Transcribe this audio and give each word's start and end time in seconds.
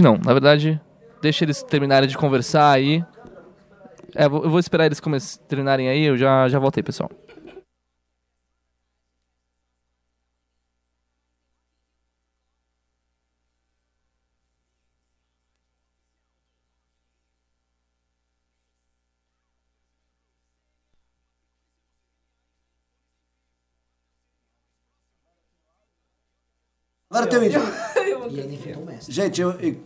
não, 0.00 0.18
na 0.18 0.32
verdade, 0.32 0.80
deixa 1.20 1.44
eles 1.44 1.62
terminarem 1.62 2.08
de 2.08 2.16
conversar 2.16 2.70
aí. 2.72 3.04
É, 4.14 4.24
eu 4.24 4.50
vou 4.50 4.58
esperar 4.58 4.86
eles 4.86 5.00
terminarem 5.48 5.88
aí, 5.88 6.04
eu 6.04 6.16
já, 6.16 6.48
já 6.48 6.58
voltei, 6.58 6.82
pessoal. 6.82 7.10
Agora 27.10 27.26
tem 27.26 27.38
um 27.38 27.42
vídeo. 27.42 27.60
E 28.30 28.40
ele 28.40 28.54
enfrentou 28.54 28.82
o 28.82 28.86
Messi. 28.86 28.97
Gente, 29.08 29.40
eu, 29.40 29.52
eu, 29.52 29.76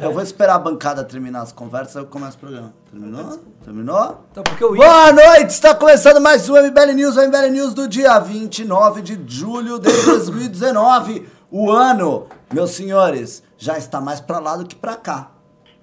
eu 0.00 0.12
vou 0.12 0.22
esperar 0.22 0.56
a 0.56 0.58
bancada 0.58 1.02
terminar 1.02 1.40
as 1.40 1.50
conversas, 1.50 1.96
eu 1.96 2.04
começo 2.04 2.36
o 2.36 2.40
programa. 2.40 2.74
Terminou? 2.90 3.38
Terminou? 3.64 4.24
Então, 4.30 4.44
porque 4.44 4.62
eu 4.62 4.76
ia. 4.76 4.82
Boa 4.82 5.12
noite! 5.12 5.48
Está 5.50 5.74
começando 5.74 6.20
mais 6.20 6.46
um 6.50 6.56
MBL 6.62 6.92
News, 6.94 7.16
o 7.16 7.26
MBL 7.26 7.50
News 7.52 7.72
do 7.72 7.88
dia 7.88 8.18
29 8.18 9.00
de 9.00 9.18
julho 9.26 9.78
de 9.78 9.90
2019. 10.04 11.26
O 11.50 11.70
ano, 11.70 12.26
meus 12.52 12.72
senhores, 12.72 13.42
já 13.56 13.78
está 13.78 13.98
mais 13.98 14.20
pra 14.20 14.40
lá 14.40 14.58
do 14.58 14.66
que 14.66 14.76
pra 14.76 14.94
cá. 14.94 15.30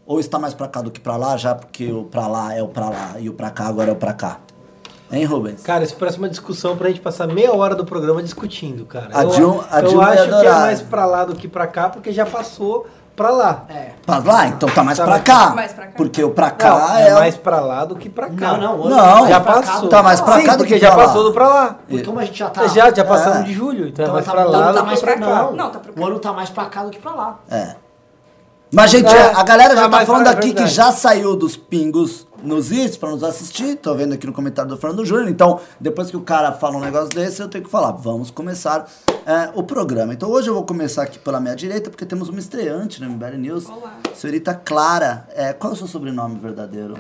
Ou 0.06 0.20
está 0.20 0.38
mais 0.38 0.54
pra 0.54 0.68
cá 0.68 0.84
do 0.84 0.92
que 0.92 1.00
pra 1.00 1.18
lá, 1.18 1.36
já 1.36 1.56
porque 1.56 1.92
o 1.92 2.04
pra 2.04 2.28
lá 2.28 2.54
é 2.54 2.62
o 2.62 2.68
pra 2.68 2.90
lá 2.90 3.16
e 3.20 3.28
o 3.28 3.34
pra 3.34 3.50
cá 3.50 3.66
agora 3.70 3.90
é 3.90 3.94
o 3.94 3.96
pra 3.96 4.14
cá. 4.14 4.40
Hein, 5.14 5.26
Rubens? 5.26 5.62
Cara, 5.62 5.84
isso 5.84 5.96
parece 5.96 6.18
uma 6.18 6.28
discussão 6.30 6.76
pra 6.76 6.90
gente 6.90 7.00
passar 7.02 7.28
meia 7.28 7.54
hora 7.54 7.76
do 7.76 7.86
programa 7.86 8.22
discutindo, 8.24 8.86
cara. 8.86 9.10
A 9.14 9.24
eu 9.24 9.64
a 9.70 9.80
eu 9.82 10.02
acho 10.02 10.28
que 10.28 10.46
é 10.48 10.52
mais 10.52 10.82
pra 10.82 11.06
lá 11.06 11.24
do 11.26 11.36
que 11.36 11.48
pra 11.48 11.68
cá, 11.68 11.90
porque 11.90 12.12
já 12.12 12.26
passou 12.26 12.88
pra 13.16 13.30
lá. 13.30 13.66
É. 13.70 13.92
Pra 14.06 14.18
lá? 14.18 14.48
Então 14.48 14.68
tá 14.70 14.84
mais 14.84 14.98
Tá 14.98 15.04
pra 15.04 15.12
mais- 15.14 15.24
cá. 15.24 15.50
mais 15.54 15.72
pra 15.72 15.86
cá. 15.86 15.94
Porque 15.96 16.24
o 16.24 16.32
pra 16.32 16.50
Não, 16.50 16.56
cá 16.56 17.00
é 17.00 17.10
é, 17.10 17.14
o- 17.16 17.20
mais 17.20 17.38
pra 17.38 17.60
lá 17.60 17.86
do 17.86 17.96
que 17.96 18.10
pra 18.10 18.28
cá. 18.28 18.58
Não, 18.58 18.78
não, 18.80 18.90
Não, 18.90 19.28
já 19.28 19.40
pra 19.40 19.54
cá 19.54 19.62
passou. 19.62 19.88
Tá 19.90 20.02
mais 20.02 20.20
pra 20.20 20.40
Sim, 20.40 20.46
cá 20.48 20.56
do 20.56 20.66
que 20.66 20.80
já 20.80 20.88
pra 20.92 20.98
lá. 20.98 21.06
passou 21.08 21.24
do 21.26 21.32
pra 21.32 21.48
lá. 21.48 21.76
Porque 21.88 22.04
como 22.04 22.20
a 22.20 22.26
gente 22.26 22.40
já 22.40 22.50
tá. 22.50 22.66
Já, 22.68 22.92
já 22.92 23.06
passamos 23.06 23.40
É. 23.40 23.44
de 23.44 23.54
julho, 23.54 23.88
então, 23.90 24.06
é 24.06 24.08
Então 24.08 24.14
mais 24.16 24.26
tá, 24.26 24.32
pra 24.32 24.48
o 24.48 24.52
lá 24.52 24.58
ano 24.58 24.74
tá 24.74 24.80
do 24.82 24.86
mais 24.88 25.00
que 25.00 25.06
pra 25.06 25.16
pra 25.18 25.26
cá. 25.28 25.32
cá. 25.46 25.52
Não, 25.52 25.70
tá 25.70 25.80
pra 25.80 25.94
cá. 25.94 26.02
O 26.02 26.06
ano 26.08 26.20
tá 26.20 26.34
mais 26.34 26.50
pra 26.50 26.66
cá 26.66 26.84
do 26.84 26.90
que 26.90 26.98
pra 27.00 27.12
lá. 27.14 27.40
É. 27.52 27.76
Mas, 28.74 28.90
gente, 28.92 29.08
É, 29.14 29.34
a 29.36 29.44
galera 29.44 29.76
já 29.76 29.88
tá 29.88 30.00
tá 30.00 30.06
falando 30.06 30.24
pra- 30.24 30.32
aqui 30.32 30.52
que 30.54 30.66
já 30.68 30.92
saiu 30.92 31.36
dos 31.36 31.56
pingos 31.56 32.26
nos 32.42 32.72
is 32.72 32.98
pra 32.98 33.10
nos 33.12 33.24
assistir. 33.24 33.76
Tô 33.76 33.94
vendo 33.94 34.14
aqui 34.14 34.26
no 34.26 34.34
comentário 34.34 34.70
do 34.70 34.78
Fernando 34.78 35.06
Júnior. 35.06 35.30
Então, 35.30 35.60
depois 35.80 36.10
que 36.10 36.18
o 36.18 36.22
cara 36.22 36.52
fala 36.52 36.78
um 36.78 36.80
negócio 36.82 37.10
desse, 37.10 37.40
eu 37.42 37.48
tenho 37.48 37.64
que 37.64 37.70
falar. 37.70 37.92
Vamos 37.92 38.32
começar 38.32 38.90
é, 39.26 39.52
o 39.54 39.62
programa. 39.64 40.14
Então, 40.14 40.30
hoje 40.30 40.50
eu 40.50 40.54
vou 40.56 40.66
começar 40.66 41.04
aqui 41.04 41.20
pela 41.20 41.40
minha 41.40 41.56
direita, 41.56 41.90
porque 41.90 42.06
temos 42.06 42.30
uma 42.30 42.40
estreante 42.40 43.00
no 43.00 43.10
MBL 43.12 43.38
News. 43.38 43.70
Olá. 43.70 44.00
Senhorita 44.16 44.54
Clara. 44.56 45.28
É, 45.36 45.54
qual 45.54 45.72
é 45.72 45.76
o 45.76 45.78
seu 45.78 45.88
sobrenome 45.88 46.40
verdadeiro? 46.40 46.96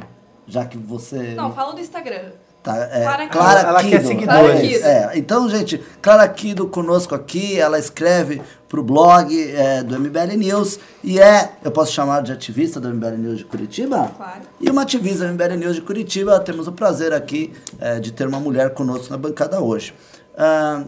Já 0.45 0.65
que 0.65 0.77
você. 0.77 1.33
Não, 1.35 1.51
fala 1.53 1.73
do 1.73 1.79
Instagram. 1.81 2.31
Tá, 2.63 2.77
é, 2.77 3.03
Clara 3.03 3.27
Clara, 3.27 3.59
Kido. 3.59 3.69
Ela 3.69 3.83
quer 3.83 3.89
Kido. 3.89 4.07
seguidores. 4.07 4.83
É, 4.83 4.87
é. 4.87 5.11
Então, 5.15 5.49
gente, 5.49 5.83
Clara 6.01 6.27
Kido 6.29 6.65
conosco 6.67 7.13
aqui, 7.13 7.59
ela 7.59 7.77
escreve 7.77 8.41
pro 8.69 8.81
blog 8.81 9.37
é, 9.51 9.83
do 9.83 9.99
MBL 9.99 10.37
News 10.37 10.79
e 11.03 11.19
é, 11.19 11.51
eu 11.63 11.71
posso 11.71 11.91
chamar 11.91 12.23
de 12.23 12.31
ativista 12.31 12.79
do 12.79 12.87
MBL 12.87 13.17
News 13.17 13.37
de 13.39 13.45
Curitiba? 13.45 14.09
Claro. 14.15 14.41
E 14.61 14.69
uma 14.69 14.83
ativista 14.83 15.27
do 15.27 15.33
MBL 15.33 15.57
News 15.57 15.75
de 15.75 15.81
Curitiba, 15.81 16.39
temos 16.39 16.65
o 16.67 16.71
prazer 16.71 17.13
aqui 17.13 17.53
é, 17.79 17.99
de 17.99 18.13
ter 18.13 18.25
uma 18.25 18.39
mulher 18.39 18.69
conosco 18.71 19.11
na 19.11 19.17
bancada 19.17 19.59
hoje. 19.59 19.93
Ah. 20.37 20.83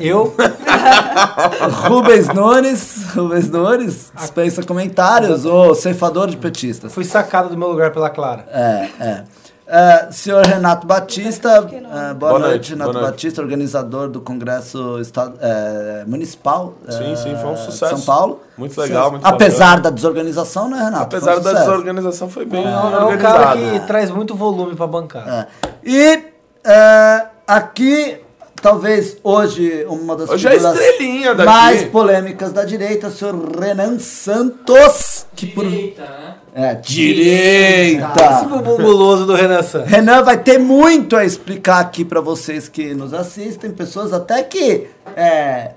Eu, 0.00 0.34
Rubens 1.86 2.28
Nunes, 2.28 3.04
Rubens 3.14 3.50
Nunes, 3.50 4.10
dispensa 4.16 4.62
comentários, 4.62 5.44
o 5.44 5.74
ceifador 5.74 6.28
de 6.28 6.36
petistas. 6.36 6.92
fui 6.92 7.04
sacado 7.04 7.50
do 7.50 7.56
meu 7.56 7.68
lugar 7.68 7.92
pela 7.92 8.08
Clara. 8.08 8.46
É, 8.50 8.88
é. 9.00 9.24
É, 9.72 10.08
senhor 10.10 10.44
Renato 10.44 10.84
Batista, 10.84 11.48
é, 11.48 11.60
boa, 11.60 12.14
Boa 12.14 12.38
noite, 12.40 12.50
noite, 12.50 12.70
Renato 12.70 12.90
boa 12.90 13.02
noite. 13.02 13.12
Batista, 13.14 13.40
organizador 13.40 14.08
do 14.08 14.20
Congresso 14.20 14.98
Estado, 14.98 15.34
é, 15.40 16.02
Municipal 16.08 16.74
Sim, 16.88 17.14
sim, 17.14 17.36
foi 17.36 17.50
um 17.50 17.54
de 17.54 17.60
sucesso. 17.60 17.96
São 17.96 18.04
Paulo. 18.04 18.40
Muito 18.58 18.80
legal, 18.80 19.12
muito 19.12 19.24
Apesar 19.24 19.66
bacana. 19.76 19.82
da 19.82 19.90
desorganização, 19.90 20.68
né, 20.68 20.76
Renato? 20.76 21.04
Apesar 21.04 21.36
um 21.36 21.40
da 21.40 21.50
sucesso. 21.50 21.70
desorganização, 21.70 22.28
foi 22.28 22.44
bem 22.44 22.64
É 22.64 23.04
um 23.04 23.16
cara 23.18 23.56
que 23.56 23.80
traz 23.86 24.10
muito 24.10 24.34
volume 24.34 24.74
pra 24.74 24.88
bancada. 24.88 25.48
É. 25.64 25.68
E 25.84 26.24
aqui, 27.46 28.20
talvez 28.60 29.16
hoje, 29.22 29.84
uma 29.88 30.14
das 30.16 30.28
Hoje 30.30 30.46
é 30.48 30.50
figuras 30.52 30.78
estrelinha 30.80 31.34
daqui. 31.34 31.50
mais 31.50 31.82
polêmicas 31.84 32.52
da 32.52 32.64
direita, 32.64 33.08
o 33.08 33.10
senhor 33.10 33.34
Renan 33.58 33.98
Santos. 33.98 35.26
Que 35.34 35.46
por... 35.46 35.64
né? 35.64 36.34
É, 36.54 36.74
direita. 36.74 38.12
Esse 38.36 38.46
bumbum 38.46 38.76
guloso 38.76 39.24
do 39.26 39.34
Renan 39.34 39.62
Santos. 39.62 39.88
Renan 39.88 40.22
vai 40.22 40.38
ter 40.38 40.58
muito 40.58 41.16
a 41.16 41.24
explicar 41.24 41.78
aqui 41.80 42.04
pra 42.04 42.20
vocês 42.20 42.68
que 42.68 42.92
nos 42.94 43.14
assistem, 43.14 43.70
pessoas 43.70 44.12
até 44.12 44.42
que 44.42 44.86
é 45.16 45.72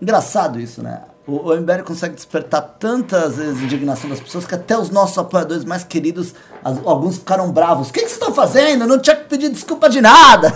engraçado 0.00 0.58
isso, 0.60 0.82
né? 0.82 1.00
O, 1.26 1.50
o 1.50 1.56
MBL 1.60 1.82
consegue 1.84 2.14
despertar 2.14 2.62
tantas 2.78 3.34
vezes 3.36 3.60
indignação 3.60 4.08
das 4.08 4.20
pessoas 4.20 4.46
que 4.46 4.54
até 4.54 4.78
os 4.78 4.90
nossos 4.90 5.18
apoiadores 5.18 5.64
mais 5.64 5.82
queridos, 5.82 6.32
as- 6.64 6.78
alguns 6.84 7.16
ficaram 7.18 7.50
bravos. 7.50 7.88
O 7.88 7.92
que, 7.92 7.98
que 8.00 8.06
vocês 8.06 8.12
estão 8.20 8.32
fazendo? 8.32 8.86
Não 8.86 8.96
tinha 9.00 9.16
que 9.16 9.24
pedir 9.24 9.48
desculpa 9.50 9.88
de 9.90 10.00
nada. 10.00 10.54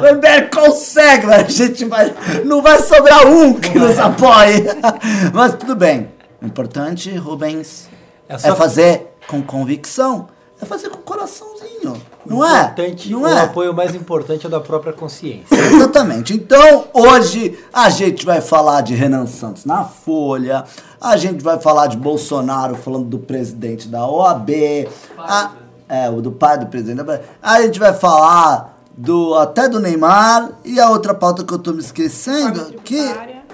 O 0.00 0.14
MBL 0.16 0.48
consegue, 0.54 1.26
mas 1.26 1.44
a 1.46 1.48
gente 1.48 1.84
vai. 1.84 2.12
Não 2.44 2.62
vai 2.62 2.80
sobrar 2.80 3.26
um 3.26 3.54
que 3.54 3.78
nos 3.78 3.98
apoie. 3.98 4.64
mas 5.32 5.54
tudo 5.54 5.74
bem. 5.76 6.08
O 6.42 6.46
importante, 6.46 7.14
Rubens, 7.16 7.88
É 8.28 8.34
é, 8.34 8.54
fazer 8.54 9.14
com 9.26 9.42
convicção. 9.42 10.28
É 10.60 10.66
fazer 10.66 10.88
com 10.90 10.98
coraçãozinho. 10.98 12.00
Não 12.26 12.44
é? 12.44 12.62
Importante, 12.62 13.10
Não 13.12 13.22
o 13.22 13.26
é? 13.28 13.42
apoio 13.42 13.72
mais 13.72 13.94
importante 13.94 14.44
é 14.44 14.48
o 14.48 14.50
da 14.50 14.58
própria 14.60 14.92
consciência. 14.92 15.54
Exatamente. 15.56 16.34
Então, 16.34 16.86
hoje 16.92 17.56
a 17.72 17.88
gente 17.90 18.26
vai 18.26 18.40
falar 18.40 18.80
de 18.80 18.92
Renan 18.94 19.26
Santos 19.26 19.64
na 19.64 19.84
Folha, 19.84 20.64
a 21.00 21.16
gente 21.16 21.44
vai 21.44 21.60
falar 21.60 21.86
de 21.86 21.96
Bolsonaro 21.96 22.74
falando 22.74 23.04
do 23.04 23.18
presidente 23.20 23.86
da 23.86 24.04
OAB, 24.06 24.88
a- 25.16 25.52
é, 25.88 26.10
o 26.10 26.20
do 26.20 26.32
pai 26.32 26.58
do 26.58 26.66
presidente 26.66 26.96
da 27.04 27.12
OAB. 27.12 27.20
A 27.40 27.62
gente 27.62 27.78
vai 27.78 27.94
falar 27.94 28.77
do 28.98 29.36
até 29.36 29.68
do 29.68 29.78
Neymar 29.78 30.50
e 30.64 30.80
a 30.80 30.90
outra 30.90 31.14
pauta 31.14 31.44
que 31.44 31.54
eu 31.54 31.58
tô 31.60 31.72
me 31.72 31.78
esquecendo, 31.78 32.72
que 32.82 32.98
é, 32.98 33.44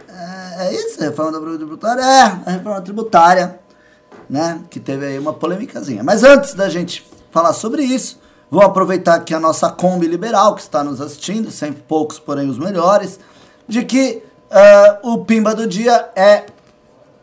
é 0.58 0.72
isso, 0.72 1.02
a 1.02 1.04
reforma 1.04 1.32
da 1.32 1.56
tributária, 1.56 2.00
é, 2.00 2.22
a 2.22 2.50
reforma 2.50 2.80
tributária, 2.80 3.60
né, 4.28 4.62
que 4.70 4.80
teve 4.80 5.04
aí 5.04 5.18
uma 5.18 5.34
polêmicazinha. 5.34 6.02
Mas 6.02 6.22
antes 6.22 6.54
da 6.54 6.70
gente 6.70 7.06
falar 7.30 7.52
sobre 7.52 7.82
isso, 7.82 8.18
vou 8.50 8.62
aproveitar 8.62 9.16
aqui 9.16 9.34
a 9.34 9.40
nossa 9.40 9.68
Kombi 9.68 10.06
Liberal, 10.06 10.54
que 10.54 10.62
está 10.62 10.82
nos 10.82 10.98
assistindo, 10.98 11.50
sempre 11.50 11.82
poucos, 11.82 12.18
porém 12.18 12.48
os 12.48 12.58
melhores, 12.58 13.20
de 13.68 13.84
que 13.84 14.22
ah, 14.50 14.98
o 15.02 15.26
Pimba 15.26 15.54
do 15.54 15.66
Dia 15.66 16.08
é 16.16 16.46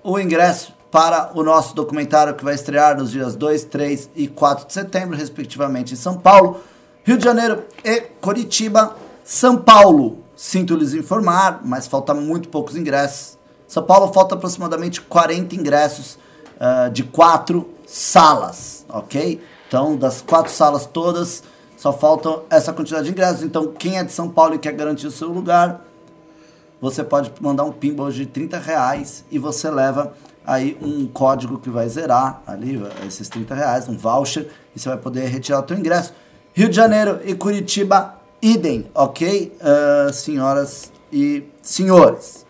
o 0.04 0.20
ingresso 0.20 0.74
para 0.92 1.32
o 1.34 1.42
nosso 1.42 1.74
documentário 1.74 2.36
que 2.36 2.44
vai 2.44 2.54
estrear 2.54 2.96
nos 2.96 3.10
dias 3.10 3.36
2, 3.36 3.64
3 3.64 4.10
e 4.16 4.28
4 4.28 4.68
de 4.68 4.74
setembro, 4.74 5.18
respectivamente, 5.18 5.94
em 5.94 5.98
São 5.98 6.20
Paulo, 6.20 6.60
Rio 7.04 7.18
de 7.18 7.24
Janeiro 7.24 7.64
e 7.84 8.02
Curitiba. 8.22 8.96
São 9.24 9.58
Paulo, 9.58 10.20
sinto 10.36 10.76
lhes 10.76 10.94
informar, 10.94 11.62
mas 11.64 11.88
falta 11.88 12.14
muito 12.14 12.50
poucos 12.50 12.76
ingressos. 12.76 13.38
São 13.68 13.84
Paulo 13.84 14.14
falta 14.14 14.36
aproximadamente 14.36 15.02
40 15.02 15.56
ingressos 15.56 16.20
ah, 16.60 16.90
de 16.90 17.04
quatro 17.04 17.70
salas, 17.88 18.86
ok? 18.88 19.42
Então, 19.68 19.96
das 19.96 20.22
quatro 20.22 20.52
salas 20.52 20.86
todas, 20.86 21.44
só 21.76 21.92
faltam 21.92 22.44
essa 22.50 22.72
quantidade 22.72 23.06
de 23.06 23.12
ingressos. 23.12 23.42
Então, 23.42 23.68
quem 23.68 23.98
é 23.98 24.04
de 24.04 24.12
São 24.12 24.30
Paulo 24.30 24.54
e 24.54 24.60
quer 24.60 24.74
garantir 24.74 25.08
o 25.08 25.12
seu 25.12 25.30
lugar, 25.30 25.82
você 26.80 27.04
pode 27.04 27.32
mandar 27.42 27.64
um 27.64 27.74
hoje 28.00 28.26
de 28.26 28.32
30 28.32 28.60
reais 28.60 29.26
e 29.32 29.40
você 29.40 29.72
leva 29.72 30.14
aí 30.46 30.78
um 30.82 31.08
código 31.08 31.58
que 31.58 31.70
vai 31.70 31.90
zerar 31.90 32.44
ali, 32.46 32.80
esses 33.08 33.28
30 33.28 33.56
reais, 33.56 33.90
um 33.90 33.98
voucher, 33.98 34.52
e 34.76 34.80
você 34.80 34.90
vai 34.90 34.98
poder 34.98 35.26
retirar 35.28 35.60
o 35.60 35.64
teu 35.64 35.78
ingresso. 35.78 36.14
Rio 36.54 36.68
de 36.68 36.76
Janeiro 36.76 37.20
e 37.24 37.34
Curitiba, 37.34 38.16
idem, 38.42 38.86
ok? 38.94 39.56
Ah, 39.62 40.12
senhoras 40.12 40.92
e 41.12 41.44
senhores. 41.62 42.46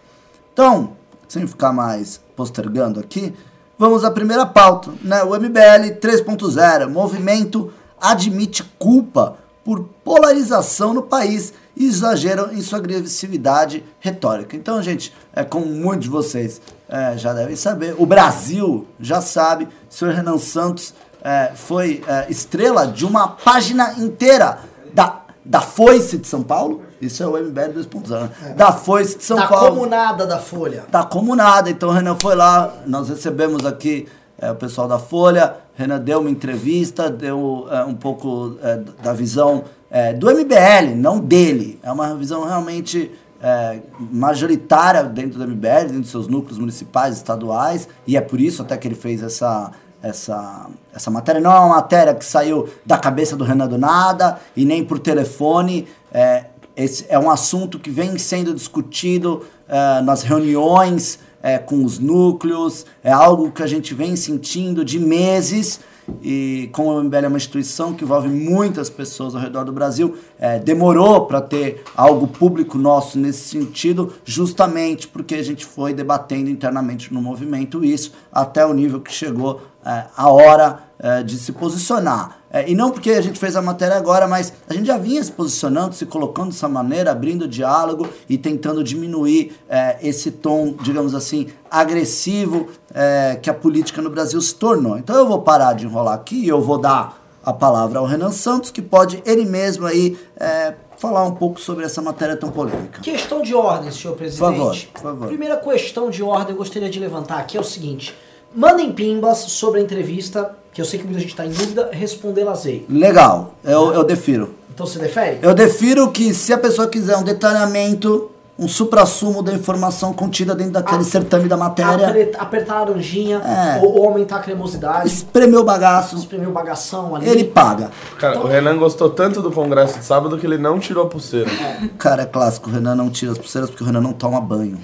Então, 0.51 0.94
sem 1.27 1.45
ficar 1.45 1.71
mais 1.71 2.19
postergando 2.36 3.00
aqui, 3.00 3.33
vamos 3.77 4.03
à 4.03 4.09
primeira 4.09 4.45
pauta, 4.45 4.92
né? 5.03 5.24
O 5.24 5.36
MBL 5.36 6.00
3.0, 6.00 6.89
movimento 6.89 7.71
admite 8.00 8.63
culpa 8.80 9.38
por 9.63 9.88
polarização 10.04 10.94
no 10.94 11.04
país 11.04 11.54
e 11.77 11.86
exageram 11.86 12.51
em 12.51 12.62
sua 12.62 12.80
agressividade 12.80 13.83
retórica. 14.00 14.56
Então, 14.56 14.81
gente, 14.81 15.13
é 15.31 15.44
como 15.44 15.68
muitos 15.68 16.06
de 16.06 16.09
vocês 16.09 16.59
é, 16.89 17.18
já 17.18 17.33
devem 17.33 17.56
saber, 17.56 17.95
o 17.97 18.06
Brasil 18.06 18.88
já 19.00 19.21
sabe, 19.21 19.65
o 19.65 19.94
senhor 19.94 20.13
Renan 20.13 20.38
Santos 20.38 20.94
é, 21.23 21.51
foi 21.56 22.03
é, 22.07 22.27
estrela 22.29 22.88
de 22.88 23.06
uma 23.06 23.27
página 23.27 23.94
inteira 23.97 24.59
da, 24.94 25.21
da 25.44 25.62
Foice 25.62 26.18
de 26.18 26.27
São 26.27 26.44
Paulo, 26.44 26.81
Isso 27.01 27.23
é 27.23 27.27
o 27.27 27.31
MBL 27.31 27.79
2.0. 27.79 28.56
Da 28.56 28.71
Foice 28.71 29.18
de 29.18 29.23
São 29.23 29.38
da 29.38 29.47
Paulo. 29.47 29.75
comunada 29.75 30.27
da 30.27 30.38
Folha. 30.39 30.85
Tá 30.91 31.03
comunada. 31.03 31.69
Então 31.69 31.89
o 31.89 31.91
Renan 31.91 32.15
foi 32.19 32.35
lá, 32.35 32.73
nós 32.85 33.09
recebemos 33.09 33.65
aqui 33.65 34.07
é, 34.38 34.51
o 34.51 34.56
pessoal 34.56 34.88
da 34.88 34.97
Folha, 34.97 35.56
Renan 35.75 36.00
deu 36.00 36.19
uma 36.19 36.29
entrevista, 36.29 37.09
deu 37.09 37.68
é, 37.69 37.83
um 37.83 37.95
pouco 37.95 38.57
é, 38.62 38.77
da 39.01 39.13
visão 39.13 39.63
é, 39.89 40.13
do 40.13 40.27
MBL, 40.27 40.95
não 40.95 41.19
dele. 41.19 41.79
É 41.83 41.91
uma 41.91 42.15
visão 42.15 42.45
realmente 42.45 43.12
é, 43.41 43.79
majoritária 44.00 45.03
dentro 45.03 45.39
do 45.39 45.47
MBL, 45.47 45.81
dentro 45.81 46.01
dos 46.01 46.12
seus 46.12 46.27
núcleos 46.27 46.57
municipais, 46.57 47.18
estaduais, 47.18 47.88
e 48.06 48.15
é 48.15 48.21
por 48.21 48.39
isso 48.39 48.62
até 48.62 48.77
que 48.77 48.88
ele 48.88 48.95
fez 48.95 49.21
essa, 49.23 49.71
essa, 50.01 50.68
essa 50.94 51.12
matéria. 51.12 51.39
Não 51.42 51.51
é 51.51 51.59
uma 51.59 51.75
matéria 51.75 52.13
que 52.13 52.25
saiu 52.25 52.69
da 52.86 52.98
cabeça 52.98 53.36
do 53.36 53.44
Renan 53.44 53.68
do 53.68 53.77
nada, 53.77 54.39
e 54.56 54.65
nem 54.65 54.83
por 54.83 55.00
telefone. 55.00 55.88
É, 56.13 56.45
esse 56.75 57.06
é 57.09 57.19
um 57.19 57.30
assunto 57.30 57.77
que 57.80 57.89
vem 57.89 58.18
sendo 58.18 58.53
discutido 58.53 59.45
eh, 59.74 60.01
nas 60.01 60.24
reuniões 60.24 61.18
eh, 61.42 61.57
com 61.57 61.86
os 61.86 61.98
núcleos, 61.98 62.86
é 63.01 63.09
algo 63.09 63.51
que 63.51 63.63
a 63.63 63.68
gente 63.68 63.94
vem 63.94 64.18
sentindo 64.18 64.83
de 64.83 65.00
meses. 65.00 65.80
E 66.21 66.69
como 66.71 66.89
o 66.89 67.03
MBL 67.03 67.25
é 67.25 67.27
uma 67.27 67.37
instituição 67.37 67.93
que 67.93 68.03
envolve 68.03 68.29
muitas 68.29 68.89
pessoas 68.89 69.35
ao 69.35 69.41
redor 69.41 69.63
do 69.63 69.71
Brasil, 69.71 70.15
eh, 70.39 70.59
demorou 70.59 71.25
para 71.25 71.41
ter 71.41 71.83
algo 71.95 72.27
público 72.27 72.77
nosso 72.77 73.17
nesse 73.19 73.49
sentido, 73.49 74.13
justamente 74.25 75.07
porque 75.07 75.35
a 75.35 75.43
gente 75.43 75.65
foi 75.65 75.93
debatendo 75.93 76.49
internamente 76.49 77.13
no 77.13 77.21
movimento 77.21 77.83
isso, 77.83 78.13
até 78.31 78.65
o 78.65 78.73
nível 78.73 78.99
que 78.99 79.13
chegou 79.13 79.61
eh, 79.85 80.05
a 80.15 80.29
hora 80.29 80.79
eh, 80.99 81.23
de 81.23 81.37
se 81.37 81.51
posicionar. 81.51 82.40
É, 82.53 82.69
e 82.69 82.75
não 82.75 82.92
porque 82.92 83.12
a 83.12 83.21
gente 83.21 83.39
fez 83.39 83.56
a 83.56 83.62
matéria 83.62 83.95
agora, 83.95 84.27
mas 84.27 84.51
a 84.69 84.74
gente 84.74 84.88
já 84.88 84.98
vinha 84.98 85.24
se 85.24 85.31
posicionando, 85.31 85.95
se 85.95 86.06
colocando 86.06 86.50
dessa 86.50 86.68
maneira, 86.68 87.12
abrindo 87.12 87.48
diálogo 87.48 88.09
e 88.27 88.38
tentando 88.38 88.83
diminuir 88.83 89.53
é, 89.69 89.98
esse 90.01 90.31
tom, 90.31 90.75
digamos 90.81 91.15
assim, 91.15 91.48
agressivo 91.69 92.68
é, 92.94 93.39
que 93.42 93.50
a 93.50 93.53
política 93.53 94.01
no 94.01 94.09
Brasil 94.09 94.42
se 94.42 94.53
tornou. 94.56 94.98
Então 94.98 95.15
eu 95.15 95.25
vou 95.25 95.42
parar 95.42 95.74
de 95.74 95.86
enrolar 95.86 96.15
aqui 96.15 96.44
e 96.44 96.50
eu 96.50 96.62
vou 96.62 96.77
dar 96.77 97.21
a 97.44 97.53
palavra 97.53 98.00
ao 98.00 98.06
Renan 98.06 98.31
Santos, 98.31 98.69
que 98.69 98.81
pode 98.81 99.24
ele 99.25 99.45
mesmo 99.45 99.88
aí 99.88 100.18
é, 100.38 100.74
falar 100.97 101.24
um 101.24 101.31
pouco 101.31 101.59
sobre 101.59 101.86
essa 101.86 102.01
matéria 102.01 102.36
tão 102.38 102.51
polêmica. 102.51 103.01
Questão 103.01 103.42
de 103.42 103.56
ordem, 103.56 103.89
senhor 103.92 104.15
presidente. 104.15 104.51
favor, 104.51 104.77
por 104.94 105.01
favor. 105.01 105.27
Primeira 105.30 105.57
questão 105.57 106.09
de 106.09 106.21
ordem 106.21 106.51
eu 106.51 106.57
gostaria 106.57 106.89
de 106.89 107.00
levantar 107.00 107.39
aqui 107.39 107.57
é 107.57 107.59
o 107.59 107.63
seguinte. 107.63 108.15
Mandem 108.54 108.92
pimbas 108.92 109.39
sobre 109.39 109.80
a 109.80 109.83
entrevista, 109.83 110.56
que 110.73 110.81
eu 110.81 110.85
sei 110.85 111.00
que 111.00 111.06
muita 111.06 111.19
gente 111.19 111.31
está 111.31 111.45
em 111.45 111.51
dúvida, 111.51 111.89
respondê-las 111.91 112.65
aí. 112.65 112.85
Legal, 112.89 113.56
eu, 113.63 113.94
eu 113.94 114.03
defiro. 114.03 114.56
Então 114.73 114.85
você 114.85 115.00
defere? 115.00 115.39
Eu 115.41 115.53
defiro 115.53 116.09
que 116.12 116.33
se 116.33 116.53
a 116.53 116.57
pessoa 116.57 116.88
quiser 116.88 117.18
um 117.18 117.23
detalhamento, 117.23 118.31
um 118.61 118.67
supra-sumo 118.67 119.41
da 119.41 119.51
informação 119.51 120.13
contida 120.13 120.53
dentro 120.53 120.73
daquele 120.73 121.01
Ah, 121.01 121.03
certame 121.03 121.47
da 121.49 121.57
matéria, 121.57 122.07
Apre- 122.09 122.31
apertar 122.37 122.75
a 122.75 122.79
laranjinha 122.81 123.37
É. 123.39 123.79
ou, 123.83 123.99
ou 124.01 124.07
aumentar 124.07 124.35
a 124.35 124.39
cremosidade, 124.39 125.07
espremeu 125.07 125.61
o 125.61 125.63
bagaço, 125.63 126.15
espremer 126.15 126.47
o 126.47 126.51
bagação 126.51 127.15
ali. 127.15 127.27
ele 127.27 127.43
paga. 127.43 127.89
Cara, 128.19 128.39
o 128.39 128.45
Renan 128.47 128.77
gostou 128.77 129.09
tanto 129.09 129.41
do 129.41 129.51
congresso 129.51 129.97
de 129.97 130.05
sábado 130.05 130.37
que 130.37 130.45
ele 130.45 130.59
não 130.59 130.77
tirou 130.79 131.05
a 131.05 131.09
pulseira. 131.09 131.49
Cara, 131.97 132.21
é 132.21 132.25
clássico, 132.27 132.69
o 132.69 132.73
Renan 132.73 132.93
não 132.95 133.09
tira 133.09 133.31
as 133.31 133.37
pulseiras 133.39 133.67
porque 133.69 133.83
o 133.83 133.87
Renan 133.87 134.01
não 134.01 134.13
toma 134.13 134.39
banho. 134.39 134.77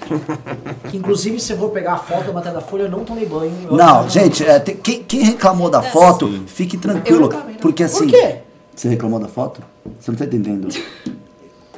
Que 0.89 0.97
inclusive, 0.97 1.39
se 1.39 1.53
eu 1.53 1.57
vou 1.57 1.69
pegar 1.69 1.93
a 1.93 1.97
foto 1.97 2.25
da 2.25 2.33
matéria 2.33 2.57
da 2.59 2.65
Folha, 2.65 2.83
eu 2.83 2.89
não 2.89 3.05
tomei 3.05 3.27
banho. 3.27 3.53
Não, 3.71 4.03
eu- 4.03 4.09
gente, 4.09 4.43
é, 4.43 4.57
tem- 4.57 4.75
quem, 4.77 5.03
quem 5.03 5.21
reclamou 5.21 5.69
da 5.69 5.83
foto, 5.83 6.27
fique 6.47 6.77
tranquilo. 6.77 7.27
Reclamei, 7.27 7.53
não. 7.53 7.59
Porque 7.61 7.83
assim. 7.83 8.07
Por 8.07 8.09
quê? 8.09 8.37
Você 8.75 8.89
reclamou 8.89 9.19
da 9.19 9.27
foto? 9.27 9.61
Você 9.99 10.09
não 10.09 10.17
tá 10.17 10.25
entendendo. 10.25 10.67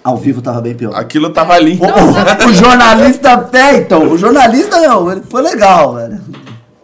Ao 0.03 0.15
vivo 0.17 0.41
tava 0.41 0.61
bem 0.61 0.73
pior. 0.75 0.95
Aquilo 0.95 1.29
tava 1.31 1.57
lindo. 1.59 1.83
O, 1.89 2.49
o 2.49 2.53
jornalista 2.53 3.37
Peyton, 3.37 4.07
o 4.07 4.17
jornalista 4.17 4.79
não, 4.79 5.11
ele 5.11 5.21
foi 5.29 5.41
legal, 5.41 5.95
velho. 5.95 6.19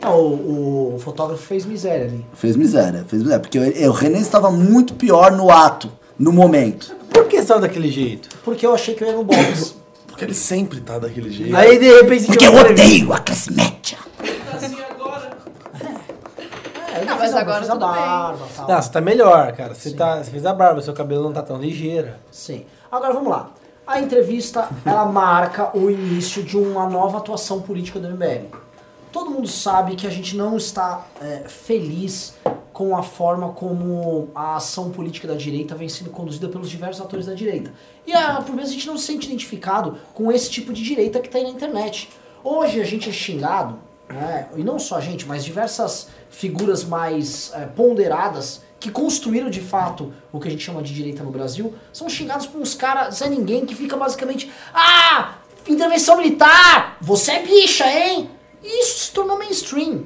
Não, 0.02 0.20
o, 0.20 0.96
o 0.96 1.00
fotógrafo 1.00 1.42
fez 1.42 1.66
miséria 1.66 2.06
ali. 2.06 2.26
Fez 2.34 2.56
miséria, 2.56 3.06
fez 3.08 3.22
miséria. 3.24 3.40
Porque 3.42 3.58
o, 3.58 3.90
o 3.90 3.92
Renan 3.92 4.20
estava 4.20 4.52
muito 4.52 4.94
pior 4.94 5.32
no 5.32 5.50
ato, 5.50 5.90
no 6.20 6.32
momento. 6.32 6.96
Por 7.10 7.26
que 7.26 7.38
estava 7.38 7.62
daquele 7.62 7.90
jeito? 7.90 8.30
Porque 8.44 8.66
eu 8.66 8.74
achei 8.74 8.94
que 8.94 9.04
eu 9.04 9.08
ia 9.08 9.14
no 9.16 9.24
box. 9.24 9.76
Porque 10.08 10.24
ele 10.24 10.34
sempre 10.34 10.80
tá 10.80 10.98
daquele 10.98 11.30
jeito. 11.30 11.54
Aí 11.56 11.78
de 11.78 11.88
repente. 11.94 12.28
Porque 12.28 12.46
eu 12.46 12.56
odeio 12.56 13.12
a 13.12 13.20
classe 13.20 13.52
média. 13.52 13.98
É, 16.94 17.02
eu 17.02 17.06
Não, 17.06 17.18
mas 17.18 17.34
a- 17.34 17.40
agora 17.42 17.66
a 17.66 17.68
bem. 17.70 17.78
barba 17.80 18.40
tal. 18.56 18.68
Não, 18.70 18.82
você 18.82 18.90
tá 18.92 19.02
melhor, 19.02 19.52
cara. 19.54 19.74
Você, 19.76 19.92
tá, 19.92 20.24
você 20.24 20.32
fez 20.32 20.46
a 20.46 20.54
barba, 20.54 20.82
seu 20.82 20.94
cabelo 20.94 21.24
não 21.24 21.34
tá 21.34 21.42
tão 21.42 21.58
ligeira. 21.58 22.18
Sim. 22.32 22.66
Agora 22.96 23.14
vamos 23.14 23.30
lá. 23.30 23.52
A 23.86 24.00
entrevista, 24.00 24.70
ela 24.86 25.04
marca 25.04 25.78
o 25.78 25.92
início 25.92 26.42
de 26.42 26.56
uma 26.56 26.90
nova 26.90 27.18
atuação 27.18 27.62
política 27.62 28.00
do 28.00 28.08
MBL. 28.08 28.46
Todo 29.12 29.32
mundo 29.32 29.50
sabe 29.50 29.98
que 29.98 30.08
a 30.08 30.10
gente 30.10 30.38
não 30.38 30.56
está 30.56 31.06
é, 31.22 31.40
feliz 31.46 32.36
com 32.72 32.96
a 32.96 33.04
forma 33.04 33.50
como 33.50 34.30
a 34.34 34.56
ação 34.56 34.92
política 34.92 35.28
da 35.28 35.34
direita 35.34 35.76
vem 35.76 35.90
sendo 35.90 36.10
conduzida 36.10 36.48
pelos 36.48 36.70
diversos 36.70 37.06
atores 37.06 37.26
da 37.26 37.34
direita. 37.34 37.74
E 38.08 38.14
ah, 38.14 38.42
por 38.42 38.56
vezes 38.56 38.72
a 38.72 38.74
gente 38.76 38.88
não 38.88 38.98
se 38.98 39.08
sente 39.08 39.28
identificado 39.28 39.98
com 40.14 40.32
esse 40.32 40.50
tipo 40.50 40.72
de 40.72 40.82
direita 40.82 41.20
que 41.20 41.28
tem 41.28 41.44
na 41.44 41.50
internet. 41.50 42.10
Hoje 42.42 42.80
a 42.80 42.86
gente 42.86 43.10
é 43.10 43.12
xingado, 43.12 43.78
né, 44.08 44.48
e 44.56 44.64
não 44.64 44.80
só 44.80 44.96
a 44.96 45.02
gente, 45.02 45.26
mas 45.28 45.44
diversas 45.44 46.08
figuras 46.30 46.86
mais 46.86 47.52
é, 47.56 47.66
ponderadas 47.66 48.62
que 48.80 48.92
construíram 48.92 49.50
de 49.50 49.62
fato 49.62 50.14
o 50.32 50.40
que 50.40 50.48
a 50.48 50.52
gente 50.52 50.64
chama 50.64 50.82
de 50.82 50.94
direita 50.94 51.24
no 51.24 51.32
Brasil, 51.32 51.74
são 51.92 52.10
xingados 52.10 52.46
por 52.46 52.62
uns 52.62 52.74
caras 52.74 53.16
Zé 53.16 53.30
Ninguém 53.30 53.66
que 53.66 53.76
fica 53.76 53.98
basicamente 53.98 54.52
Ah! 54.74 55.36
Intervenção 55.68 56.18
militar! 56.18 56.98
Você 57.02 57.32
é 57.32 57.44
bicha, 57.44 57.88
hein? 57.88 58.30
E 58.64 58.84
isso 58.84 59.00
se 59.00 59.12
tornou 59.12 59.38
mainstream. 59.38 60.06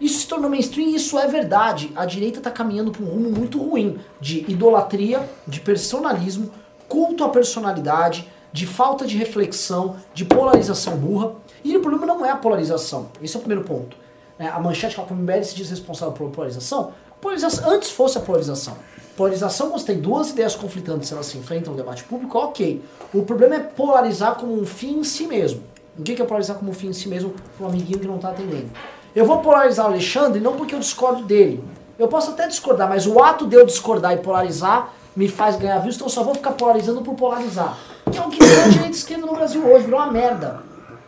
Isso 0.00 0.20
se 0.20 0.26
tornou 0.26 0.50
mainstream 0.50 0.88
e 0.88 0.96
isso 0.96 1.18
é 1.18 1.26
verdade. 1.26 1.92
A 1.94 2.04
direita 2.04 2.38
está 2.38 2.50
caminhando 2.50 2.90
para 2.90 3.02
um 3.02 3.06
rumo 3.06 3.30
muito 3.30 3.58
ruim 3.58 3.98
de 4.20 4.50
idolatria, 4.50 5.28
de 5.46 5.60
personalismo, 5.60 6.50
culto 6.88 7.24
à 7.24 7.28
personalidade, 7.28 8.28
de 8.52 8.66
falta 8.66 9.06
de 9.06 9.16
reflexão, 9.16 9.96
de 10.14 10.24
polarização 10.24 10.96
burra. 10.96 11.34
E 11.62 11.76
o 11.76 11.80
problema 11.80 12.06
não 12.06 12.24
é 12.24 12.30
a 12.30 12.36
polarização. 12.36 13.08
Esse 13.22 13.36
é 13.36 13.38
o 13.38 13.42
primeiro 13.42 13.64
ponto. 13.64 13.96
É, 14.38 14.48
a 14.48 14.58
manchete 14.58 14.96
que 14.96 15.12
o 15.12 15.16
MBL 15.16 15.42
se 15.42 15.54
diz 15.54 15.70
responsável 15.70 16.12
pela 16.12 16.30
polarização. 16.30 16.92
Polarização. 17.24 17.70
Antes 17.70 17.90
fosse 17.90 18.18
a 18.18 18.20
polarização. 18.20 18.76
Polarização, 19.16 19.70
quando 19.70 19.80
você 19.80 19.86
tem 19.86 20.00
duas 20.00 20.30
ideias 20.30 20.54
conflitantes, 20.54 21.10
elas 21.10 21.26
se 21.26 21.38
enfrentam 21.38 21.72
no 21.72 21.76
debate 21.78 22.04
público, 22.04 22.36
ok. 22.36 22.84
O 23.14 23.22
problema 23.22 23.54
é 23.54 23.60
polarizar 23.60 24.34
como 24.34 24.60
um 24.60 24.66
fim 24.66 24.98
em 24.98 25.04
si 25.04 25.26
mesmo. 25.26 25.62
O 25.98 26.02
que 26.02 26.20
é 26.20 26.24
polarizar 26.24 26.56
como 26.56 26.70
um 26.70 26.74
fim 26.74 26.88
em 26.88 26.92
si 26.92 27.08
mesmo 27.08 27.32
para 27.56 27.66
um 27.66 27.70
amiguinho 27.70 27.98
que 27.98 28.06
não 28.06 28.16
está 28.16 28.30
atendendo? 28.30 28.68
Eu 29.14 29.24
vou 29.24 29.38
polarizar 29.38 29.86
o 29.86 29.88
Alexandre 29.88 30.40
não 30.40 30.56
porque 30.56 30.74
eu 30.74 30.80
discordo 30.80 31.22
dele. 31.22 31.64
Eu 31.98 32.08
posso 32.08 32.32
até 32.32 32.46
discordar, 32.48 32.88
mas 32.88 33.06
o 33.06 33.22
ato 33.22 33.46
de 33.46 33.54
eu 33.54 33.64
discordar 33.64 34.12
e 34.12 34.16
polarizar 34.16 34.92
me 35.14 35.28
faz 35.28 35.54
ganhar 35.54 35.78
views, 35.78 35.94
então 35.94 36.08
eu 36.08 36.10
só 36.10 36.24
vou 36.24 36.34
ficar 36.34 36.50
polarizando 36.52 37.00
por 37.02 37.14
polarizar. 37.14 37.78
Que 38.10 38.18
é 38.18 38.20
o 38.20 38.28
que 38.28 38.44
virou 38.44 38.64
direita 38.64 38.88
e 38.88 38.90
esquerda 38.90 39.24
no 39.24 39.32
Brasil 39.32 39.64
hoje, 39.64 39.84
virou 39.84 40.00
uma 40.00 40.10
merda. 40.10 40.60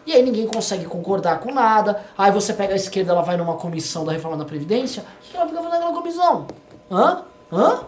E 0.07 0.13
aí 0.13 0.23
ninguém 0.23 0.47
consegue 0.47 0.85
concordar 0.85 1.41
com 1.41 1.53
nada. 1.53 2.01
Aí 2.17 2.31
você 2.31 2.53
pega 2.53 2.73
a 2.73 2.77
esquerda, 2.77 3.13
ela 3.13 3.23
vai 3.23 3.37
numa 3.37 3.55
comissão 3.55 4.05
da 4.05 4.13
reforma 4.13 4.37
da 4.37 4.45
Previdência, 4.45 5.03
o 5.27 5.31
que 5.31 5.37
ela 5.37 5.47
fica 5.47 5.59
fazendo 5.61 5.73
naquela 5.81 5.93
comissão? 5.95 6.47
Hã? 6.91 7.23
Hã? 7.53 7.81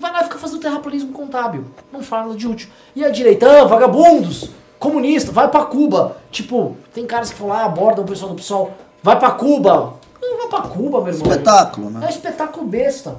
Vai 0.00 0.12
lá 0.12 0.20
e 0.22 0.24
fica 0.24 0.38
fazendo 0.38 0.60
terraplanismo 0.60 1.12
contábil. 1.12 1.66
Não 1.92 2.02
fala 2.02 2.24
nada 2.28 2.36
de 2.36 2.48
útil. 2.48 2.68
E 2.96 3.04
a 3.04 3.10
direita, 3.10 3.60
ah, 3.60 3.64
vagabundos, 3.64 4.50
comunista, 4.78 5.30
vai 5.30 5.46
pra 5.48 5.64
Cuba. 5.64 6.16
Tipo, 6.30 6.76
tem 6.92 7.06
caras 7.06 7.30
que 7.30 7.36
falam, 7.36 7.52
ah, 7.54 7.64
abordam 7.66 8.02
o 8.04 8.06
pessoal 8.08 8.30
do 8.30 8.36
PSOL, 8.36 8.72
vai 9.02 9.18
pra 9.18 9.30
Cuba. 9.32 9.94
Não 10.20 10.38
vai 10.38 10.48
pra 10.48 10.62
Cuba, 10.68 11.00
meu 11.02 11.12
irmão. 11.12 11.30
Espetáculo, 11.30 11.86
É 11.86 11.90
um 11.90 11.92
né? 11.98 12.08
espetáculo 12.10 12.66
besta. 12.66 13.16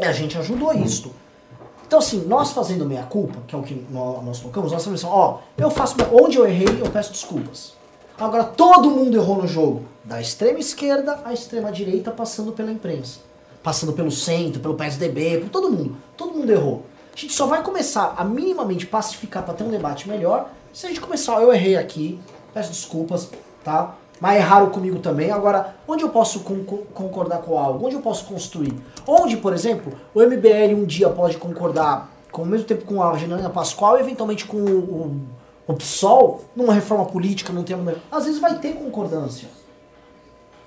E 0.00 0.04
a 0.04 0.12
gente 0.12 0.36
ajudou 0.38 0.72
isto. 0.72 1.10
Então, 1.86 1.98
assim, 1.98 2.24
nós 2.26 2.50
fazendo 2.50 2.84
meia-culpa, 2.86 3.38
que 3.46 3.54
é 3.54 3.58
o 3.58 3.62
que 3.62 3.86
nó- 3.90 4.20
nós 4.22 4.40
colocamos, 4.40 4.72
nós 4.72 4.82
falamos 4.82 5.04
assim, 5.04 5.12
ó, 5.14 5.36
eu 5.56 5.70
faço, 5.70 5.94
onde 6.10 6.38
eu 6.38 6.46
errei, 6.46 6.66
eu 6.80 6.90
peço 6.90 7.12
desculpas. 7.12 7.74
Agora, 8.18 8.44
todo 8.44 8.90
mundo 8.90 9.16
errou 9.16 9.38
no 9.42 9.46
jogo. 9.48 9.82
Da 10.04 10.20
extrema 10.20 10.58
esquerda 10.58 11.20
à 11.24 11.32
extrema 11.32 11.72
direita, 11.72 12.10
passando 12.10 12.52
pela 12.52 12.70
imprensa. 12.70 13.20
Passando 13.62 13.92
pelo 13.92 14.10
centro, 14.10 14.60
pelo 14.60 14.74
PSDB, 14.74 15.38
por 15.40 15.48
todo 15.48 15.70
mundo. 15.70 15.96
Todo 16.16 16.32
mundo 16.32 16.50
errou. 16.50 16.82
A 17.14 17.18
gente 17.18 17.32
só 17.32 17.46
vai 17.46 17.62
começar 17.62 18.14
a 18.16 18.24
minimamente 18.24 18.86
pacificar 18.86 19.42
para 19.44 19.54
ter 19.54 19.64
um 19.64 19.70
debate 19.70 20.08
melhor 20.08 20.50
se 20.72 20.86
a 20.86 20.88
gente 20.88 21.00
começar, 21.00 21.40
eu 21.40 21.52
errei 21.54 21.76
aqui, 21.76 22.18
peço 22.52 22.70
desculpas, 22.72 23.30
tá? 23.62 23.94
Mas 24.20 24.38
erraram 24.38 24.70
comigo 24.70 24.98
também. 24.98 25.30
Agora, 25.30 25.76
onde 25.86 26.02
eu 26.02 26.08
posso 26.08 26.40
con- 26.40 26.64
con- 26.64 26.82
concordar 26.92 27.38
com 27.42 27.56
algo? 27.56 27.86
Onde 27.86 27.94
eu 27.94 28.00
posso 28.02 28.24
construir? 28.24 28.72
Onde, 29.06 29.36
por 29.36 29.52
exemplo, 29.52 29.92
o 30.12 30.20
MBL 30.20 30.74
um 30.74 30.84
dia 30.84 31.08
pode 31.08 31.36
concordar, 31.38 32.10
com, 32.32 32.42
ao 32.42 32.48
mesmo 32.48 32.66
tempo 32.66 32.84
com 32.84 33.00
a 33.00 33.16
Janaína 33.16 33.50
Pascoal 33.50 33.96
e 33.96 34.00
eventualmente 34.00 34.44
com 34.46 34.56
o, 34.56 34.78
o, 34.78 35.20
o 35.66 35.74
PSOL, 35.74 36.44
numa 36.54 36.72
reforma 36.74 37.04
política, 37.06 37.52
num 37.52 37.62
tema. 37.62 37.94
Às 38.10 38.24
vezes 38.26 38.40
vai 38.40 38.58
ter 38.58 38.74
concordância. 38.74 39.48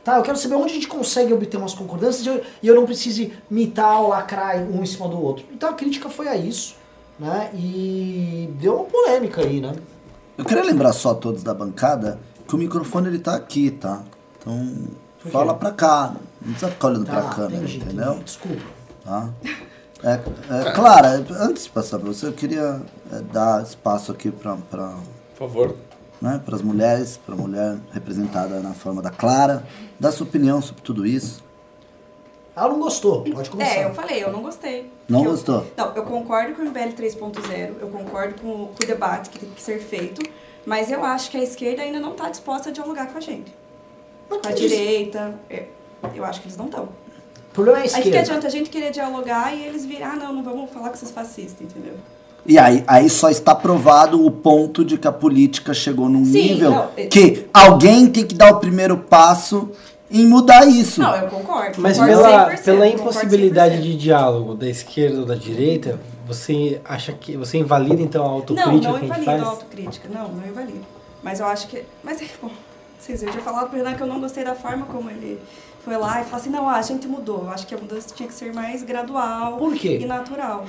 Tá, 0.04 0.18
eu 0.18 0.24
quero 0.24 0.38
saber 0.38 0.56
onde 0.56 0.72
a 0.72 0.76
gente 0.76 0.88
consegue 0.88 1.34
obter 1.34 1.58
umas 1.58 1.74
concordâncias 1.74 2.26
e 2.26 2.30
eu, 2.30 2.42
e 2.64 2.68
eu 2.68 2.76
não 2.76 2.86
precise 2.86 3.34
mitar 3.50 4.02
ou 4.02 4.08
lacrar 4.10 4.56
um 4.58 4.82
em 4.82 4.86
cima 4.86 5.08
do 5.08 5.22
outro. 5.22 5.46
Então 5.52 5.70
a 5.70 5.74
crítica 5.74 6.10
foi 6.10 6.28
a 6.30 6.36
isso. 6.38 6.76
né? 7.20 7.50
E 7.54 8.50
deu 8.60 8.76
uma 8.76 8.86
polêmica 8.86 9.42
aí, 9.42 9.60
né? 9.60 9.76
Eu 10.38 10.46
queria 10.46 10.64
lembrar 10.64 10.94
só 10.94 11.12
a 11.12 11.16
todos 11.16 11.44
da 11.44 11.54
bancada 11.54 12.20
que 12.48 12.56
o 12.56 12.58
microfone 12.58 13.08
ele 13.10 13.20
tá 13.20 13.36
aqui, 13.36 13.70
tá? 13.72 14.02
Então, 14.40 14.88
fala 15.32 15.54
pra 15.54 15.72
cá. 15.72 16.16
Não 16.42 16.52
precisa 16.54 16.72
ficar 16.72 16.88
olhando 16.88 17.06
pra 17.06 17.22
câmera, 17.24 17.50
Tá, 17.50 17.56
entendi, 17.58 17.78
entendeu? 17.78 18.08
entendi. 18.12 18.24
Desculpa. 18.24 18.62
Tá? 19.04 19.30
É, 20.04 20.14
é, 20.14 20.72
Clara, 20.74 21.26
antes 21.40 21.64
de 21.64 21.70
passar 21.72 21.98
pra 22.00 22.08
você, 22.08 22.28
eu 22.28 22.34
queria 22.34 22.82
é, 23.12 23.20
dar 23.32 23.64
espaço 23.64 24.12
aqui 24.12 24.30
pra, 24.32 24.56
Por 24.56 24.68
favor. 25.38 25.76
né, 26.22 26.40
as 26.52 26.62
mulheres, 26.62 27.18
pra 27.18 27.36
mulher 27.36 27.78
representada 27.92 28.60
na 28.60 28.74
forma 28.74 29.02
da 29.02 29.10
Clara, 29.10 29.64
dar 30.00 30.12
sua 30.12 30.28
opinião 30.28 30.62
sobre 30.62 30.82
tudo 30.84 31.06
isso. 31.06 31.44
Ela 32.56 32.70
não 32.70 32.80
gostou, 32.80 33.24
pode 33.24 33.50
começar. 33.50 33.76
É, 33.76 33.86
eu 33.86 33.94
falei, 33.94 34.24
eu 34.24 34.32
não 34.32 34.42
gostei. 34.42 34.92
Não 35.08 35.24
Eu- 35.24 35.32
gostou? 35.32 35.66
Não, 35.76 35.94
eu 35.96 36.04
concordo 36.04 36.54
com 36.56 36.62
o 36.62 36.66
MBL 36.66 36.94
3.0, 36.94 37.76
eu 37.80 37.88
concordo 37.90 38.42
com, 38.42 38.48
o- 38.50 38.68
com 38.68 38.84
o 38.84 38.88
debate 38.88 39.30
que 39.30 39.40
tem 39.40 39.50
que 39.50 39.62
ser 39.62 39.80
feito, 39.80 40.22
mas 40.66 40.92
eu 40.92 41.04
acho 41.04 41.30
que 41.32 41.38
a 41.38 41.44
esquerda 41.44 41.82
ainda 41.84 42.00
não 42.00 42.12
está 42.12 42.30
disposta 42.30 42.70
a 42.70 42.72
dialogar 42.72 43.08
com 43.12 43.18
a 43.18 43.22
gente. 43.22 43.54
Mas 44.30 44.42
Com 44.42 44.48
a 44.48 44.52
direita, 44.52 45.40
é, 45.50 45.68
eu 46.16 46.26
acho 46.26 46.42
que 46.42 46.48
eles 46.48 46.58
não 46.58 46.66
estão. 46.66 46.90
O 47.58 47.64
problema 47.64 47.80
é 47.80 47.82
a 47.82 47.84
Aí 47.86 47.90
que 47.90 47.98
esquerda. 47.98 48.20
adianta 48.20 48.46
a 48.48 48.50
gente 48.52 48.70
querer 48.70 48.92
dialogar 48.92 49.52
e 49.52 49.64
eles 49.64 49.84
virem, 49.84 50.04
ah, 50.04 50.16
não, 50.16 50.32
não 50.32 50.44
vamos 50.44 50.70
falar 50.70 50.90
com 50.90 50.96
esses 50.96 51.10
fascistas, 51.10 51.60
entendeu? 51.62 51.96
E 52.46 52.60
aí, 52.60 52.84
aí 52.86 53.10
só 53.10 53.32
está 53.32 53.56
provado 53.56 54.24
o 54.24 54.30
ponto 54.30 54.86
de 54.86 54.96
que 54.96 55.08
a 55.08 55.12
política 55.12 55.74
chegou 55.74 56.08
num 56.08 56.24
Sim, 56.24 56.50
nível 56.54 56.70
não, 56.70 56.90
é- 56.96 57.08
que 57.08 57.48
alguém 57.52 58.06
tem 58.12 58.26
que 58.28 58.36
dar 58.36 58.52
o 58.52 58.60
primeiro 58.60 58.96
passo 58.98 59.72
em 60.10 60.26
mudar 60.28 60.68
isso. 60.68 61.02
Não, 61.02 61.16
eu 61.16 61.28
concordo. 61.30 61.82
Mas 61.82 61.98
concordo 61.98 62.22
pela, 62.22 62.50
100%, 62.52 62.64
pela 62.64 62.88
impossibilidade 62.88 63.78
100%. 63.78 63.82
de 63.82 63.98
diálogo 63.98 64.54
da 64.54 64.70
esquerda 64.70 65.20
ou 65.22 65.26
da 65.26 65.36
direita, 65.36 66.00
você 66.28 66.80
acha 66.86 67.12
que. 67.12 67.36
Você 67.36 67.58
invalida 67.58 68.02
então 68.04 68.24
a 68.24 68.28
Não, 68.28 68.34
autocrítica 68.36 68.72
não 68.72 68.82
que 68.82 68.88
a 68.88 68.92
gente 68.92 69.04
invalido 69.06 69.26
faz? 69.26 69.42
a 69.42 69.46
autocrítica. 69.48 70.10
Não, 70.14 70.28
não 70.30 70.48
invalido. 70.48 70.86
Mas 71.24 71.40
eu 71.40 71.48
acho 71.48 71.68
que. 71.68 71.84
Mas, 72.04 72.22
bom, 72.40 72.52
vocês 73.00 73.20
já 73.20 73.32
falado 73.34 73.70
pro 73.70 73.78
Renan 73.78 73.96
que 73.96 74.04
eu 74.04 74.08
não 74.08 74.22
gostei 74.22 74.44
da 74.46 74.56
forma 74.56 74.86
como 74.86 75.10
ele 75.10 75.40
foi 75.88 75.96
lá 75.98 76.20
e 76.20 76.24
falou 76.26 76.36
assim: 76.42 76.50
não, 76.50 76.68
a 76.68 76.82
gente 76.82 77.08
mudou. 77.08 77.44
Eu 77.46 77.50
acho 77.52 77.66
que 77.66 77.74
a 77.74 77.78
mudança 77.78 78.10
tinha 78.14 78.28
que 78.28 78.34
ser 78.34 78.54
mais 78.54 78.84
gradual 78.84 79.54
Por 79.58 79.74
quê? 79.74 80.00
e 80.02 80.06
natural. 80.06 80.66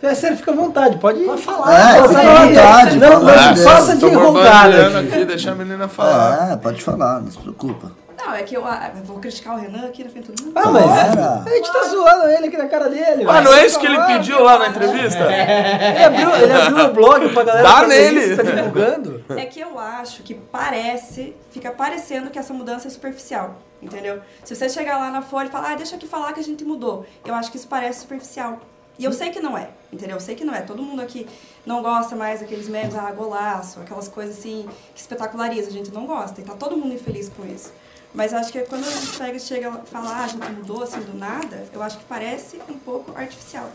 É 0.00 0.14
sério, 0.14 0.36
fica 0.36 0.50
à 0.52 0.54
vontade, 0.54 0.98
pode 0.98 1.20
Pode 1.24 1.40
É, 1.40 1.44
falar. 1.44 1.76
fica 1.94 2.02
pode 2.02 2.16
à 2.16 2.22
falar. 2.22 2.46
vontade. 2.46 2.96
Não, 2.98 3.20
não 3.22 3.32
de 3.32 3.54
Deus. 3.54 3.62
faça 3.64 3.96
de 3.96 4.04
enrolada 4.06 4.98
aqui. 5.00 5.08
aqui, 5.14 5.24
deixa 5.24 5.50
a 5.52 5.54
menina 5.56 5.88
falar. 5.88 6.52
É, 6.52 6.56
pode 6.56 6.80
falar, 6.82 7.20
não 7.20 7.30
se 7.30 7.38
preocupa. 7.38 7.90
Não, 8.16 8.34
é 8.34 8.42
que 8.42 8.54
eu, 8.56 8.64
ah, 8.66 8.90
eu 8.94 9.02
vou 9.02 9.18
criticar 9.18 9.54
o 9.54 9.58
Renan 9.58 9.86
aqui 9.86 10.04
na 10.04 10.10
frente 10.10 10.30
de 10.30 10.32
todo 10.32 10.46
mundo. 10.46 10.58
Ah, 10.58 10.70
mas 10.70 10.84
Para. 10.84 11.42
a 11.46 11.54
gente 11.56 11.72
tá 11.72 11.82
zoando 11.84 12.28
ele 12.28 12.46
aqui 12.46 12.56
na 12.56 12.68
cara 12.68 12.88
dele. 12.88 13.24
Ah, 13.28 13.40
não 13.40 13.52
é 13.52 13.66
isso 13.66 13.78
que 13.78 13.86
ele 13.86 14.00
pediu 14.04 14.42
lá 14.42 14.58
na 14.58 14.68
entrevista? 14.68 15.18
Ele 15.32 16.04
abriu, 16.04 16.34
ele 16.36 16.52
abriu 16.52 16.84
o 16.86 16.92
blog 16.92 17.28
pra 17.32 17.42
galera 17.44 17.68
Dá 17.68 17.86
nele. 17.86 18.20
isso, 18.20 18.36
tá 18.36 18.42
divulgando. 18.42 19.24
É 19.30 19.46
que 19.46 19.60
eu 19.60 19.78
acho 19.78 20.22
que 20.22 20.34
parece, 20.34 21.34
fica 21.50 21.70
parecendo 21.70 22.30
que 22.30 22.38
essa 22.38 22.52
mudança 22.52 22.88
é 22.88 22.90
superficial, 22.90 23.56
entendeu? 23.80 24.20
Se 24.44 24.54
você 24.54 24.68
chegar 24.68 24.98
lá 24.98 25.10
na 25.10 25.22
Folha 25.22 25.48
e 25.48 25.50
falar, 25.50 25.72
ah, 25.72 25.74
deixa 25.74 25.96
aqui 25.96 26.06
falar 26.06 26.32
que 26.32 26.40
a 26.40 26.44
gente 26.44 26.64
mudou, 26.64 27.04
eu 27.24 27.34
acho 27.34 27.50
que 27.50 27.56
isso 27.56 27.68
parece 27.68 28.00
superficial. 28.00 28.60
E 28.98 29.04
eu 29.04 29.12
sei 29.12 29.30
que 29.30 29.40
não 29.40 29.56
é, 29.56 29.68
entendeu? 29.92 30.16
Eu 30.16 30.20
sei 30.20 30.34
que 30.34 30.44
não 30.44 30.54
é. 30.54 30.60
Todo 30.60 30.82
mundo 30.82 31.00
aqui 31.00 31.26
não 31.64 31.82
gosta 31.82 32.14
mais 32.14 32.40
daqueles 32.40 32.68
memes, 32.68 32.94
ah, 32.94 33.10
golaço, 33.10 33.80
aquelas 33.80 34.06
coisas 34.06 34.38
assim 34.38 34.68
que 34.94 35.00
espetaculariza. 35.00 35.68
A 35.68 35.72
gente 35.72 35.90
não 35.92 36.06
gosta 36.06 36.40
e 36.40 36.44
tá 36.44 36.54
todo 36.54 36.76
mundo 36.76 36.94
infeliz 36.94 37.30
com 37.34 37.44
isso. 37.46 37.72
Mas 38.14 38.34
acho 38.34 38.52
que 38.52 38.60
quando 38.60 38.84
a 38.86 38.90
gente 38.90 39.16
pega, 39.16 39.38
chega 39.38 39.80
e 39.84 39.88
fala, 39.88 40.10
ah, 40.10 40.24
a 40.24 40.26
gente 40.28 40.50
mudou 40.52 40.82
assim 40.82 41.00
do 41.00 41.16
nada, 41.16 41.64
eu 41.72 41.82
acho 41.82 41.96
que 41.98 42.04
parece 42.04 42.60
um 42.68 42.74
pouco 42.78 43.12
artificial. 43.18 43.68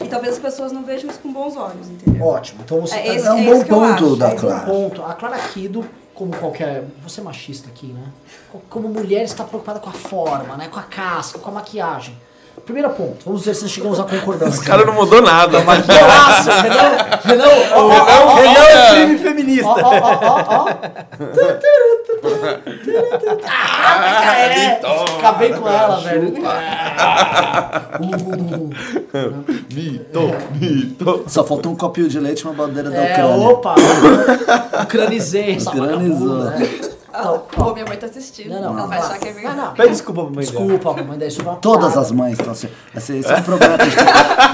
E 0.00 0.06
talvez 0.08 0.34
as 0.34 0.38
pessoas 0.40 0.72
não 0.72 0.82
vejam 0.82 1.10
isso 1.10 1.18
com 1.20 1.32
bons 1.32 1.56
olhos, 1.56 1.88
entendeu? 1.88 2.26
Ótimo. 2.26 2.62
Então 2.64 2.80
você 2.80 2.94
É 2.96 3.02
tá 3.04 3.14
esse- 3.14 3.26
É 3.26 3.32
um 3.32 3.38
é 3.38 3.64
bom 3.64 3.64
ponto 3.96 4.16
da 4.16 4.30
É 4.30 4.32
um 4.34 4.36
Clara. 4.38 4.66
ponto. 4.66 5.02
A 5.02 5.14
Clara 5.14 5.38
Kido, 5.38 5.84
como 6.14 6.34
qualquer. 6.36 6.84
Você 7.02 7.20
é 7.20 7.24
machista 7.24 7.68
aqui, 7.68 7.86
né? 7.88 8.04
Co- 8.50 8.62
Como 8.70 8.88
mulher 8.88 9.24
está 9.24 9.44
preocupada 9.44 9.78
com 9.78 9.90
a 9.90 9.92
forma, 9.92 10.56
né? 10.56 10.68
Com 10.68 10.80
a 10.80 10.82
casca, 10.84 11.38
com 11.38 11.50
a 11.50 11.52
maquiagem. 11.52 12.18
Primeiro 12.64 12.90
ponto, 12.90 13.16
vamos 13.24 13.44
ver 13.44 13.54
se 13.56 13.68
chegamos 13.68 13.98
à 13.98 14.04
concordância. 14.04 14.54
Esse 14.60 14.64
cara 14.64 14.84
não 14.84 14.94
mudou 14.94 15.20
nada. 15.20 15.60
Mas... 15.64 15.84
Golaço! 15.84 16.50
Renan, 16.62 16.92
Renan, 17.24 17.44
ó, 17.74 17.88
ó, 17.88 18.38
Ele 18.38 18.56
é 18.56 18.60
um 18.60 18.94
crime 18.94 19.18
feminista. 19.18 19.68
ó, 19.68 19.74
ó, 19.74 19.82
ó, 20.22 20.44
ó. 20.48 20.68
Ah, 23.48 24.36
é. 24.38 24.80
Acabei 25.18 25.52
com 25.52 25.68
ela, 25.68 26.00
velho. 26.00 26.34
Uh, 29.12 29.44
Mito, 29.74 30.20
mito. 30.60 31.24
Só 31.26 31.44
faltou 31.44 31.72
um 31.72 31.76
copinho 31.76 32.08
de 32.08 32.18
leite 32.20 32.40
e 32.40 32.44
uma 32.44 32.54
bandeira 32.54 32.90
da 32.90 32.96
é, 32.96 33.12
Ucrânia. 33.24 33.48
opa! 33.48 33.74
Ucranizei 34.82 35.56
essa 35.56 35.70
Ucranizou. 35.70 36.38
vagabunda, 36.38 36.50
né? 36.58 36.91
Então, 37.14 37.42
Pô, 37.50 37.72
minha 37.74 37.84
mãe 37.84 37.96
tá 37.96 38.06
assistindo. 38.06 38.48
Não, 38.50 38.60
não, 38.62 38.78
Ela 38.78 38.86
vai 38.86 38.98
achar 38.98 39.18
que 39.18 39.28
é 39.28 39.32
não, 39.32 39.34
verdade. 39.40 39.56
não. 39.58 39.74
Pede 39.74 39.88
desculpa 39.90 40.22
pra 40.24 40.30
mãe 40.32 40.44
dela. 40.46 40.66
Desculpa, 40.66 41.02
mãe, 41.02 41.18
daí 41.18 41.28
isso 41.28 41.42
vai 41.42 41.52
uma 41.54 41.60
Todas 41.60 41.96
as 41.96 42.10
mães 42.10 42.32
estão 42.38 42.52
assistindo. 42.52 42.76
Esse, 42.96 43.16
esse 43.18 43.32
é 43.32 43.36
um 43.36 43.42
programa 43.42 43.76
que 43.76 43.82
a 43.82 43.88
gente 43.88 44.00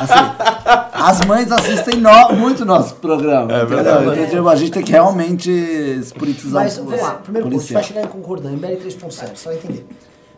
assim, 0.03 0.83
As 0.93 1.21
mães 1.27 1.53
assistem 1.53 2.01
no- 2.01 2.33
muito 2.37 2.65
nosso 2.65 2.97
programa. 2.97 3.53
É 3.53 3.63
entendeu? 3.63 3.69
verdade. 3.69 4.07
Então, 4.21 4.27
tipo, 4.31 4.49
a 4.49 4.57
gente 4.57 4.71
tem 4.73 4.83
que 4.83 4.91
realmente 4.93 5.51
espolitizar 5.51 6.65
Mas 6.65 6.77
vamos 6.77 7.01
lá, 7.01 7.11
primeiro 7.15 7.49
ponto, 7.49 7.61
você 7.63 7.75
vai 7.75 7.83
chegar 7.85 8.03
em 8.03 8.09
concordância, 8.09 8.57
MBL 8.57 8.77
3.0, 8.77 9.37
você 9.37 9.45
vai 9.49 9.55
entender. 9.57 9.87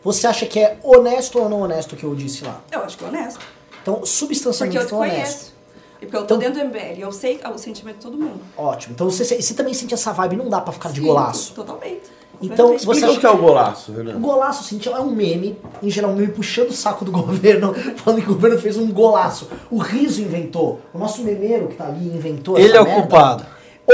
Você 0.04 0.26
acha 0.26 0.46
que 0.46 0.58
é 0.60 0.78
honesto 0.82 1.38
ou 1.38 1.48
não 1.48 1.60
honesto 1.60 1.92
o 1.92 1.96
que 1.96 2.04
eu 2.04 2.14
disse 2.14 2.44
lá? 2.44 2.60
Eu 2.70 2.82
acho 2.84 2.96
que 2.98 3.04
é 3.04 3.08
honesto. 3.08 3.40
Então, 3.82 3.94
Porque 3.94 4.08
substancialmente 4.10 4.76
eu 4.78 4.86
te 4.86 4.92
é 4.92 4.96
honesto. 4.96 5.14
conheço. 5.16 5.59
Porque 6.00 6.16
eu 6.16 6.20
tô 6.20 6.34
Então- 6.36 6.38
dentro 6.38 6.54
do 6.60 6.66
MBL. 6.66 7.00
Eu 7.00 7.12
sei 7.12 7.38
o 7.54 7.58
sentimento 7.58 7.96
de 7.96 8.02
todo 8.02 8.16
mundo. 8.16 8.40
Ótimo. 8.56 8.94
Então 8.94 9.08
você, 9.10 9.24
você 9.40 9.54
também 9.54 9.74
sente 9.74 9.94
essa 9.94 10.12
vibe, 10.12 10.36
não 10.36 10.48
dá 10.48 10.60
pra 10.60 10.72
ficar 10.72 10.90
de 10.90 11.00
golaço. 11.00 11.52
Totalmente. 11.54 12.02
Então, 12.42 12.78
você 12.78 13.04
acha 13.04 13.12
o 13.18 13.20
que 13.20 13.26
é 13.26 13.30
o 13.30 13.36
golaço, 13.36 13.92
O 13.92 13.96
Renan. 13.96 14.18
golaço, 14.18 14.60
assim, 14.64 14.80
é 14.90 14.98
um 14.98 15.10
meme, 15.10 15.58
em 15.82 15.90
geral, 15.90 16.10
um 16.10 16.16
meme 16.16 16.32
puxando 16.32 16.70
o 16.70 16.72
saco 16.72 17.04
do 17.04 17.12
governo, 17.12 17.74
falando 17.96 18.22
que 18.22 18.30
o 18.30 18.34
governo 18.34 18.58
fez 18.58 18.78
um 18.78 18.90
golaço. 18.90 19.46
O 19.70 19.76
Riso 19.76 20.22
inventou. 20.22 20.80
O 20.94 20.98
nosso 20.98 21.22
memeiro 21.22 21.68
que 21.68 21.74
tá 21.74 21.84
ali 21.88 22.06
inventou 22.06 22.56
Ele 22.58 22.68
essa 22.68 22.78
é 22.78 22.80
o 22.80 22.84
merda. 22.84 23.00
culpado. 23.02 23.46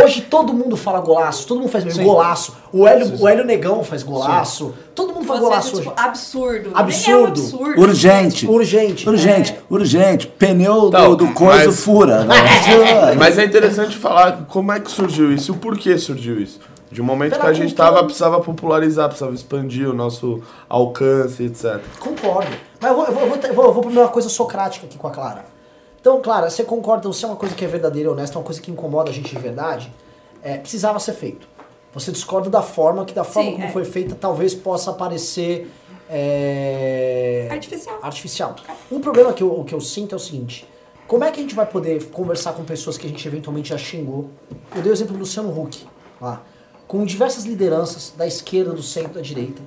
Hoje 0.02 0.20
todo 0.22 0.52
mundo 0.52 0.76
fala 0.76 1.00
golaço, 1.00 1.46
todo 1.46 1.60
mundo 1.60 1.70
faz 1.70 1.92
Sim. 1.94 2.04
golaço. 2.04 2.56
O 2.72 2.86
Hélio, 2.86 3.20
o 3.20 3.26
Hélio 3.28 3.44
Negão 3.44 3.82
faz 3.82 4.02
golaço. 4.02 4.74
Todo 4.94 5.14
mundo 5.14 5.24
faz 5.26 5.40
Você 5.40 5.44
golaço 5.46 5.68
acha, 5.68 5.76
hoje. 5.78 5.88
tipo, 5.88 6.00
absurdo. 6.00 6.70
Absurdo. 6.74 7.12
Nem 7.12 7.24
é 7.24 7.28
absurdo. 7.28 7.80
Urgente. 7.80 8.46
Urgente. 8.46 9.08
Urgente, 9.08 9.52
É. 9.52 9.58
urgente. 9.70 10.26
Pneu 10.26 10.88
Então, 10.88 11.10
do, 11.16 11.26
do 11.26 11.32
coisa 11.34 11.66
mas- 11.66 11.80
fura. 11.84 12.24
né? 12.24 12.34
Mas 13.18 13.38
é 13.38 13.44
interessante 13.44 13.96
falar 13.96 14.44
como 14.48 14.72
é 14.72 14.80
que 14.80 14.90
surgiu 14.90 15.32
isso 15.32 15.50
e 15.50 15.54
o 15.54 15.58
porquê 15.58 15.96
surgiu 15.98 16.40
isso. 16.40 16.60
De 16.90 17.00
um 17.02 17.04
momento 17.04 17.32
Pela 17.32 17.44
que 17.44 17.50
a 17.50 17.52
gente 17.52 17.68
cultura. 17.74 17.88
tava, 17.90 18.04
precisava 18.04 18.40
popularizar, 18.40 19.06
precisava 19.08 19.34
expandir 19.34 19.88
o 19.88 19.92
nosso 19.92 20.40
alcance, 20.68 21.42
etc. 21.42 21.80
Concordo. 21.98 22.50
Mas 22.80 22.90
eu 22.90 22.96
vou, 22.96 23.06
eu 23.06 23.12
vou, 23.12 23.22
eu 23.22 23.28
vou, 23.28 23.36
eu 23.36 23.54
vou, 23.54 23.64
eu 23.66 23.72
vou 23.72 23.82
pra 23.82 23.90
uma 24.02 24.08
coisa 24.08 24.28
socrática 24.28 24.86
aqui 24.86 24.96
com 24.96 25.06
a 25.08 25.10
Clara. 25.10 25.44
Então, 26.06 26.20
Clara, 26.20 26.48
você 26.48 26.62
concorda, 26.62 27.12
se 27.12 27.24
é 27.24 27.26
uma 27.26 27.36
coisa 27.36 27.52
que 27.52 27.64
é 27.64 27.66
verdadeira 27.66 28.08
e 28.08 28.12
honesta, 28.12 28.36
é 28.36 28.38
uma 28.38 28.44
coisa 28.44 28.60
que 28.60 28.70
incomoda 28.70 29.10
a 29.10 29.12
gente 29.12 29.34
de 29.34 29.42
verdade, 29.42 29.92
é, 30.40 30.56
precisava 30.56 31.00
ser 31.00 31.14
feito. 31.14 31.48
Você 31.92 32.12
discorda 32.12 32.48
da 32.48 32.62
forma, 32.62 33.04
que 33.04 33.12
da 33.12 33.24
forma 33.24 33.50
Sim, 33.50 33.56
como 33.56 33.66
é. 33.66 33.72
foi 33.72 33.84
feita 33.84 34.14
talvez 34.14 34.54
possa 34.54 34.92
parecer 34.92 35.68
é, 36.08 37.48
Artificial. 37.50 37.98
artificial. 38.00 38.56
Um 38.88 39.00
problema 39.00 39.32
que 39.32 39.42
eu, 39.42 39.64
que 39.64 39.74
eu 39.74 39.80
sinto 39.80 40.14
é 40.14 40.16
o 40.16 40.20
seguinte: 40.20 40.64
como 41.08 41.24
é 41.24 41.32
que 41.32 41.40
a 41.40 41.42
gente 41.42 41.56
vai 41.56 41.66
poder 41.66 42.00
conversar 42.10 42.52
com 42.52 42.62
pessoas 42.62 42.96
que 42.96 43.04
a 43.04 43.10
gente 43.10 43.26
eventualmente 43.26 43.70
já 43.70 43.76
xingou? 43.76 44.30
Eu 44.76 44.82
dei 44.82 44.92
o 44.92 44.94
exemplo 44.94 45.14
do 45.14 45.18
Luciano 45.18 45.50
Huck, 45.60 45.88
lá, 46.20 46.40
com 46.86 47.04
diversas 47.04 47.44
lideranças 47.44 48.12
da 48.16 48.28
esquerda, 48.28 48.72
do 48.72 48.82
centro, 48.82 49.14
da 49.14 49.20
direita. 49.20 49.60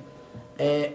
É, 0.58 0.92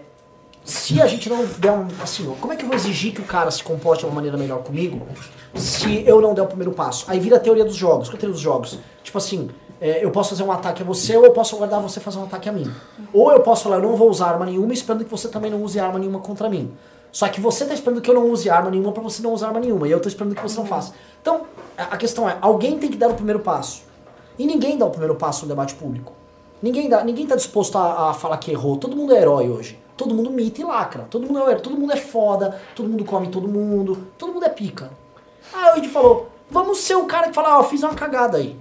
se 0.66 1.00
a 1.00 1.06
gente 1.06 1.28
não 1.28 1.46
der 1.58 1.70
um. 1.70 1.86
Assim, 2.02 2.24
como 2.40 2.52
é 2.52 2.56
que 2.56 2.64
eu 2.64 2.68
vou 2.68 2.76
exigir 2.76 3.14
que 3.14 3.20
o 3.20 3.24
cara 3.24 3.50
se 3.52 3.62
comporte 3.62 4.00
de 4.00 4.06
uma 4.06 4.14
maneira 4.16 4.36
melhor 4.36 4.64
comigo 4.64 5.06
se 5.54 6.02
eu 6.04 6.20
não 6.20 6.34
der 6.34 6.42
o 6.42 6.46
primeiro 6.46 6.72
passo? 6.72 7.04
Aí 7.08 7.20
vira 7.20 7.36
a 7.36 7.40
teoria 7.40 7.64
dos 7.64 7.76
jogos. 7.76 8.08
Qual 8.08 8.14
é 8.14 8.16
a 8.16 8.20
teoria 8.20 8.34
dos 8.34 8.42
jogos? 8.42 8.78
Tipo 9.04 9.16
assim, 9.16 9.48
é, 9.80 10.04
eu 10.04 10.10
posso 10.10 10.30
fazer 10.30 10.42
um 10.42 10.50
ataque 10.50 10.82
a 10.82 10.84
você 10.84 11.16
ou 11.16 11.24
eu 11.24 11.30
posso 11.30 11.54
aguardar 11.54 11.80
você 11.80 12.00
fazer 12.00 12.18
um 12.18 12.24
ataque 12.24 12.48
a 12.48 12.52
mim. 12.52 12.68
Ou 13.12 13.30
eu 13.30 13.40
posso 13.40 13.62
falar, 13.62 13.76
eu 13.76 13.82
não 13.82 13.94
vou 13.94 14.10
usar 14.10 14.26
arma 14.26 14.44
nenhuma, 14.44 14.72
esperando 14.72 15.04
que 15.04 15.10
você 15.10 15.28
também 15.28 15.52
não 15.52 15.62
use 15.62 15.78
arma 15.78 16.00
nenhuma 16.00 16.18
contra 16.18 16.50
mim. 16.50 16.72
Só 17.12 17.28
que 17.28 17.40
você 17.40 17.64
tá 17.64 17.72
esperando 17.72 18.00
que 18.00 18.10
eu 18.10 18.14
não 18.14 18.28
use 18.28 18.50
arma 18.50 18.68
nenhuma 18.68 18.90
pra 18.90 19.02
você 19.02 19.22
não 19.22 19.32
usar 19.32 19.46
arma 19.46 19.60
nenhuma. 19.60 19.86
E 19.86 19.92
eu 19.92 20.00
tô 20.00 20.08
esperando 20.08 20.34
que 20.34 20.42
você 20.42 20.56
não 20.56 20.66
faça. 20.66 20.92
Então, 21.22 21.42
a 21.78 21.84
a 21.84 21.96
questão 21.96 22.28
é, 22.28 22.36
alguém 22.40 22.76
tem 22.76 22.90
que 22.90 22.96
dar 22.96 23.08
o 23.08 23.14
primeiro 23.14 23.38
passo. 23.38 23.84
E 24.36 24.44
ninguém 24.44 24.76
dá 24.76 24.84
o 24.84 24.90
primeiro 24.90 25.14
passo 25.14 25.42
no 25.42 25.48
debate 25.48 25.76
público. 25.76 26.12
Ninguém, 26.60 26.88
dá, 26.88 27.04
ninguém 27.04 27.24
tá 27.24 27.36
disposto 27.36 27.78
a, 27.78 28.10
a 28.10 28.14
falar 28.14 28.36
que 28.38 28.50
errou. 28.50 28.76
Todo 28.76 28.96
mundo 28.96 29.14
é 29.14 29.20
herói 29.20 29.48
hoje. 29.48 29.85
Todo 29.96 30.14
mundo 30.14 30.30
mita 30.30 30.60
e 30.60 30.64
lacra. 30.64 31.06
Todo 31.10 31.26
mundo 31.26 31.50
é. 31.50 31.54
Todo 31.56 31.76
mundo 31.76 31.92
é 31.92 31.96
foda. 31.96 32.60
Todo 32.74 32.88
mundo 32.88 33.04
come 33.04 33.28
todo 33.28 33.48
mundo. 33.48 34.08
Todo 34.18 34.32
mundo 34.32 34.44
é 34.44 34.48
pica. 34.48 34.90
Aí 35.52 35.70
a 35.70 35.74
gente 35.76 35.88
falou, 35.88 36.28
vamos 36.50 36.78
ser 36.78 36.96
o 36.96 37.04
cara 37.04 37.28
que 37.28 37.34
fala, 37.34 37.58
ó, 37.58 37.64
fiz 37.64 37.82
uma 37.82 37.94
cagada 37.94 38.38
aí. 38.38 38.56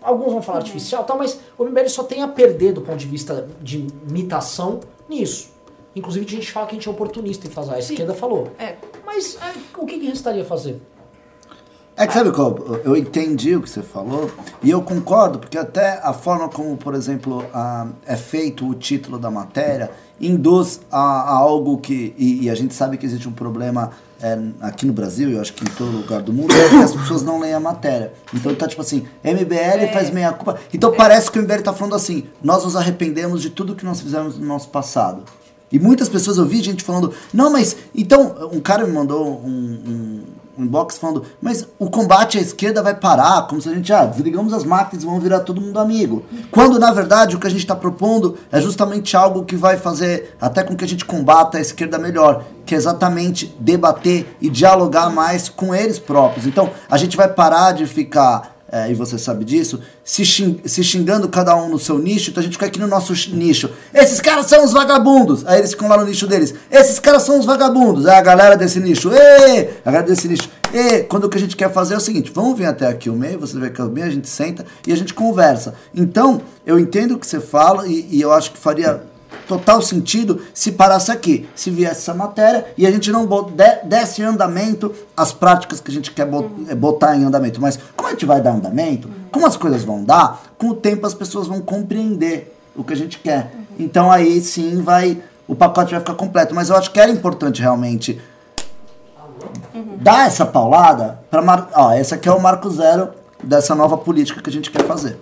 Alguns 0.00 0.32
vão 0.32 0.42
falar 0.42 0.58
artificial 0.58 1.02
e 1.02 1.06
tal, 1.06 1.18
mas 1.18 1.40
o 1.58 1.64
MBL 1.64 1.88
só 1.88 2.04
tem 2.04 2.22
a 2.22 2.28
perder 2.28 2.72
do 2.72 2.80
ponto 2.80 2.96
de 2.96 3.06
vista 3.06 3.48
de 3.60 3.86
imitação 4.08 4.80
nisso. 5.08 5.50
Inclusive 5.94 6.26
a 6.26 6.28
gente 6.28 6.52
fala 6.52 6.66
que 6.66 6.72
a 6.72 6.78
gente 6.78 6.88
é 6.88 6.90
oportunista 6.90 7.46
em 7.46 7.50
fazer. 7.50 7.74
A 7.74 7.78
esquerda 7.78 8.14
falou. 8.14 8.48
É. 8.58 8.76
Mas 9.04 9.36
é, 9.36 9.80
o 9.80 9.86
que, 9.86 9.98
que 9.98 10.06
restaria 10.06 10.44
fazer? 10.44 10.80
É 11.96 12.06
que 12.06 12.12
sabe 12.12 12.30
qual? 12.30 12.58
Eu 12.84 12.94
entendi 12.94 13.56
o 13.56 13.62
que 13.62 13.70
você 13.70 13.82
falou 13.82 14.30
e 14.62 14.70
eu 14.70 14.82
concordo, 14.82 15.38
porque 15.38 15.56
até 15.56 15.98
a 16.02 16.12
forma 16.12 16.46
como, 16.48 16.76
por 16.76 16.94
exemplo, 16.94 17.42
a- 17.54 17.86
é 18.06 18.14
feito 18.16 18.68
o 18.68 18.74
título 18.74 19.18
da 19.18 19.30
matéria 19.30 19.90
induz 20.20 20.80
a, 20.92 20.98
a 20.98 21.30
algo 21.36 21.78
que. 21.78 22.14
E, 22.18 22.44
e 22.44 22.50
a 22.50 22.54
gente 22.54 22.74
sabe 22.74 22.98
que 22.98 23.06
existe 23.06 23.26
um 23.26 23.32
problema 23.32 23.92
é, 24.20 24.38
aqui 24.60 24.84
no 24.84 24.92
Brasil, 24.92 25.30
e 25.30 25.34
eu 25.34 25.40
acho 25.40 25.54
que 25.54 25.64
em 25.64 25.72
todo 25.74 25.90
lugar 25.90 26.20
do 26.20 26.34
mundo, 26.34 26.52
é 26.54 26.68
que 26.68 26.76
as 26.76 26.92
pessoas 26.92 27.22
não 27.22 27.38
leem 27.40 27.54
a 27.54 27.60
matéria. 27.60 28.12
Então 28.34 28.54
tá 28.54 28.66
tipo 28.68 28.82
assim, 28.82 29.06
MBL 29.24 29.90
faz 29.92 30.10
meia 30.10 30.32
culpa. 30.32 30.58
Então 30.74 30.92
parece 30.92 31.30
que 31.30 31.38
o 31.38 31.42
MBL 31.42 31.62
tá 31.62 31.72
falando 31.72 31.94
assim, 31.96 32.24
nós 32.42 32.62
nos 32.64 32.76
arrependemos 32.76 33.40
de 33.40 33.48
tudo 33.50 33.74
que 33.74 33.84
nós 33.86 34.02
fizemos 34.02 34.38
no 34.38 34.46
nosso 34.46 34.68
passado. 34.68 35.22
E 35.70 35.78
muitas 35.78 36.08
pessoas 36.08 36.38
eu 36.38 36.46
vi 36.46 36.62
gente 36.62 36.84
falando, 36.84 37.12
não, 37.34 37.50
mas 37.50 37.76
então, 37.94 38.50
um 38.52 38.60
cara 38.60 38.86
me 38.86 38.92
mandou 38.92 39.26
um, 39.26 39.48
um, 39.48 40.22
um 40.58 40.64
inbox 40.64 40.96
falando, 40.96 41.24
mas 41.40 41.66
o 41.78 41.90
combate 41.90 42.38
à 42.38 42.40
esquerda 42.40 42.82
vai 42.82 42.94
parar, 42.94 43.46
como 43.48 43.60
se 43.60 43.68
a 43.68 43.74
gente, 43.74 43.92
ah, 43.92 44.04
desligamos 44.04 44.52
as 44.52 44.64
máquinas 44.64 45.02
e 45.02 45.06
vamos 45.06 45.22
virar 45.22 45.40
todo 45.40 45.60
mundo 45.60 45.78
amigo. 45.78 46.24
Quando, 46.50 46.78
na 46.78 46.92
verdade, 46.92 47.34
o 47.34 47.38
que 47.38 47.46
a 47.46 47.50
gente 47.50 47.60
está 47.60 47.74
propondo 47.74 48.36
é 48.50 48.60
justamente 48.60 49.16
algo 49.16 49.44
que 49.44 49.56
vai 49.56 49.76
fazer 49.76 50.36
até 50.40 50.62
com 50.62 50.76
que 50.76 50.84
a 50.84 50.88
gente 50.88 51.04
combata 51.04 51.58
a 51.58 51.60
esquerda 51.60 51.98
melhor, 51.98 52.44
que 52.64 52.74
é 52.74 52.78
exatamente 52.78 53.54
debater 53.58 54.36
e 54.40 54.48
dialogar 54.48 55.10
mais 55.10 55.48
com 55.48 55.74
eles 55.74 55.98
próprios. 55.98 56.46
Então, 56.46 56.70
a 56.88 56.96
gente 56.96 57.16
vai 57.16 57.28
parar 57.28 57.72
de 57.72 57.86
ficar 57.86 58.55
é, 58.70 58.90
e 58.90 58.94
você 58.94 59.16
sabe 59.18 59.44
disso, 59.44 59.80
se, 60.04 60.24
xing- 60.24 60.60
se 60.64 60.82
xingando 60.82 61.28
cada 61.28 61.54
um 61.56 61.68
no 61.68 61.78
seu 61.78 61.98
nicho, 61.98 62.30
então 62.30 62.40
a 62.40 62.44
gente 62.44 62.54
fica 62.54 62.66
aqui 62.66 62.80
no 62.80 62.86
nosso 62.88 63.14
ch- 63.14 63.28
nicho. 63.32 63.70
Esses 63.94 64.20
caras 64.20 64.46
são 64.46 64.64
os 64.64 64.72
vagabundos. 64.72 65.46
Aí 65.46 65.58
eles 65.60 65.70
ficam 65.70 65.88
lá 65.88 65.96
no 65.96 66.04
nicho 66.04 66.26
deles. 66.26 66.52
Esses 66.70 66.98
caras 66.98 67.22
são 67.22 67.38
os 67.38 67.46
vagabundos. 67.46 68.06
Aí 68.06 68.16
a 68.16 68.20
galera 68.20 68.56
desse 68.56 68.80
nicho. 68.80 69.10
Ê! 69.12 69.68
A 69.84 69.90
galera 69.90 70.06
desse 70.08 70.26
nicho. 70.26 70.48
Ê! 70.72 71.04
Quando 71.04 71.24
o 71.24 71.28
que 71.28 71.36
a 71.38 71.40
gente 71.40 71.56
quer 71.56 71.72
fazer 71.72 71.94
é 71.94 71.96
o 71.96 72.00
seguinte: 72.00 72.32
vamos 72.34 72.58
vir 72.58 72.66
até 72.66 72.88
aqui 72.88 73.08
o 73.08 73.14
meio, 73.14 73.38
você 73.38 73.56
vê 73.58 73.70
que 73.70 73.80
é 73.80 73.84
o 73.84 73.88
meio, 73.88 74.06
a 74.06 74.10
gente 74.10 74.28
senta 74.28 74.66
e 74.86 74.92
a 74.92 74.96
gente 74.96 75.14
conversa. 75.14 75.74
Então, 75.94 76.42
eu 76.66 76.78
entendo 76.78 77.14
o 77.14 77.18
que 77.18 77.26
você 77.26 77.38
fala 77.40 77.86
e, 77.86 78.08
e 78.10 78.20
eu 78.20 78.32
acho 78.32 78.50
que 78.52 78.58
faria 78.58 79.00
total 79.46 79.80
sentido 79.80 80.40
se 80.52 80.72
parasse 80.72 81.10
aqui, 81.10 81.48
se 81.54 81.70
viesse 81.70 82.00
essa 82.00 82.14
matéria 82.14 82.66
e 82.76 82.86
a 82.86 82.90
gente 82.90 83.10
não 83.10 83.26
desse 83.84 84.22
em 84.22 84.24
andamento 84.24 84.92
as 85.16 85.32
práticas 85.32 85.80
que 85.80 85.90
a 85.90 85.94
gente 85.94 86.10
quer 86.10 86.28
eh, 86.68 86.74
botar 86.74 87.16
em 87.16 87.24
andamento. 87.24 87.60
Mas 87.60 87.78
como 87.96 88.08
a 88.08 88.12
gente 88.12 88.26
vai 88.26 88.40
dar 88.40 88.52
andamento, 88.52 89.10
como 89.30 89.46
as 89.46 89.56
coisas 89.56 89.84
vão 89.84 90.04
dar, 90.04 90.42
com 90.58 90.68
o 90.68 90.74
tempo 90.74 91.06
as 91.06 91.14
pessoas 91.14 91.46
vão 91.46 91.60
compreender 91.60 92.56
o 92.74 92.84
que 92.84 92.92
a 92.92 92.96
gente 92.96 93.18
quer. 93.18 93.52
Então 93.78 94.10
aí 94.10 94.40
sim 94.40 94.82
vai. 94.82 95.22
O 95.48 95.54
pacote 95.54 95.92
vai 95.92 96.00
ficar 96.00 96.14
completo. 96.14 96.54
Mas 96.54 96.68
eu 96.68 96.76
acho 96.76 96.90
que 96.90 97.00
era 97.00 97.10
importante 97.10 97.62
realmente 97.62 98.20
dar 100.00 100.26
essa 100.26 100.44
paulada 100.44 101.20
para 101.30 101.42
mar... 101.42 101.68
Ó, 101.74 101.92
esse 101.92 102.14
aqui 102.14 102.28
é 102.28 102.32
o 102.32 102.40
marco 102.40 102.68
zero 102.70 103.10
dessa 103.42 103.74
nova 103.74 103.96
política 103.96 104.42
que 104.42 104.50
a 104.50 104.52
gente 104.52 104.70
quer 104.70 104.84
fazer. 104.84 105.18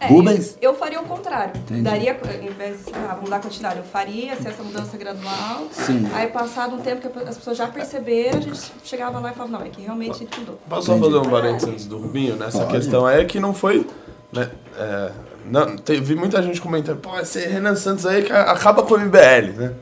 É, 0.00 0.06
Rubens? 0.06 0.56
Eu, 0.60 0.70
eu 0.70 0.76
faria 0.76 1.00
o 1.00 1.04
contrário. 1.04 1.52
Entendi. 1.56 1.82
Daria, 1.82 2.18
em 2.40 2.50
vez 2.50 2.84
de, 2.84 2.92
ah, 2.94 3.14
vamos 3.14 3.30
dar 3.30 3.40
continuidade, 3.40 3.78
eu 3.78 3.84
faria 3.84 4.32
assim, 4.32 4.48
essa 4.48 4.62
mudança 4.62 4.96
gradual. 4.96 5.66
Sim. 5.72 6.08
Aí, 6.14 6.28
passado 6.28 6.76
um 6.76 6.80
tempo 6.80 7.08
que 7.08 7.18
as 7.28 7.36
pessoas 7.36 7.56
já 7.56 7.66
perceberam, 7.66 8.38
a 8.38 8.42
gente 8.42 8.60
chegava 8.84 9.18
lá 9.18 9.30
e 9.30 9.34
falava, 9.34 9.58
não, 9.58 9.66
é 9.66 9.68
que 9.68 9.82
realmente 9.82 10.12
a 10.12 10.18
gente 10.18 10.38
mudou. 10.40 10.58
Posso 10.68 10.86
só 10.86 10.98
fazer 10.98 11.16
um 11.16 11.30
parênteses 11.30 11.68
antes 11.68 11.86
do 11.86 11.98
Rubinho 11.98 12.36
nessa 12.36 12.60
Pode. 12.60 12.72
questão? 12.72 13.08
É 13.08 13.24
que 13.24 13.40
não 13.40 13.52
foi. 13.52 13.86
Né, 14.32 14.50
é, 14.78 15.10
não, 15.50 15.76
teve 15.76 16.14
muita 16.14 16.42
gente 16.42 16.60
comentando, 16.60 16.98
pô, 16.98 17.18
esse 17.18 17.40
Renan 17.46 17.74
Santos 17.74 18.04
aí 18.04 18.22
que 18.22 18.32
acaba 18.32 18.82
com 18.82 18.94
o 18.94 19.00
MBL, 19.00 19.56
né? 19.56 19.72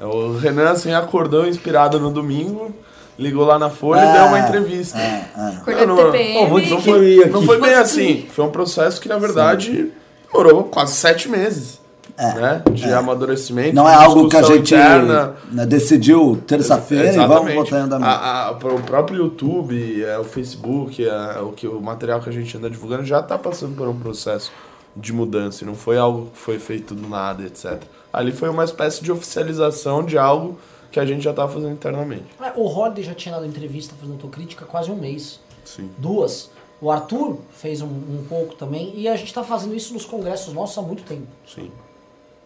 É, 0.00 0.06
O 0.06 0.36
Renan 0.38 0.70
assim 0.70 0.92
acordou 0.92 1.46
inspirado 1.46 2.00
no 2.00 2.10
domingo, 2.10 2.74
ligou 3.22 3.44
lá 3.46 3.58
na 3.58 3.70
Folha 3.70 4.00
e 4.00 4.08
É, 4.08 4.12
deu 4.12 4.24
uma 4.24 4.38
entrevista. 4.40 4.98
É, 4.98 5.30
é. 5.36 5.86
Não, 5.86 5.96
não, 5.96 6.80
foi, 6.82 7.20
aqui. 7.20 7.30
não 7.30 7.42
foi 7.42 7.60
bem 7.60 7.74
assim. 7.74 8.26
Foi 8.30 8.44
um 8.44 8.50
processo 8.50 9.00
que, 9.00 9.08
na 9.08 9.18
verdade, 9.18 9.90
demorou 10.30 10.64
quase 10.64 10.94
sete 10.94 11.28
meses. 11.28 11.80
né? 12.18 12.62
De 12.72 12.92
amadurecimento. 12.92 13.74
Não 13.74 13.88
é 13.88 13.94
algo 13.94 14.28
que 14.28 14.36
a 14.36 14.42
gente 14.42 14.74
interna. 14.74 15.34
né, 15.50 15.64
decidiu 15.64 16.38
terça-feira 16.46 17.10
e 17.12 17.16
vamos 17.26 17.54
botar 17.54 17.78
em 17.78 17.82
andamento. 17.82 18.10
A- 18.10 18.48
a- 18.48 18.50
o 18.52 18.82
próprio 18.82 19.16
YouTube, 19.18 20.04
é, 20.04 20.18
o 20.18 20.24
Facebook, 20.24 21.02
é, 21.06 21.40
o, 21.40 21.52
que, 21.52 21.66
o 21.66 21.80
material 21.80 22.20
que 22.20 22.28
a 22.28 22.32
gente 22.32 22.54
anda 22.56 22.68
divulgando 22.68 23.04
já 23.04 23.20
está 23.20 23.38
passando 23.38 23.74
por 23.74 23.88
um 23.88 23.98
processo 23.98 24.52
de 24.94 25.10
mudança. 25.12 25.64
e 25.64 25.66
Não 25.66 25.74
foi 25.74 25.96
algo 25.96 26.30
que 26.32 26.38
foi 26.38 26.58
feito 26.58 26.94
do 26.94 27.08
nada, 27.08 27.44
etc. 27.44 27.80
Ali 28.12 28.30
foi 28.30 28.50
uma 28.50 28.64
espécie 28.64 29.02
de 29.02 29.10
oficialização 29.10 30.04
de 30.04 30.18
algo 30.18 30.58
que 30.92 31.00
a 31.00 31.04
gente 31.04 31.22
já 31.22 31.30
estava 31.30 31.50
fazendo 31.52 31.72
internamente. 31.72 32.24
É, 32.40 32.52
O 32.54 32.66
Holiday 32.68 33.02
já 33.02 33.14
tinha 33.14 33.34
dado 33.34 33.46
entrevista 33.46 33.94
fazendo 33.98 34.12
autocrítica 34.12 34.64
há 34.64 34.68
quase 34.68 34.90
um 34.90 34.96
mês. 34.96 35.40
Sim. 35.64 35.90
Duas. 35.98 36.50
O 36.80 36.90
Arthur 36.90 37.38
fez 37.52 37.80
um, 37.80 37.86
um 37.86 38.24
pouco 38.28 38.54
também. 38.54 38.92
E 38.96 39.08
a 39.08 39.16
gente 39.16 39.32
tá 39.32 39.42
fazendo 39.42 39.74
isso 39.74 39.94
nos 39.94 40.04
congressos 40.04 40.52
nossos 40.52 40.76
há 40.78 40.82
muito 40.82 41.02
tempo. 41.02 41.26
Sim. 41.52 41.70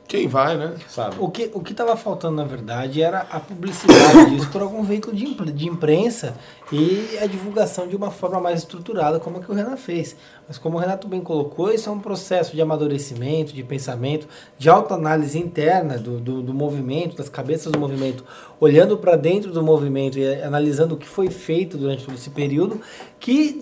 Quem 0.09 0.29
vai, 0.29 0.57
né? 0.57 0.77
Sabe. 0.89 1.17
O 1.19 1.29
que, 1.29 1.51
o 1.53 1.61
que 1.61 1.75
tava 1.75 1.97
faltando, 1.97 2.37
na 2.37 2.45
verdade, 2.45 3.03
era 3.03 3.23
a 3.29 3.41
publicidade 3.41 4.31
disso 4.31 4.49
por 4.51 4.63
algum 4.63 4.85
veículo 4.85 5.17
de, 5.17 5.25
impre- 5.25 5.51
de 5.51 5.67
imprensa 5.69 6.37
e 6.71 7.19
a 7.21 7.27
divulgação 7.27 7.89
de 7.89 7.97
uma 7.97 8.13
forma 8.13 8.39
mais 8.39 8.61
estruturada, 8.61 9.19
como 9.19 9.39
a 9.39 9.41
que 9.41 9.51
o 9.51 9.55
Renan 9.55 9.77
fez. 9.77 10.15
Mas 10.49 10.59
como 10.59 10.77
o 10.77 10.81
Renato 10.81 11.09
bem 11.09 11.21
colocou, 11.21 11.73
isso 11.73 11.89
é 11.89 11.93
um 11.93 11.99
processo 11.99 12.55
de 12.55 12.63
amadurecimento, 12.63 13.53
de 13.53 13.65
pensamento, 13.65 14.29
de 14.57 14.69
autoanálise 14.69 15.39
interna 15.39 15.99
do, 15.99 16.21
do, 16.21 16.41
do 16.41 16.55
movimento, 16.55 17.17
das 17.17 17.29
cabeças 17.29 17.73
do 17.73 17.79
movimento, 17.81 18.25
olhando 18.61 18.97
para 18.97 19.17
dentro 19.17 19.51
do 19.51 19.61
movimento 19.61 20.19
e 20.19 20.43
analisando 20.43 20.95
o 20.95 20.99
que 20.99 21.07
foi 21.07 21.31
feito 21.31 21.77
durante 21.77 22.05
todo 22.05 22.15
esse 22.15 22.31
período, 22.31 22.81
que 23.19 23.59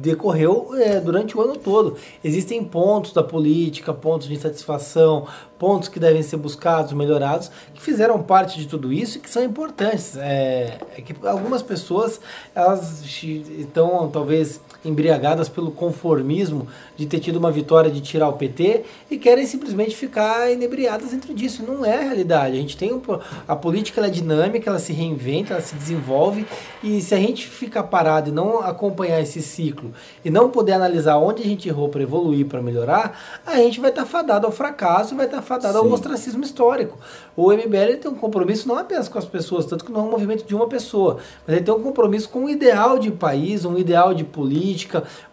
decorreu 0.00 0.70
eh, 0.74 1.00
durante 1.00 1.36
o 1.36 1.40
ano 1.40 1.56
todo. 1.56 1.96
Existem 2.22 2.62
pontos 2.62 3.12
da 3.12 3.22
política, 3.22 3.92
pontos 3.92 4.28
de 4.28 4.34
insatisfação, 4.34 5.26
pontos 5.58 5.88
que 5.88 5.98
devem 5.98 6.22
ser 6.22 6.36
buscados, 6.36 6.92
melhorados, 6.92 7.50
que 7.74 7.82
fizeram 7.82 8.22
parte 8.22 8.58
de 8.58 8.66
tudo 8.66 8.92
isso 8.92 9.18
e 9.18 9.20
que 9.20 9.28
são 9.28 9.42
importantes. 9.42 10.16
É, 10.16 10.78
é 10.96 11.00
que 11.00 11.14
algumas 11.26 11.62
pessoas 11.62 12.20
elas 12.54 13.02
estão 13.04 14.08
talvez 14.08 14.60
embriagadas 14.84 15.48
pelo 15.48 15.70
conformismo 15.70 16.66
de 16.96 17.06
ter 17.06 17.20
tido 17.20 17.36
uma 17.36 17.50
vitória 17.50 17.90
de 17.90 18.00
tirar 18.00 18.28
o 18.28 18.34
PT 18.34 18.82
e 19.10 19.16
querem 19.16 19.46
simplesmente 19.46 19.96
ficar 19.96 20.50
inebriadas 20.50 21.10
dentro 21.10 21.32
disso. 21.34 21.62
Não 21.62 21.84
é 21.84 21.98
a 21.98 22.02
realidade. 22.02 22.56
A 22.56 22.60
gente 22.60 22.76
tem 22.76 22.92
um, 22.92 23.00
a 23.46 23.54
política 23.54 24.00
ela 24.00 24.08
é 24.08 24.10
dinâmica, 24.10 24.68
ela 24.68 24.78
se 24.78 24.92
reinventa, 24.92 25.54
ela 25.54 25.62
se 25.62 25.74
desenvolve 25.74 26.46
e 26.82 27.00
se 27.00 27.14
a 27.14 27.18
gente 27.18 27.46
ficar 27.46 27.84
parado 27.84 28.30
e 28.30 28.32
não 28.32 28.60
acompanhar 28.60 29.20
esse 29.20 29.40
ciclo 29.40 29.92
e 30.24 30.30
não 30.30 30.50
poder 30.50 30.72
analisar 30.72 31.16
onde 31.16 31.42
a 31.42 31.46
gente 31.46 31.68
errou 31.68 31.88
para 31.88 32.02
evoluir, 32.02 32.46
para 32.46 32.60
melhorar, 32.60 33.18
a 33.46 33.56
gente 33.56 33.80
vai 33.80 33.90
estar 33.90 34.04
fadado 34.04 34.46
ao 34.46 34.52
fracasso, 34.52 35.14
vai 35.14 35.26
estar 35.26 35.42
fadado 35.42 35.78
ao 35.78 35.84
Sim. 35.84 35.92
ostracismo 35.92 36.42
histórico. 36.42 36.98
O 37.36 37.52
MBL 37.52 37.96
tem 38.00 38.10
um 38.10 38.14
compromisso 38.14 38.68
não 38.68 38.76
apenas 38.76 39.08
com 39.08 39.18
as 39.18 39.24
pessoas, 39.24 39.66
tanto 39.66 39.84
que 39.84 39.92
não 39.92 40.00
é 40.00 40.04
um 40.04 40.10
movimento 40.10 40.44
de 40.44 40.54
uma 40.54 40.66
pessoa, 40.66 41.18
mas 41.46 41.56
ele 41.56 41.64
tem 41.64 41.74
um 41.74 41.82
compromisso 41.82 42.28
com 42.28 42.40
um 42.40 42.48
ideal 42.48 42.98
de 42.98 43.10
país, 43.10 43.64
um 43.64 43.78
ideal 43.78 44.12
de 44.14 44.24
política, 44.24 44.71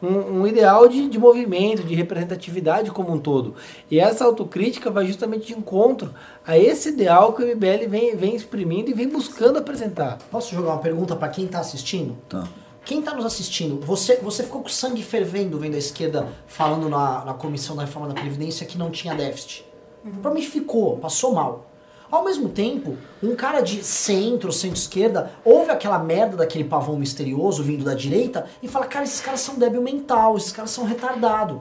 um, 0.01 0.41
um 0.41 0.47
ideal 0.47 0.87
de, 0.87 1.07
de 1.07 1.19
movimento, 1.19 1.83
de 1.83 1.95
representatividade 1.95 2.91
como 2.91 3.13
um 3.13 3.19
todo. 3.19 3.55
E 3.89 3.99
essa 3.99 4.25
autocrítica 4.25 4.89
vai 4.89 5.05
justamente 5.05 5.47
de 5.47 5.53
encontro 5.53 6.13
a 6.45 6.57
esse 6.57 6.89
ideal 6.89 7.33
que 7.33 7.43
o 7.43 7.47
MBL 7.47 7.87
vem, 7.89 8.15
vem 8.15 8.35
exprimindo 8.35 8.89
e 8.89 8.93
vem 8.93 9.07
buscando 9.07 9.59
apresentar. 9.59 10.17
Posso 10.31 10.53
jogar 10.53 10.71
uma 10.71 10.81
pergunta 10.81 11.15
pra 11.15 11.29
quem 11.29 11.47
tá 11.47 11.59
assistindo? 11.59 12.17
Tá. 12.27 12.47
Quem 12.85 13.01
tá 13.01 13.13
nos 13.13 13.25
assistindo, 13.25 13.79
você, 13.85 14.15
você 14.17 14.43
ficou 14.43 14.61
com 14.61 14.67
o 14.67 14.71
sangue 14.71 15.03
fervendo 15.03 15.59
vendo 15.59 15.75
a 15.75 15.77
esquerda 15.77 16.27
falando 16.47 16.89
na, 16.89 17.23
na 17.23 17.33
comissão 17.35 17.75
da 17.75 17.83
reforma 17.83 18.07
da 18.07 18.15
Previdência 18.15 18.65
que 18.65 18.77
não 18.77 18.89
tinha 18.89 19.13
déficit. 19.13 19.63
Provavelmente 20.01 20.47
ficou, 20.47 20.97
passou 20.97 21.33
mal. 21.33 21.68
Ao 22.11 22.23
mesmo 22.25 22.49
tempo, 22.49 22.97
um 23.21 23.35
cara 23.35 23.61
de 23.61 23.83
centro, 23.83 24.51
centro-esquerda, 24.51 25.31
ouve 25.45 25.69
aquela 25.69 25.99
merda 25.99 26.37
daquele 26.37 26.63
pavão 26.63 26.97
misterioso 26.97 27.61
vindo 27.63 27.83
da 27.83 27.93
direita 27.93 28.47
e 28.63 28.67
fala: 28.67 28.87
cara, 28.87 29.05
esses 29.05 29.21
caras 29.21 29.41
são 29.41 29.55
débil 29.55 29.81
mental, 29.81 30.35
esses 30.35 30.51
caras 30.51 30.71
são 30.71 30.85
retardados. 30.85 31.59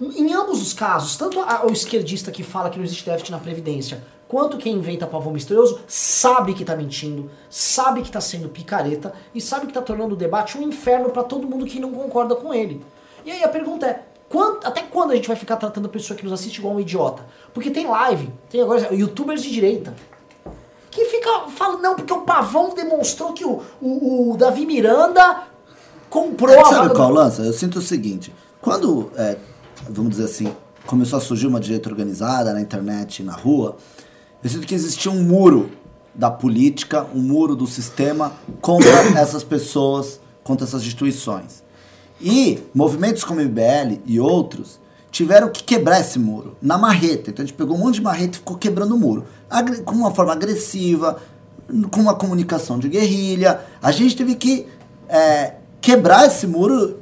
Em 0.00 0.32
ambos 0.32 0.60
os 0.62 0.72
casos, 0.72 1.16
tanto 1.16 1.40
a- 1.40 1.64
o 1.66 1.72
esquerdista 1.72 2.30
que 2.30 2.42
fala 2.42 2.70
que 2.70 2.78
não 2.78 2.84
existe 2.84 3.04
déficit 3.04 3.32
na 3.32 3.38
Previdência, 3.38 4.02
quanto 4.28 4.56
quem 4.58 4.74
inventa 4.74 5.06
pavão 5.06 5.32
misterioso, 5.32 5.80
sabe 5.88 6.54
que 6.54 6.64
tá 6.64 6.76
mentindo, 6.76 7.30
sabe 7.50 8.02
que 8.02 8.10
tá 8.10 8.20
sendo 8.20 8.48
picareta 8.48 9.12
e 9.34 9.40
sabe 9.40 9.66
que 9.66 9.72
tá 9.72 9.82
tornando 9.82 10.14
o 10.14 10.16
debate 10.18 10.56
um 10.58 10.62
inferno 10.62 11.10
pra 11.10 11.22
todo 11.24 11.48
mundo 11.48 11.66
que 11.66 11.80
não 11.80 11.92
concorda 11.92 12.36
com 12.36 12.52
ele. 12.54 12.84
E 13.24 13.30
aí 13.32 13.42
a 13.42 13.48
pergunta 13.48 13.86
é, 13.86 14.02
quant- 14.28 14.64
até 14.64 14.82
quando 14.82 15.12
a 15.12 15.16
gente 15.16 15.28
vai 15.28 15.36
ficar 15.36 15.56
tratando 15.56 15.86
a 15.86 15.88
pessoa 15.88 16.16
que 16.16 16.24
nos 16.24 16.32
assiste 16.32 16.58
igual 16.58 16.74
um 16.74 16.80
idiota? 16.80 17.24
Porque 17.54 17.70
tem 17.70 17.86
live, 17.86 18.30
tem 18.50 18.60
agora 18.60 18.94
youtubers 18.94 19.42
de 19.42 19.50
direita, 19.50 19.94
que 20.90 21.04
fica 21.06 21.48
falando, 21.50 21.82
não, 21.82 21.94
porque 21.94 22.12
o 22.12 22.22
pavão 22.22 22.74
demonstrou 22.74 23.32
que 23.32 23.44
o, 23.44 23.60
o, 23.80 24.32
o 24.32 24.36
Davi 24.36 24.66
Miranda 24.66 25.44
comprou 26.10 26.54
É, 26.54 26.60
a 26.60 26.64
sabe 26.64 26.94
qual 26.94 27.08
é 27.08 27.12
do... 27.12 27.14
lance? 27.18 27.44
Eu 27.46 27.52
sinto 27.52 27.78
o 27.78 27.82
seguinte: 27.82 28.32
quando, 28.60 29.10
é, 29.16 29.36
vamos 29.88 30.10
dizer 30.12 30.24
assim, 30.24 30.54
começou 30.86 31.18
a 31.18 31.20
surgir 31.20 31.46
uma 31.46 31.60
direita 31.60 31.88
organizada 31.88 32.52
na 32.52 32.60
internet 32.60 33.20
e 33.20 33.22
na 33.22 33.34
rua, 33.34 33.76
eu 34.42 34.48
sinto 34.50 34.66
que 34.66 34.74
existia 34.74 35.10
um 35.10 35.22
muro 35.22 35.70
da 36.14 36.30
política, 36.30 37.06
um 37.14 37.20
muro 37.20 37.54
do 37.54 37.66
sistema 37.66 38.32
contra 38.60 38.90
essas 39.18 39.44
pessoas 39.44 40.20
contra 40.42 40.66
essas 40.66 40.82
instituições. 40.82 41.62
E 42.20 42.58
movimentos 42.74 43.24
como 43.24 43.40
o 43.40 43.44
MBL 43.44 44.00
e 44.06 44.18
outros 44.20 44.80
tiveram 45.10 45.48
que 45.50 45.62
quebrar 45.64 46.00
esse 46.00 46.18
muro 46.18 46.56
na 46.60 46.76
marreta. 46.76 47.30
Então 47.30 47.42
a 47.42 47.46
gente 47.46 47.56
pegou 47.56 47.76
um 47.76 47.80
monte 47.80 47.94
de 47.96 48.02
marreta 48.02 48.32
e 48.34 48.38
ficou 48.38 48.56
quebrando 48.56 48.94
o 48.94 48.98
muro. 48.98 49.24
Com 49.84 49.94
uma 49.94 50.10
forma 50.14 50.32
agressiva, 50.32 51.16
com 51.90 52.00
uma 52.00 52.14
comunicação 52.14 52.78
de 52.78 52.88
guerrilha. 52.88 53.60
A 53.82 53.92
gente 53.92 54.16
teve 54.16 54.34
que 54.34 54.66
é, 55.08 55.54
quebrar 55.80 56.26
esse 56.26 56.46
muro 56.46 56.98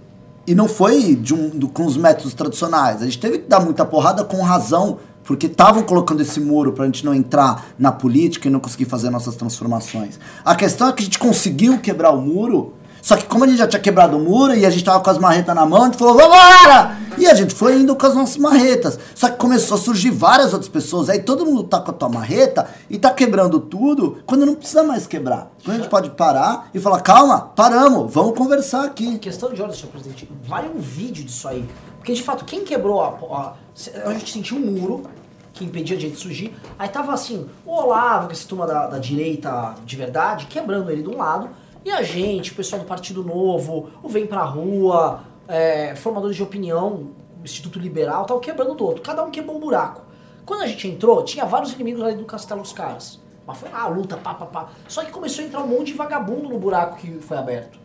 e 0.46 0.54
não 0.54 0.68
foi 0.68 1.16
de 1.16 1.34
um, 1.34 1.48
do- 1.50 1.68
com 1.68 1.84
os 1.84 1.96
métodos 1.96 2.34
tradicionais. 2.34 3.02
A 3.02 3.04
gente 3.04 3.18
teve 3.18 3.38
que 3.38 3.48
dar 3.48 3.58
muita 3.60 3.84
porrada 3.84 4.22
com 4.24 4.40
razão, 4.42 4.98
porque 5.24 5.46
estavam 5.46 5.82
colocando 5.82 6.20
esse 6.20 6.38
muro 6.38 6.72
pra 6.72 6.84
gente 6.84 7.04
não 7.04 7.12
entrar 7.12 7.66
na 7.76 7.90
política 7.90 8.46
e 8.46 8.50
não 8.50 8.60
conseguir 8.60 8.84
fazer 8.84 9.10
nossas 9.10 9.34
transformações. 9.34 10.20
A 10.44 10.54
questão 10.54 10.88
é 10.88 10.92
que 10.92 11.02
a 11.02 11.04
gente 11.04 11.18
conseguiu 11.18 11.78
quebrar 11.80 12.12
o 12.12 12.20
muro, 12.20 12.74
só 13.06 13.16
que 13.16 13.24
como 13.24 13.44
a 13.44 13.46
gente 13.46 13.58
já 13.58 13.68
tinha 13.68 13.80
quebrado 13.80 14.16
o 14.16 14.20
muro 14.20 14.52
e 14.52 14.66
a 14.66 14.70
gente 14.70 14.82
tava 14.82 14.98
com 14.98 15.08
as 15.08 15.16
marretas 15.16 15.54
na 15.54 15.64
mão, 15.64 15.82
a 15.82 15.84
gente 15.84 15.96
falou, 15.96 16.14
vambora! 16.14 16.96
E 17.16 17.24
a 17.28 17.34
gente 17.34 17.54
foi 17.54 17.78
indo 17.78 17.94
com 17.94 18.04
as 18.04 18.16
nossas 18.16 18.36
marretas. 18.36 18.98
Só 19.14 19.28
que 19.28 19.36
começou 19.36 19.76
a 19.76 19.80
surgir 19.80 20.10
várias 20.10 20.52
outras 20.52 20.68
pessoas, 20.68 21.08
aí 21.08 21.20
todo 21.20 21.46
mundo 21.46 21.62
tá 21.62 21.78
com 21.78 21.92
a 21.92 21.94
tua 21.94 22.08
marreta 22.08 22.68
e 22.90 22.98
tá 22.98 23.12
quebrando 23.12 23.60
tudo, 23.60 24.18
quando 24.26 24.44
não 24.44 24.56
precisa 24.56 24.82
mais 24.82 25.06
quebrar. 25.06 25.52
Quando 25.64 25.76
a 25.76 25.78
gente 25.78 25.88
pode 25.88 26.10
parar 26.10 26.68
e 26.74 26.80
falar, 26.80 27.00
calma, 27.00 27.52
paramos, 27.54 28.12
vamos 28.12 28.36
conversar 28.36 28.84
aqui. 28.84 29.20
Questão 29.20 29.52
de 29.52 29.62
ordem, 29.62 29.78
senhor 29.78 29.92
presidente, 29.92 30.28
vale 30.44 30.68
um 30.68 30.80
vídeo 30.80 31.24
disso 31.24 31.46
aí. 31.46 31.64
Porque, 31.98 32.12
de 32.12 32.24
fato, 32.24 32.44
quem 32.44 32.64
quebrou 32.64 33.00
a... 33.00 33.10
a, 33.30 34.08
a 34.08 34.12
gente 34.14 34.32
sentiu 34.32 34.56
um 34.56 34.62
muro 34.62 35.04
que 35.52 35.64
impedia 35.64 35.96
a 35.96 36.00
gente 36.00 36.14
de 36.14 36.20
surgir. 36.20 36.52
Aí 36.76 36.88
tava 36.88 37.14
assim, 37.14 37.46
o 37.64 37.70
Olavo, 37.70 38.26
que 38.26 38.32
é 38.32 38.36
essa 38.36 38.48
turma 38.48 38.66
da, 38.66 38.88
da 38.88 38.98
direita 38.98 39.76
de 39.84 39.94
verdade, 39.94 40.46
quebrando 40.46 40.90
ele 40.90 41.04
de 41.04 41.08
um 41.08 41.18
lado. 41.18 41.50
E 41.86 41.90
a 41.92 42.02
gente, 42.02 42.50
o 42.50 42.54
pessoal 42.56 42.82
do 42.82 42.84
Partido 42.84 43.22
Novo, 43.22 43.90
o 44.02 44.08
Vem 44.08 44.26
Pra 44.26 44.42
Rua, 44.42 45.20
é, 45.46 45.94
formadores 45.94 46.34
de 46.34 46.42
opinião, 46.42 47.12
o 47.40 47.44
Instituto 47.44 47.78
Liberal, 47.78 48.24
tal, 48.24 48.40
quebrando 48.40 48.74
do 48.74 48.84
outro. 48.84 49.02
Cada 49.04 49.22
um 49.22 49.30
quebrou 49.30 49.56
um 49.56 49.60
buraco. 49.60 50.02
Quando 50.44 50.62
a 50.62 50.66
gente 50.66 50.88
entrou, 50.88 51.22
tinha 51.22 51.44
vários 51.44 51.72
inimigos 51.74 52.02
ali 52.02 52.16
do 52.16 52.24
castelo 52.24 52.60
dos 52.60 52.72
caras. 52.72 53.20
Mas 53.46 53.58
foi 53.58 53.70
lá, 53.70 53.86
luta, 53.86 54.16
pá, 54.16 54.34
pá, 54.34 54.46
pá. 54.46 54.68
Só 54.88 55.04
que 55.04 55.12
começou 55.12 55.44
a 55.44 55.46
entrar 55.46 55.62
um 55.62 55.68
monte 55.68 55.86
de 55.86 55.92
vagabundo 55.92 56.48
no 56.48 56.58
buraco 56.58 56.96
que 56.96 57.20
foi 57.20 57.36
aberto. 57.36 57.78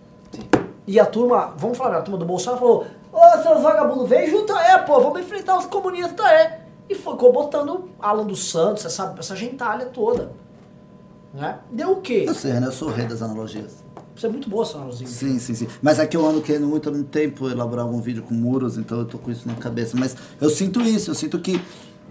E 0.88 1.00
a 1.00 1.06
turma, 1.06 1.54
vamos 1.56 1.78
falar, 1.78 1.98
a 1.98 2.02
turma 2.02 2.18
do 2.18 2.26
Bolsonaro 2.26 2.60
falou: 2.60 2.88
Ô, 3.14 3.44
seus 3.44 3.62
vagabundos, 3.62 4.10
vem 4.10 4.28
junto 4.28 4.52
aí, 4.52 4.80
pô, 4.84 5.00
vamos 5.00 5.22
enfrentar 5.22 5.60
os 5.60 5.68
comunistas 5.68 6.26
aí. 6.26 6.54
E 6.90 6.96
ficou 6.96 7.32
botando 7.32 7.88
Alan 8.00 8.26
dos 8.26 8.50
Santos, 8.50 8.84
essa, 8.84 9.14
essa 9.20 9.36
gentalha 9.36 9.86
toda. 9.86 10.32
Né? 11.34 11.60
Deu 11.72 11.92
o 11.92 12.02
quê? 12.02 12.26
Eu 12.28 12.34
sei, 12.34 12.54
né? 12.54 12.68
Eu 12.68 12.72
sou 12.72 12.90
o 12.90 12.92
rei 12.92 13.08
das 13.08 13.22
analogias. 13.22 13.84
Você 14.16 14.28
é 14.28 14.30
muito 14.30 14.50
boa, 14.50 14.66
seu 14.66 14.82
Analzinho. 14.82 15.10
Sim, 15.10 15.40
sim, 15.40 15.56
sim. 15.56 15.68
Mas 15.82 15.98
é 15.98 16.06
que 16.06 16.16
eu 16.16 16.28
ando 16.28 16.42
querendo 16.42 16.68
muito 16.68 16.90
há 16.90 16.92
muito 16.92 17.08
tempo 17.08 17.50
elaborar 17.50 17.86
algum 17.86 18.02
vídeo 18.02 18.22
com 18.22 18.34
muros, 18.34 18.78
então 18.78 19.00
eu 19.00 19.06
tô 19.06 19.18
com 19.18 19.32
isso 19.32 19.48
na 19.48 19.56
cabeça. 19.56 19.96
Mas 19.98 20.16
eu 20.40 20.50
sinto 20.50 20.82
isso, 20.82 21.10
eu 21.10 21.16
sinto 21.16 21.40
que 21.40 21.62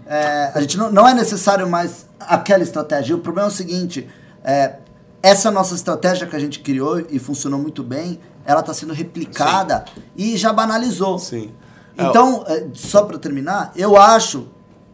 é, 0.05 0.51
a 0.53 0.59
gente 0.61 0.77
não, 0.77 0.91
não 0.91 1.07
é 1.07 1.13
necessário 1.13 1.69
mais 1.69 2.07
aquela 2.19 2.63
estratégia. 2.63 3.13
E 3.13 3.15
o 3.15 3.19
problema 3.19 3.47
é 3.47 3.51
o 3.51 3.53
seguinte: 3.53 4.09
é, 4.43 4.77
essa 5.21 5.51
nossa 5.51 5.75
estratégia 5.75 6.25
que 6.25 6.35
a 6.35 6.39
gente 6.39 6.59
criou 6.59 6.99
e 6.99 7.19
funcionou 7.19 7.59
muito 7.59 7.83
bem, 7.83 8.19
ela 8.43 8.61
está 8.61 8.73
sendo 8.73 8.93
replicada 8.93 9.85
e 10.15 10.35
já 10.35 10.51
banalizou. 10.51 11.19
Sim. 11.19 11.53
Então, 11.97 12.43
é, 12.47 12.67
só 12.73 13.03
para 13.03 13.19
terminar, 13.19 13.71
eu 13.75 13.95
acho, 13.95 14.47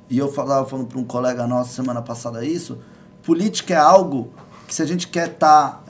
e 0.09 0.17
eu 0.17 0.31
falava 0.31 0.67
falando 0.67 0.87
para 0.87 0.99
um 0.99 1.03
colega 1.03 1.47
nosso 1.47 1.73
semana 1.73 2.01
passada 2.01 2.43
isso, 2.43 2.77
política 3.27 3.73
é 3.73 3.77
algo 3.77 4.29
que 4.65 4.73
se 4.73 4.81
a 4.81 4.85
gente 4.85 5.09
quer 5.09 5.31
estar 5.31 5.83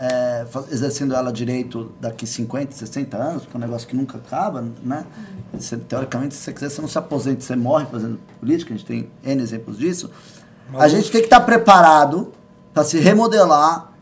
exercendo 0.71 1.13
ela 1.13 1.31
direito 1.31 1.91
daqui 2.01 2.25
50, 2.25 2.75
60 2.75 3.15
anos, 3.15 3.43
porque 3.43 3.55
é 3.55 3.59
um 3.59 3.61
negócio 3.61 3.87
que 3.87 3.95
nunca 3.95 4.17
acaba, 4.17 4.65
né? 4.83 5.05
Você, 5.53 5.77
teoricamente, 5.77 6.33
se 6.33 6.41
você 6.41 6.53
quiser, 6.53 6.69
você 6.69 6.81
não 6.81 6.87
se 6.87 6.97
aposenta, 6.97 7.41
você 7.41 7.55
morre 7.55 7.85
fazendo 7.85 8.19
política, 8.39 8.73
a 8.73 8.77
gente 8.77 8.87
tem 8.87 9.09
N 9.23 9.41
exemplos 9.41 9.77
disso. 9.77 10.09
A 10.73 10.87
gente 10.87 11.11
tem 11.11 11.21
que 11.21 11.27
estar 11.27 11.41
preparado 11.41 12.33
para 12.73 12.83
se 12.83 12.99
remodelar, 12.99 13.93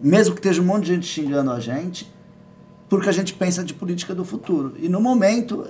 mesmo 0.00 0.34
que 0.34 0.40
esteja 0.40 0.62
um 0.62 0.64
monte 0.64 0.84
de 0.84 0.94
gente 0.94 1.06
xingando 1.06 1.50
a 1.50 1.58
gente, 1.58 2.12
porque 2.88 3.08
a 3.08 3.12
gente 3.12 3.34
pensa 3.34 3.64
de 3.64 3.74
política 3.74 4.14
do 4.14 4.24
futuro. 4.24 4.74
E 4.78 4.88
no 4.88 5.00
momento, 5.00 5.66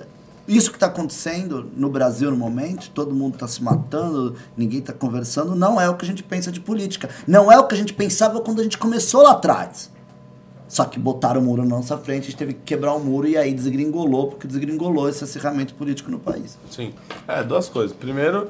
isso 0.47 0.69
que 0.69 0.77
está 0.77 0.87
acontecendo 0.87 1.71
no 1.75 1.89
Brasil 1.89 2.29
no 2.29 2.37
momento, 2.37 2.89
todo 2.91 3.13
mundo 3.13 3.33
está 3.33 3.47
se 3.47 3.63
matando, 3.63 4.35
ninguém 4.55 4.79
está 4.79 4.93
conversando, 4.93 5.55
não 5.55 5.81
é 5.81 5.89
o 5.89 5.95
que 5.95 6.05
a 6.05 6.07
gente 6.07 6.21
pensa 6.21 6.51
de 6.51 6.59
política. 6.59 7.09
Não 7.27 7.51
é 7.51 7.57
o 7.57 7.67
que 7.67 7.73
a 7.73 7.77
gente 7.77 7.93
pensava 7.93 8.39
quando 8.41 8.59
a 8.59 8.63
gente 8.63 8.77
começou 8.77 9.23
lá 9.23 9.31
atrás. 9.31 9.91
Só 10.67 10.85
que 10.85 10.99
botaram 10.99 11.41
o 11.41 11.43
muro 11.43 11.63
na 11.63 11.75
nossa 11.75 11.97
frente, 11.97 12.23
a 12.23 12.25
gente 12.25 12.37
teve 12.37 12.53
que 12.53 12.61
quebrar 12.61 12.93
o 12.93 12.99
muro 12.99 13.27
e 13.27 13.37
aí 13.37 13.53
desgringolou, 13.53 14.29
porque 14.29 14.47
desgringolou 14.47 15.07
esse 15.07 15.23
acirramento 15.23 15.73
político 15.75 16.09
no 16.11 16.19
país. 16.19 16.57
Sim. 16.69 16.93
É, 17.27 17.43
duas 17.43 17.69
coisas. 17.69 17.95
Primeiro, 17.95 18.49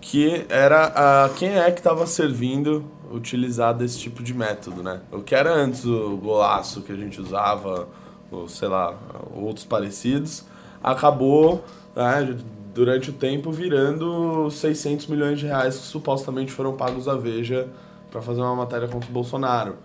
que 0.00 0.44
era 0.48 1.24
a, 1.24 1.28
quem 1.30 1.56
é 1.58 1.70
que 1.70 1.80
estava 1.80 2.06
servindo 2.06 2.84
utilizar 3.10 3.74
desse 3.74 3.98
tipo 3.98 4.22
de 4.22 4.34
método, 4.34 4.82
né? 4.82 5.00
O 5.10 5.20
que 5.20 5.34
era 5.34 5.52
antes 5.52 5.84
o 5.84 6.16
golaço 6.16 6.80
que 6.82 6.92
a 6.92 6.96
gente 6.96 7.20
usava, 7.20 7.88
ou 8.30 8.48
sei 8.48 8.68
lá, 8.68 8.94
outros 9.34 9.64
parecidos, 9.64 10.44
acabou, 10.82 11.62
né, 11.94 12.36
durante 12.74 13.10
o 13.10 13.12
tempo, 13.12 13.50
virando 13.50 14.50
600 14.50 15.06
milhões 15.06 15.38
de 15.38 15.46
reais 15.46 15.76
que 15.76 15.82
supostamente 15.84 16.50
foram 16.52 16.74
pagos 16.74 17.06
à 17.06 17.14
Veja 17.14 17.68
para 18.10 18.20
fazer 18.20 18.40
uma 18.40 18.56
matéria 18.56 18.88
contra 18.88 19.08
o 19.08 19.12
Bolsonaro. 19.12 19.76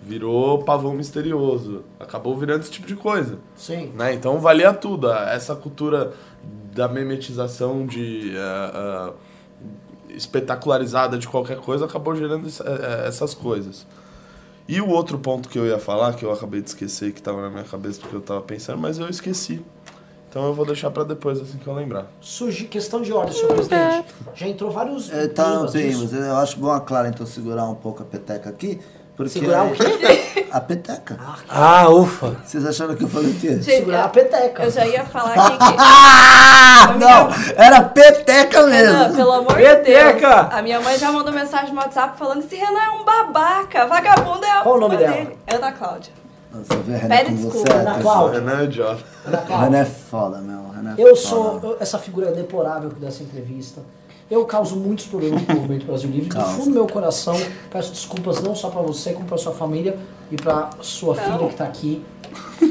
Virou 0.00 0.64
pavão 0.64 0.94
misterioso. 0.94 1.84
Acabou 1.98 2.36
virando 2.36 2.62
esse 2.62 2.70
tipo 2.70 2.86
de 2.86 2.96
coisa. 2.96 3.38
Sim. 3.54 3.92
Né? 3.94 4.14
Então 4.14 4.38
valia 4.40 4.74
tudo. 4.74 5.10
Essa 5.10 5.54
cultura 5.54 6.12
da 6.74 6.88
memetização 6.88 7.86
de 7.86 8.32
eh, 8.34 8.72
eh, 8.74 9.12
espetacularizada 10.16 11.18
de 11.18 11.28
qualquer 11.28 11.58
coisa 11.58 11.84
acabou 11.84 12.16
gerando 12.16 12.48
eh, 12.48 13.04
essas 13.06 13.32
coisas. 13.32 13.86
E 14.66 14.80
o 14.80 14.88
outro 14.88 15.18
ponto 15.18 15.48
que 15.48 15.58
eu 15.58 15.66
ia 15.66 15.78
falar, 15.78 16.14
que 16.14 16.24
eu 16.24 16.32
acabei 16.32 16.60
de 16.62 16.68
esquecer, 16.68 17.12
que 17.12 17.20
estava 17.20 17.42
na 17.42 17.50
minha 17.50 17.64
cabeça 17.64 18.00
porque 18.00 18.16
eu 18.16 18.20
estava 18.20 18.40
pensando, 18.40 18.78
mas 18.78 18.98
eu 18.98 19.08
esqueci. 19.08 19.62
Então 20.32 20.46
eu 20.46 20.54
vou 20.54 20.64
deixar 20.64 20.90
para 20.90 21.04
depois, 21.04 21.38
assim 21.38 21.58
que 21.58 21.66
eu 21.66 21.74
lembrar. 21.74 22.06
Surge 22.18 22.64
questão 22.64 23.02
de 23.02 23.12
ordem, 23.12 23.34
senhor 23.34 23.52
presidente. 23.52 24.14
Já 24.34 24.48
entrou 24.48 24.70
vários. 24.70 25.12
É, 25.12 25.28
tá, 25.28 25.66
bem, 25.70 25.90
disso. 25.90 26.08
mas 26.10 26.14
eu 26.14 26.36
acho 26.38 26.58
bom 26.58 26.70
a 26.70 26.80
Clara 26.80 27.08
então 27.08 27.26
segurar 27.26 27.66
um 27.66 27.74
pouco 27.74 28.02
a 28.02 28.06
peteca 28.06 28.48
aqui. 28.48 28.80
Porque 29.14 29.28
Segurar 29.28 29.66
o 29.66 29.72
quê? 29.72 30.46
A 30.50 30.58
peteca. 30.58 31.18
Ah, 31.50 31.86
ufa. 31.90 32.34
Vocês 32.46 32.64
acharam 32.64 32.96
que 32.96 33.04
eu 33.04 33.08
falei 33.08 33.30
o 33.30 33.34
quê? 33.34 33.48
Gente, 33.56 33.64
Segurar 33.64 34.04
a 34.04 34.08
peteca. 34.08 34.62
Eu 34.64 34.70
já 34.70 34.86
ia 34.86 35.04
falar 35.04 35.34
aqui 35.34 35.58
que. 35.58 35.74
Ah, 35.78 36.96
não! 36.98 37.28
Era 37.62 37.82
peteca 37.82 38.66
Renan, 38.66 39.00
mesmo! 39.00 39.16
pelo 39.16 39.32
amor 39.32 39.54
de 39.54 39.62
Peteca! 39.62 40.44
Deus. 40.44 40.54
A 40.54 40.62
minha 40.62 40.80
mãe 40.80 40.98
já 40.98 41.12
mandou 41.12 41.30
mensagem 41.30 41.74
no 41.74 41.80
WhatsApp 41.82 42.18
falando: 42.18 42.42
esse 42.42 42.56
Renan 42.56 42.80
é 42.80 42.90
um 42.90 43.04
babaca, 43.04 43.86
vagabundo 43.86 44.46
é 44.46 44.50
a 44.50 44.62
Qual 44.62 44.76
o 44.76 44.80
nome 44.80 44.96
dela? 44.96 45.12
dele." 45.14 45.38
Ana 45.46 45.72
Cláudia. 45.72 46.21
Nossa, 46.52 46.82
vê, 46.82 46.96
Renan, 46.96 47.08
Pede 47.08 47.24
como 47.26 47.36
desculpa, 47.36 47.70
você 47.70 47.72
é. 47.72 47.80
Ana. 47.80 47.98
Cláudia. 48.02 48.40
Renan 48.40 48.60
é 48.60 48.64
idiota. 48.64 49.04
Renan 49.48 49.78
é 49.78 49.84
foda, 49.84 50.38
meu. 50.38 50.58
o 50.58 50.70
Renan 50.70 50.90
é 50.90 50.94
Eu 51.02 51.16
foda. 51.16 51.16
sou 51.16 51.60
eu- 51.62 51.76
essa 51.80 51.98
figura 51.98 52.30
deplorável 52.32 52.90
dessa 52.90 53.22
entrevista. 53.22 53.80
Eu 54.30 54.44
causo 54.46 54.76
muitos 54.76 55.06
problemas 55.06 55.42
pro 55.42 55.56
movimento 55.56 55.84
Brasil 55.84 56.08
Livre. 56.10 56.28
Do 56.30 56.40
fundo 56.42 56.64
do 56.64 56.70
meu 56.70 56.86
coração, 56.86 57.36
peço 57.70 57.90
desculpas 57.92 58.40
não 58.42 58.54
só 58.54 58.70
pra 58.70 58.80
você, 58.80 59.12
como 59.12 59.26
pra 59.26 59.36
sua 59.36 59.52
família 59.52 59.98
e 60.30 60.36
pra 60.36 60.70
sua 60.80 61.14
filha 61.14 61.48
que 61.48 61.54
tá 61.54 61.64
aqui, 61.64 62.02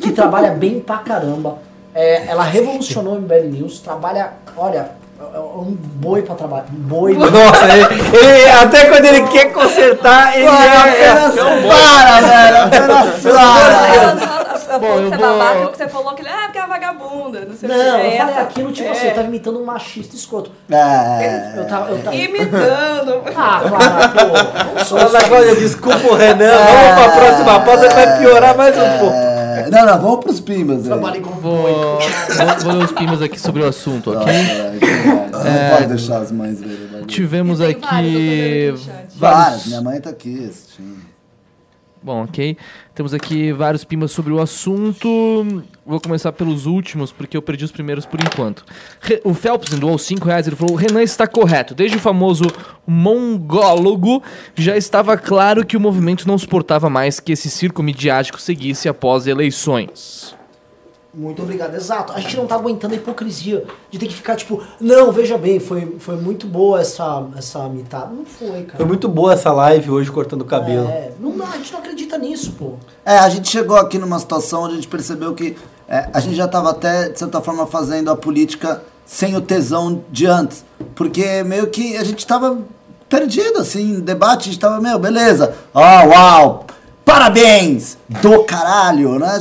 que 0.02 0.12
trabalha 0.12 0.52
bem 0.52 0.80
pra 0.80 0.98
caramba. 1.00 1.60
É, 1.94 2.26
ela 2.28 2.44
revolucionou 2.44 3.14
o 3.16 3.22
MBL 3.22 3.50
News, 3.50 3.80
trabalha, 3.80 4.34
olha, 4.58 4.92
um 5.38 5.76
boi 5.80 6.22
pra 6.22 6.36
trabalhar. 6.36 6.66
Um 6.72 6.78
boi. 6.88 7.14
Nossa, 7.18 7.66
ele, 7.74 8.02
ele- 8.18 8.50
até 8.52 8.86
quando 8.86 9.06
ele 9.06 9.22
quer 9.28 9.52
consertar, 9.54 10.36
ele 10.38 10.46
é, 10.46 10.50
é, 10.50 11.10
Apenas 11.12 11.36
para, 11.36 12.22
velho! 12.22 12.58
Apenas 12.64 13.24
para! 13.24 14.42
Bom, 14.80 14.88
eu 15.00 15.04
que 15.04 15.10
você 15.10 15.16
é 15.16 15.18
vou- 15.28 15.38
babaca 15.38 15.60
porque 15.64 15.78
você 15.78 15.90
falou 15.90 16.14
que 16.16 16.22
ele 16.22 16.30
ah, 16.30 16.44
porque 16.46 16.58
é 16.60 16.66
vagabunda, 16.66 17.42
não 17.42 17.54
sei 17.58 17.70
o 17.70 17.74
Não, 17.74 17.78
que. 17.78 17.90
eu 17.90 17.96
É 18.12 18.16
essa- 18.18 18.40
aquilo, 18.42 18.72
tipo 18.72 18.88
é. 18.88 18.92
assim, 18.94 19.08
eu 19.08 19.14
tava 19.16 19.28
imitando 19.28 19.60
um 19.62 19.66
machista 19.66 20.16
escroto. 20.16 20.50
É. 20.72 21.54
Eu 21.58 21.66
tava. 21.68 21.90
Eu 21.92 21.98
tava... 22.00 22.16
Imitando. 22.16 23.22
Ah, 23.36 23.62
claro, 23.68 24.12
pô. 24.14 24.80
Não 24.80 24.86
sou 24.86 25.56
desculpa 25.58 26.08
o 26.08 26.16
Renan, 26.16 26.52
vamos 26.58 27.04
pra 27.04 27.10
próxima 27.10 27.60
pausa 27.60 27.88
que 27.90 27.94
vai 27.96 28.18
piorar 28.20 28.56
mais 28.56 28.76
um 28.78 28.98
pouco. 29.00 29.14
É, 29.16 29.68
Não, 29.70 29.86
não, 29.86 30.00
vamos 30.02 30.20
pros 30.24 30.40
pimbas. 30.40 30.84
Trabalho 30.84 31.14
velho. 31.16 31.26
com 31.26 31.32
Vou, 31.42 31.58
boi. 31.64 31.74
vou, 31.74 32.00
vou 32.64 32.74
ler 32.74 32.86
os 32.86 32.92
pimas 32.94 33.22
aqui 33.22 33.38
sobre 33.40 33.62
o 33.64 33.68
assunto, 33.68 34.12
ok? 34.18 34.34
que. 34.80 34.91
Não 35.06 35.76
pode 35.78 35.88
deixar 35.88 36.18
as 36.22 36.32
mães 36.32 36.60
verem. 36.60 36.88
bagulho. 36.88 37.06
Tivemos 37.06 37.60
vários, 37.60 37.78
aqui. 37.84 37.92
Várias, 38.86 39.16
vários. 39.16 39.66
minha 39.68 39.82
mãe 39.82 40.00
tá 40.02 40.10
aqui 40.10 40.46
assistindo. 40.46 41.12
Bom, 42.04 42.24
ok. 42.24 42.58
Temos 42.96 43.14
aqui 43.14 43.54
vários 43.54 43.84
pimas 43.84 44.12
sobre 44.12 44.34
o 44.34 44.42
assunto. 44.42 45.64
Vou 45.86 46.02
começar 46.02 46.32
pelos 46.32 46.66
últimos, 46.66 47.12
porque 47.12 47.38
eu 47.38 47.44
perdi 47.44 47.64
os 47.64 47.72
primeiros 47.72 48.08
por 48.08 48.20
enquanto. 48.20 48.66
Re- 49.00 49.22
o 49.24 49.36
Phelps 49.36 49.78
doou 49.78 49.96
5 50.00 50.26
reais, 50.26 50.48
ele 50.48 50.56
falou, 50.56 50.74
o 50.74 50.78
Renan 50.78 51.04
está 51.04 51.28
correto. 51.28 51.76
Desde 51.76 51.98
o 51.98 52.00
famoso 52.00 52.46
mongólogo, 52.88 54.24
já 54.56 54.76
estava 54.76 55.16
claro 55.16 55.64
que 55.64 55.78
o 55.78 55.80
movimento 55.80 56.28
não 56.28 56.40
suportava 56.40 56.90
mais 56.90 57.20
que 57.20 57.32
esse 57.34 57.52
circo 57.52 57.84
midiático 57.84 58.42
seguisse 58.42 58.90
após 58.90 59.28
eleições. 59.28 60.36
Muito 61.14 61.42
obrigado, 61.42 61.76
exato. 61.76 62.14
A 62.14 62.22
gente 62.22 62.38
não 62.38 62.48
tá 62.48 62.56
aguentando 62.56 62.94
a 62.94 62.98
hipocrisia 62.98 63.66
de 63.90 64.00
ter 64.00 64.08
que 64.08 64.14
ficar 64.14 64.38
tipo, 64.38 64.64
não, 64.80 65.12
veja 65.12 65.38
bem, 65.38 65.60
foi, 65.60 65.98
foi 66.00 66.16
muito 66.16 66.48
boa 66.48 66.80
essa, 66.80 67.28
essa 67.38 67.68
mitada. 67.68 68.14
Não 68.14 68.26
foi, 68.26 68.64
cara. 68.64 68.78
Foi 68.78 68.86
muito 68.86 69.10
boa 69.10 69.34
essa 69.34 69.52
live 69.52 69.92
hoje 69.92 70.10
cortando 70.10 70.44
o 70.44 70.46
cabelo. 70.46 70.88
É, 70.88 71.12
não 71.20 71.32
a 71.46 71.58
gente 71.58 71.74
não 71.74 71.80
acredita 71.80 72.18
nisso, 72.18 72.54
pô. 72.54 72.76
É, 73.06 73.18
a 73.18 73.28
gente 73.28 73.50
chegou 73.50 73.76
aqui 73.76 73.98
numa 73.98 74.20
situação 74.20 74.64
onde 74.64 74.74
a 74.74 74.76
gente 74.76 74.88
percebeu 74.88 75.34
que 75.34 75.58
é, 75.88 76.08
a 76.14 76.22
gente 76.22 76.36
já 76.36 76.46
estava 76.46 76.70
até, 76.70 77.10
de 77.10 77.20
certa 77.20 77.42
forma, 77.42 77.68
fazendo 77.68 78.10
a 78.10 78.16
política 78.16 78.82
sem 79.06 79.36
o 79.36 79.42
tesão 79.42 80.02
de 80.10 80.26
antes. 80.26 80.64
Porque 80.96 81.44
meio 81.44 81.68
que 81.68 81.98
a 81.98 82.04
gente 82.06 82.20
estava 82.20 82.58
perdido, 83.10 83.60
assim, 83.60 83.96
em 83.96 84.00
debate, 84.00 84.44
a 84.44 84.44
gente 84.46 84.54
estava, 84.54 84.80
meu, 84.80 84.98
beleza, 84.98 85.54
ó, 85.74 86.06
uau, 86.06 86.66
parabéns, 87.04 87.98
do 88.08 88.46
caralho, 88.46 89.20
né? 89.20 89.38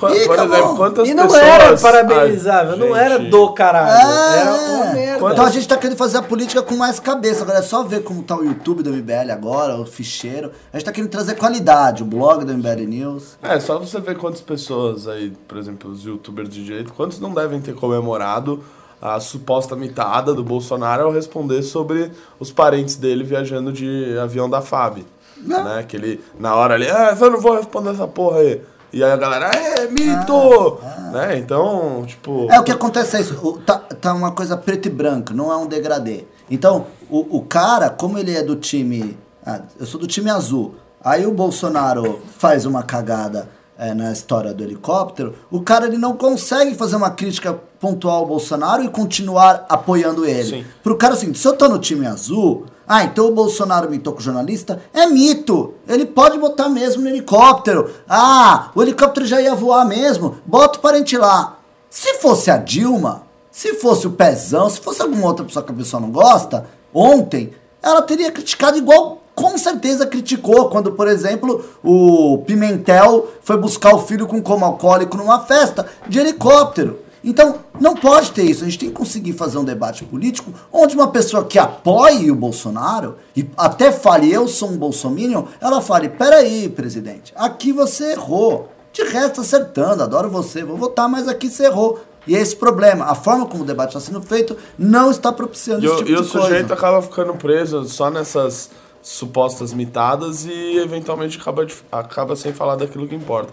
Por, 0.00 0.10
e 0.10 0.18
exemplo, 0.18 0.76
quantas 0.76 1.08
E 1.08 1.12
não 1.12 1.24
pessoas... 1.24 1.42
era 1.42 1.76
parabenizável, 1.76 2.72
Ai, 2.72 2.78
não 2.78 2.96
era 2.96 3.18
do 3.18 3.52
caralho. 3.52 3.90
É, 3.90 4.40
Era 4.40 4.54
uma 4.54 4.84
merda. 4.94 5.32
Então 5.32 5.44
a 5.44 5.50
gente 5.50 5.68
tá 5.68 5.76
querendo 5.76 5.98
fazer 5.98 6.16
a 6.16 6.22
política 6.22 6.62
com 6.62 6.74
mais 6.74 6.98
cabeça. 6.98 7.42
Agora 7.42 7.58
é 7.58 7.62
só 7.62 7.82
ver 7.82 8.02
como 8.02 8.22
tá 8.22 8.34
o 8.34 8.42
YouTube 8.42 8.82
do 8.82 8.90
MBL 8.90 9.30
agora, 9.30 9.76
o 9.76 9.84
ficheiro. 9.84 10.50
A 10.72 10.78
gente 10.78 10.86
tá 10.86 10.92
querendo 10.92 11.10
trazer 11.10 11.34
qualidade, 11.34 12.02
o 12.02 12.06
blog 12.06 12.46
do 12.46 12.52
MBL 12.54 12.86
News. 12.88 13.36
É, 13.42 13.60
só 13.60 13.78
você 13.78 14.00
ver 14.00 14.16
quantas 14.16 14.40
pessoas 14.40 15.06
aí, 15.06 15.32
por 15.46 15.58
exemplo, 15.58 15.90
os 15.90 16.02
youtubers 16.02 16.48
de 16.48 16.64
direito, 16.64 16.94
quantos 16.94 17.20
não 17.20 17.34
devem 17.34 17.60
ter 17.60 17.74
comemorado 17.74 18.64
a 19.02 19.20
suposta 19.20 19.76
mitada 19.76 20.32
do 20.32 20.42
Bolsonaro 20.42 21.04
ao 21.04 21.12
responder 21.12 21.62
sobre 21.62 22.10
os 22.38 22.50
parentes 22.50 22.96
dele 22.96 23.22
viajando 23.22 23.72
de 23.72 24.16
avião 24.18 24.48
da 24.48 24.62
FAB. 24.62 25.04
Né? 25.38 25.84
Que 25.88 25.96
ele, 25.96 26.24
na 26.38 26.54
hora 26.54 26.74
ali, 26.74 26.88
ah, 26.88 27.16
eu 27.18 27.30
não 27.30 27.40
vou 27.40 27.56
responder 27.56 27.90
essa 27.90 28.06
porra 28.06 28.38
aí. 28.38 28.60
E 28.92 29.04
aí 29.04 29.10
a 29.12 29.16
galera, 29.16 29.50
é, 29.54 29.86
mito! 29.88 30.78
Né? 31.12 31.38
Então, 31.38 32.04
tipo. 32.06 32.48
É, 32.50 32.58
o 32.58 32.64
que 32.64 32.72
acontece 32.72 33.16
é 33.16 33.20
isso. 33.20 33.38
o- 33.46 33.58
tá, 33.58 33.78
tá 33.78 34.12
uma 34.14 34.32
coisa 34.32 34.56
preto 34.56 34.86
e 34.86 34.90
branco, 34.90 35.32
não 35.32 35.52
é 35.52 35.56
um 35.56 35.66
degradê. 35.66 36.24
Então, 36.50 36.86
o, 37.08 37.38
o 37.38 37.42
cara, 37.42 37.88
como 37.90 38.18
ele 38.18 38.34
é 38.36 38.42
do 38.42 38.56
time. 38.56 39.16
ah, 39.46 39.60
eu 39.78 39.86
sou 39.86 40.00
do 40.00 40.06
time 40.06 40.30
azul. 40.30 40.74
Aí 41.02 41.24
o 41.26 41.32
Bolsonaro 41.32 42.20
faz 42.36 42.66
uma 42.66 42.82
cagada 42.82 43.48
é, 43.80 43.94
na 43.94 44.12
história 44.12 44.52
do 44.52 44.62
helicóptero. 44.62 45.34
O 45.50 45.62
cara 45.62 45.86
ele 45.86 45.96
não 45.96 46.14
consegue 46.14 46.74
fazer 46.74 46.96
uma 46.96 47.10
crítica 47.10 47.54
pontual 47.80 48.18
ao 48.18 48.26
Bolsonaro 48.26 48.84
e 48.84 48.88
continuar 48.88 49.64
apoiando 49.70 50.26
ele. 50.26 50.58
Sim. 50.58 50.64
Pro 50.82 50.98
cara 50.98 51.14
assim, 51.14 51.32
se 51.32 51.48
eu 51.48 51.56
tô 51.56 51.66
no 51.66 51.78
time 51.78 52.06
azul, 52.06 52.66
ah, 52.86 53.04
então 53.04 53.26
o 53.26 53.34
Bolsonaro 53.34 53.90
mitou 53.90 54.12
com 54.12 54.18
o 54.18 54.22
jornalista? 54.22 54.82
É 54.92 55.06
mito. 55.06 55.74
Ele 55.88 56.04
pode 56.04 56.36
botar 56.36 56.68
mesmo 56.68 57.02
no 57.02 57.08
helicóptero. 57.08 57.90
Ah, 58.06 58.70
o 58.74 58.82
helicóptero 58.82 59.24
já 59.24 59.40
ia 59.40 59.54
voar 59.54 59.86
mesmo. 59.86 60.36
Bota 60.44 60.78
o 60.78 60.82
parente 60.82 61.16
lá. 61.16 61.56
Se 61.88 62.18
fosse 62.18 62.50
a 62.50 62.58
Dilma, 62.58 63.22
se 63.50 63.74
fosse 63.74 64.06
o 64.06 64.12
Pezão, 64.12 64.68
se 64.68 64.78
fosse 64.78 65.00
alguma 65.00 65.26
outra 65.26 65.44
pessoa 65.44 65.64
que 65.64 65.72
a 65.72 65.74
pessoa 65.74 66.00
não 66.00 66.10
gosta, 66.10 66.66
ontem, 66.92 67.52
ela 67.82 68.02
teria 68.02 68.30
criticado 68.30 68.76
igual 68.76 69.22
com 69.40 69.56
certeza 69.56 70.06
criticou 70.06 70.68
quando, 70.68 70.92
por 70.92 71.08
exemplo, 71.08 71.64
o 71.82 72.38
Pimentel 72.46 73.28
foi 73.42 73.56
buscar 73.56 73.94
o 73.94 73.98
filho 74.00 74.26
com 74.26 74.42
coma 74.42 74.66
alcoólico 74.66 75.16
numa 75.16 75.40
festa 75.40 75.86
de 76.06 76.18
helicóptero. 76.18 76.98
Então, 77.22 77.56
não 77.78 77.94
pode 77.94 78.30
ter 78.32 78.44
isso. 78.44 78.62
A 78.62 78.66
gente 78.66 78.78
tem 78.78 78.88
que 78.88 78.94
conseguir 78.94 79.34
fazer 79.34 79.58
um 79.58 79.64
debate 79.64 80.04
político 80.04 80.52
onde 80.72 80.94
uma 80.94 81.08
pessoa 81.08 81.44
que 81.44 81.58
apoie 81.58 82.30
o 82.30 82.34
Bolsonaro 82.34 83.16
e 83.36 83.46
até 83.56 83.92
fale, 83.92 84.32
eu 84.32 84.48
sou 84.48 84.70
um 84.70 84.76
bolsominion, 84.78 85.44
ela 85.60 85.80
fale, 85.82 86.08
peraí, 86.08 86.68
presidente, 86.68 87.32
aqui 87.36 87.72
você 87.72 88.12
errou. 88.12 88.68
De 88.92 89.04
resto, 89.04 89.40
acertando, 89.42 90.02
adoro 90.02 90.28
você, 90.28 90.64
vou 90.64 90.76
votar, 90.76 91.08
mas 91.08 91.28
aqui 91.28 91.48
você 91.48 91.66
errou. 91.66 92.00
E 92.26 92.34
é 92.34 92.40
esse 92.40 92.56
problema. 92.56 93.04
A 93.04 93.14
forma 93.14 93.46
como 93.46 93.62
o 93.62 93.66
debate 93.66 93.90
está 93.96 94.00
sendo 94.00 94.20
feito 94.20 94.56
não 94.78 95.10
está 95.10 95.32
propiciando 95.32 95.82
E, 95.82 95.86
esse 95.86 95.94
o- 95.94 95.98
tipo 95.98 96.10
e 96.10 96.14
o 96.16 96.22
de 96.22 96.28
coisa. 96.28 96.46
sujeito 96.48 96.72
acaba 96.72 97.00
ficando 97.00 97.34
preso 97.34 97.84
só 97.84 98.10
nessas 98.10 98.68
supostas 99.02 99.72
mitadas 99.72 100.44
e 100.46 100.76
eventualmente 100.78 101.38
acaba, 101.38 101.64
de- 101.66 101.74
acaba 101.90 102.36
sem 102.36 102.52
falar 102.52 102.76
daquilo 102.76 103.06
que 103.08 103.14
importa. 103.14 103.52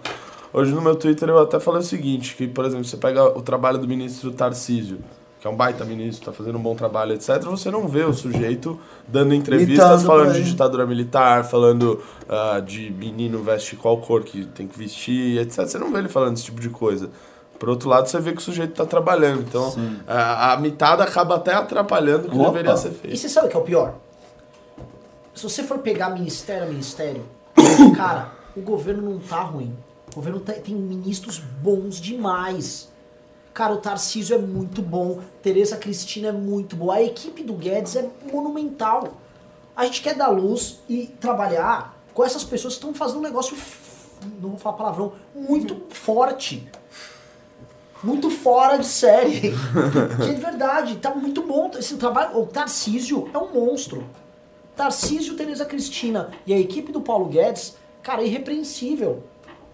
Hoje 0.53 0.71
no 0.73 0.81
meu 0.81 0.95
Twitter 0.95 1.29
eu 1.29 1.39
até 1.39 1.60
falei 1.60 1.81
o 1.81 1.86
seguinte, 1.86 2.36
que 2.36 2.47
por 2.47 2.65
exemplo, 2.65 2.86
você 2.86 2.97
pega 2.97 3.23
o 3.38 3.41
trabalho 3.41 3.77
do 3.77 3.88
ministro 3.88 4.31
Tarcísio, 4.31 4.99
que 5.39 5.47
é 5.47 5.49
um 5.49 5.55
baita 5.55 5.86
ministro, 5.86 6.25
tá 6.25 6.31
fazendo 6.31 6.57
um 6.57 6.62
bom 6.62 6.75
trabalho, 6.75 7.13
etc. 7.13 7.41
Você 7.43 7.69
não 7.69 7.88
vê 7.88 8.03
o 8.03 8.13
sujeito 8.13 8.79
dando 9.07 9.33
entrevistas 9.36 9.77
Mitando 9.77 10.05
falando 10.05 10.33
de 10.33 10.43
ditadura 10.43 10.86
militar, 10.86 11.43
falando 11.45 12.01
ah, 12.27 12.60
de 12.60 12.89
menino 12.89 13.43
veste 13.43 13.75
qual 13.75 13.97
cor 13.99 14.23
que 14.23 14.45
tem 14.47 14.67
que 14.67 14.77
vestir, 14.77 15.38
etc. 15.39 15.65
Você 15.67 15.77
não 15.77 15.91
vê 15.91 15.99
ele 15.99 16.10
falando 16.10 16.36
esse 16.36 16.45
tipo 16.45 16.60
de 16.60 16.69
coisa. 16.69 17.10
Por 17.60 17.69
outro 17.69 17.88
lado, 17.89 18.07
você 18.07 18.19
vê 18.19 18.31
que 18.31 18.38
o 18.38 18.41
sujeito 18.41 18.73
tá 18.73 18.86
trabalhando. 18.86 19.41
Então, 19.41 19.75
a, 20.07 20.53
a 20.53 20.57
mitada 20.57 21.03
acaba 21.03 21.36
até 21.36 21.53
atrapalhando 21.53 22.27
o 22.27 22.31
que 22.31 22.38
Opa. 22.38 22.49
deveria 22.51 22.77
ser 22.77 22.89
E 22.89 22.91
feito. 22.93 23.17
você 23.17 23.29
sabe 23.29 23.47
o 23.47 23.49
que 23.49 23.57
é 23.57 23.60
o 23.60 23.63
pior? 23.63 23.95
Se 25.38 25.43
você 25.43 25.62
for 25.62 25.78
pegar 25.78 26.10
ministério 26.10 26.63
a 26.63 26.67
ministério, 26.67 27.23
cara, 27.95 28.32
o 28.56 28.62
governo 28.62 29.08
não 29.08 29.19
tá 29.19 29.39
ruim. 29.43 29.78
O 30.12 30.15
governo 30.15 30.39
tá- 30.39 30.54
tem 30.54 30.73
ministros 30.73 31.38
bons 31.38 32.02
demais. 32.02 32.89
Cara, 33.54 33.71
o 33.76 33.78
Tarcísio 33.78 34.34
é 34.36 34.39
muito 34.39 34.82
bom, 34.82 35.19
Tereza 35.43 35.78
Cristina 35.78 36.30
é 36.30 36.32
muito 36.32 36.76
boa, 36.76 36.95
a 36.95 37.04
equipe 37.04 37.43
do 37.43 37.54
Guedes 37.54 37.95
é 37.95 38.10
monumental. 38.34 39.13
A 39.76 39.86
gente 39.86 40.02
quer 40.02 40.15
dar 40.15 40.30
luz 40.30 40.80
e 40.89 41.06
trabalhar 41.06 41.95
com 42.15 42.23
essas 42.26 42.43
pessoas 42.43 42.73
que 42.73 42.80
estão 42.80 42.95
fazendo 42.95 43.19
um 43.19 43.21
negócio, 43.21 43.56
não 44.41 44.50
vou 44.50 44.58
falar 44.58 44.76
palavrão, 44.76 45.13
muito 45.36 45.84
forte. 45.91 46.67
Muito 48.04 48.32
fora 48.32 48.78
de 48.78 48.88
série. 48.88 49.52
que 50.23 50.30
é 50.32 50.34
verdade, 50.34 50.95
tá 50.97 51.13
muito 51.13 51.43
bom. 51.43 51.69
Esse 51.78 51.95
trabalho, 51.97 52.39
o 52.39 52.47
Tarcísio 52.47 53.30
é 53.32 53.38
um 53.38 53.54
monstro. 53.54 54.04
Tarcísio, 54.78 55.36
Tereza 55.36 55.66
Cristina 55.66 56.30
e 56.46 56.54
a 56.54 56.60
equipe 56.60 56.92
do 56.92 57.02
Paulo 57.02 57.26
Guedes, 57.26 57.76
cara, 58.04 58.22
é 58.22 58.28
irrepreensível. 58.28 59.24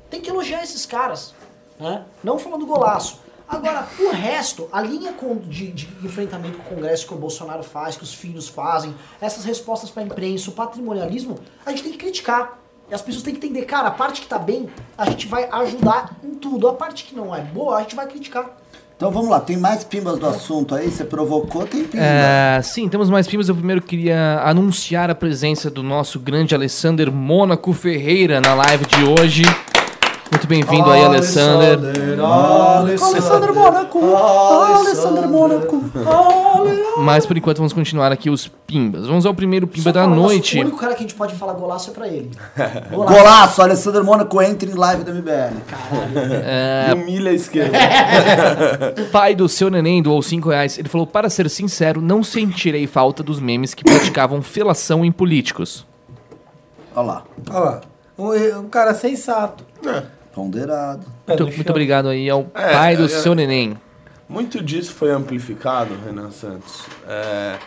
Tem 0.09 0.21
que 0.21 0.29
elogiar 0.29 0.63
esses 0.63 0.85
caras, 0.85 1.35
né? 1.77 2.05
Não 2.23 2.39
falando 2.39 2.61
do 2.61 2.65
golaço. 2.65 3.19
Agora, 3.45 3.85
o 3.99 4.09
resto, 4.11 4.69
a 4.71 4.81
linha 4.81 5.13
de, 5.47 5.71
de 5.73 6.05
enfrentamento 6.05 6.57
com 6.57 6.63
o 6.63 6.75
Congresso 6.75 7.05
que 7.05 7.13
o 7.13 7.17
Bolsonaro 7.17 7.61
faz, 7.61 7.97
que 7.97 8.03
os 8.03 8.13
filhos 8.13 8.47
fazem, 8.47 8.95
essas 9.19 9.43
respostas 9.43 9.91
para 9.91 10.01
a 10.01 10.05
imprensa, 10.05 10.49
o 10.49 10.53
patrimonialismo, 10.53 11.37
a 11.65 11.71
gente 11.71 11.83
tem 11.83 11.91
que 11.91 11.97
criticar. 11.97 12.59
E 12.89 12.93
as 12.93 13.01
pessoas 13.01 13.23
têm 13.23 13.35
que 13.35 13.45
entender, 13.45 13.65
cara, 13.65 13.89
a 13.89 13.91
parte 13.91 14.21
que 14.21 14.27
tá 14.27 14.39
bem, 14.39 14.69
a 14.97 15.09
gente 15.09 15.27
vai 15.27 15.49
ajudar 15.49 16.15
em 16.23 16.35
tudo. 16.35 16.67
A 16.67 16.73
parte 16.73 17.03
que 17.03 17.13
não 17.13 17.35
é 17.35 17.41
boa, 17.41 17.77
a 17.77 17.81
gente 17.81 17.95
vai 17.95 18.07
criticar. 18.07 18.57
Então 19.03 19.11
vamos 19.11 19.29
lá, 19.29 19.41
tem 19.41 19.57
mais 19.57 19.83
pimbas 19.83 20.17
do 20.17 20.25
assunto 20.25 20.73
aí? 20.73 20.89
Você 20.89 21.03
provocou, 21.03 21.67
tem 21.67 21.83
pimba. 21.83 22.01
É, 22.01 22.61
sim, 22.63 22.87
temos 22.87 23.09
mais 23.09 23.27
pimbas. 23.27 23.49
Eu 23.49 23.55
primeiro 23.55 23.81
queria 23.81 24.39
anunciar 24.45 25.09
a 25.09 25.15
presença 25.15 25.69
do 25.69 25.83
nosso 25.83 26.17
grande 26.21 26.55
Alessander 26.55 27.11
Mônaco 27.11 27.73
Ferreira 27.73 28.39
na 28.39 28.53
live 28.53 28.85
de 28.85 29.03
hoje. 29.03 29.43
Muito 30.43 30.47
bem-vindo 30.47 30.91
aí, 30.91 31.01
Alessander. 31.01 31.79
Alessandro 33.01 33.55
Mônaco! 33.55 33.99
Alessandro 34.13 35.29
Mônaco! 35.29 35.83
Mas 36.97 37.25
por 37.25 37.37
enquanto 37.37 37.57
vamos 37.59 37.71
continuar 37.71 38.11
aqui 38.11 38.29
os 38.29 38.49
pimbas. 38.67 39.07
Vamos 39.07 39.25
ao 39.25 39.33
primeiro 39.33 39.65
pimba 39.65 39.83
Só 39.83 39.91
da 39.93 40.05
noite. 40.05 40.57
O 40.57 40.61
único 40.61 40.77
cara 40.77 40.95
que 40.95 40.99
a 40.99 41.01
gente 41.03 41.15
pode 41.15 41.33
falar 41.35 41.53
golaço 41.53 41.91
é 41.91 41.93
pra 41.93 42.09
ele. 42.09 42.29
Golaço, 42.91 43.61
Alessandro 43.61 44.03
Mônaco 44.03 44.41
entra 44.41 44.69
em 44.69 44.73
live 44.73 45.05
do 45.05 45.13
MBL. 45.13 45.61
É. 46.43 46.93
Humilha 46.93 47.31
a 47.31 47.33
esquerda. 47.33 47.77
Pai 49.13 49.33
do 49.33 49.47
seu 49.47 49.69
neném 49.69 50.03
doou 50.03 50.21
5 50.21 50.49
reais. 50.49 50.77
Ele 50.77 50.89
falou: 50.89 51.07
Para 51.07 51.29
ser 51.29 51.49
sincero, 51.49 52.01
não 52.01 52.21
sentirei 52.21 52.85
falta 52.85 53.23
dos 53.23 53.39
memes 53.39 53.73
que 53.73 53.83
praticavam 53.83 54.41
felação 54.41 55.05
em 55.05 55.11
políticos. 55.11 55.87
Olha 56.93 57.05
lá, 57.05 57.23
Olha 57.49 57.59
lá. 57.59 57.81
Um, 58.17 58.59
um 58.59 58.69
cara 58.69 58.93
sensato. 58.93 59.63
Ponderado. 60.33 61.05
Pé 61.25 61.37
Muito, 61.37 61.55
muito 61.55 61.69
obrigado 61.69 62.09
aí 62.09 62.29
ao 62.29 62.47
É, 62.53 62.73
pai 62.73 62.97
do 62.97 63.05
é, 63.05 63.07
seu 63.07 63.33
neném. 63.35 63.77
Muito 64.27 64.61
disso 64.63 64.93
foi 64.93 65.11
amplificado, 65.11 65.95
Renan 66.03 66.31
Santos, 66.31 66.81
é, 67.07 67.57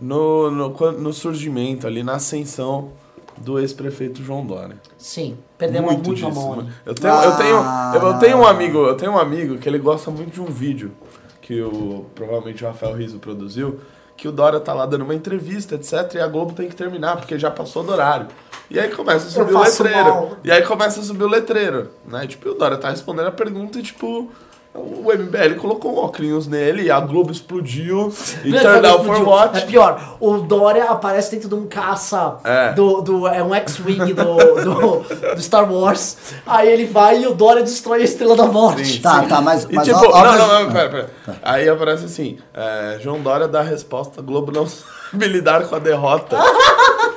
no, 0.00 0.50
no, 0.50 0.92
no 0.92 1.12
surgimento, 1.12 1.86
ali 1.86 2.02
na 2.02 2.14
ascensão 2.14 2.92
do 3.36 3.58
ex-prefeito 3.58 4.22
João 4.22 4.44
Dória. 4.44 4.76
Sim, 4.96 5.36
perdemos 5.58 5.92
muito, 5.92 6.26
a 6.26 6.30
mão 6.30 6.60
ali. 6.60 6.68
Eu 6.86 6.94
tenho, 6.94 7.14
eu, 7.14 7.36
tenho, 7.36 7.56
Ah, 7.58 7.92
eu, 7.94 8.02
eu 8.02 8.18
tenho 8.18 8.38
um 8.38 8.46
amigo, 8.46 8.78
eu 8.78 8.96
tenho 8.96 9.12
um 9.12 9.18
amigo 9.18 9.58
que 9.58 9.68
ele 9.68 9.78
gosta 9.78 10.10
muito 10.10 10.32
de 10.32 10.40
um 10.40 10.46
vídeo 10.46 10.92
que 11.40 11.60
o, 11.60 12.06
provavelmente 12.14 12.64
o 12.64 12.66
Rafael 12.66 12.94
Riso 12.94 13.18
produziu, 13.18 13.80
que 14.16 14.28
o 14.28 14.32
Dória 14.32 14.60
tá 14.60 14.72
lá 14.72 14.86
dando 14.86 15.02
uma 15.02 15.14
entrevista, 15.14 15.74
etc, 15.74 16.14
e 16.14 16.20
a 16.20 16.26
Globo 16.26 16.52
tem 16.52 16.68
que 16.68 16.76
terminar, 16.76 17.16
porque 17.16 17.38
já 17.38 17.50
passou 17.50 17.82
do 17.82 17.92
horário. 17.92 18.28
E 18.70 18.78
aí 18.80 18.88
começa 18.90 19.26
a 19.26 19.30
subir 19.30 19.54
o 19.54 19.60
letreiro. 19.60 20.04
mal. 20.04 20.36
E 20.42 20.50
aí 20.50 20.62
começa 20.62 21.00
a 21.00 21.02
subir 21.02 21.24
o 21.24 21.28
letreiro, 21.28 21.90
né? 22.06 22.26
Tipo, 22.26 22.48
e 22.48 22.50
o 22.52 22.54
Dória 22.54 22.78
tá 22.78 22.90
respondendo 22.90 23.26
a 23.26 23.32
pergunta 23.32 23.78
e 23.78 23.82
tipo, 23.82 24.30
O 24.74 25.12
MBL 25.12 25.56
colocou 25.60 25.92
um 25.94 25.98
óculos 25.98 26.46
nele, 26.46 26.90
a 26.90 26.98
Globo 26.98 27.30
explodiu 27.30 28.10
e 28.42 28.48
Não, 28.52 28.58
turned 28.58 28.86
out 28.86 29.04
for 29.04 29.28
what? 29.28 29.58
É 29.58 29.60
pior, 29.66 30.16
o 30.18 30.38
Dória 30.38 30.84
aparece 30.84 31.32
dentro 31.32 31.46
de 31.50 31.54
um 31.54 31.66
caça 31.66 32.38
É. 32.42 32.72
do, 32.72 33.02
do. 33.02 33.28
É 33.28 33.42
um 33.44 33.54
X-Wing 33.54 34.14
do, 34.14 34.24
do, 34.64 35.34
do 35.34 35.42
Star 35.42 35.70
Wars. 35.70 36.16
Aí 36.46 36.70
ele 36.70 36.86
vai 36.86 37.20
e 37.22 37.26
o 37.26 37.34
Dória 37.34 37.62
destrói 37.62 38.00
a 38.00 38.04
Estrela 38.04 38.34
da 38.34 38.46
Morte. 38.46 38.86
Sim. 38.86 39.00
Tá, 39.02 39.22
tá, 39.24 39.42
mas. 39.42 39.64
E 39.64 39.74
mas 39.74 39.86
tipo, 39.86 39.98
ó- 39.98 40.10
ó, 40.10 40.24
não, 40.24 40.38
não, 40.48 40.64
não, 40.64 40.72
pera, 40.72 40.88
pera. 40.88 41.10
Aí 41.42 41.68
aparece 41.68 42.06
assim, 42.06 42.38
é, 42.54 42.98
João 43.02 43.20
Dória 43.20 43.46
dá 43.46 43.60
a 43.60 43.64
resposta, 43.64 44.22
Globo 44.22 44.50
não 44.52 44.64
sabe 44.66 45.26
lidar 45.26 45.64
com 45.68 45.74
a 45.76 45.78
derrota. 45.78 46.38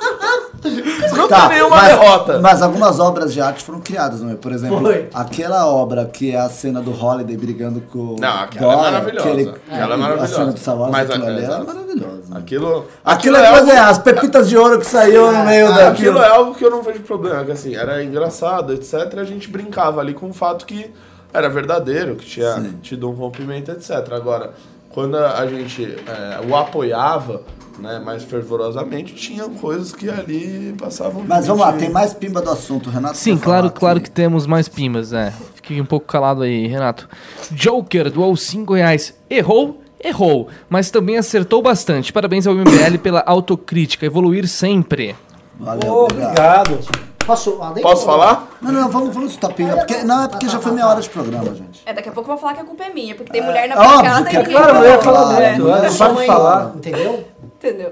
não 1.16 1.28
Tá, 1.28 1.42
tem 1.48 1.58
nenhuma 1.58 1.76
mas, 1.78 1.88
derrota. 1.88 2.40
Mas 2.40 2.62
algumas 2.62 3.00
obras 3.00 3.34
de 3.34 3.42
arte 3.42 3.64
foram 3.64 3.80
criadas, 3.82 4.22
não 4.22 4.32
é? 4.32 4.36
Por 4.36 4.52
exemplo, 4.52 4.80
Foi. 4.82 5.10
aquela 5.14 5.66
obra 5.68 6.06
que 6.06 6.32
é 6.32 6.38
a 6.40 6.50
cena 6.50 6.82
do 6.82 6.92
Holiday 6.92 7.38
brigando 7.38 7.82
com 7.82 8.00
o 8.00 8.16
Não, 8.20 8.28
aquela 8.44 8.74
é 8.74 8.76
Dória, 8.76 8.92
maravilhosa. 8.92 9.28
aquele- 9.30 9.50
Aquela 9.72 9.94
é 9.94 9.98
maravilhosa. 9.98 10.24
A 10.34 10.38
cena 10.38 10.52
do 10.76 10.82
Wars, 10.82 10.92
Mas 10.92 11.10
aquilo 11.10 11.26
ali 11.26 11.38
era 11.38 11.44
exato. 11.46 11.66
maravilhoso. 11.68 12.24
Aquilo, 12.36 12.86
Aquilo 13.04 13.38
é 13.38 13.52
coisa, 13.52 13.72
é, 13.74 13.80
as 13.80 13.98
pepitas 13.98 14.50
de 14.50 14.58
ouro 14.58 14.80
que 14.80 14.86
saíram 14.86 15.32
no 15.32 15.46
meio 15.46 15.68
Ah, 15.68 15.72
daquilo. 15.72 15.90
Aquilo 16.12 16.20
é 16.20 16.28
algo 16.30 16.56
que 16.56 16.66
eu 16.66 16.70
não 16.72 16.82
vejo 16.84 17.00
problema, 17.02 17.44
que 17.46 17.52
assim, 17.52 17.76
era 17.76 18.04
engraçado, 18.04 18.74
etc. 18.74 19.14
E 19.16 19.20
a 19.20 19.24
gente 19.24 19.50
brincava 19.50 20.02
ali 20.02 20.14
com 20.14 20.30
o 20.30 20.34
fato 20.34 20.66
que 20.66 20.92
era 21.34 21.50
verdadeiro, 21.50 22.16
que 22.16 22.26
tinha 22.26 22.54
Sim. 22.56 22.74
tido 22.82 23.10
um 23.10 23.14
rompimento, 23.14 23.72
etc. 23.72 23.92
Agora, 24.14 24.52
quando 24.90 25.18
a 25.18 25.46
gente 25.48 25.84
é, 26.08 26.40
o 26.50 26.56
apoiava, 26.56 27.42
né, 27.80 28.00
mais 28.00 28.24
fervorosamente, 28.24 29.14
tinha 29.14 29.44
coisas 29.50 29.92
que 29.92 30.10
ali 30.10 30.76
passavam. 30.78 31.24
Mas 31.28 31.48
vamos 31.48 31.62
lá, 31.62 31.74
tem 31.74 31.90
mais 31.90 32.14
pimba 32.14 32.42
do 32.42 32.50
assunto, 32.50 32.90
Renato. 32.90 33.18
Sim, 33.18 33.38
claro, 33.38 33.72
claro 33.72 33.98
aqui? 33.98 34.06
que 34.06 34.12
temos 34.12 34.46
mais 34.46 34.68
pimbas, 34.68 35.14
é. 35.14 35.34
Fiquei 35.56 35.80
um 35.82 35.86
pouco 35.86 36.06
calado 36.06 36.44
aí, 36.44 36.68
Renato. 36.68 37.08
Joker 37.52 38.12
doou 38.12 38.36
5 38.36 38.74
reais. 38.74 39.14
Errou? 39.30 39.82
Errou, 40.04 40.50
mas 40.70 40.92
também 40.92 41.18
acertou 41.18 41.62
bastante. 41.62 42.14
Parabéns 42.14 42.46
ao 42.46 42.54
MBL 42.54 43.00
pela 43.02 43.24
autocrítica. 43.26 44.06
Evoluir 44.06 44.48
sempre. 44.48 45.16
Valeu, 45.60 45.92
Ô, 45.92 46.04
obrigado. 46.04 46.74
Obrigado. 46.74 47.16
Posso, 47.26 47.58
ah, 47.60 47.74
Posso 47.82 48.06
falar? 48.06 48.48
Não, 48.62 48.72
não, 48.72 48.88
vamos, 48.88 49.14
vamos 49.14 49.32
soltar 49.32 49.52
pinga. 49.54 49.78
Porque, 49.78 50.04
não, 50.04 50.26
é 50.26 50.28
porque 50.28 50.48
já 50.48 50.60
foi 50.60 50.72
meia 50.74 50.88
hora 50.88 51.02
de 51.02 51.10
programa, 51.10 51.56
gente. 51.56 51.82
É, 51.84 51.92
daqui 51.92 52.08
a 52.08 52.12
pouco 52.12 52.30
eu 52.30 52.36
vou 52.36 52.42
falar 52.42 52.54
que 52.54 52.62
a 52.62 52.64
culpa 52.64 52.84
é 52.84 52.94
minha, 52.94 53.16
porque 53.16 53.32
tem 53.32 53.42
mulher 53.42 53.68
na 53.68 53.76
óbvio 53.76 53.98
bancada 53.98 54.32
e 54.32 54.36
é 54.36 54.40
ninguém 54.40 54.56
Claro, 54.56 54.78
eu 54.78 54.90
ia 54.92 55.02
falar? 55.02 55.36
Olha, 55.36 55.90
Só 55.90 56.14
pode 56.14 56.28
falar. 56.28 56.74
Entendeu? 56.76 57.28
Entendeu? 57.66 57.90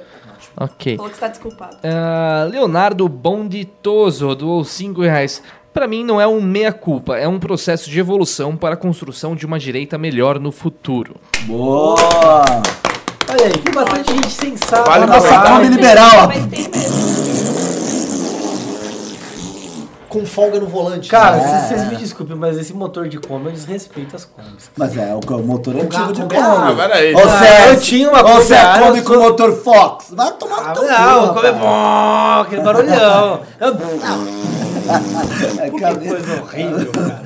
Ok. 0.55 0.95
Falou 0.97 1.09
que 1.09 1.15
está 1.15 1.27
desculpado. 1.27 1.77
Ah, 1.83 2.47
Leonardo 2.49 3.07
Bonditoso 3.09 4.35
doou 4.35 4.63
5 4.63 5.01
reais. 5.01 5.41
Pra 5.73 5.87
mim 5.87 6.03
não 6.03 6.21
é 6.21 6.27
um 6.27 6.39
meia-culpa, 6.39 7.17
é 7.17 7.27
um 7.27 7.39
processo 7.39 7.89
de 7.89 7.99
evolução 7.99 8.55
para 8.55 8.75
a 8.75 8.77
construção 8.77 9.35
de 9.35 9.43
uma 9.43 9.57
direita 9.57 9.97
melhor 9.97 10.39
no 10.39 10.51
futuro. 10.51 11.15
Boa! 11.47 11.95
Olha 13.27 13.45
aí, 13.45 13.51
tem 13.53 13.73
bastante 13.73 14.11
gente 14.13 14.29
sensata. 14.29 14.87
Vale 14.87 15.05
A 15.05 15.07
nossa 15.07 15.27
Claro. 15.29 15.55
Kombi 15.55 15.67
liberal. 15.69 16.27
Mas 16.27 16.45
tem 16.45 16.69
mesmo. 16.69 17.62
Com 20.13 20.25
folga 20.27 20.59
no 20.59 20.67
volante. 20.67 21.09
Cara, 21.09 21.37
É. 21.37 21.39
vocês 21.67 21.87
me 21.89 21.95
desculpem, 21.95 22.35
mas 22.35 22.55
esse 22.57 22.71
motor 22.71 23.07
de 23.09 23.17
Kombi 23.17 23.47
eu 23.47 23.51
desrespeito 23.51 24.15
as 24.15 24.25
Kombis. 24.25 24.69
Mas 24.77 24.95
é, 24.95 25.11
o, 25.15 25.19
o 25.35 25.43
motor 25.43 25.73
antigo 25.75 25.89
gato, 25.91 26.13
de 26.13 26.21
o 26.21 26.27
Kombi. 26.27 26.37
Ah, 26.39 26.73
peraí. 26.77 27.15
Ou 27.15 27.21
você 27.21 27.45
é, 27.45 27.69
eu 27.71 27.79
tinha 27.79 28.09
uma 28.09 28.21
ou 28.21 28.27
você 28.35 28.53
é 28.53 28.63
Kombi 28.63 28.83
Kombi 28.83 29.01
com 29.01 29.13
motor 29.15 29.53
Fox. 29.63 30.05
Vai 30.11 30.31
tomar 30.33 30.61
no 30.61 30.69
Ah, 30.69 30.73
teu 30.73 30.83
não, 30.87 31.27
cu, 31.29 31.33
Kombi 31.33 31.47
é 31.47 31.51
bom, 31.51 32.41
aquele 32.41 32.61
barulhão. 32.61 33.39
Eu, 33.59 33.77
É, 35.63 35.69
que 35.69 36.07
coisa 36.09 36.41
horrível, 36.41 36.91
cara. 36.91 37.21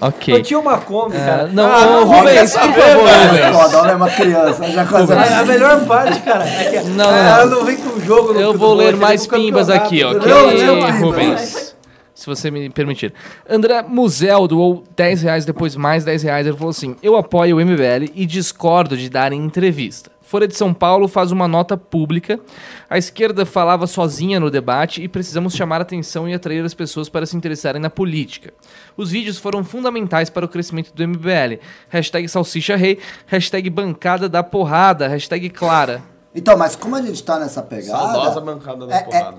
Ok. 0.00 0.34
Eu 0.34 0.42
tinha 0.42 0.58
uma 0.60 0.78
Kombi, 0.78 1.16
Ah, 1.18 1.24
cara. 1.26 1.50
não, 1.52 1.66
Ah, 1.66 1.80
não, 1.86 2.04
Rubens, 2.06 2.52
por 2.52 2.60
favor. 2.72 3.08
É 3.08 3.52
foda, 3.52 3.78
olha, 3.82 3.90
é 3.90 3.94
uma 3.96 4.10
criança. 4.10 4.64
Já 4.64 4.84
coisa 4.86 5.14
A, 5.14 5.40
a 5.40 5.44
melhor 5.44 5.80
parte, 5.84 6.20
cara, 6.20 6.44
é 6.48 6.64
que 6.82 6.88
Não, 6.88 7.04
não, 7.04 7.14
ela 7.16 7.46
não. 7.46 7.58
não 7.58 7.64
vem 7.66 7.76
com 7.76 7.98
o 7.98 8.00
jogo 8.00 8.32
Eu 8.32 8.52
no 8.54 8.58
vou 8.58 8.72
ler 8.74 8.96
mais 8.96 9.26
o 9.26 9.28
pimbas 9.28 9.68
aqui, 9.68 10.02
ok, 10.02 10.16
entendeu? 10.18 10.46
Não, 10.46 10.76
não, 10.80 10.88
não, 10.90 11.00
Rubens? 11.00 11.73
Se 12.14 12.26
você 12.26 12.50
me 12.50 12.70
permitir. 12.70 13.12
André 13.48 13.82
Musel 13.82 14.46
doou 14.46 14.84
10 14.94 15.22
reais, 15.22 15.44
depois 15.44 15.74
mais 15.74 16.04
10 16.04 16.22
reais. 16.22 16.46
Ele 16.46 16.56
falou 16.56 16.70
assim: 16.70 16.94
Eu 17.02 17.16
apoio 17.16 17.56
o 17.56 17.60
MBL 17.60 18.12
e 18.14 18.24
discordo 18.24 18.96
de 18.96 19.10
darem 19.10 19.44
entrevista. 19.44 20.14
Folha 20.22 20.48
de 20.48 20.56
São 20.56 20.72
Paulo 20.72 21.06
faz 21.06 21.30
uma 21.30 21.46
nota 21.46 21.76
pública. 21.76 22.40
A 22.88 22.96
esquerda 22.96 23.44
falava 23.44 23.86
sozinha 23.86 24.40
no 24.40 24.50
debate 24.50 25.02
e 25.02 25.08
precisamos 25.08 25.54
chamar 25.54 25.80
atenção 25.80 26.28
e 26.28 26.32
atrair 26.32 26.64
as 26.64 26.72
pessoas 26.72 27.08
para 27.08 27.26
se 27.26 27.36
interessarem 27.36 27.80
na 27.80 27.90
política. 27.90 28.54
Os 28.96 29.10
vídeos 29.10 29.38
foram 29.38 29.62
fundamentais 29.62 30.30
para 30.30 30.46
o 30.46 30.48
crescimento 30.48 30.94
do 30.94 31.06
MBL. 31.06 31.60
Hashtag 31.88 32.26
salsicha 32.28 32.74
rei, 32.74 32.98
hashtag 33.26 33.68
bancada 33.68 34.28
da 34.28 34.42
porrada, 34.42 35.08
hashtag 35.08 35.50
clara. 35.50 36.00
Então, 36.34 36.56
mas 36.56 36.74
como 36.74 36.96
a 36.96 37.02
gente 37.02 37.22
tá 37.22 37.38
nessa 37.38 37.62
pegada... 37.62 38.12
Saudosa 38.12 38.40
bancada 38.40 38.86
da 38.86 38.96
é- 38.96 39.06
é- 39.12 39.34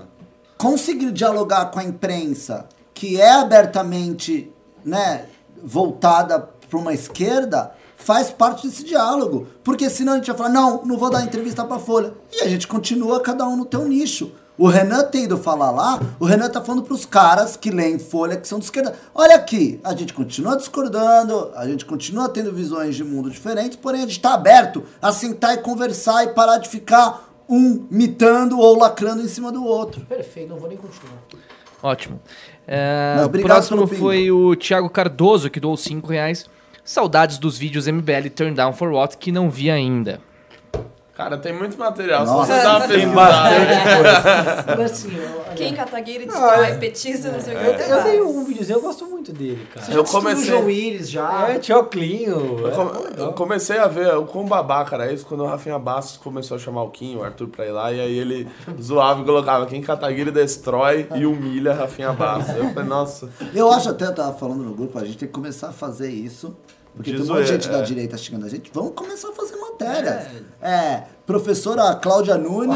conseguir 0.58 1.12
dialogar 1.12 1.66
com 1.66 1.78
a 1.78 1.84
imprensa 1.84 2.66
que 2.94 3.20
é 3.20 3.32
abertamente 3.32 4.50
né, 4.84 5.26
voltada 5.62 6.38
para 6.68 6.78
uma 6.78 6.94
esquerda 6.94 7.72
faz 7.96 8.30
parte 8.30 8.66
desse 8.66 8.84
diálogo. 8.84 9.46
Porque 9.64 9.90
senão 9.90 10.14
a 10.14 10.16
gente 10.16 10.28
vai 10.28 10.36
falar, 10.36 10.48
não, 10.50 10.84
não 10.84 10.96
vou 10.96 11.10
dar 11.10 11.22
entrevista 11.22 11.64
para 11.64 11.78
Folha. 11.78 12.14
E 12.32 12.42
a 12.42 12.48
gente 12.48 12.66
continua 12.66 13.20
cada 13.20 13.46
um 13.46 13.56
no 13.56 13.64
teu 13.64 13.86
nicho. 13.86 14.32
O 14.58 14.68
Renan 14.68 15.04
tem 15.04 15.24
ido 15.24 15.36
falar 15.36 15.70
lá, 15.70 16.00
o 16.18 16.24
Renan 16.24 16.48
tá 16.48 16.62
falando 16.62 16.82
pros 16.82 17.04
caras 17.04 17.58
que 17.58 17.70
leem 17.70 17.98
Folha, 17.98 18.38
que 18.38 18.48
são 18.48 18.58
de 18.58 18.64
esquerda. 18.64 18.94
Olha 19.14 19.34
aqui, 19.34 19.78
a 19.84 19.94
gente 19.94 20.14
continua 20.14 20.56
discordando, 20.56 21.50
a 21.54 21.66
gente 21.66 21.84
continua 21.84 22.26
tendo 22.30 22.50
visões 22.50 22.96
de 22.96 23.04
mundo 23.04 23.28
diferentes, 23.28 23.76
porém 23.76 24.00
a 24.00 24.06
gente 24.06 24.18
tá 24.18 24.32
aberto 24.32 24.82
a 25.02 25.12
sentar 25.12 25.52
e 25.52 25.58
conversar 25.58 26.24
e 26.24 26.28
parar 26.28 26.56
de 26.56 26.70
ficar 26.70 27.35
um 27.48 27.86
mitando 27.90 28.58
ou 28.58 28.78
lacrando 28.78 29.22
em 29.22 29.28
cima 29.28 29.52
do 29.52 29.64
outro. 29.64 30.02
Perfeito, 30.06 30.50
não 30.50 30.58
vou 30.58 30.68
nem 30.68 30.78
continuar. 30.78 31.18
Ótimo. 31.82 32.20
É, 32.66 33.14
Mas 33.16 33.26
o 33.26 33.30
próximo 33.30 33.86
foi 33.86 34.30
o 34.30 34.56
Thiago 34.56 34.90
Cardoso, 34.90 35.50
que 35.50 35.60
doou 35.60 35.76
5 35.76 36.08
reais. 36.08 36.46
Saudades 36.84 37.38
dos 37.38 37.58
vídeos 37.58 37.86
MBL 37.86 38.28
Turn 38.34 38.54
Down 38.54 38.72
for 38.72 38.90
What, 38.90 39.16
que 39.18 39.30
não 39.30 39.50
vi 39.50 39.70
ainda. 39.70 40.20
Cara, 41.16 41.38
tem 41.38 41.52
muito 41.52 41.78
material. 41.78 42.26
Nossa. 42.26 42.52
Se 42.52 42.58
você 42.58 42.62
dá 42.64 42.76
uma 42.76 42.86
Tem 42.88 42.98
pesquisada. 42.98 44.76
Mas 44.76 44.92
assim, 44.92 45.16
eu- 45.16 45.40
olha, 45.46 45.54
Quem 45.56 45.74
Kataguiri 45.74 46.24
Ah, 46.28 46.32
destrói, 46.32 46.66
é. 46.66 46.74
petista, 46.76 47.30
não 47.32 47.40
sei 47.40 47.54
o 47.54 47.58
que. 47.58 47.64
Eu, 47.90 48.02
tenho 48.02 48.28
um 48.28 48.44
videozinho, 48.44 48.76
eu 48.76 48.82
gosto 48.82 49.06
muito 49.06 49.32
dele, 49.32 49.66
cara. 49.74 49.90
Eu 49.92 50.04
comecei- 50.04 50.42
o 50.52 50.58
João 50.58 50.68
Iris 50.70 51.08
já. 51.10 51.48
É, 51.48 51.58
Tchoclinho. 51.58 52.58
Eu, 52.60 52.70
come- 52.72 52.90
eu 53.16 53.32
comecei 53.32 53.78
a 53.78 53.86
ver 53.88 54.14
o 54.14 54.26
quão 54.26 54.44
babaca 54.44 54.94
era 54.96 55.10
isso 55.10 55.24
quando 55.24 55.42
o 55.42 55.46
Rafinha 55.46 55.78
Bastos 55.78 56.18
começou 56.18 56.56
a 56.56 56.60
chamar 56.60 56.82
o 56.82 56.90
Kim, 56.90 57.16
o 57.16 57.24
Arthur 57.24 57.48
pra 57.48 57.64
ir 57.64 57.70
lá, 57.72 57.90
e 57.90 57.98
aí 58.00 58.18
ele 58.18 58.46
zoava 58.80 59.22
e 59.22 59.24
colocava 59.24 59.64
quem 59.64 59.80
Kataguiri 59.80 60.30
destrói 60.30 61.08
e 61.14 61.24
humilha 61.24 61.72
Rafinha 61.72 62.12
Bastos. 62.12 62.54
Eu 62.56 62.74
falei, 62.74 62.88
nossa, 62.88 63.30
Eu 63.54 63.70
acho 63.72 63.88
até, 63.88 64.04
eu 64.04 64.14
tava 64.14 64.34
falando 64.34 64.62
no 64.62 64.74
grupo, 64.74 64.98
a 64.98 65.04
gente 65.04 65.16
tem 65.16 65.28
que 65.28 65.32
começar 65.34 65.68
a 65.68 65.72
fazer 65.72 66.10
isso. 66.10 66.54
Porque 66.96 67.10
tem 67.12 67.20
um 67.20 67.24
monte 67.24 67.28
de 67.28 67.44
zoeira, 67.44 67.46
gente 67.46 67.68
da 67.68 67.78
é. 67.78 67.82
direita 67.82 68.16
xingando 68.16 68.46
a 68.46 68.48
gente. 68.48 68.70
Vamos 68.72 68.92
começar 68.94 69.28
a 69.28 69.32
fazer 69.32 69.54
matérias. 69.56 70.26
É, 70.62 71.02
professora 71.26 71.94
Cláudia 71.96 72.38
Nunes. 72.38 72.74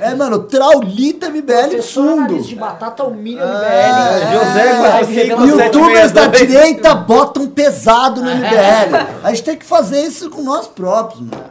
é, 0.00 0.14
mano, 0.14 0.44
Traulita 0.44 1.28
MBL 1.28 1.82
fundo. 1.82 2.40
de 2.40 2.54
batata 2.54 3.02
humilha 3.02 3.44
MBL. 3.44 3.64
É, 3.64 4.32
José 4.32 4.60
É, 4.60 5.02
revela- 5.02 5.46
Youtubers 5.46 6.12
da 6.12 6.22
762. 6.30 6.46
direita 6.48 6.94
botam 6.94 7.48
pesado 7.48 8.22
no 8.22 8.30
MBL. 8.30 8.96
A 9.24 9.30
gente 9.30 9.42
tem 9.42 9.56
que 9.56 9.66
fazer 9.66 10.02
isso 10.02 10.30
com 10.30 10.42
nós 10.42 10.68
próprios, 10.68 11.20
mano. 11.22 11.44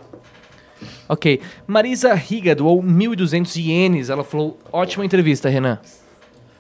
Ok. 1.10 1.42
Marisa 1.68 2.14
Riga 2.14 2.56
doou 2.56 2.82
1.200 2.82 3.58
ienes. 3.58 4.10
Ela 4.10 4.24
falou: 4.24 4.58
ótima 4.72 5.04
entrevista, 5.04 5.50
Renan. 5.50 5.78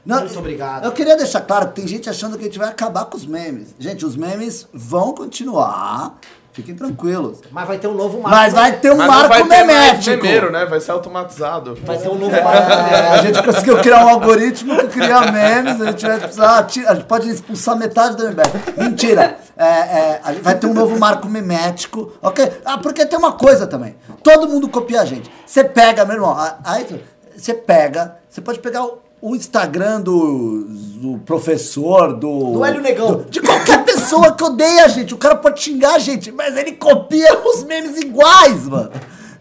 Não, 0.05 0.19
Muito 0.21 0.39
obrigado. 0.39 0.85
Eu 0.85 0.91
queria 0.91 1.15
deixar 1.15 1.41
claro 1.41 1.67
que 1.67 1.73
tem 1.75 1.87
gente 1.87 2.09
achando 2.09 2.35
que 2.37 2.43
a 2.43 2.47
gente 2.47 2.57
vai 2.57 2.69
acabar 2.69 3.05
com 3.05 3.15
os 3.17 3.25
memes. 3.25 3.75
Gente, 3.79 4.05
os 4.05 4.15
memes 4.15 4.67
vão 4.73 5.13
continuar. 5.13 6.15
Fiquem 6.53 6.75
tranquilos. 6.75 7.39
Mas 7.49 7.65
vai 7.65 7.77
ter 7.77 7.87
um 7.87 7.93
novo 7.93 8.19
marco. 8.19 8.29
Mas 8.37 8.53
vai 8.53 8.73
ter 8.77 8.91
um 8.91 8.97
mas 8.97 9.07
marco 9.07 9.29
vai 9.29 9.43
memético. 9.43 10.17
memeiro, 10.17 10.51
né? 10.51 10.65
Vai 10.65 10.81
ser 10.81 10.91
automatizado. 10.91 11.75
Vai 11.85 11.97
ter 11.97 12.09
um 12.09 12.15
novo 12.17 12.31
marco. 12.43 12.71
É, 12.93 13.09
a 13.11 13.17
gente 13.21 13.41
conseguiu 13.41 13.79
criar 13.79 14.03
um 14.05 14.09
algoritmo 14.09 14.75
que 14.89 14.99
cria 14.99 15.31
memes, 15.31 15.79
a 15.79 15.85
gente 15.91 16.05
vai 16.05 16.19
precisar. 16.19 16.63
ti- 16.63 16.85
A 16.85 16.93
gente 16.95 17.05
pode 17.05 17.29
expulsar 17.29 17.77
metade 17.77 18.17
do 18.17 18.25
MBL. 18.27 18.49
Mentira. 18.83 19.37
É, 19.55 19.65
é, 19.65 20.21
a 20.25 20.33
gente 20.33 20.41
vai 20.43 20.55
ter 20.55 20.67
um 20.67 20.73
novo 20.73 20.99
marco 20.99 21.29
memético, 21.29 22.11
ok? 22.21 22.51
Ah, 22.65 22.77
porque 22.79 23.05
tem 23.05 23.17
uma 23.17 23.31
coisa 23.33 23.65
também. 23.65 23.95
Todo 24.21 24.49
mundo 24.49 24.67
copia 24.67 25.01
a 25.01 25.05
gente. 25.05 25.31
Você 25.45 25.63
pega, 25.63 26.03
meu 26.03 26.15
irmão, 26.15 26.35
aí 26.65 26.85
você 27.33 27.53
pega, 27.53 28.17
você 28.29 28.41
pode 28.41 28.59
pegar 28.59 28.83
o, 28.83 28.99
o 29.21 29.35
Instagram 29.35 30.01
do, 30.01 30.65
do 30.67 31.17
professor, 31.19 32.13
do. 32.13 32.53
Do 32.53 32.65
Hélio 32.65 32.81
Negão. 32.81 33.11
do- 33.17 33.25
de 33.29 33.39
qualquer 33.41 33.83
pessoa 33.85 34.31
que 34.33 34.43
odeia 34.43 34.85
a 34.85 34.87
gente. 34.87 35.13
O 35.13 35.17
cara 35.17 35.35
pode 35.35 35.61
xingar 35.61 35.95
a 35.95 35.99
gente, 35.99 36.31
mas 36.31 36.57
ele 36.57 36.71
copia 36.73 37.39
os 37.45 37.63
memes 37.63 37.97
iguais, 37.97 38.67
mano. 38.67 38.89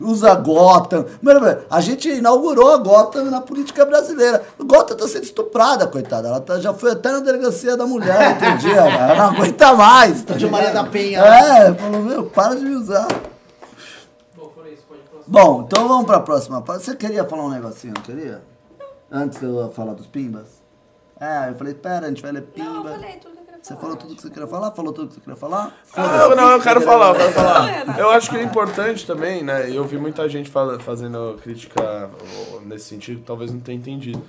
usa 0.03 0.35
Gotham. 0.35 1.05
A 1.70 1.81
gente 1.81 2.09
inaugurou 2.09 2.72
a 2.72 2.78
Gotham 2.78 3.24
na 3.31 3.41
política 3.41 3.85
brasileira. 3.85 4.43
Gotham 4.59 4.97
tá 4.97 5.07
sendo 5.07 5.24
estuprada, 5.24 5.87
coitada. 5.87 6.28
Ela 6.28 6.41
tá- 6.41 6.59
já 6.59 6.72
foi 6.72 6.93
até 6.93 7.11
na 7.12 7.20
delegacia 7.20 7.76
da 7.76 7.87
mulher 7.87 8.31
outro 8.35 8.57
dia. 8.66 8.76
Ela 8.81 9.14
não 9.14 9.24
aguenta 9.37 9.74
mais. 9.74 10.22
Tá 10.22 10.35
De 10.35 10.47
Maria 10.49 10.70
da 10.72 10.85
Penha. 10.85 11.20
É, 11.20 11.74
falou, 11.74 12.01
meu, 12.03 12.24
para 12.24 12.55
de 12.57 12.64
me 12.64 12.74
usar. 12.76 13.07
Bom, 15.26 15.64
então 15.66 15.87
vamos 15.87 16.07
pra 16.07 16.18
próxima 16.20 16.61
parte. 16.61 16.85
Você 16.85 16.97
queria 16.97 17.24
falar 17.24 17.45
um 17.45 17.51
negocinho, 17.51 17.93
não 17.95 18.03
queria? 18.03 18.43
Antes 19.11 19.41
de 19.41 19.47
eu 19.47 19.71
falar 19.71 19.95
dos 19.95 20.07
pimbas? 20.07 20.63
É, 21.21 21.51
eu 21.51 21.55
falei, 21.55 21.75
pera, 21.75 22.07
a 22.07 22.09
gente 22.09 22.23
vai 22.23 22.33
ler 22.33 22.43
pimba. 22.43 22.69
Não, 22.71 22.87
eu 22.87 22.95
falei 22.95 23.17
tudo 23.17 23.35
que 23.35 23.41
eu 23.41 23.45
queria 23.45 23.57
falar. 23.57 23.61
Você 23.63 23.77
falou 23.77 23.97
tudo 23.97 24.15
que 24.17 24.23
você 24.23 24.31
queria 24.31 24.47
falar? 24.47 24.71
Falou 24.71 24.93
tudo 24.93 25.09
que 25.09 25.15
você 25.15 25.21
queria 25.21 25.37
falar? 25.37 25.75
Ah, 25.95 26.17
eu, 26.31 26.37
não, 26.37 26.51
eu 26.53 26.61
quero 26.63 26.81
falar, 26.81 27.09
eu 27.11 27.15
quero 27.17 27.33
falar. 27.33 27.99
Eu 27.99 28.11
acho 28.11 28.31
que 28.31 28.37
é 28.39 28.43
importante 28.43 29.07
também, 29.07 29.43
né? 29.45 29.71
Eu 29.71 29.85
vi 29.85 29.99
muita 29.99 30.27
gente 30.31 30.49
fala- 30.49 30.79
fazendo 30.81 31.37
crítica 31.43 32.11
nesse 32.65 32.87
sentido, 32.87 33.19
que 33.21 33.27
talvez 33.27 33.53
não 33.53 33.61
tenha 33.61 33.77
entendido. 33.77 34.23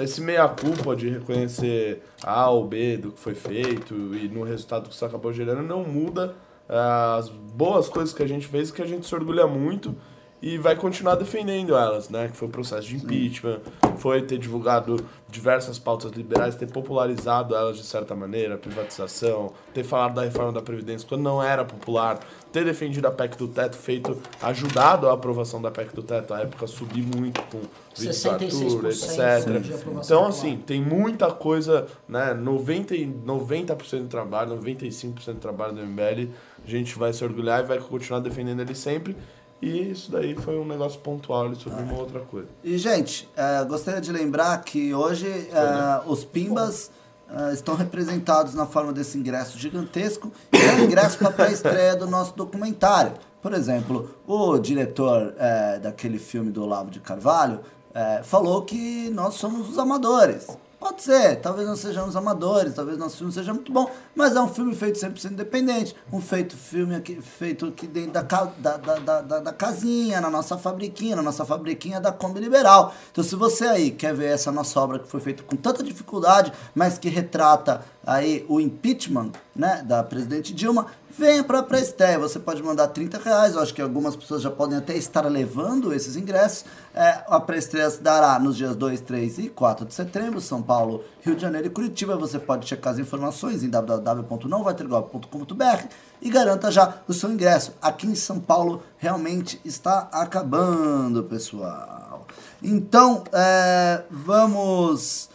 Esse 0.00 0.20
meia-culpa 0.20 0.96
de 0.96 1.08
reconhecer 1.10 2.02
A 2.24 2.50
ou 2.50 2.66
B 2.66 2.96
do 2.96 3.12
que 3.12 3.20
foi 3.20 3.34
feito 3.34 3.94
e 3.94 4.28
no 4.28 4.42
resultado 4.42 4.88
que 4.88 4.94
isso 4.94 5.04
acabou 5.04 5.32
gerando 5.32 5.62
não 5.62 5.84
muda 5.84 6.34
ah, 6.68 7.16
as 7.20 7.28
boas 7.28 7.88
coisas 7.88 8.12
que 8.12 8.22
a 8.22 8.26
gente 8.26 8.48
fez 8.48 8.70
e 8.70 8.72
que 8.72 8.82
a 8.82 8.86
gente 8.86 9.06
se 9.06 9.14
orgulha 9.14 9.46
muito 9.46 9.94
e 10.42 10.58
vai 10.58 10.74
continuar 10.74 11.14
defendendo 11.14 11.76
elas, 11.76 12.08
né? 12.08 12.26
Que 12.26 12.36
foi 12.36 12.48
o 12.48 12.50
processo 12.50 12.88
de 12.88 12.96
impeachment, 12.96 13.60
foi 13.96 14.20
ter 14.22 14.38
divulgado 14.38 14.96
diversas 15.30 15.78
pautas 15.78 16.10
liberais, 16.10 16.56
ter 16.56 16.66
popularizado 16.66 17.54
elas 17.54 17.76
de 17.76 17.84
certa 17.84 18.14
maneira, 18.16 18.58
privatização, 18.58 19.52
ter 19.72 19.84
falado 19.84 20.14
da 20.14 20.22
reforma 20.22 20.52
da 20.52 20.60
Previdência 20.60 21.08
quando 21.08 21.22
não 21.22 21.40
era 21.40 21.64
popular, 21.64 22.18
ter 22.52 22.64
defendido 22.64 23.06
a 23.06 23.10
PEC 23.12 23.36
do 23.38 23.46
teto, 23.46 23.76
feito, 23.76 24.20
ajudado 24.42 25.08
a 25.08 25.12
aprovação 25.12 25.62
da 25.62 25.70
PEC 25.70 25.94
do 25.94 26.02
teto, 26.02 26.34
à 26.34 26.40
época 26.40 26.66
subir 26.66 27.02
muito 27.02 27.40
com 27.42 27.58
o 27.58 27.68
vídeo 27.96 28.20
do 28.20 28.30
Arthur, 28.30 28.46
66% 28.48 29.60
de 29.60 29.72
etc. 29.72 29.86
Então, 30.04 30.26
assim, 30.26 30.56
tem 30.56 30.82
muita 30.82 31.30
coisa, 31.30 31.86
né? 32.08 32.34
90%, 32.34 32.90
e 32.90 33.06
90 33.06 33.74
do 33.74 34.08
trabalho, 34.08 34.58
95% 34.58 35.34
do 35.34 35.40
trabalho 35.40 35.72
do 35.72 35.86
MBL, 35.86 36.32
a 36.64 36.68
gente 36.68 36.98
vai 36.98 37.12
se 37.12 37.24
orgulhar 37.24 37.62
e 37.62 37.66
vai 37.66 37.78
continuar 37.78 38.20
defendendo 38.20 38.60
ele 38.60 38.74
sempre. 38.74 39.16
E 39.62 39.92
isso 39.92 40.10
daí 40.10 40.34
foi 40.34 40.58
um 40.58 40.64
negócio 40.64 40.98
pontual 40.98 41.46
ali 41.46 41.54
sobre 41.54 41.84
uma 41.84 41.94
outra 41.94 42.18
coisa. 42.18 42.48
E, 42.64 42.76
gente, 42.76 43.28
é, 43.36 43.64
gostaria 43.64 44.00
de 44.00 44.10
lembrar 44.10 44.58
que 44.64 44.92
hoje 44.92 45.28
é, 45.28 46.02
os 46.04 46.24
Pimbas 46.24 46.90
é, 47.30 47.52
estão 47.52 47.76
representados 47.76 48.54
na 48.54 48.66
forma 48.66 48.92
desse 48.92 49.16
ingresso 49.16 49.56
gigantesco 49.56 50.32
e 50.52 50.56
é 50.56 50.74
o 50.74 50.84
ingresso 50.84 51.16
para 51.16 51.28
a 51.28 51.32
pré-estreia 51.32 51.94
do 51.94 52.08
nosso 52.08 52.34
documentário. 52.34 53.12
Por 53.40 53.54
exemplo, 53.54 54.10
o 54.26 54.58
diretor 54.58 55.32
é, 55.38 55.78
daquele 55.78 56.18
filme 56.18 56.50
do 56.50 56.64
Olavo 56.64 56.90
de 56.90 56.98
Carvalho 56.98 57.60
é, 57.94 58.20
falou 58.24 58.62
que 58.62 59.10
nós 59.10 59.34
somos 59.34 59.68
os 59.68 59.78
amadores. 59.78 60.48
Pode 60.82 61.00
ser, 61.00 61.36
talvez 61.36 61.68
não 61.68 61.76
sejamos 61.76 62.16
amadores, 62.16 62.74
talvez 62.74 62.98
nosso 62.98 63.16
filme 63.18 63.32
seja 63.32 63.54
muito 63.54 63.70
bom, 63.70 63.88
mas 64.16 64.34
é 64.34 64.40
um 64.40 64.48
filme 64.48 64.74
feito 64.74 64.98
100% 64.98 65.30
independente, 65.30 65.94
um 66.12 66.20
feito 66.20 66.56
filme 66.56 66.96
aqui, 66.96 67.22
feito 67.22 67.66
aqui 67.66 67.86
dentro 67.86 68.10
da, 68.10 68.22
da, 68.22 68.76
da, 68.98 69.20
da- 69.20 69.38
da 69.38 69.52
casinha, 69.52 70.20
na 70.20 70.28
nossa 70.28 70.58
fabriquinha, 70.58 71.14
na 71.14 71.22
nossa 71.22 71.44
fabriquinha 71.44 72.00
da 72.00 72.10
Kombi 72.10 72.40
Liberal. 72.40 72.92
Então 73.12 73.22
se 73.22 73.36
você 73.36 73.64
aí 73.64 73.92
quer 73.92 74.12
ver 74.12 74.32
essa 74.32 74.50
nossa 74.50 74.80
obra 74.80 74.98
que 74.98 75.06
foi 75.06 75.20
feita 75.20 75.44
com 75.44 75.54
tanta 75.54 75.84
dificuldade, 75.84 76.52
mas 76.74 76.98
que 76.98 77.08
retrata 77.08 77.84
aí 78.04 78.44
o 78.48 78.60
impeachment 78.60 79.30
né, 79.54 79.84
da 79.86 80.02
presidente 80.02 80.52
Dilma, 80.52 80.86
venha 81.16 81.44
para 81.44 81.64
a 81.70 81.80
estreia. 81.80 82.18
Você 82.18 82.38
pode 82.38 82.62
mandar 82.62 82.88
30 82.88 83.18
reais, 83.18 83.54
eu 83.54 83.60
acho 83.60 83.74
que 83.74 83.82
algumas 83.82 84.16
pessoas 84.16 84.40
já 84.42 84.50
podem 84.50 84.78
até 84.78 84.96
estar 84.96 85.26
levando 85.26 85.92
esses 85.92 86.16
ingressos. 86.16 86.64
É, 86.94 87.22
a 87.26 87.38
pré-estreia 87.40 87.90
se 87.90 88.00
dará 88.02 88.38
nos 88.38 88.56
dias 88.56 88.74
2, 88.76 89.00
3 89.02 89.38
e 89.38 89.48
4 89.48 89.84
de 89.86 89.94
setembro, 89.94 90.40
São 90.40 90.62
Paulo, 90.62 91.04
Rio 91.22 91.34
de 91.34 91.42
Janeiro 91.42 91.66
e 91.66 91.70
Curitiba. 91.70 92.16
Você 92.16 92.38
pode 92.38 92.66
checar 92.66 92.94
as 92.94 92.98
informações 92.98 93.62
em 93.62 93.68
www.nãovaitergolpe.com.br 93.70 95.86
e 96.20 96.30
garanta 96.30 96.70
já 96.70 96.94
o 97.06 97.12
seu 97.12 97.30
ingresso. 97.30 97.74
Aqui 97.80 98.06
em 98.06 98.14
São 98.14 98.40
Paulo 98.40 98.82
realmente 98.96 99.60
está 99.64 100.08
acabando, 100.12 101.24
pessoal. 101.24 102.26
Então, 102.62 103.24
é, 103.32 104.04
vamos 104.10 105.28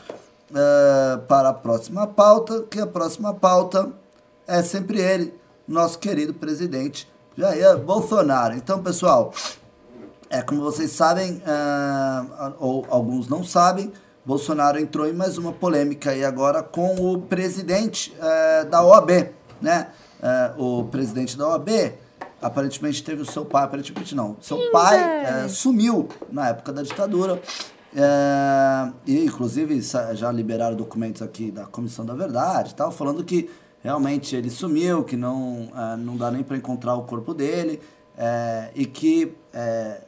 é, 0.53 1.17
para 1.27 1.49
a 1.49 1.53
próxima 1.53 2.07
pauta, 2.07 2.63
que 2.63 2.79
a 2.79 2.87
próxima 2.87 3.33
pauta 3.33 3.91
é 4.47 4.63
sempre 4.63 5.01
ele, 5.01 5.33
nosso 5.67 5.99
querido 5.99 6.33
presidente 6.33 7.07
Jair 7.37 7.77
Bolsonaro. 7.77 8.55
Então, 8.55 8.81
pessoal, 8.81 9.33
é 10.29 10.41
como 10.41 10.61
vocês 10.61 10.91
sabem, 10.91 11.41
ah, 11.45 12.53
ou 12.59 12.85
alguns 12.89 13.27
não 13.27 13.43
sabem, 13.43 13.91
Bolsonaro 14.27 14.77
entrou 14.77 15.07
em 15.07 15.13
mais 15.13 15.37
uma 15.37 15.53
polêmica 15.53 16.11
aí 16.11 16.21
agora 16.25 16.61
com 16.61 16.95
o 16.95 17.21
presidente 17.21 18.13
eh, 18.21 18.65
da 18.65 18.83
OAB, 18.83 19.29
né? 19.61 19.87
Eh, 20.21 20.51
o 20.57 20.83
presidente 20.83 21.37
da 21.37 21.47
OAB 21.47 21.69
aparentemente 22.41 23.01
teve 23.01 23.21
o 23.21 23.25
seu 23.25 23.45
pai, 23.45 23.63
aparentemente 23.63 24.13
não, 24.13 24.35
seu 24.41 24.69
pai 24.69 24.99
eh, 24.99 25.47
sumiu 25.47 26.09
na 26.29 26.49
época 26.49 26.73
da 26.73 26.81
ditadura. 26.81 27.41
e 29.05 29.23
inclusive 29.23 29.79
já 30.13 30.29
liberaram 30.29 30.75
documentos 30.75 31.21
aqui 31.21 31.49
da 31.49 31.65
Comissão 31.65 32.05
da 32.05 32.13
Verdade, 32.13 32.75
tal, 32.75 32.91
falando 32.91 33.23
que 33.23 33.49
realmente 33.87 34.35
ele 34.35 34.49
sumiu, 34.49 35.01
que 35.01 35.15
não, 35.15 35.69
ah, 35.73 35.95
não 35.95 36.17
dá 36.17 36.29
nem 36.29 36.43
para 36.43 36.57
encontrar 36.57 36.95
o 36.95 37.03
corpo 37.03 37.33
dele 37.33 37.79
eh, 38.17 38.69
e 38.75 38.85
que 38.85 39.33
eh, 39.53 40.01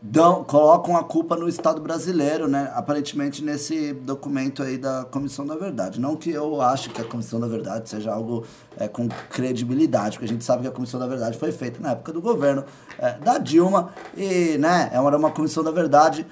dão, 0.00 0.42
colocam 0.42 0.96
a 0.96 1.04
culpa 1.04 1.36
no 1.36 1.46
Estado 1.46 1.82
brasileiro, 1.82 2.48
né? 2.48 2.72
Aparentemente 2.74 3.44
nesse 3.44 3.92
documento 3.92 4.62
aí 4.62 4.78
da 4.78 5.04
Comissão 5.04 5.44
da 5.44 5.54
Verdade. 5.54 6.00
Não 6.00 6.16
que 6.16 6.30
eu 6.30 6.62
ache 6.62 6.88
que 6.88 7.02
a 7.02 7.04
Comissão 7.04 7.38
da 7.38 7.46
Verdade 7.46 7.90
seja 7.90 8.10
algo 8.10 8.46
é, 8.78 8.88
com 8.88 9.06
credibilidade, 9.28 10.12
porque 10.16 10.24
a 10.24 10.32
gente 10.32 10.42
sabe 10.42 10.62
que 10.62 10.68
a 10.68 10.72
Comissão 10.72 10.98
da 10.98 11.06
Verdade 11.06 11.36
foi 11.36 11.52
feita 11.52 11.80
na 11.82 11.90
época 11.90 12.10
do 12.10 12.22
governo 12.22 12.64
é, 12.98 13.18
da 13.18 13.36
Dilma 13.36 13.90
e, 14.16 14.56
né, 14.56 14.88
é 14.94 14.98
uma, 14.98 15.14
uma 15.14 15.30
Comissão 15.30 15.62
da 15.62 15.70
Verdade 15.70 16.26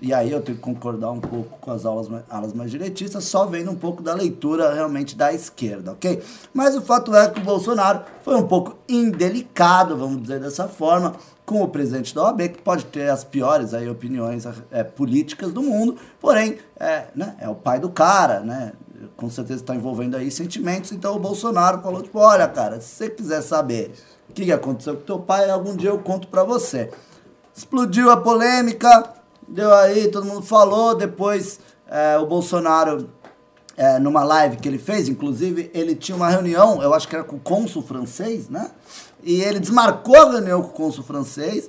e 0.00 0.14
aí 0.14 0.30
eu 0.30 0.40
tenho 0.40 0.56
que 0.56 0.62
concordar 0.62 1.10
um 1.10 1.20
pouco 1.20 1.58
com 1.58 1.72
as 1.72 1.84
aulas, 1.84 2.08
aulas 2.30 2.52
mais 2.52 2.70
direitistas, 2.70 3.24
só 3.24 3.46
vendo 3.46 3.70
um 3.70 3.74
pouco 3.74 4.02
da 4.02 4.14
leitura 4.14 4.72
realmente 4.72 5.16
da 5.16 5.32
esquerda, 5.32 5.92
ok? 5.92 6.22
Mas 6.54 6.76
o 6.76 6.80
fato 6.80 7.14
é 7.14 7.28
que 7.28 7.40
o 7.40 7.44
Bolsonaro 7.44 8.02
foi 8.22 8.36
um 8.36 8.46
pouco 8.46 8.78
indelicado, 8.88 9.96
vamos 9.96 10.22
dizer 10.22 10.40
dessa 10.40 10.68
forma, 10.68 11.16
com 11.44 11.62
o 11.62 11.68
presidente 11.68 12.14
da 12.14 12.24
OAB, 12.24 12.48
que 12.48 12.62
pode 12.62 12.84
ter 12.84 13.10
as 13.10 13.24
piores 13.24 13.74
aí, 13.74 13.88
opiniões 13.88 14.44
é, 14.70 14.84
políticas 14.84 15.52
do 15.52 15.62
mundo, 15.62 15.96
porém, 16.20 16.58
é, 16.78 17.06
né, 17.14 17.34
é 17.40 17.48
o 17.48 17.54
pai 17.54 17.80
do 17.80 17.88
cara, 17.88 18.40
né? 18.40 18.72
Com 19.16 19.30
certeza 19.30 19.62
está 19.62 19.74
envolvendo 19.74 20.16
aí 20.16 20.30
sentimentos, 20.30 20.92
então 20.92 21.16
o 21.16 21.18
Bolsonaro 21.18 21.80
falou, 21.80 22.02
tipo, 22.02 22.18
olha, 22.18 22.46
cara, 22.48 22.80
se 22.80 22.88
você 22.88 23.10
quiser 23.10 23.42
saber 23.42 23.92
o 24.28 24.32
que, 24.32 24.52
aconteceu 24.52 24.96
com 24.96 25.02
teu 25.02 25.18
pai, 25.18 25.48
algum 25.48 25.74
dia 25.74 25.90
eu 25.90 25.98
conto 25.98 26.28
pra 26.28 26.44
você. 26.44 26.90
Explodiu 27.54 28.10
a 28.10 28.16
polêmica, 28.16 29.17
deu 29.48 29.72
aí, 29.74 30.08
todo 30.08 30.26
mundo 30.26 30.42
falou. 30.42 30.94
Depois 30.94 31.58
é, 31.88 32.18
o 32.18 32.26
Bolsonaro, 32.26 33.08
é, 33.76 33.98
numa 33.98 34.22
live 34.22 34.56
que 34.56 34.68
ele 34.68 34.78
fez, 34.78 35.08
inclusive, 35.08 35.70
ele 35.72 35.94
tinha 35.94 36.16
uma 36.16 36.28
reunião, 36.28 36.82
eu 36.82 36.92
acho 36.92 37.08
que 37.08 37.14
era 37.14 37.24
com 37.24 37.36
o 37.36 37.40
cônsul 37.40 37.82
francês, 37.82 38.48
né? 38.48 38.70
E 39.22 39.40
ele 39.40 39.58
desmarcou 39.58 40.16
a 40.16 40.30
reunião 40.32 40.62
com 40.62 40.68
o 40.68 40.72
cônsul 40.72 41.02
francês, 41.02 41.68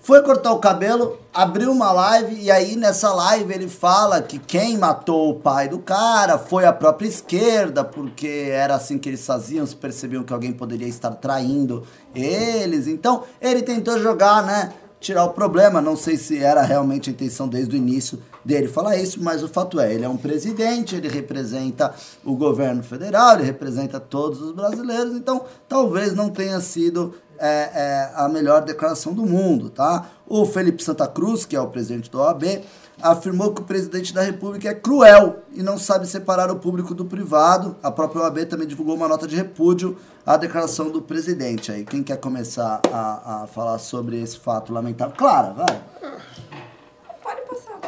foi 0.00 0.22
cortar 0.22 0.52
o 0.52 0.58
cabelo, 0.58 1.18
abriu 1.34 1.70
uma 1.70 1.92
live, 1.92 2.40
e 2.40 2.50
aí 2.50 2.76
nessa 2.76 3.12
live 3.12 3.52
ele 3.52 3.68
fala 3.68 4.22
que 4.22 4.38
quem 4.38 4.78
matou 4.78 5.30
o 5.30 5.34
pai 5.34 5.68
do 5.68 5.80
cara 5.80 6.38
foi 6.38 6.64
a 6.64 6.72
própria 6.72 7.08
esquerda, 7.08 7.84
porque 7.84 8.48
era 8.50 8.74
assim 8.74 8.96
que 8.96 9.08
eles 9.08 9.26
faziam, 9.26 9.66
se 9.66 9.76
percebiam 9.76 10.22
que 10.22 10.32
alguém 10.32 10.52
poderia 10.52 10.88
estar 10.88 11.10
traindo 11.10 11.82
eles. 12.14 12.86
Então 12.86 13.24
ele 13.40 13.60
tentou 13.60 13.98
jogar, 13.98 14.42
né? 14.42 14.72
Tirar 15.00 15.24
o 15.24 15.30
problema. 15.30 15.80
Não 15.80 15.96
sei 15.96 16.16
se 16.16 16.38
era 16.42 16.62
realmente 16.62 17.10
a 17.10 17.12
intenção 17.12 17.48
desde 17.48 17.74
o 17.74 17.78
início 17.78 18.20
dele 18.44 18.68
falar 18.68 18.96
isso, 18.96 19.22
mas 19.22 19.42
o 19.42 19.48
fato 19.48 19.78
é, 19.78 19.92
ele 19.92 20.04
é 20.04 20.08
um 20.08 20.16
presidente, 20.16 20.96
ele 20.96 21.08
representa 21.08 21.94
o 22.24 22.34
governo 22.34 22.82
federal, 22.82 23.34
ele 23.34 23.44
representa 23.44 24.00
todos 24.00 24.40
os 24.40 24.52
brasileiros, 24.52 25.14
então 25.14 25.44
talvez 25.68 26.14
não 26.14 26.30
tenha 26.30 26.58
sido 26.60 27.14
é, 27.38 27.70
é, 27.74 28.12
a 28.14 28.28
melhor 28.28 28.62
declaração 28.62 29.12
do 29.12 29.24
mundo, 29.24 29.70
tá? 29.70 30.06
O 30.26 30.44
Felipe 30.44 30.82
Santa 30.82 31.06
Cruz, 31.06 31.44
que 31.44 31.54
é 31.54 31.60
o 31.60 31.68
presidente 31.68 32.10
do 32.10 32.18
OAB, 32.18 32.64
afirmou 33.00 33.52
que 33.52 33.60
o 33.60 33.64
presidente 33.64 34.12
da 34.12 34.22
República 34.22 34.68
é 34.68 34.74
cruel 34.74 35.42
e 35.52 35.62
não 35.62 35.78
sabe 35.78 36.06
separar 36.06 36.50
o 36.50 36.56
público 36.56 36.94
do 36.94 37.04
privado. 37.04 37.76
A 37.82 37.90
própria 37.90 38.22
OAB 38.22 38.44
também 38.46 38.66
divulgou 38.66 38.94
uma 38.94 39.08
nota 39.08 39.26
de 39.26 39.36
repúdio 39.36 39.96
à 40.26 40.36
declaração 40.36 40.90
do 40.90 41.00
presidente. 41.00 41.70
Aí, 41.70 41.84
quem 41.84 42.02
quer 42.02 42.16
começar 42.16 42.80
a, 42.92 43.42
a 43.42 43.46
falar 43.46 43.78
sobre 43.78 44.20
esse 44.20 44.38
fato 44.38 44.72
lamentável? 44.72 45.14
Clara, 45.16 45.52
vai. 45.52 45.82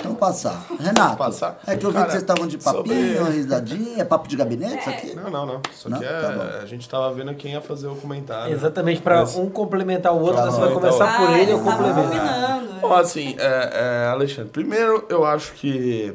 Então 0.00 0.14
passar. 0.14 0.66
Renato, 0.78 1.16
Passar? 1.16 1.60
é 1.66 1.76
que 1.76 1.84
eu 1.84 1.90
vi 1.90 1.94
Cara, 1.96 2.06
que 2.06 2.12
vocês 2.12 2.22
estavam 2.22 2.46
de 2.46 2.56
papinho, 2.58 3.18
sobre- 3.18 3.32
risadinha, 3.36 4.00
é 4.02 4.04
papo 4.04 4.26
de 4.28 4.36
gabinete 4.36 4.80
isso 4.80 4.90
aqui? 4.90 5.14
Não, 5.14 5.30
não, 5.30 5.46
não. 5.46 5.60
Isso 5.72 5.88
Não? 5.90 5.96
aqui 5.98 6.06
é. 6.06 6.08
Tá 6.20 6.60
a 6.62 6.66
gente 6.66 6.88
tava 6.88 7.12
vendo 7.12 7.34
quem 7.34 7.52
ia 7.52 7.60
fazer 7.60 7.86
o 7.86 7.94
comentário. 7.94 8.52
Exatamente, 8.52 9.00
para 9.02 9.20
Mas- 9.20 9.36
um 9.36 9.48
complementar 9.50 10.12
o 10.14 10.20
outro, 10.20 10.42
você 10.42 10.58
vai 10.60 10.72
começar 10.72 11.16
por 11.18 11.28
Ah, 11.28 11.38
ele 11.38 11.50
e 11.50 11.52
eu 11.52 11.58
eles 11.58 11.66
estavam 11.68 11.86
complemento. 11.94 12.08
combinando. 12.18 12.80
Bom, 12.80 12.94
assim, 12.94 13.36
é, 13.38 14.04
é, 14.06 14.08
Alexandre, 14.08 14.50
primeiro 14.50 15.04
eu 15.10 15.24
acho 15.24 15.52
que. 15.52 16.14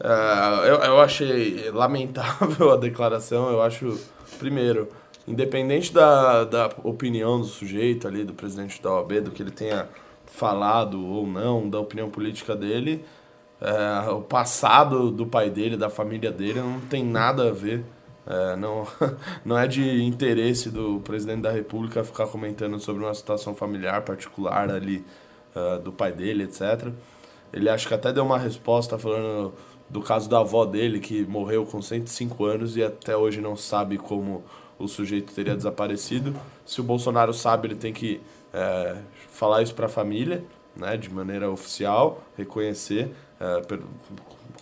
é, 0.00 0.68
eu, 0.70 0.76
eu 0.76 1.00
achei 1.00 1.70
lamentável 1.70 2.72
a 2.72 2.76
declaração. 2.76 3.50
Eu 3.50 3.60
acho, 3.62 3.98
primeiro, 4.38 4.88
independente 5.26 5.92
da, 5.92 6.44
da 6.44 6.70
opinião 6.82 7.38
do 7.38 7.46
sujeito 7.46 8.08
ali, 8.08 8.24
do 8.24 8.32
presidente 8.32 8.80
da 8.80 8.90
OAB, 8.92 9.20
do 9.20 9.30
que 9.30 9.42
ele 9.42 9.50
tenha 9.50 9.86
falado 10.38 11.04
ou 11.04 11.26
não, 11.26 11.68
da 11.68 11.80
opinião 11.80 12.08
política 12.08 12.54
dele, 12.54 13.04
é, 13.60 14.10
o 14.10 14.20
passado 14.22 15.10
do 15.10 15.26
pai 15.26 15.50
dele, 15.50 15.76
da 15.76 15.90
família 15.90 16.30
dele, 16.30 16.60
não 16.60 16.80
tem 16.80 17.04
nada 17.04 17.48
a 17.48 17.52
ver. 17.52 17.84
É, 18.26 18.56
não, 18.56 18.86
não 19.44 19.58
é 19.58 19.66
de 19.66 20.02
interesse 20.02 20.70
do 20.70 21.00
presidente 21.00 21.42
da 21.42 21.50
República 21.50 22.04
ficar 22.04 22.26
comentando 22.28 22.78
sobre 22.78 23.02
uma 23.02 23.14
situação 23.14 23.54
familiar 23.54 24.02
particular 24.02 24.70
ali 24.70 25.04
ah, 25.54 25.78
do 25.78 25.92
pai 25.92 26.12
dele, 26.12 26.44
etc. 26.44 26.92
Ele 27.52 27.68
acho 27.68 27.88
que 27.88 27.94
até 27.94 28.12
deu 28.12 28.24
uma 28.24 28.38
resposta 28.38 28.98
falando 28.98 29.52
do 29.88 30.00
caso 30.02 30.28
da 30.28 30.40
avó 30.40 30.64
dele, 30.64 31.00
que 31.00 31.24
morreu 31.26 31.64
com 31.64 31.80
105 31.80 32.44
anos 32.44 32.76
e 32.76 32.84
até 32.84 33.16
hoje 33.16 33.40
não 33.40 33.56
sabe 33.56 33.96
como 33.96 34.44
o 34.78 34.86
sujeito 34.86 35.32
teria 35.34 35.56
desaparecido. 35.56 36.34
Se 36.64 36.80
o 36.80 36.84
Bolsonaro 36.84 37.32
sabe, 37.32 37.68
ele 37.68 37.74
tem 37.74 37.92
que 37.92 38.20
é, 38.52 38.96
falar 39.38 39.62
isso 39.62 39.72
para 39.74 39.86
a 39.86 39.88
família, 39.88 40.44
né, 40.74 40.96
de 40.96 41.08
maneira 41.08 41.48
oficial, 41.48 42.20
reconhecer 42.36 43.14
é, 43.38 43.60
per- 43.60 43.80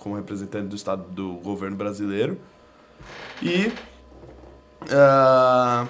como 0.01 0.15
representante 0.17 0.67
do 0.69 0.77
Estado 0.77 1.03
do 1.09 1.33
governo 1.43 1.77
brasileiro. 1.77 2.39
E. 3.43 3.73
ah, 4.91 5.87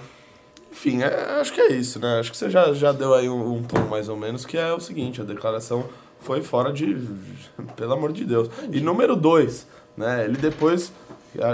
enfim, 0.70 1.02
é- 1.02 1.40
acho 1.40 1.52
que 1.52 1.60
é 1.60 1.72
isso, 1.72 1.98
né? 1.98 2.20
Acho 2.20 2.30
que 2.30 2.36
você 2.36 2.48
já, 2.48 2.72
já 2.72 2.92
deu 2.92 3.12
aí 3.12 3.28
um, 3.28 3.54
um 3.56 3.62
tom 3.64 3.80
mais 3.88 4.08
ou 4.08 4.16
menos, 4.16 4.46
que 4.46 4.56
é 4.56 4.72
o 4.72 4.78
seguinte, 4.80 5.20
a 5.20 5.24
declaração 5.24 5.84
foi 6.20 6.42
fora 6.42 6.72
de. 6.72 6.96
Pelo 7.76 7.92
amor 7.94 8.12
de 8.12 8.24
Deus. 8.24 8.48
E 8.70 8.80
número 8.80 9.16
dois, 9.16 9.66
né? 9.96 10.24
Ele 10.24 10.36
depois. 10.36 10.92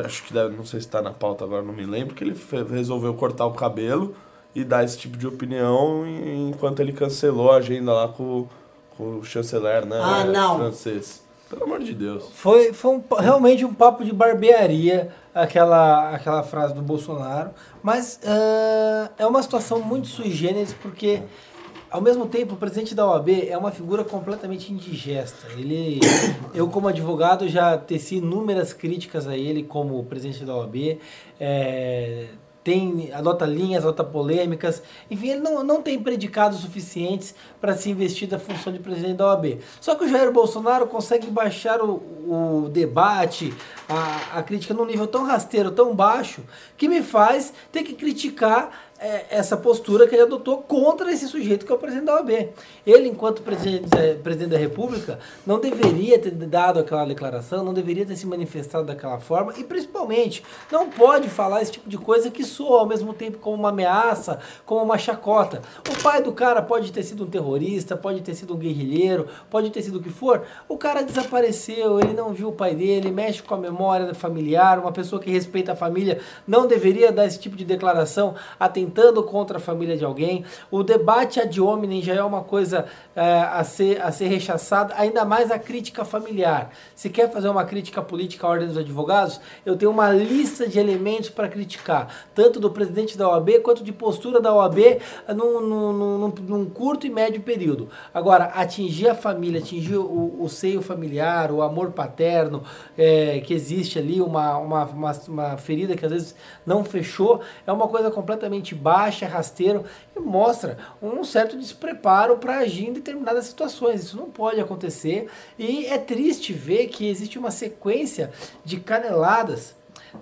Acho 0.04 0.22
que 0.24 0.32
deve, 0.32 0.54
não 0.54 0.64
sei 0.64 0.80
se 0.80 0.86
está 0.86 1.00
na 1.02 1.10
pauta 1.10 1.44
agora, 1.44 1.62
não 1.62 1.72
me 1.72 1.84
lembro, 1.84 2.14
que 2.14 2.22
ele 2.22 2.36
resolveu 2.70 3.14
cortar 3.14 3.46
o 3.46 3.52
cabelo 3.52 4.14
e 4.54 4.64
dar 4.64 4.84
esse 4.84 4.98
tipo 4.98 5.16
de 5.16 5.26
opinião 5.26 6.04
enquanto 6.06 6.80
ele 6.80 6.92
cancelou 6.92 7.52
a 7.52 7.56
agenda 7.56 7.92
lá 7.92 8.08
com, 8.08 8.46
com 8.96 9.18
o 9.18 9.24
chanceler, 9.24 9.86
né? 9.86 9.98
Ah, 10.02 10.24
não. 10.24 10.58
Francês. 10.58 11.22
Pelo 11.48 11.64
amor 11.64 11.80
de 11.80 11.94
Deus. 11.94 12.24
Foi, 12.32 12.72
foi 12.72 12.96
um 12.96 13.02
realmente 13.18 13.64
um 13.64 13.74
papo 13.74 14.04
de 14.04 14.12
barbearia 14.12 15.12
aquela, 15.34 16.14
aquela 16.14 16.42
frase 16.42 16.74
do 16.74 16.80
Bolsonaro, 16.80 17.50
mas 17.82 18.20
ah, 18.24 19.10
é 19.18 19.26
uma 19.26 19.42
situação 19.42 19.80
muito 19.80 20.08
sui 20.08 20.30
generis 20.30 20.72
porque 20.72 21.22
ao 21.90 22.00
mesmo 22.00 22.26
tempo 22.26 22.54
o 22.54 22.56
presidente 22.56 22.94
da 22.94 23.06
OAB 23.06 23.28
é 23.48 23.56
uma 23.56 23.70
figura 23.70 24.02
completamente 24.02 24.72
indigesta. 24.72 25.46
Ele, 25.52 26.00
eu 26.54 26.66
como 26.68 26.88
advogado 26.88 27.46
já 27.48 27.76
teci 27.76 28.16
inúmeras 28.16 28.72
críticas 28.72 29.28
a 29.28 29.36
ele 29.36 29.62
como 29.62 30.02
presidente 30.04 30.42
da 30.44 30.56
OAB. 30.56 30.98
é, 31.38 32.28
tem, 32.64 33.12
adota 33.12 33.44
linhas, 33.44 33.84
adota 33.84 34.04
polêmicas, 34.04 34.82
enfim, 35.10 35.30
ele 35.30 35.40
não, 35.40 35.64
não 35.64 35.82
tem 35.82 35.98
predicados 35.98 36.60
suficientes 36.60 37.34
para 37.60 37.74
se 37.74 37.90
investir 37.90 38.28
da 38.28 38.38
função 38.38 38.72
de 38.72 38.78
presidente 38.78 39.16
da 39.16 39.26
OAB. 39.26 39.58
Só 39.80 39.94
que 39.94 40.04
o 40.04 40.08
Jair 40.08 40.30
Bolsonaro 40.30 40.86
consegue 40.86 41.26
baixar 41.28 41.82
o, 41.82 41.94
o 41.94 42.68
debate, 42.68 43.52
a, 43.88 44.38
a 44.38 44.42
crítica 44.42 44.72
num 44.72 44.84
nível 44.84 45.06
tão 45.06 45.24
rasteiro, 45.24 45.70
tão 45.70 45.94
baixo, 45.94 46.42
que 46.76 46.88
me 46.88 47.02
faz 47.02 47.52
ter 47.72 47.82
que 47.82 47.94
criticar 47.94 48.91
essa 49.30 49.56
postura 49.56 50.06
que 50.06 50.14
ele 50.14 50.22
adotou 50.22 50.58
contra 50.58 51.10
esse 51.12 51.26
sujeito 51.26 51.66
que 51.66 51.72
é 51.72 51.74
o 51.74 51.78
presidente 51.78 52.06
da 52.06 52.14
OAB. 52.16 52.30
Ele, 52.86 53.08
enquanto 53.08 53.42
presidente, 53.42 53.88
eh, 53.96 54.14
presidente 54.14 54.50
da 54.50 54.58
República, 54.58 55.18
não 55.46 55.58
deveria 55.58 56.18
ter 56.18 56.30
dado 56.30 56.78
aquela 56.78 57.04
declaração, 57.04 57.64
não 57.64 57.74
deveria 57.74 58.06
ter 58.06 58.16
se 58.16 58.26
manifestado 58.26 58.84
daquela 58.84 59.18
forma 59.18 59.52
e, 59.56 59.64
principalmente, 59.64 60.44
não 60.70 60.88
pode 60.88 61.28
falar 61.28 61.62
esse 61.62 61.72
tipo 61.72 61.88
de 61.88 61.98
coisa 61.98 62.30
que 62.30 62.44
soa 62.44 62.80
ao 62.80 62.86
mesmo 62.86 63.12
tempo 63.12 63.38
como 63.38 63.56
uma 63.56 63.70
ameaça, 63.70 64.38
como 64.64 64.82
uma 64.82 64.98
chacota. 64.98 65.62
O 65.90 66.02
pai 66.02 66.22
do 66.22 66.32
cara 66.32 66.62
pode 66.62 66.92
ter 66.92 67.02
sido 67.02 67.24
um 67.24 67.30
terrorista, 67.30 67.96
pode 67.96 68.20
ter 68.20 68.34
sido 68.34 68.54
um 68.54 68.58
guerrilheiro, 68.58 69.26
pode 69.50 69.70
ter 69.70 69.82
sido 69.82 69.98
o 69.98 70.02
que 70.02 70.10
for. 70.10 70.42
O 70.68 70.78
cara 70.78 71.02
desapareceu, 71.02 71.98
ele 71.98 72.12
não 72.12 72.32
viu 72.32 72.48
o 72.48 72.52
pai 72.52 72.74
dele, 72.74 73.10
mexe 73.10 73.42
com 73.42 73.54
a 73.54 73.58
memória 73.58 74.14
familiar, 74.14 74.78
uma 74.78 74.92
pessoa 74.92 75.20
que 75.20 75.30
respeita 75.30 75.72
a 75.72 75.76
família 75.76 76.20
não 76.46 76.66
deveria 76.66 77.10
dar 77.10 77.26
esse 77.26 77.38
tipo 77.38 77.56
de 77.56 77.64
declaração 77.64 78.34
atentando 78.58 78.91
contra 79.22 79.58
a 79.58 79.60
família 79.60 79.96
de 79.96 80.04
alguém. 80.04 80.44
O 80.70 80.82
debate 80.82 81.40
ad 81.40 81.60
hominem 81.60 82.02
já 82.02 82.14
é 82.14 82.22
uma 82.22 82.42
coisa 82.42 82.86
é, 83.14 83.22
a, 83.22 83.64
ser, 83.64 84.00
a 84.00 84.10
ser 84.10 84.28
rechaçada, 84.28 84.94
ainda 84.96 85.24
mais 85.24 85.50
a 85.50 85.58
crítica 85.58 86.04
familiar. 86.04 86.70
Se 86.94 87.10
quer 87.10 87.30
fazer 87.30 87.48
uma 87.48 87.64
crítica 87.64 88.02
política 88.02 88.46
à 88.46 88.50
ordem 88.50 88.68
dos 88.68 88.78
advogados, 88.78 89.40
eu 89.64 89.76
tenho 89.76 89.90
uma 89.90 90.10
lista 90.10 90.66
de 90.66 90.78
elementos 90.78 91.30
para 91.30 91.48
criticar, 91.48 92.08
tanto 92.34 92.58
do 92.58 92.70
presidente 92.70 93.16
da 93.16 93.28
OAB 93.28 93.60
quanto 93.62 93.84
de 93.84 93.92
postura 93.92 94.40
da 94.40 94.54
OAB 94.54 94.78
num, 95.28 95.60
num, 95.60 95.92
num, 95.92 96.28
num 96.28 96.64
curto 96.64 97.06
e 97.06 97.10
médio 97.10 97.42
período. 97.42 97.88
Agora, 98.12 98.44
atingir 98.44 99.08
a 99.08 99.14
família, 99.14 99.60
atingir 99.60 99.96
o, 99.96 100.36
o 100.40 100.48
seio 100.48 100.82
familiar, 100.82 101.50
o 101.50 101.62
amor 101.62 101.92
paterno, 101.92 102.62
é, 102.96 103.40
que 103.40 103.54
existe 103.54 103.98
ali, 103.98 104.20
uma, 104.20 104.56
uma, 104.58 104.84
uma, 104.84 105.12
uma 105.28 105.56
ferida 105.56 105.96
que 105.96 106.04
às 106.04 106.10
vezes 106.10 106.34
não 106.64 106.84
fechou, 106.84 107.40
é 107.66 107.72
uma 107.72 107.88
coisa 107.88 108.10
completamente 108.10 108.74
baixa, 108.82 109.26
rasteiro 109.26 109.84
e 110.16 110.20
mostra 110.20 110.76
um 111.00 111.22
certo 111.22 111.56
despreparo 111.56 112.36
para 112.38 112.58
agir 112.58 112.88
em 112.88 112.92
determinadas 112.92 113.46
situações. 113.46 114.02
Isso 114.02 114.16
não 114.16 114.28
pode 114.28 114.60
acontecer 114.60 115.28
e 115.58 115.86
é 115.86 115.96
triste 115.96 116.52
ver 116.52 116.88
que 116.88 117.08
existe 117.08 117.38
uma 117.38 117.50
sequência 117.50 118.32
de 118.64 118.80
caneladas 118.80 119.74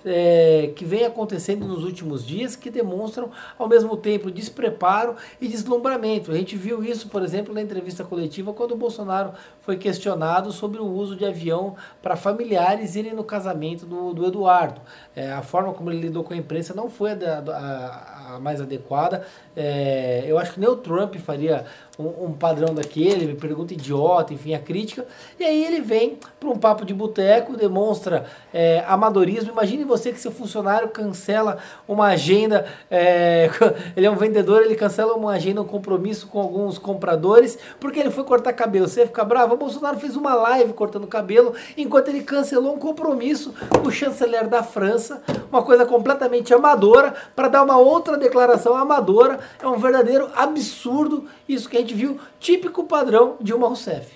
é, 0.05 0.73
que 0.77 0.85
vem 0.85 1.05
acontecendo 1.05 1.67
nos 1.67 1.85
últimos 1.85 2.25
dias 2.27 2.57
que 2.57 2.71
demonstram 2.71 3.31
ao 3.59 3.69
mesmo 3.69 3.97
tempo 3.97 4.31
despreparo 4.31 5.17
e 5.41 5.49
deslumbramento. 5.49 6.31
A 6.33 6.37
gente 6.37 6.57
viu 6.57 6.83
isso, 6.83 7.09
por 7.09 7.23
exemplo, 7.23 7.53
na 7.55 7.61
entrevista 7.61 8.05
coletiva 8.05 8.53
quando 8.53 8.73
o 8.73 8.77
Bolsonaro 8.77 9.33
foi 9.61 9.77
questionado 9.77 10.53
sobre 10.53 10.79
o 10.81 10.87
uso 10.87 11.17
de 11.17 11.25
avião 11.25 11.75
para 12.03 12.17
familiares 12.17 12.95
irem 12.97 13.15
no 13.15 13.25
casamento 13.25 13.87
do, 13.87 14.13
do 14.15 14.27
Eduardo. 14.27 14.81
É, 15.15 15.33
a 15.33 15.43
forma 15.43 15.73
como 15.73 15.91
ele 15.91 16.01
lidou 16.01 16.25
com 16.25 16.33
a 16.33 16.37
imprensa 16.37 16.75
não 16.75 16.89
foi 16.89 17.13
a, 17.13 17.17
a- 17.39 18.35
a 18.37 18.41
mais 18.41 18.61
adequada. 18.61 19.27
É, 19.63 20.25
eu 20.27 20.39
acho 20.39 20.55
que 20.55 20.61
nem 20.61 20.71
o 20.71 20.75
Trump 20.75 21.17
faria 21.17 21.67
um, 21.99 22.29
um 22.29 22.33
padrão 22.33 22.75
daquele, 22.75 23.27
me 23.27 23.35
pergunta 23.35 23.75
idiota, 23.75 24.33
enfim, 24.33 24.55
a 24.55 24.59
crítica. 24.59 25.07
E 25.39 25.45
aí 25.45 25.65
ele 25.65 25.83
vem 25.83 26.19
para 26.39 26.49
um 26.49 26.57
papo 26.57 26.85
de 26.85 26.95
boteco, 26.95 27.57
demonstra 27.57 28.25
é, 28.55 28.83
amadorismo. 28.87 29.53
Imagine 29.53 29.85
você 29.85 30.13
que 30.13 30.19
seu 30.19 30.33
funcionário 30.33 30.89
cancela 30.89 31.59
uma 31.87 32.07
agenda, 32.07 32.65
é, 32.91 33.51
ele 33.95 34.07
é 34.07 34.11
um 34.11 34.17
vendedor, 34.17 34.63
ele 34.63 34.75
cancela 34.75 35.15
uma 35.15 35.33
agenda, 35.33 35.61
um 35.61 35.67
compromisso 35.67 36.27
com 36.29 36.41
alguns 36.41 36.79
compradores, 36.79 37.59
porque 37.79 38.01
ele 38.01 38.11
foi 38.11 38.25
cortar 38.25 38.55
cabelo. 38.55 38.89
Você 38.89 39.05
fica 39.05 39.25
bravo? 39.25 39.55
O 39.55 39.59
Bolsonaro 39.59 39.99
fez 39.99 40.17
uma 40.17 40.35
live 40.35 40.73
cortando 40.73 41.07
cabelo, 41.07 41.53
enquanto 41.77 42.09
ele 42.09 42.23
cancelou 42.23 42.75
um 42.75 42.79
compromisso 42.79 43.53
com 43.79 43.89
o 43.89 43.93
chanceler 43.93 44.49
da 44.49 44.63
França, 44.63 45.23
uma 45.53 45.63
coisa 45.63 45.85
completamente 45.85 46.55
amadora, 46.55 47.13
para 47.37 47.49
dar 47.49 47.63
uma 47.63 47.77
outra 47.77 48.17
declaração 48.17 48.75
amadora. 48.75 49.39
É 49.59 49.67
um 49.67 49.79
verdadeiro 49.79 50.29
absurdo 50.35 51.27
isso 51.49 51.69
que 51.69 51.77
a 51.77 51.81
gente 51.81 51.95
viu, 51.95 52.19
típico 52.39 52.85
padrão 52.85 53.37
de 53.41 53.53
uma 53.53 53.67
Rousseff. 53.69 54.15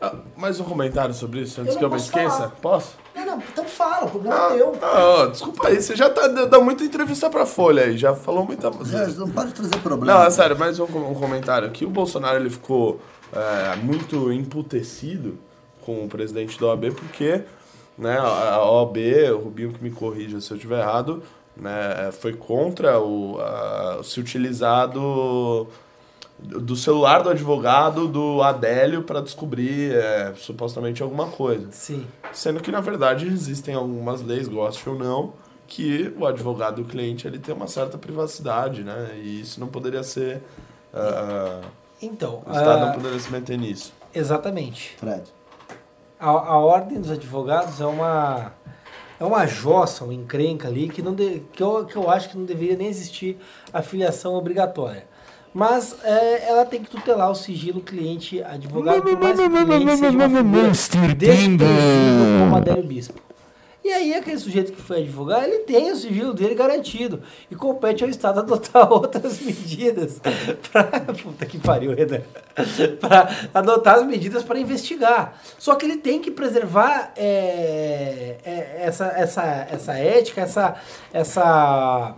Ah, 0.00 0.14
mais 0.36 0.58
um 0.58 0.64
comentário 0.64 1.14
sobre 1.14 1.40
isso, 1.42 1.60
antes 1.60 1.74
Eu 1.74 1.78
que 1.78 1.84
eu 1.84 1.90
me 1.90 1.96
esqueça? 1.96 2.36
falar. 2.36 2.48
Posso? 2.60 2.96
Não, 3.14 3.24
não, 3.24 3.38
então 3.52 3.64
fala, 3.64 4.06
o 4.06 4.10
problema 4.10 4.34
Ah, 4.36 4.52
é 4.52 4.56
teu. 4.56 4.78
ah, 4.82 5.26
desculpa 5.30 5.68
aí, 5.68 5.80
você 5.80 5.94
já 5.94 6.10
tá 6.10 6.26
dando 6.26 6.60
muita 6.62 6.82
entrevista 6.82 7.30
pra 7.30 7.46
Folha 7.46 7.84
aí, 7.84 7.96
já 7.96 8.12
falou 8.14 8.44
muita 8.44 8.70
Gente, 8.84 9.16
não 9.18 9.30
pode 9.30 9.52
trazer 9.52 9.76
problema. 9.78 10.12
Não, 10.18 10.26
é 10.26 10.30
sério, 10.30 10.58
mais 10.58 10.80
um, 10.80 10.84
um 10.84 11.14
comentário 11.14 11.68
aqui. 11.68 11.84
O 11.84 11.90
Bolsonaro 11.90 12.36
ele 12.36 12.50
ficou 12.50 13.00
é, 13.32 13.76
muito 13.76 14.32
emputecido 14.32 15.38
com 15.82 16.04
o 16.04 16.08
presidente 16.08 16.58
da 16.60 16.66
OAB 16.68 16.92
porque 16.94 17.42
né, 17.96 18.18
a 18.18 18.54
a 18.56 18.70
OAB, 18.72 18.96
o 19.34 19.38
Rubinho 19.38 19.72
que 19.72 19.82
me 19.84 19.90
corrija 19.92 20.40
se 20.40 20.50
eu 20.50 20.56
estiver 20.56 20.80
errado, 20.80 21.22
né, 21.56 22.10
foi 22.12 22.32
contra 22.34 22.98
o, 23.00 23.38
a- 23.40 24.00
se 24.02 24.18
utilizar 24.20 24.88
do, 24.88 25.66
do 26.38 26.74
celular 26.74 27.22
do 27.22 27.30
advogado 27.30 28.08
do 28.08 28.42
Adélio 28.42 29.02
para 29.02 29.20
descobrir 29.20 29.94
é, 29.94 30.32
supostamente 30.36 31.02
alguma 31.02 31.26
coisa. 31.28 31.68
Sim. 31.70 32.06
Sendo 32.32 32.60
que, 32.60 32.70
na 32.72 32.80
verdade, 32.80 33.26
existem 33.26 33.74
algumas 33.74 34.22
leis, 34.22 34.48
goste 34.48 34.88
ou 34.88 34.96
não, 34.96 35.34
que 35.66 36.12
o 36.18 36.26
advogado 36.26 36.80
e 36.80 36.84
o 36.84 36.86
cliente 36.86 37.26
ele 37.26 37.38
tem 37.38 37.54
uma 37.54 37.66
certa 37.68 37.96
privacidade, 37.96 38.82
né? 38.82 39.12
E 39.16 39.40
isso 39.40 39.58
não 39.60 39.68
poderia 39.68 40.02
ser. 40.02 40.42
ah, 40.92 41.60
Então, 42.00 42.42
o 42.46 42.50
Estado 42.50 42.82
ah, 42.82 42.86
não 42.86 42.92
poderia 42.92 43.18
se 43.18 43.30
meter 43.30 43.56
nisso. 43.58 43.92
exatamente. 44.14 44.96
Fred. 44.98 45.22
a, 46.20 46.28
a 46.30 46.58
ordem 46.58 47.00
dos 47.00 47.10
advogados 47.10 47.80
é 47.80 47.86
uma 47.86 48.52
é 49.22 49.26
uma 49.26 49.46
jossa, 49.46 50.04
uma 50.04 50.12
encrenca 50.14 50.66
ali 50.68 50.88
que 50.88 51.00
não 51.00 51.14
de- 51.14 51.42
que, 51.52 51.62
eu, 51.62 51.84
que 51.84 51.96
eu 51.96 52.10
acho 52.10 52.30
que 52.30 52.36
não 52.36 52.44
deveria 52.44 52.76
nem 52.76 52.88
existir 52.88 53.36
a 53.72 53.80
filiação 53.82 54.34
obrigatória. 54.34 55.06
Mas 55.54 55.96
é, 56.02 56.48
ela 56.48 56.64
tem 56.64 56.82
que 56.82 56.88
tutelar 56.90 57.30
o 57.30 57.34
sigilo 57.34 57.80
cliente 57.82 58.42
advogado, 58.42 59.02
por 59.02 59.18
mais 59.20 59.38
que 59.38 59.46
o 59.46 59.50
cliente 59.66 59.96
seja 59.98 60.16
uma 60.16 60.28
figura 60.28 60.68
desprezível 61.14 62.38
como 62.40 62.56
Adélio 62.56 62.82
Bispo. 62.84 63.21
E 63.84 63.90
aí 63.92 64.14
aquele 64.14 64.38
sujeito 64.38 64.72
que 64.72 64.80
foi 64.80 64.98
advogado, 64.98 65.44
ele 65.44 65.60
tem 65.60 65.90
o 65.90 65.96
sigilo 65.96 66.32
dele 66.32 66.54
garantido. 66.54 67.22
E 67.50 67.56
compete 67.56 68.04
ao 68.04 68.10
Estado 68.10 68.40
adotar 68.40 68.90
outras 68.92 69.40
medidas 69.40 70.20
para. 70.70 71.00
Puta 71.22 71.46
que 71.46 71.58
pariu, 71.58 71.94
Renan. 71.94 72.22
para 73.00 73.28
adotar 73.52 73.96
as 73.96 74.06
medidas 74.06 74.42
para 74.42 74.58
investigar. 74.58 75.40
Só 75.58 75.74
que 75.74 75.84
ele 75.84 75.96
tem 75.96 76.20
que 76.20 76.30
preservar 76.30 77.12
é, 77.16 78.36
é, 78.44 78.82
essa, 78.84 79.06
essa, 79.06 79.42
essa 79.70 79.94
ética, 79.94 80.42
essa, 80.42 80.76
essa 81.12 82.14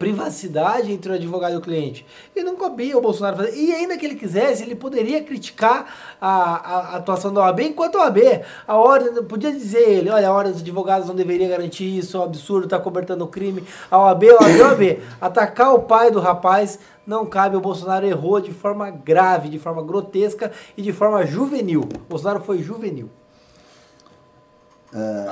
privacidade 0.00 0.90
entre 0.90 1.12
o 1.12 1.14
advogado 1.14 1.52
e 1.52 1.56
o 1.58 1.60
cliente. 1.60 2.06
E 2.34 2.42
não 2.42 2.56
cabia 2.56 2.96
o 2.96 3.02
Bolsonaro 3.02 3.36
fazer. 3.36 3.54
E 3.54 3.70
ainda 3.70 3.98
que 3.98 4.06
ele 4.06 4.14
quisesse, 4.14 4.62
ele 4.62 4.74
poderia 4.74 5.22
criticar 5.22 6.16
a, 6.18 6.94
a 6.94 6.96
atuação 6.96 7.30
da 7.34 7.42
OAB 7.42 7.60
enquanto 7.60 7.98
a 7.98 8.04
OAB. 8.04 8.18
A 8.66 8.76
ordem, 8.76 9.22
podia 9.24 9.52
dizer 9.52 9.86
ele, 9.86 10.08
olha, 10.08 10.28
a 10.28 10.32
ordem 10.32 10.52
dos 10.54 10.62
advogados 10.62 11.06
não 11.06 11.14
deveria 11.14 11.46
garantir 11.46 11.84
isso, 11.84 12.16
é 12.16 12.20
um 12.20 12.22
absurdo, 12.22 12.64
está 12.64 12.78
cobertando 12.78 13.26
o 13.26 13.28
crime. 13.28 13.62
A 13.90 13.98
OAB, 13.98 14.24
a 14.24 14.32
OAB, 14.32 14.60
a 14.62 14.68
OAB. 14.68 15.02
Atacar 15.20 15.74
o 15.74 15.80
pai 15.80 16.10
do 16.10 16.18
rapaz 16.18 16.78
não 17.06 17.26
cabe. 17.26 17.56
O 17.56 17.60
Bolsonaro 17.60 18.06
errou 18.06 18.40
de 18.40 18.52
forma 18.52 18.90
grave, 18.90 19.50
de 19.50 19.58
forma 19.58 19.82
grotesca 19.82 20.50
e 20.78 20.80
de 20.80 20.94
forma 20.94 21.26
juvenil. 21.26 21.82
O 21.82 22.08
Bolsonaro 22.08 22.40
foi 22.40 22.62
juvenil. 22.62 23.10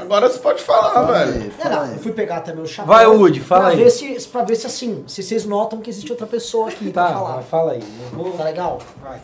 Agora 0.01 0.29
você 0.31 0.39
pode 0.39 0.63
falar, 0.63 0.93
Fala 0.95 1.13
velho. 1.25 1.33
aí, 1.43 1.47
É, 1.49 1.51
fala 1.51 1.75
não, 1.77 1.83
aí. 1.83 1.93
eu 1.95 1.99
fui 1.99 2.13
pegar 2.13 2.41
também 2.43 2.63
o 2.63 2.67
chapéu. 2.67 2.87
Vai, 2.95 3.07
Woody, 3.07 3.41
fala 3.41 3.63
pra 3.63 3.71
aí. 3.71 3.77
Ver 3.77 3.91
se, 3.91 4.29
pra 4.29 4.45
ver 4.45 4.55
se 4.57 4.67
assim, 4.67 5.05
se 5.09 5.23
vocês 5.23 5.45
notam 5.45 5.81
que 5.81 5.91
existe 5.91 6.11
outra 6.13 6.27
pessoa 6.27 6.69
aqui 6.69 6.91
pra 6.93 7.09
Tá, 7.09 7.13
falar. 7.15 7.43
fala 7.43 7.73
aí. 7.73 7.83
Vou- 8.13 8.33
Tá 8.33 8.45
legal? 8.45 8.79
Vai. 9.03 9.21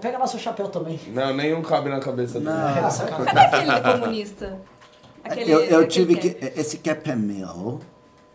Pega 0.00 0.18
lá 0.18 0.26
seu 0.26 0.40
chapéu 0.40 0.68
também. 0.68 0.98
Não, 1.08 1.32
nenhum 1.36 1.62
cabe 1.62 1.88
na 1.88 2.00
cabeça 2.00 2.40
dele. 2.40 2.46
Não. 2.50 2.82
Nossa, 2.82 3.04
cara. 3.04 3.24
Cadê 3.24 3.40
aquele 3.40 3.80
comunista? 4.00 4.58
Aquele, 5.22 5.52
eu, 5.52 5.60
eu 5.60 5.80
aquele 5.80 5.86
tive 5.86 6.14
cap. 6.16 6.34
que. 6.52 6.60
Esse 6.60 6.78
cap 6.78 7.08
é 7.10 7.14
meu. 7.16 7.78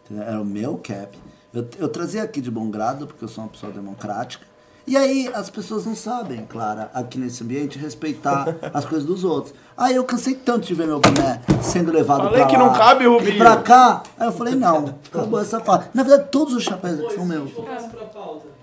Era 0.09 0.41
o 0.41 0.45
meu 0.45 0.77
cap. 0.77 1.17
Eu, 1.53 1.67
eu 1.77 1.89
trazia 1.89 2.23
aqui 2.23 2.39
de 2.39 2.49
bom 2.49 2.69
grado, 2.71 3.05
porque 3.07 3.23
eu 3.23 3.27
sou 3.27 3.43
uma 3.43 3.49
pessoa 3.49 3.71
democrática. 3.73 4.45
E 4.85 4.97
aí 4.97 5.29
as 5.33 5.49
pessoas 5.49 5.85
não 5.85 5.95
sabem, 5.95 6.45
Clara, 6.45 6.89
aqui 6.93 7.17
nesse 7.19 7.43
ambiente, 7.43 7.77
respeitar 7.77 8.55
as 8.73 8.83
coisas 8.85 9.05
dos 9.05 9.23
outros. 9.23 9.53
Aí 9.77 9.95
eu 9.95 10.03
cansei 10.03 10.33
tanto 10.35 10.67
de 10.67 10.73
ver 10.73 10.87
meu 10.87 10.99
boné 10.99 11.41
sendo 11.61 11.91
levado 11.91 12.23
Falei 12.23 12.39
pra 12.39 12.47
que 12.47 12.57
lá 12.57 12.65
não 12.65 12.73
cabe, 12.73 13.05
Rubinho. 13.05 13.35
E 13.35 13.37
pra 13.37 13.57
cá. 13.57 14.03
Aí 14.19 14.27
eu 14.27 14.31
falei, 14.31 14.55
não, 14.55 14.95
acabou 15.11 15.39
essa 15.39 15.59
fase. 15.59 15.85
Na 15.93 16.03
verdade, 16.03 16.29
todos 16.29 16.53
os 16.53 16.63
chapéus 16.63 16.99
aqui 16.99 17.15
são 17.15 17.25
meus. 17.25 17.51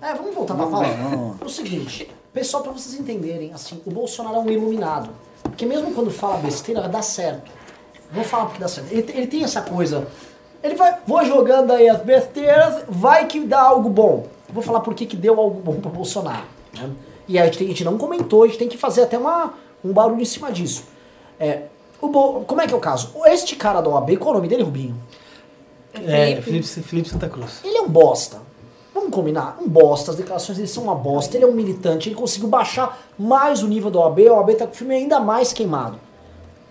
É, 0.01 0.13
vamos 0.13 0.35
voltar 0.35 0.55
pra 0.55 0.67
pauta. 0.67 0.87
lá. 0.87 1.35
O 1.43 1.49
seguinte, 1.49 2.09
pessoal, 2.33 2.63
pra 2.63 2.71
vocês 2.71 2.99
entenderem, 2.99 3.53
assim, 3.53 3.81
o 3.85 3.91
Bolsonaro 3.91 4.35
é 4.35 4.39
um 4.39 4.49
iluminado. 4.49 5.09
Porque 5.43 5.65
mesmo 5.65 5.93
quando 5.93 6.11
fala 6.11 6.37
besteira, 6.37 6.87
dá 6.87 7.01
certo. 7.01 7.51
Vou 8.11 8.23
falar 8.23 8.45
porque 8.45 8.59
dá 8.59 8.67
certo. 8.67 8.91
Ele, 8.91 9.11
ele 9.13 9.27
tem 9.27 9.43
essa 9.43 9.61
coisa. 9.61 10.07
Ele 10.61 10.75
vai, 10.75 10.97
vou 11.07 11.23
jogando 11.23 11.71
aí 11.71 11.87
as 11.87 12.01
besteiras, 12.01 12.83
vai 12.87 13.25
que 13.25 13.39
dá 13.41 13.61
algo 13.61 13.89
bom. 13.89 14.27
Vou 14.53 14.63
falar 14.63 14.79
por 14.81 14.93
que 14.93 15.05
que 15.05 15.15
deu 15.15 15.39
algo 15.39 15.61
bom 15.61 15.79
pro 15.79 15.89
Bolsonaro. 15.89 16.43
né? 16.73 16.89
E 17.27 17.37
a 17.37 17.45
gente, 17.45 17.57
tem- 17.59 17.67
a 17.67 17.69
gente 17.69 17.83
não 17.83 17.97
comentou, 17.97 18.43
a 18.43 18.47
gente 18.47 18.57
tem 18.57 18.67
que 18.67 18.77
fazer 18.77 19.03
até 19.03 19.17
uma, 19.17 19.53
um 19.83 19.91
barulho 19.93 20.21
em 20.21 20.25
cima 20.25 20.51
disso. 20.51 20.83
É, 21.39 21.63
o 22.01 22.07
Bo- 22.07 22.41
como 22.45 22.59
é 22.61 22.67
que 22.67 22.73
é 22.73 22.77
o 22.77 22.79
caso? 22.79 23.11
Este 23.25 23.55
cara 23.55 23.81
da 23.81 23.89
OAB, 23.89 24.17
qual 24.17 24.29
é 24.29 24.31
o 24.31 24.35
nome 24.37 24.47
dele, 24.47 24.63
Rubinho? 24.63 24.95
É, 25.93 26.41
Felipe, 26.41 26.67
Felipe 26.67 27.09
Santa 27.09 27.27
Cruz. 27.29 27.61
Ele 27.63 27.77
é 27.77 27.81
um 27.81 27.89
bosta. 27.89 28.41
Vamos 28.93 29.11
combinar? 29.11 29.57
Um 29.61 29.67
bosta. 29.67 30.11
As 30.11 30.17
declarações 30.17 30.57
dele 30.57 30.67
são 30.67 30.83
uma 30.83 30.95
bosta. 30.95 31.35
Ele 31.37 31.45
é 31.45 31.47
um 31.47 31.53
militante. 31.53 32.09
Ele 32.09 32.15
conseguiu 32.15 32.47
baixar 32.49 32.99
mais 33.17 33.61
o 33.63 33.67
nível 33.67 33.89
da 33.91 33.99
OAB. 33.99 34.27
A 34.27 34.33
OAB 34.33 34.55
tá 34.55 34.65
com 34.67 34.73
o 34.73 34.75
filme 34.75 34.95
ainda 34.95 35.19
mais 35.19 35.51
queimado. 35.53 35.99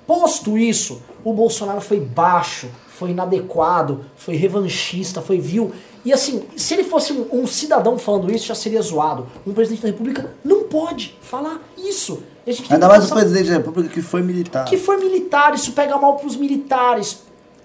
Posto 0.07 0.57
isso, 0.57 1.03
o 1.25 1.33
Bolsonaro 1.33 1.81
foi 1.81 2.01
baixo, 2.01 2.69
foi 2.99 3.11
inadequado, 3.11 4.01
foi 4.17 4.35
revanchista, 4.35 5.23
foi 5.23 5.39
vil. 5.39 5.71
E 6.05 6.13
assim, 6.13 6.43
se 6.57 6.75
ele 6.75 6.83
fosse 6.83 7.13
um, 7.13 7.43
um 7.43 7.47
cidadão 7.47 7.97
falando 7.97 8.31
isso, 8.35 8.47
já 8.47 8.57
seria 8.57 8.83
zoado. 8.83 9.27
Um 9.47 9.53
presidente 9.53 9.83
da 9.83 9.89
república 9.89 10.35
não 10.45 10.65
pode 10.65 11.17
falar 11.21 11.61
isso. 11.77 12.21
E 12.45 12.51
a 12.51 12.53
gente 12.53 12.69
tem 12.69 12.75
Ainda 12.75 12.89
mais 12.89 13.09
o 13.09 13.15
presidente 13.15 13.51
da 13.51 13.57
República 13.59 13.89
que 13.89 14.03
foi 14.03 14.21
militar. 14.21 14.65
que 14.65 14.77
foi 14.77 14.97
militar, 14.97 15.55
isso 15.55 15.73
pega 15.73 15.97
mal 15.97 16.17
pros 16.17 16.35
militares. 16.35 17.23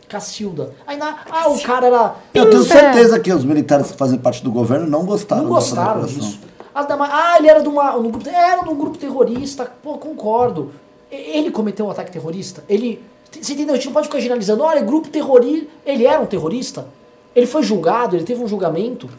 Cacilda. 0.07 0.75
Ainda, 0.85 1.15
ah, 1.31 1.49
o 1.49 1.59
cara 1.63 1.87
era. 1.87 2.15
Eu 2.31 2.47
tenho 2.47 2.63
certeza 2.63 3.19
que 3.19 3.33
os 3.33 3.43
militares 3.43 3.91
que 3.91 3.97
fazem 3.97 4.19
parte 4.19 4.43
do 4.43 4.51
governo 4.51 4.85
não 4.85 5.03
gostaram 5.03 5.43
Não 5.43 5.49
gostaram 5.49 6.05
disso. 6.05 6.39
Ah, 6.75 7.35
ele 7.39 7.47
era 7.47 7.61
de 7.61 7.67
uma, 7.67 7.95
um 7.95 8.11
grupo, 8.11 8.29
era 8.29 8.61
de 8.61 8.69
um 8.69 8.75
grupo 8.75 8.97
terrorista. 8.99 9.71
Pô, 9.81 9.97
concordo. 9.97 10.71
Ele 11.09 11.49
cometeu 11.49 11.87
um 11.87 11.89
ataque 11.89 12.11
terrorista. 12.11 12.63
Ele. 12.69 13.01
Você 13.41 13.53
entendeu? 13.53 13.73
A 13.73 13.77
gente 13.77 13.85
não 13.87 13.93
pode 13.93 14.07
ficar 14.07 14.19
generalizando. 14.19 14.63
Olha, 14.63 14.81
grupo 14.81 15.09
terrorista. 15.09 15.67
Ele 15.85 16.05
era 16.05 16.21
um 16.21 16.25
terrorista. 16.25 16.87
Ele 17.35 17.45
foi 17.47 17.63
julgado, 17.63 18.15
ele 18.15 18.23
teve 18.23 18.43
um 18.43 18.47
julgamento. 18.47 19.09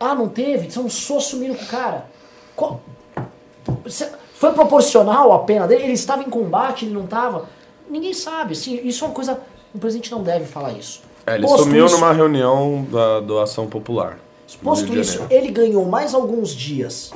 Ah, 0.00 0.14
não 0.14 0.28
teve? 0.28 0.70
Você 0.70 0.78
almoçou 0.78 1.20
sumindo 1.20 1.54
com 1.54 1.64
o 1.64 1.68
cara. 1.68 2.06
Qual- 2.54 2.80
Foi 4.34 4.52
proporcional 4.52 5.32
a 5.32 5.38
pena 5.40 5.66
dele? 5.66 5.84
Ele 5.84 5.92
estava 5.92 6.22
em 6.22 6.28
combate, 6.30 6.84
ele 6.84 6.94
não 6.94 7.04
estava? 7.04 7.48
Ninguém 7.88 8.12
sabe. 8.12 8.52
Assim, 8.52 8.80
isso 8.84 9.04
é 9.04 9.08
uma 9.08 9.14
coisa. 9.14 9.40
Um 9.74 9.78
presidente 9.78 10.10
não 10.10 10.22
deve 10.22 10.44
falar 10.44 10.72
isso. 10.72 11.02
É, 11.26 11.34
ele 11.36 11.46
Posto 11.46 11.64
sumiu 11.64 11.86
isso- 11.86 11.94
numa 11.96 12.12
reunião 12.12 12.86
da 12.90 13.20
doação 13.20 13.66
popular. 13.66 14.18
Posto 14.62 14.96
isso, 14.96 15.22
ele 15.28 15.48
ganhou 15.50 15.84
mais 15.86 16.14
alguns 16.14 16.50
dias 16.54 17.12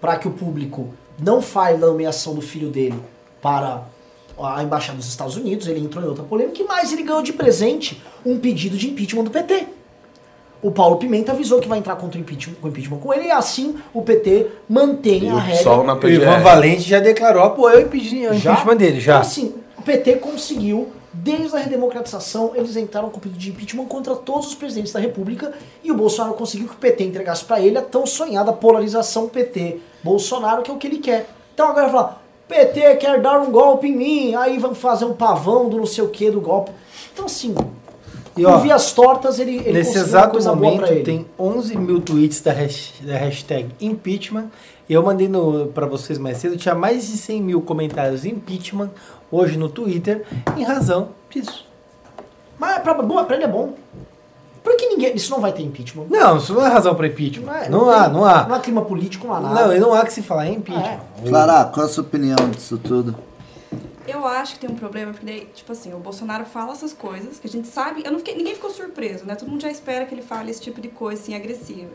para 0.00 0.16
que 0.16 0.26
o 0.26 0.32
público 0.32 0.88
não 1.18 1.40
fale 1.40 1.78
da 1.78 1.86
nomeação 1.86 2.34
do 2.34 2.40
filho 2.40 2.68
dele 2.70 3.00
para 3.40 3.82
a 4.40 4.62
embaixada 4.62 4.98
dos 4.98 5.08
Estados 5.08 5.36
Unidos. 5.36 5.66
Ele 5.66 5.80
entrou 5.80 6.04
em 6.04 6.08
outra 6.08 6.24
polêmica. 6.24 6.62
E 6.62 6.64
mais, 6.64 6.92
ele 6.92 7.02
ganhou 7.02 7.22
de 7.22 7.32
presente 7.32 8.02
um 8.24 8.38
pedido 8.38 8.76
de 8.76 8.88
impeachment 8.90 9.24
do 9.24 9.30
PT. 9.30 9.66
O 10.62 10.70
Paulo 10.70 10.96
Pimenta 10.96 11.32
avisou 11.32 11.58
que 11.58 11.66
vai 11.66 11.80
entrar 11.80 11.96
contra 11.96 12.16
o 12.16 12.20
impeachment, 12.20 12.54
com 12.60 12.68
impeachment 12.68 12.98
com 12.98 13.12
ele 13.12 13.26
e 13.26 13.30
assim 13.32 13.74
o 13.92 14.00
PT 14.00 14.46
mantém 14.68 15.24
E 15.24 15.28
a 15.28 15.36
regra. 15.36 15.72
O 15.72 16.08
Ivan. 16.08 16.38
Valente 16.38 16.82
já 16.82 17.00
declarou 17.00 17.42
apoio 17.42 17.78
ao 17.78 17.82
impeachment, 17.82 18.28
ao 18.28 18.34
impeachment 18.36 18.76
dele, 18.76 19.00
já. 19.00 19.14
Então, 19.14 19.22
assim, 19.22 19.54
o 19.76 19.82
PT 19.82 20.16
conseguiu, 20.16 20.92
desde 21.12 21.56
a 21.56 21.58
redemocratização, 21.58 22.52
eles 22.54 22.76
entraram 22.76 23.10
com 23.10 23.18
pedido 23.18 23.40
de 23.40 23.50
impeachment 23.50 23.86
contra 23.86 24.14
todos 24.14 24.46
os 24.46 24.54
presidentes 24.54 24.92
da 24.92 25.00
República 25.00 25.52
e 25.82 25.90
o 25.90 25.96
Bolsonaro 25.96 26.34
conseguiu 26.34 26.68
que 26.68 26.74
o 26.74 26.78
PT 26.78 27.02
entregasse 27.02 27.44
pra 27.44 27.60
ele 27.60 27.76
a 27.76 27.82
tão 27.82 28.06
sonhada 28.06 28.52
polarização 28.52 29.28
PT-Bolsonaro, 29.28 30.62
que 30.62 30.70
é 30.70 30.74
o 30.74 30.76
que 30.76 30.86
ele 30.86 30.98
quer. 30.98 31.28
Então 31.52 31.68
agora 31.68 31.88
vai 31.88 31.92
falar, 31.92 32.21
PT 32.52 32.96
quer 32.96 33.20
dar 33.20 33.40
um 33.40 33.50
golpe 33.50 33.86
em 33.88 33.96
mim, 33.96 34.34
aí 34.34 34.58
vamos 34.58 34.78
fazer 34.78 35.04
um 35.06 35.14
pavão 35.14 35.68
do 35.68 35.78
não 35.78 35.86
sei 35.86 36.04
o 36.04 36.08
que 36.08 36.30
do 36.30 36.40
golpe. 36.40 36.70
Então 37.12 37.24
assim, 37.26 37.54
E, 38.36 38.44
ó, 38.46 38.58
vias 38.58 38.92
tortas 38.92 39.38
ele, 39.38 39.56
ele 39.58 39.72
Nesse 39.72 39.96
exato 39.98 40.38
momento 40.56 40.78
pra 40.86 40.86
tem 41.02 41.26
11 41.38 41.76
mil 41.78 42.00
tweets 42.00 42.40
da, 42.40 42.52
hash- 42.52 42.94
da 43.00 43.16
hashtag 43.16 43.68
impeachment. 43.80 44.46
Eu 44.88 45.02
mandei 45.02 45.28
pra 45.72 45.86
vocês 45.86 46.18
mais 46.18 46.38
cedo, 46.38 46.56
tinha 46.56 46.74
mais 46.74 47.06
de 47.10 47.16
100 47.16 47.42
mil 47.42 47.60
comentários 47.62 48.24
impeachment 48.24 48.90
hoje 49.30 49.56
no 49.56 49.68
Twitter, 49.68 50.24
em 50.56 50.62
razão 50.64 51.10
disso. 51.30 51.64
Mas 52.58 52.78
pra, 52.82 52.94
bom, 52.94 53.24
pra 53.24 53.36
ele 53.36 53.44
é 53.44 53.48
bom. 53.48 53.72
Por 54.62 54.76
que 54.76 54.86
ninguém... 54.86 55.14
Isso 55.14 55.30
não 55.30 55.40
vai 55.40 55.52
ter 55.52 55.62
impeachment. 55.62 56.06
Não, 56.08 56.36
isso 56.36 56.54
não 56.54 56.64
é 56.64 56.68
razão 56.68 56.94
para 56.94 57.06
impeachment. 57.06 57.46
Não, 57.46 57.54
é, 57.56 57.68
não, 57.68 57.90
há, 57.90 58.04
tem- 58.04 58.12
não 58.12 58.24
há. 58.24 58.46
Não 58.46 58.54
há 58.54 58.60
clima 58.60 58.82
político, 58.82 59.26
não 59.26 59.34
há 59.34 59.40
nada. 59.40 59.66
Não, 59.66 59.76
e 59.76 59.78
não 59.80 59.92
há 59.94 60.04
que 60.04 60.12
se 60.12 60.22
falar 60.22 60.46
em 60.46 60.56
impeachment. 60.56 61.00
Clara, 61.28 61.64
qual 61.66 61.86
a 61.86 61.88
sua 61.88 62.04
opinião 62.04 62.36
disso 62.50 62.78
tudo? 62.78 63.14
Eu 64.06 64.26
acho 64.26 64.54
que 64.54 64.60
tem 64.60 64.70
um 64.70 64.74
problema, 64.74 65.12
porque 65.12 65.24
daí, 65.24 65.48
tipo 65.54 65.70
assim, 65.72 65.94
o 65.94 65.98
Bolsonaro 65.98 66.44
fala 66.44 66.72
essas 66.72 66.92
coisas 66.92 67.38
que 67.38 67.46
a 67.46 67.50
gente 67.50 67.68
sabe. 67.68 68.02
Eu 68.04 68.10
não 68.10 68.18
fiquei, 68.18 68.36
ninguém 68.36 68.54
ficou 68.54 68.70
surpreso, 68.70 69.24
né? 69.24 69.34
Todo 69.36 69.48
mundo 69.48 69.62
já 69.62 69.70
espera 69.70 70.04
que 70.04 70.14
ele 70.14 70.22
fale 70.22 70.50
esse 70.50 70.60
tipo 70.60 70.80
de 70.80 70.88
coisa 70.88 71.22
assim, 71.22 71.34
agressiva. 71.34 71.90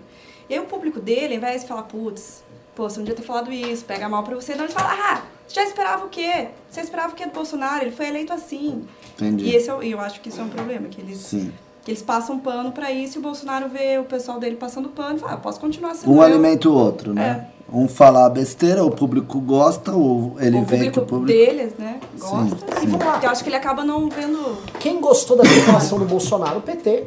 E 0.50 0.54
aí 0.54 0.60
o 0.60 0.64
público 0.66 1.00
dele, 1.02 1.34
ao 1.34 1.38
invés 1.38 1.62
de 1.62 1.68
falar, 1.68 1.84
putz, 1.84 2.44
pô, 2.74 2.90
você 2.90 2.98
não 2.98 3.06
devia 3.06 3.20
ter 3.22 3.28
falado 3.28 3.52
isso, 3.52 3.84
pega 3.84 4.08
mal 4.08 4.24
pra 4.24 4.36
você, 4.36 4.56
não, 4.56 4.64
ele 4.64 4.74
fala, 4.74 4.90
ah, 4.94 5.22
você 5.46 5.56
já 5.56 5.64
esperava 5.64 6.06
o 6.06 6.10
quê? 6.10 6.48
Você 6.70 6.80
esperava 6.80 7.12
o 7.12 7.16
quê 7.16 7.26
do 7.26 7.34
Bolsonaro? 7.34 7.84
Ele 7.84 7.92
foi 7.92 8.08
eleito 8.08 8.32
assim. 8.32 8.88
Entendi. 9.16 9.46
E 9.46 9.56
esse 9.56 9.70
é, 9.70 9.78
e 9.84 9.92
eu 9.92 10.00
acho 10.00 10.22
que 10.22 10.30
isso 10.30 10.40
é 10.40 10.44
um 10.44 10.50
problema, 10.50 10.88
que 10.88 11.02
eles, 11.02 11.18
Sim. 11.20 11.52
Que 11.88 11.92
eles 11.92 12.02
passam 12.04 12.38
pano 12.38 12.74
pra 12.74 12.92
isso 12.92 13.18
e 13.18 13.20
o 13.20 13.22
Bolsonaro 13.22 13.70
vê 13.70 13.98
o 13.98 14.04
pessoal 14.04 14.38
dele 14.42 14.58
passando 14.58 14.90
pano 14.90 15.16
e 15.16 15.20
fala, 15.20 15.32
ah, 15.36 15.38
posso 15.38 15.58
continuar 15.58 15.96
sendo 15.96 16.12
Um 16.12 16.18
eu. 16.18 16.22
alimenta 16.22 16.68
o 16.68 16.74
outro, 16.74 17.14
né? 17.14 17.48
Um 17.72 17.88
fala 17.88 18.30
besteira, 18.30 18.84
o 18.84 18.92
público 18.92 19.40
gosta, 19.40 19.94
ou 19.94 20.36
ele 20.38 20.58
o 20.58 20.66
vê 20.66 20.76
público, 20.76 20.92
que 20.92 21.00
o 21.00 21.06
público. 21.06 21.28
deles, 21.40 21.74
né, 21.80 22.02
gosta. 22.20 22.58
sim. 22.80 22.84
E 22.84 22.88
vamos 22.88 23.06
lá. 23.06 23.22
Eu 23.24 23.30
acho 23.30 23.42
que 23.42 23.48
ele 23.50 23.56
acaba 23.56 23.86
não 23.86 24.10
vendo 24.10 24.58
Quem 24.82 25.00
gostou 25.00 25.38
da 25.38 25.44
declaração 25.44 25.98
do 25.98 26.04
Bolsonaro? 26.04 26.58
O 26.58 26.62
PT. 26.62 27.06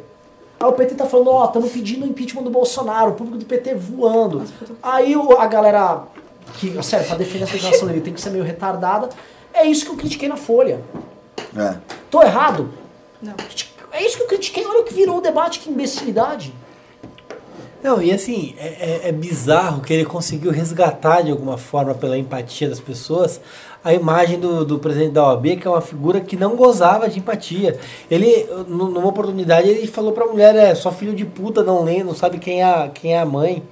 Aí 0.59 0.67
o 0.67 0.71
PT 0.73 0.95
tá 0.95 1.05
falando, 1.05 1.29
ó, 1.29 1.45
estamos 1.45 1.71
pedindo 1.71 2.03
o 2.03 2.07
impeachment 2.09 2.41
do 2.41 2.49
Bolsonaro, 2.49 3.11
o 3.11 3.13
público 3.13 3.37
do 3.37 3.45
PT 3.45 3.75
voando. 3.75 4.43
Aí 4.81 5.15
o- 5.15 5.37
a 5.39 5.45
galera, 5.45 6.05
que, 6.55 6.81
sério, 6.81 7.05
pra 7.05 7.17
defender 7.17 7.43
essa 7.43 7.53
declaração 7.53 7.87
dele 7.87 8.01
tem 8.01 8.13
que 8.15 8.19
ser 8.21 8.31
meio 8.31 8.43
retardada, 8.43 9.09
É 9.53 9.63
isso 9.65 9.85
que 9.85 9.91
eu 9.91 9.95
critiquei 9.97 10.27
na 10.27 10.37
Folha. 10.37 10.81
É. 11.55 11.75
Tô 12.09 12.23
errado? 12.23 12.69
Não. 13.21 13.33
É 13.91 14.03
isso 14.05 14.17
que 14.17 14.23
eu 14.23 14.27
critiquei. 14.27 14.65
Olha 14.65 14.81
o 14.81 14.83
que 14.83 14.93
virou 14.93 15.17
o 15.17 15.21
debate, 15.21 15.59
que 15.59 15.69
imbecilidade. 15.69 16.53
Não, 17.83 17.99
e 18.01 18.11
assim, 18.11 18.53
é, 18.59 18.67
é- 18.67 19.01
é 19.09 19.11
bizarro 19.11 19.81
que 19.81 19.91
ele 19.91 20.05
conseguiu 20.05 20.51
resgatar 20.51 21.21
de 21.23 21.31
alguma 21.31 21.57
forma, 21.57 21.95
pela 21.95 22.15
empatia 22.17 22.69
das 22.69 22.79
pessoas, 22.79 23.41
a 23.83 23.91
imagem 23.91 24.39
do, 24.39 24.63
do 24.63 24.77
presidente 24.77 25.13
da 25.13 25.25
OAB, 25.27 25.55
que 25.57 25.67
é 25.67 25.69
uma 25.69 25.81
figura 25.81 26.21
que 26.21 26.35
não 26.37 26.55
gozava 26.55 27.09
de 27.09 27.17
empatia. 27.17 27.79
Ele, 28.09 28.47
nu- 28.67 28.89
numa 28.91 29.07
oportunidade, 29.07 29.67
ele 29.67 29.87
falou 29.87 30.11
pra 30.11 30.27
mulher, 30.27 30.55
é, 30.55 30.75
só 30.75 30.91
filho 30.91 31.15
de 31.15 31.25
puta, 31.25 31.63
não 31.63 31.83
lê, 31.83 32.03
não 32.03 32.13
sabe 32.13 32.37
quem 32.37 32.63
é 32.63 32.91
quem 32.93 33.15
é 33.15 33.19
a 33.19 33.25
mãe. 33.25 33.63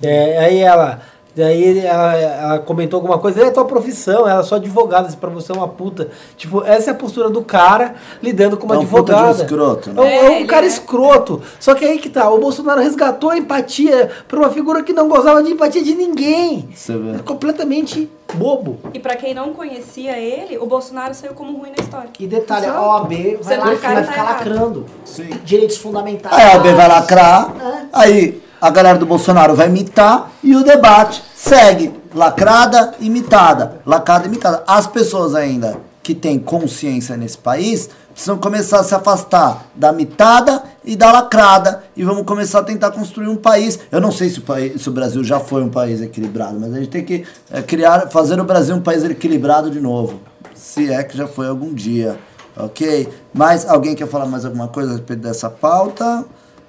É, 0.00 0.38
aí 0.38 0.58
ela... 0.58 1.02
Daí 1.36 1.62
ele- 1.62 1.80
ela, 1.86 2.14
ela 2.16 2.58
comentou 2.60 2.96
alguma 2.96 3.18
coisa, 3.18 3.42
é 3.42 3.48
a 3.48 3.50
tua 3.50 3.66
profissão, 3.66 4.26
ela 4.26 4.40
é 4.40 4.42
só 4.42 4.54
advogada, 4.54 5.10
se 5.10 5.16
pra 5.18 5.28
você 5.28 5.52
é 5.52 5.54
uma 5.54 5.68
puta. 5.68 6.08
Tipo, 6.34 6.64
essa 6.64 6.90
é 6.90 6.92
a 6.92 6.96
postura 6.96 7.28
do 7.28 7.42
cara 7.42 7.94
lidando 8.22 8.56
com 8.56 8.64
uma 8.64 8.76
É 8.76 8.78
um 8.78 8.86
puta 8.86 9.12
de 9.14 9.20
um 9.20 9.24
advogada. 9.26 9.42
escroto, 9.44 9.92
né? 9.92 10.02
É 10.02 10.04
um- 10.22 10.26
é 10.26 10.30
um 10.30 10.42
É, 10.42 10.46
cara 10.46 10.64
é. 10.64 10.68
escroto. 10.68 11.42
Só 11.60 11.74
que 11.74 11.84
aí 11.84 11.98
que 11.98 12.08
tá, 12.08 12.30
o 12.30 12.38
Bolsonaro 12.38 12.80
resgatou 12.80 13.28
a 13.28 13.36
empatia 13.36 14.10
pra 14.26 14.38
uma 14.38 14.48
figura 14.48 14.82
que 14.82 14.94
não 14.94 15.08
gozava 15.08 15.42
de 15.42 15.52
empatia 15.52 15.82
de 15.84 15.94
ninguém. 15.94 16.70
Você 16.74 16.96
vê. 16.96 17.16
É 17.16 17.18
completamente 17.18 18.10
bobo. 18.34 18.78
E 18.94 18.98
pra 18.98 19.14
quem 19.14 19.34
não 19.34 19.52
conhecia 19.52 20.18
ele, 20.18 20.56
o 20.56 20.64
Bolsonaro 20.64 21.14
saiu 21.14 21.34
como 21.34 21.58
ruim 21.58 21.70
na 21.76 21.84
história. 21.84 22.08
E 22.18 22.26
detalhe, 22.26 22.64
a 22.64 22.70
Exato. 22.70 22.82
OAB 22.84 23.38
vai, 23.42 23.56
lá, 23.58 23.64
vai 23.66 23.74
tá 23.76 23.80
ficar 23.80 23.92
errado. 24.00 24.28
lacrando. 24.38 24.86
Sim. 25.04 25.28
Direitos 25.44 25.76
fundamentais. 25.76 26.34
A 26.34 26.56
OAB 26.56 26.72
vai 26.72 26.88
lacrar, 26.88 27.52
É. 27.60 27.84
aí 27.92 28.42
a 28.60 28.70
galera 28.70 28.98
do 28.98 29.06
Bolsonaro 29.06 29.54
vai 29.54 29.68
imitar 29.68 30.30
e 30.42 30.54
o 30.56 30.64
debate 30.64 31.22
segue. 31.34 31.92
Lacrada, 32.14 32.94
imitada. 33.00 33.80
Lacrada, 33.84 34.26
imitada. 34.26 34.64
As 34.66 34.86
pessoas 34.86 35.34
ainda 35.34 35.78
que 36.02 36.14
têm 36.14 36.38
consciência 36.38 37.16
nesse 37.16 37.36
país 37.36 37.90
precisam 38.12 38.38
começar 38.38 38.80
a 38.80 38.84
se 38.84 38.94
afastar 38.94 39.66
da 39.74 39.92
mitada 39.92 40.62
e 40.82 40.96
da 40.96 41.12
lacrada 41.12 41.84
e 41.94 42.02
vamos 42.02 42.24
começar 42.24 42.60
a 42.60 42.62
tentar 42.62 42.90
construir 42.92 43.28
um 43.28 43.36
país. 43.36 43.78
Eu 43.92 44.00
não 44.00 44.10
sei 44.10 44.30
se 44.30 44.38
o, 44.38 44.42
país, 44.42 44.80
se 44.80 44.88
o 44.88 44.92
Brasil 44.92 45.22
já 45.22 45.38
foi 45.38 45.62
um 45.62 45.68
país 45.68 46.00
equilibrado, 46.00 46.58
mas 46.58 46.72
a 46.72 46.78
gente 46.78 46.88
tem 46.88 47.04
que 47.04 47.26
é, 47.50 47.60
criar, 47.60 48.08
fazer 48.08 48.40
o 48.40 48.44
Brasil 48.44 48.74
um 48.74 48.80
país 48.80 49.04
equilibrado 49.04 49.70
de 49.70 49.80
novo. 49.80 50.20
Se 50.54 50.90
é 50.90 51.02
que 51.02 51.14
já 51.14 51.26
foi 51.26 51.46
algum 51.46 51.74
dia. 51.74 52.16
Ok? 52.56 53.06
Mas 53.34 53.68
alguém 53.68 53.94
quer 53.94 54.08
falar 54.08 54.24
mais 54.24 54.46
alguma 54.46 54.68
coisa 54.68 54.92
a 54.92 54.92
respeito 54.92 55.20
dessa 55.20 55.50
pauta? 55.50 56.24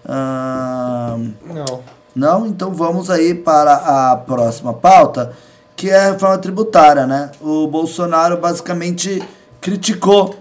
Não. 0.08 1.84
não? 2.16 2.48
Então 2.48 2.74
vamos 2.74 3.10
aí 3.10 3.34
para 3.34 3.74
a 4.12 4.16
próxima 4.16 4.74
pauta, 4.74 5.34
que 5.76 5.90
é 5.90 5.98
a 5.98 6.12
reforma 6.12 6.38
tributária, 6.38 7.06
né? 7.06 7.32
O 7.42 7.68
Bolsonaro 7.68 8.38
basicamente 8.38 9.22
criticou 9.60 10.36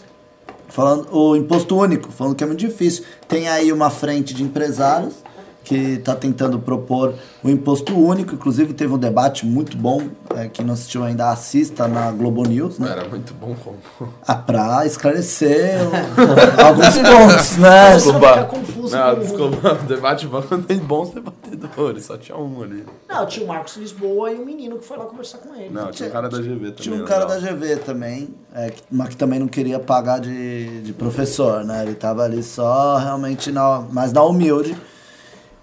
falando 0.69 1.09
o 1.11 1.35
imposto 1.35 1.77
único, 1.77 2.13
falando 2.13 2.35
que 2.35 2.45
é 2.45 2.47
muito 2.47 2.61
difícil. 2.61 3.05
Tem 3.27 3.49
aí 3.49 3.73
uma 3.73 3.91
frente 3.91 4.35
de 4.35 4.43
empresários 4.43 5.26
que 5.67 5.75
está 5.75 6.15
tentando 6.15 6.61
propor 6.61 7.13
o 7.43 7.51
imposto 7.51 7.93
único, 7.93 8.35
inclusive 8.37 8.73
teve 8.73 8.95
um 8.95 8.99
debate 8.99 9.45
muito 9.45 9.77
bom, 9.77 10.01
é, 10.35 10.47
quem 10.49 10.65
não 10.65 10.75
assistiu 10.75 11.03
ainda 11.03 11.29
assista 11.31 11.89
na 11.89 12.13
Globo 12.13 12.45
News, 12.49 12.79
né? 12.79 12.89
Era 12.93 13.09
muito 13.09 13.35
bom 13.35 13.55
como. 13.65 13.77
Ah, 14.25 14.37
pra 14.37 14.87
esclarecer 14.87 15.79
alguns 16.65 16.97
pontos, 16.99 17.57
né? 17.57 17.99
Fica 17.99 18.45
confuso 18.45 18.97
Não, 18.97 19.15
com 19.15 19.21
o- 19.21 19.25
desculpa. 19.25 19.73
O 19.73 19.83
debate 19.87 20.27
bom 20.29 20.41
tem 20.41 20.79
bons 20.79 21.11
debatedores, 21.11 22.05
só 22.05 22.17
tinha 22.17 22.39
um 22.39 22.63
ali. 22.63 22.85
Não, 23.09 23.27
tinha 23.27 23.45
o 23.45 23.49
Marcos 23.49 23.77
Lisboa 23.77 24.31
e 24.31 24.37
o 24.37 24.47
menino 24.47 24.79
que 24.79 24.87
foi 24.87 24.97
lá 24.97 25.05
conversar 25.07 25.39
com 25.39 25.53
ele. 25.57 25.71
Não, 25.71 25.91
tinha 25.91 26.09
um 26.09 26.13
cara 26.13 26.29
da 26.29 26.39
GV 26.39 26.47
também. 26.55 26.73
Tinha 26.75 26.95
um 26.97 27.05
cara 27.05 27.25
da 27.25 27.39
GV 27.39 27.77
também, 27.85 28.29
é, 28.55 28.73
mas 28.89 29.09
que 29.09 29.17
também 29.17 29.41
não 29.41 29.49
queria 29.49 29.81
pagar 29.81 30.21
de, 30.21 30.81
de 30.83 30.93
professor, 30.93 31.65
né? 31.65 31.83
Ele 31.83 31.95
tava 31.97 32.23
ali 32.23 32.41
só 32.43 32.99
realmente 32.99 33.51
na, 33.51 33.81
mais 33.91 34.13
na 34.13 34.23
humilde. 34.23 34.77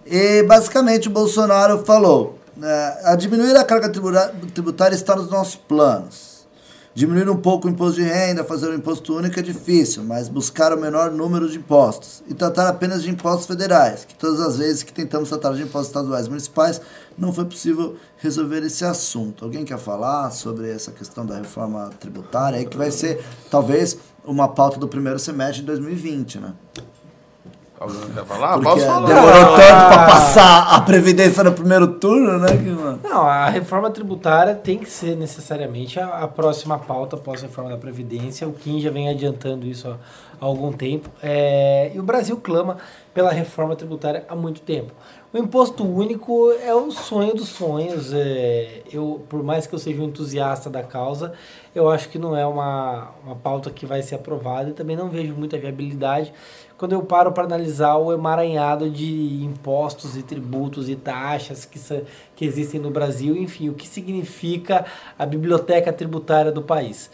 E 0.06 0.43
basicamente 0.43 1.08
o 1.08 1.12
Bolsonaro 1.12 1.86
falou: 1.86 2.39
né, 2.56 2.97
a 3.04 3.16
diminuir 3.16 3.56
a 3.56 3.64
carga 3.64 3.89
tributária 3.89 4.95
está 4.95 5.16
nos 5.16 5.30
nossos 5.30 5.56
planos. 5.56 6.34
Diminuir 6.95 7.28
um 7.28 7.38
pouco 7.38 7.68
o 7.68 7.72
imposto 7.72 7.95
de 7.95 8.04
renda, 8.04 8.43
fazer 8.43 8.68
o 8.68 8.76
imposto 8.76 9.16
único 9.16 9.39
é 9.39 9.41
difícil, 9.41 10.04
mas 10.04 10.30
buscar 10.30 10.72
o 10.72 10.80
menor 10.80 11.10
número 11.10 11.49
de 11.49 11.58
impostos 11.58 12.24
e 12.28 12.36
tratar 12.36 12.68
apenas 12.68 13.01
de 13.01 13.10
impostos 13.10 13.47
federais, 13.47 14.06
que 14.06 14.14
todas 14.14 14.39
as 14.39 14.60
vezes 14.60 14.84
que 14.84 14.93
tentamos 14.93 15.28
tratar 15.30 15.54
de 15.54 15.64
impostos 15.64 15.88
estaduais 15.88 16.28
e 16.28 16.30
municipais, 16.30 16.80
não 17.18 17.34
foi 17.34 17.45
possível 17.45 17.95
resolver 18.18 18.62
esse 18.62 18.86
assunto. 18.86 19.43
Alguém 19.43 19.66
quer 19.66 19.80
falar 19.80 20.30
sobre 20.30 20.70
essa 20.70 20.91
questão 20.91 21.26
da 21.26 21.36
reforma 21.36 21.89
tributária 21.99 22.64
que 22.64 22.78
vai 22.78 22.91
ser 22.91 23.26
talvez 23.49 23.97
uma 24.24 24.47
pauta 24.47 24.78
do 24.78 24.88
primeiro 24.88 25.18
semestre 25.18 25.62
de 25.62 25.66
2020, 25.66 26.38
né? 26.38 26.54
Alguém 27.84 28.13
quer 28.13 28.25
falar? 28.25 28.53
Porque 28.53 28.69
Posso 28.69 28.86
falar? 28.86 29.07
demorou 29.07 29.55
tanto 29.57 29.88
pra 29.88 30.05
passar 30.07 30.73
a 30.73 30.79
Previdência 30.81 31.43
no 31.43 31.51
primeiro 31.51 31.88
turno, 31.99 32.39
né? 32.39 32.47
Que, 32.47 32.69
mano, 32.69 32.99
Não, 33.03 33.23
a 33.27 33.49
reforma 33.49 33.89
tributária 33.91 34.55
tem 34.55 34.77
que 34.77 34.89
ser 34.89 35.17
necessariamente 35.17 35.99
a, 35.99 36.07
a 36.23 36.27
próxima 36.29 36.79
pauta 36.79 37.17
após 37.17 37.43
a 37.43 37.47
reforma 37.47 37.69
da 37.69 37.77
Previdência. 37.77 38.47
O 38.47 38.53
Kim 38.53 38.79
já 38.79 38.89
vem 38.89 39.09
adiantando 39.09 39.65
isso 39.67 39.89
há, 39.89 39.97
há 40.39 40.45
algum 40.45 40.71
tempo. 40.71 41.09
É, 41.21 41.91
e 41.93 41.99
o 41.99 42.03
Brasil 42.03 42.38
clama 42.41 42.77
pela 43.13 43.31
reforma 43.31 43.75
tributária 43.75 44.23
há 44.29 44.36
muito 44.36 44.61
tempo. 44.61 44.93
O 45.34 45.38
imposto 45.38 45.84
único 45.84 46.51
é 46.63 46.73
o 46.75 46.91
sonho 46.91 47.34
dos 47.36 47.49
sonhos. 47.49 48.13
é, 48.13 48.84
eu, 48.93 49.25
por 49.27 49.43
mais 49.43 49.65
que 49.67 49.73
eu 49.73 49.79
seja 49.79 49.99
um 49.99 50.05
entusiasta 50.05 50.69
da 50.69 50.84
causa, 50.84 51.34
eu 51.73 51.89
acho 51.89 52.07
que 52.09 52.19
não 52.19 52.38
é 52.38 52.45
uma, 52.45 53.09
uma 53.25 53.36
pauta 53.36 53.71
que 53.71 53.84
vai 53.86 54.01
ser 54.03 54.15
aprovada 54.15 54.69
e 54.69 54.73
também 54.73 54.95
não 54.95 55.09
vejo 55.09 55.34
muita 55.34 55.57
viabilidade 55.57 56.31
quando 56.84 56.91
eu 56.91 57.01
paro 57.01 57.31
para 57.31 57.45
analisar 57.45 57.95
o 57.95 58.11
emaranhado 58.11 58.89
de 58.89 59.41
impostos 59.41 60.17
e 60.17 60.21
tributos 60.21 60.89
e 60.89 60.97
taxas 60.97 61.63
que, 61.63 61.79
que 62.36 62.43
existem 62.43 62.77
no 62.77 62.91
Brasil, 62.91 63.38
enfim, 63.38 63.69
o 63.69 63.73
que 63.73 63.88
significa 63.88 64.86
a 65.17 65.25
biblioteca 65.25 65.93
tributária 65.93 66.51
do 66.51 66.61
país. 66.61 67.09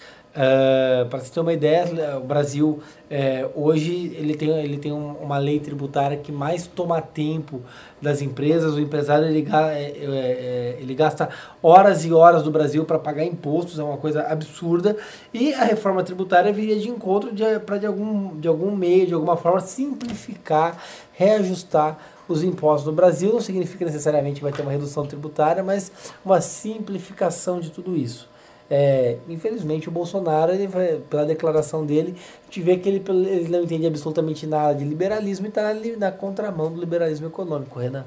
Para 1.10 1.20
você 1.20 1.32
ter 1.34 1.40
uma 1.40 1.52
ideia, 1.54 2.18
o 2.18 2.24
Brasil 2.24 2.80
eh, 3.10 3.50
hoje 3.56 4.14
ele 4.16 4.36
tem, 4.36 4.50
ele 4.52 4.78
tem 4.78 4.92
um- 4.94 5.14
uma 5.14 5.38
lei 5.40 5.60
tributária 5.60 6.16
que 6.18 6.32
mais 6.32 6.68
toma 6.68 7.02
tempo 7.02 7.62
das 8.02 8.22
empresas. 8.22 8.76
O 8.76 8.80
empresário 8.80 9.26
ele, 9.28 9.48
eh, 9.52 9.54
eh, 9.74 9.96
eh, 10.06 10.78
ele 10.80 10.94
gasta 10.94 11.30
horas 11.62 12.06
e 12.06 12.14
horas 12.14 12.44
do 12.44 12.52
Brasil 12.52 12.86
para 12.86 13.00
pagar 13.00 13.26
impostos, 13.26 13.80
é 13.80 13.84
uma 13.84 13.98
coisa 13.98 14.22
absurda. 14.24 14.96
E 15.34 15.54
a 15.54 15.64
reforma 15.64 16.04
tributária 16.04 16.54
viria 16.54 16.80
de 16.80 16.88
encontro 16.90 17.32
para 17.66 17.78
de 17.80 17.88
algum, 17.88 18.38
de 18.40 18.48
algum 18.48 18.76
meio, 18.76 19.08
de 19.08 19.14
alguma 19.16 19.36
forma, 19.36 19.60
simplificar, 19.60 20.78
reajustar 21.14 21.98
os 22.28 22.44
impostos 22.44 22.86
no 22.86 22.94
Brasil. 22.94 23.34
Não 23.34 23.42
significa 23.42 23.84
necessariamente 23.84 24.36
que 24.36 24.44
vai 24.44 24.52
ter 24.54 24.62
uma 24.62 24.72
redução 24.72 25.06
tributária, 25.06 25.64
mas 25.64 25.92
uma 26.24 26.40
simplificação 26.40 27.60
de 27.60 27.72
tudo 27.72 27.96
isso. 27.98 28.30
É, 28.72 29.18
infelizmente 29.28 29.90
o 29.90 29.92
Bolsonaro, 29.92 30.54
ele 30.54 30.68
pela 31.10 31.26
declaração 31.26 31.84
dele, 31.86 32.16
a 32.16 32.46
gente 32.46 32.62
vê 32.62 32.78
que 32.78 32.88
ele, 32.88 33.04
ele 33.28 33.50
não 33.50 33.64
entende 33.64 33.88
absolutamente 33.88 34.46
nada 34.46 34.76
de 34.76 34.86
liberalismo 34.86 35.48
e 35.48 35.50
está 35.50 35.74
na, 35.98 36.12
contramão 36.12 36.72
do 36.72 36.80
liberalismo 36.80 37.26
econômico, 37.26 37.80
Renan. 37.80 38.06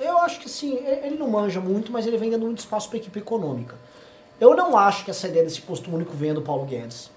Eu 0.00 0.18
acho 0.18 0.40
que 0.40 0.48
sim, 0.48 0.76
ele 1.02 1.16
não 1.16 1.28
manja 1.28 1.60
muito, 1.60 1.92
mas 1.92 2.06
ele 2.06 2.18
vem 2.18 2.30
dando 2.30 2.44
muito 2.46 2.58
espaço 2.58 2.88
para 2.88 2.98
a 2.98 3.00
equipe 3.00 3.20
econômica. 3.20 3.76
Eu 4.40 4.56
não 4.56 4.76
acho 4.76 5.04
que 5.04 5.12
essa 5.12 5.28
ideia 5.28 5.44
desse 5.44 5.60
posto 5.60 5.88
único 5.94 6.12
venha 6.12 6.34
do 6.34 6.42
Paulo 6.42 6.64
Guedes. 6.64 7.08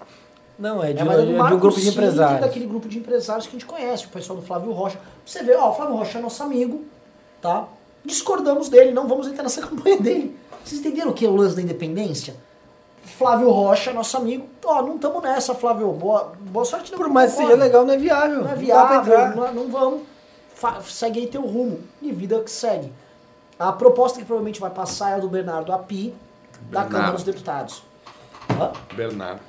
Não, 0.56 0.82
é 0.82 0.92
de, 0.92 1.00
É, 1.00 1.02
é 1.02 1.16
do 1.16 1.26
de 1.26 1.54
um 1.54 1.58
grupo 1.58 1.80
de 1.80 1.88
empresários. 1.88 2.40
daquele 2.40 2.66
grupo 2.66 2.88
de 2.88 2.98
empresários 2.98 3.46
que 3.46 3.56
a 3.56 3.58
gente 3.58 3.66
conhece, 3.66 4.06
o 4.06 4.08
pessoal 4.08 4.38
do 4.38 4.44
Flávio 4.44 4.70
Rocha. 4.70 5.00
Você 5.26 5.42
vê, 5.42 5.56
ó, 5.56 5.70
o 5.70 5.74
Flávio 5.74 5.96
Rocha 5.96 6.18
é 6.18 6.22
nosso 6.22 6.42
amigo, 6.44 6.84
tá? 7.42 7.68
Discordamos 8.04 8.68
dele, 8.68 8.92
não 8.92 9.08
vamos 9.08 9.26
entrar 9.26 9.42
nessa 9.42 9.60
campanha 9.66 10.00
dele. 10.00 10.36
Vocês 10.64 10.80
entenderam 10.80 11.10
o 11.10 11.14
que 11.14 11.26
é 11.26 11.28
o 11.28 11.34
lance 11.34 11.56
da 11.56 11.62
independência? 11.62 12.36
Flávio 13.16 13.50
Rocha, 13.50 13.92
nosso 13.92 14.16
amigo, 14.16 14.46
ó, 14.64 14.82
não 14.82 14.96
estamos 14.96 15.22
nessa, 15.22 15.54
Flávio. 15.54 15.90
Boa, 15.92 16.32
boa 16.40 16.64
sorte 16.64 16.92
Por 16.92 17.08
mais 17.08 17.32
que 17.32 17.38
seja 17.38 17.54
legal, 17.54 17.84
não 17.84 17.94
é 17.94 17.96
viável. 17.96 18.42
Não 18.44 18.50
é 18.50 18.54
viável, 18.54 19.36
não, 19.36 19.46
é- 19.46 19.52
não 19.52 19.68
vamos. 19.68 20.02
Fa- 20.54 20.80
segue 20.82 21.20
aí 21.20 21.26
teu 21.26 21.42
rumo. 21.42 21.80
E 22.02 22.10
vida 22.12 22.40
que 22.40 22.50
segue. 22.50 22.92
A 23.58 23.72
proposta 23.72 24.18
que 24.18 24.24
provavelmente 24.24 24.60
vai 24.60 24.70
passar 24.70 25.10
é 25.10 25.14
a 25.14 25.18
do 25.18 25.28
Bernardo 25.28 25.72
Api, 25.72 26.14
da 26.70 26.80
Bernardo. 26.82 26.90
Câmara 26.92 27.12
dos 27.12 27.22
Deputados. 27.24 27.82
Hã? 28.50 28.72
Bernardo. 28.94 29.40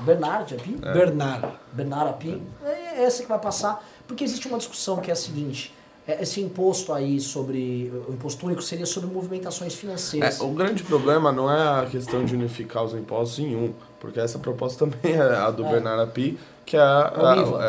Bernardo 0.00 0.54
Api? 0.54 0.70
Bernardo. 0.72 1.52
Bernardo 1.72 2.10
Api? 2.10 2.42
É 2.64 3.02
essa 3.04 3.22
que 3.22 3.28
vai 3.28 3.38
passar, 3.38 3.84
porque 4.06 4.24
existe 4.24 4.48
uma 4.48 4.58
discussão 4.58 4.96
que 4.96 5.10
é 5.10 5.12
a 5.12 5.16
seguinte. 5.16 5.74
É, 6.06 6.22
Esse 6.22 6.40
imposto 6.40 6.92
aí 6.92 7.20
sobre. 7.20 7.92
O 8.08 8.12
imposto 8.12 8.44
único 8.46 8.62
seria 8.62 8.86
sobre 8.86 9.08
movimentações 9.12 9.74
financeiras. 9.74 10.40
É, 10.40 10.42
o 10.42 10.50
grande 10.50 10.82
problema 10.82 11.30
não 11.32 11.50
é 11.50 11.82
a 11.82 11.86
questão 11.86 12.24
de 12.24 12.34
unificar 12.34 12.84
os 12.84 12.92
impostos 12.94 13.38
em 13.38 13.54
um, 13.54 13.72
porque 14.00 14.18
essa 14.20 14.38
proposta 14.38 14.84
também 14.86 15.14
é 15.14 15.20
a 15.22 15.50
do 15.50 15.64
É. 15.64 15.70
Bernardo 15.70 16.02
Api, 16.02 16.38
que 16.66 16.76
é, 16.76 16.80
a- 16.80 17.12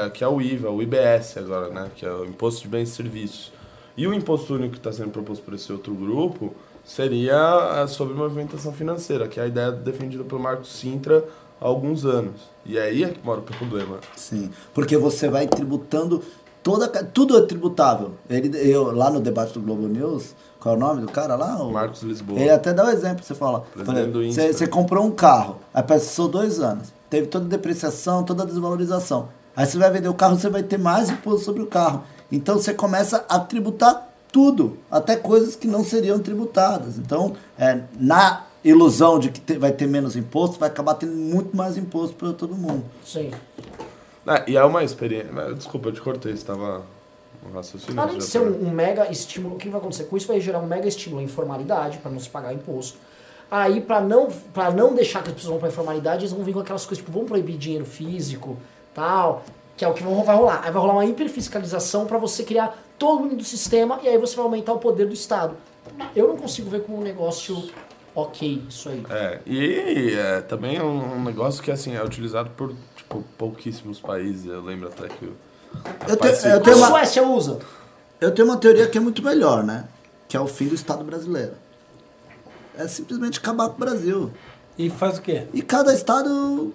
É 0.01 0.05
é, 0.05 0.09
que 0.09 0.23
é 0.23 0.27
o 0.27 0.41
IVA, 0.41 0.69
o 0.71 0.81
IBS 0.81 1.37
agora, 1.37 1.69
né? 1.69 1.91
Que 1.95 2.05
é 2.05 2.11
o 2.11 2.25
Imposto 2.25 2.61
de 2.63 2.67
Bens 2.69 2.89
e 2.89 2.91
Serviços. 2.91 3.51
E 3.95 4.07
o 4.07 4.13
imposto 4.13 4.55
único 4.55 4.71
que 4.71 4.79
está 4.79 4.91
sendo 4.91 5.11
proposto 5.11 5.43
por 5.43 5.53
esse 5.53 5.71
outro 5.71 5.93
grupo 5.93 6.55
seria 6.83 7.81
é, 7.83 7.87
sobre 7.87 8.13
movimentação 8.15 8.73
financeira, 8.73 9.27
que 9.27 9.39
é 9.39 9.43
a 9.43 9.47
ideia 9.47 9.71
defendida 9.71 10.23
pelo 10.23 10.41
Marco 10.41 10.65
Sintra 10.65 11.23
há 11.61 11.65
alguns 11.67 12.03
anos. 12.03 12.41
E 12.65 12.77
aí 12.79 13.03
é 13.03 13.09
que 13.09 13.19
mora 13.23 13.39
o 13.39 13.43
problema. 13.43 13.99
Sim, 14.15 14.49
porque 14.73 14.97
você 14.97 15.29
vai 15.29 15.47
tributando 15.47 16.23
toda 16.63 16.87
tudo 16.87 17.37
é 17.37 17.41
tributável. 17.45 18.11
Ele 18.29 18.49
eu 18.71 18.95
lá 18.95 19.09
no 19.09 19.19
debate 19.19 19.53
do 19.53 19.59
Globo 19.61 19.87
News, 19.87 20.33
qual 20.59 20.73
é 20.75 20.77
o 20.77 20.79
nome 20.79 21.01
do 21.01 21.07
cara 21.11 21.35
lá? 21.35 21.61
O 21.61 21.71
Marcos 21.71 22.01
Lisboa. 22.01 22.39
Ele 22.39 22.49
até 22.49 22.73
dá 22.73 22.85
o 22.85 22.89
exemplo, 22.89 23.23
você 23.23 23.35
fala, 23.35 23.65
você 24.51 24.65
comprou 24.67 25.05
um 25.05 25.11
carro, 25.11 25.57
aí 25.73 25.83
passou 25.83 26.27
dois 26.27 26.59
anos, 26.59 26.93
teve 27.09 27.27
toda 27.27 27.45
a 27.45 27.49
depreciação, 27.49 28.23
toda 28.23 28.43
a 28.43 28.45
desvalorização. 28.45 29.27
Aí 29.55 29.65
você 29.65 29.77
vai 29.77 29.91
vender 29.91 30.07
o 30.07 30.13
carro, 30.13 30.35
você 30.39 30.49
vai 30.49 30.63
ter 30.63 30.79
mais 30.79 31.09
imposto 31.09 31.45
sobre 31.45 31.61
o 31.61 31.67
carro. 31.67 32.03
Então 32.31 32.57
você 32.57 32.73
começa 32.73 33.23
a 33.29 33.39
tributar 33.39 34.09
tudo, 34.31 34.77
até 34.89 35.15
coisas 35.15 35.55
que 35.55 35.67
não 35.67 35.83
seriam 35.83 36.17
tributadas. 36.17 36.97
Então, 36.97 37.33
é, 37.55 37.81
na 37.99 38.43
ilusão 38.65 39.19
de 39.19 39.29
que 39.29 39.39
te- 39.39 39.59
vai 39.59 39.71
ter 39.71 39.85
menos 39.87 40.15
imposto, 40.15 40.57
vai 40.59 40.69
acabar 40.69 40.95
tendo 40.95 41.13
muito 41.13 41.55
mais 41.55 41.77
imposto 41.77 42.15
para 42.15 42.33
todo 42.33 42.55
mundo. 42.55 42.83
Sim. 43.05 43.29
Ah, 44.25 44.43
e 44.47 44.55
é 44.55 44.63
uma 44.63 44.83
experiência. 44.83 45.31
Desculpa, 45.55 45.89
eu 45.89 45.93
te 45.93 46.01
cortei, 46.01 46.31
você 46.31 46.37
estava 46.37 46.81
no 47.45 47.53
raciocínio. 47.53 47.99
Além 48.01 48.17
de 48.17 48.23
ser 48.23 48.39
um, 48.39 48.67
um 48.67 48.71
mega 48.71 49.11
estímulo, 49.11 49.55
o 49.55 49.57
que 49.57 49.67
vai 49.69 49.79
acontecer 49.79 50.05
com 50.05 50.15
isso? 50.15 50.27
Vai 50.27 50.39
gerar 50.39 50.59
um 50.59 50.65
mega 50.67 50.87
estímulo 50.87 51.21
à 51.21 51.23
informalidade, 51.23 51.97
para 51.97 52.09
não 52.11 52.19
se 52.19 52.29
pagar 52.29 52.53
imposto. 52.53 52.97
Aí, 53.51 53.81
para 53.81 54.01
não, 54.01 54.29
pra 54.53 54.71
não 54.71 54.95
deixar 54.95 55.21
que 55.21 55.29
as 55.29 55.35
pessoas 55.35 55.51
vão 55.51 55.59
pra 55.59 55.69
informalidade, 55.69 56.21
eles 56.21 56.31
vão 56.31 56.43
vir 56.43 56.53
com 56.53 56.59
aquelas 56.61 56.85
coisas, 56.85 56.97
tipo, 57.03 57.11
vamos 57.11 57.27
proibir 57.27 57.57
dinheiro 57.57 57.85
físico, 57.85 58.57
tal, 58.95 59.43
que 59.77 59.83
é 59.85 59.87
o 59.87 59.93
que 59.93 60.01
vão- 60.01 60.23
vai 60.23 60.35
rolar. 60.35 60.61
Aí 60.63 60.71
vai 60.71 60.81
rolar 60.81 60.93
uma 60.93 61.05
hiperfiscalização 61.05 62.05
para 62.05 62.17
você 62.17 62.43
criar 62.43 62.81
todo 62.97 63.19
mundo 63.21 63.35
do 63.35 63.43
sistema, 63.43 63.99
e 64.01 64.07
aí 64.07 64.17
você 64.17 64.35
vai 64.35 64.45
aumentar 64.45 64.73
o 64.73 64.79
poder 64.79 65.05
do 65.05 65.13
Estado. 65.13 65.55
Eu 66.15 66.27
não 66.29 66.37
consigo 66.37 66.69
ver 66.69 66.83
como 66.83 66.97
um 66.99 67.01
negócio 67.01 67.69
ok, 68.15 68.63
isso 68.69 68.89
aí. 68.89 69.03
É, 69.09 69.39
e 69.45 70.13
é, 70.15 70.41
também 70.41 70.77
é 70.77 70.83
um, 70.83 71.17
um 71.17 71.23
negócio 71.23 71.61
que 71.61 71.69
assim, 71.69 71.95
é 71.95 72.03
utilizado 72.03 72.49
por 72.51 72.73
tipo, 73.03 73.23
pouquíssimos 73.37 73.99
países. 73.99 74.45
Eu 74.45 74.61
lembro 74.61 74.87
até 74.87 75.07
que. 75.07 75.25
o- 75.25 75.35
Eu, 76.07 76.15
te- 76.17 76.47
eu 76.47 76.57
A 76.57 76.59
tenho 76.59 76.77
uma, 76.77 76.87
Suécia 76.87 77.23
usa. 77.27 77.59
eu 78.21 78.31
tenho 78.31 78.47
uma 78.47 78.57
teoria 78.57 78.87
que 78.87 78.97
é 78.97 79.01
muito 79.01 79.23
melhor, 79.23 79.63
né? 79.63 79.85
Que 80.27 80.37
é 80.37 80.39
o 80.39 80.47
fim 80.47 80.67
do 80.67 80.75
Estado 80.75 81.03
brasileiro. 81.03 81.53
É 82.77 82.87
simplesmente 82.87 83.39
acabar 83.39 83.69
com 83.69 83.75
o 83.75 83.79
Brasil. 83.79 84.31
E 84.77 84.89
faz 84.89 85.17
o 85.19 85.21
quê? 85.21 85.45
E 85.53 85.61
cada 85.61 85.93
estado 85.93 86.73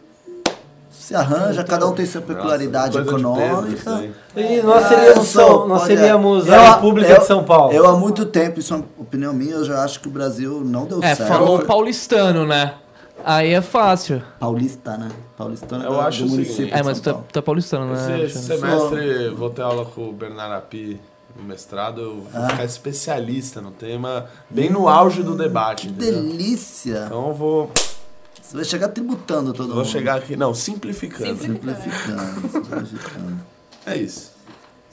se 0.91 1.15
arranja, 1.15 1.65
cada 1.65 1.87
um 1.87 1.93
tem 1.93 2.07
sua 2.07 2.21
peculiaridade 2.21 2.97
Nossa, 2.97 3.11
Pedro, 3.13 3.21
econômica. 3.21 3.95
aí. 3.97 4.15
E 4.37 4.63
nós 4.63 4.85
É, 4.85 4.89
seríamos, 4.89 5.29
São- 5.29 5.47
sou- 5.49 5.69
nós 5.69 5.83
olha, 5.83 5.97
seríamos 5.97 6.49
a 6.51 6.75
República 6.75 7.11
eu- 7.11 7.19
de 7.21 7.27
São 7.27 7.45
Paulo. 7.45 7.73
Eu 7.73 7.87
há 7.87 7.97
muito 7.97 8.25
tempo, 8.27 8.61
isso 8.61 8.73
é 8.75 8.77
uma 8.77 8.87
opinião 8.99 9.33
minha, 9.33 9.55
eu 9.55 9.65
já 9.65 9.83
acho 9.83 10.01
que 10.01 10.07
o 10.09 10.11
Brasil 10.11 10.63
não 10.65 10.87
deu 10.87 11.03
É, 11.03 11.15
certo. 11.15 11.29
falou 11.29 11.59
paulistano, 11.61 12.47
né? 12.47 12.75
Aí 13.31 13.53
é 13.53 13.61
fácil. 13.61 14.23
Paulista, 14.41 14.97
né? 14.97 15.11
Paulistano 15.37 15.85
Eu 15.85 15.93
do, 15.93 16.01
acho 16.01 16.21
do 16.23 16.29
o 16.29 16.31
município 16.31 16.75
É, 16.75 16.83
mas 16.83 16.99
tu 17.01 17.11
é, 17.11 17.17
tu 17.31 17.39
é 17.39 17.43
paulistano, 17.43 17.93
né? 17.93 18.25
Esse 18.25 18.39
semestre 18.39 19.29
vou 19.31 19.51
ter 19.51 19.61
aula 19.63 19.85
com 19.85 20.09
o 20.09 20.13
Bernardo 20.13 20.55
Api 20.55 20.99
no 21.37 21.45
mestrado, 21.45 22.01
eu 22.01 22.15
vou 22.23 22.43
Ah. 22.43 22.49
ficar 22.49 22.65
especialista 22.65 23.61
no 23.61 23.71
tema, 23.71 24.27
bem 24.49 24.71
no 24.71 24.89
auge 24.89 25.23
do 25.23 25.37
debate. 25.37 25.89
Que 25.89 25.93
entendeu? 25.93 26.23
delícia! 26.23 27.03
Então 27.07 27.29
eu 27.29 27.35
vou, 27.35 27.71
Você 28.43 28.57
vai 28.57 28.65
chegar 28.65 28.89
tributando 28.89 29.53
todo 29.53 29.69
vou 29.69 29.77
mundo. 29.77 29.87
chegar 29.89 30.17
aqui, 30.17 30.35
não, 30.35 30.55
simplificando. 30.55 31.39
Simplificando, 31.39 32.49
simplificando. 32.51 33.41
É 33.85 33.97
isso. 33.97 34.38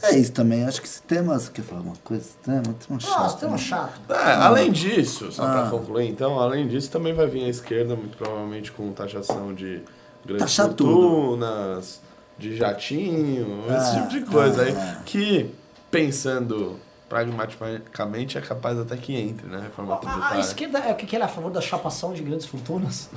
É 0.08 0.18
isso 0.18 0.32
também, 0.32 0.64
acho 0.66 0.82
que 0.82 0.88
esse 0.88 1.01
tema, 1.01 1.38
você 1.39 1.51
quer 1.51 1.62
falar 1.64 1.82
uma 1.82 1.95
coisa? 2.03 2.24
Esse 2.24 2.38
tema, 2.38 2.62
tema 2.88 2.99
chato. 2.99 3.20
Nossa, 3.20 3.38
tem 3.38 3.49
um 3.49 3.51
né? 3.53 3.58
chato. 3.58 3.99
É, 4.10 4.34
além 4.36 4.72
disso, 4.72 5.32
só 5.32 5.43
Ah. 5.43 5.51
pra 5.51 5.70
concluir, 5.70 6.08
então, 6.10 6.39
além 6.39 6.68
disso, 6.68 6.91
também 6.91 7.14
vai 7.14 7.28
vir 7.28 7.43
a 7.45 7.49
esquerda, 7.49 7.95
muito 7.95 8.16
provavelmente 8.18 8.72
com 8.72 8.91
taxação 8.91 9.53
de 9.53 9.82
grandes 10.26 10.56
tudo. 10.56 10.68
fortunas, 10.68 12.01
de 12.38 12.56
jatinho, 12.56 13.64
esse 13.68 13.97
Ah, 13.97 14.01
tipo 14.01 14.10
de 14.10 14.22
coisa 14.32 14.62
ah, 14.62 14.66
aí, 14.66 14.76
ah. 14.78 15.01
que, 15.06 15.51
pensando 15.89 16.80
pragmaticamente, 17.10 18.38
é 18.38 18.41
capaz 18.41 18.78
até 18.80 18.97
que 18.97 19.16
entre, 19.16 19.47
né, 19.47 19.60
reforma 19.62 19.93
A, 19.93 19.95
a 19.95 19.99
tributária. 19.99 20.39
esquerda 20.41 20.80
é 20.80 20.91
o 20.91 20.95
que 20.95 21.06
que 21.06 21.16
ele 21.16 21.24
é 21.24 21.26
a 21.26 21.30
favor 21.30 21.51
da 21.51 21.62
chapação 21.62 22.14
de 22.14 22.22
grandes 22.22 22.45
fortunas? 22.45 23.10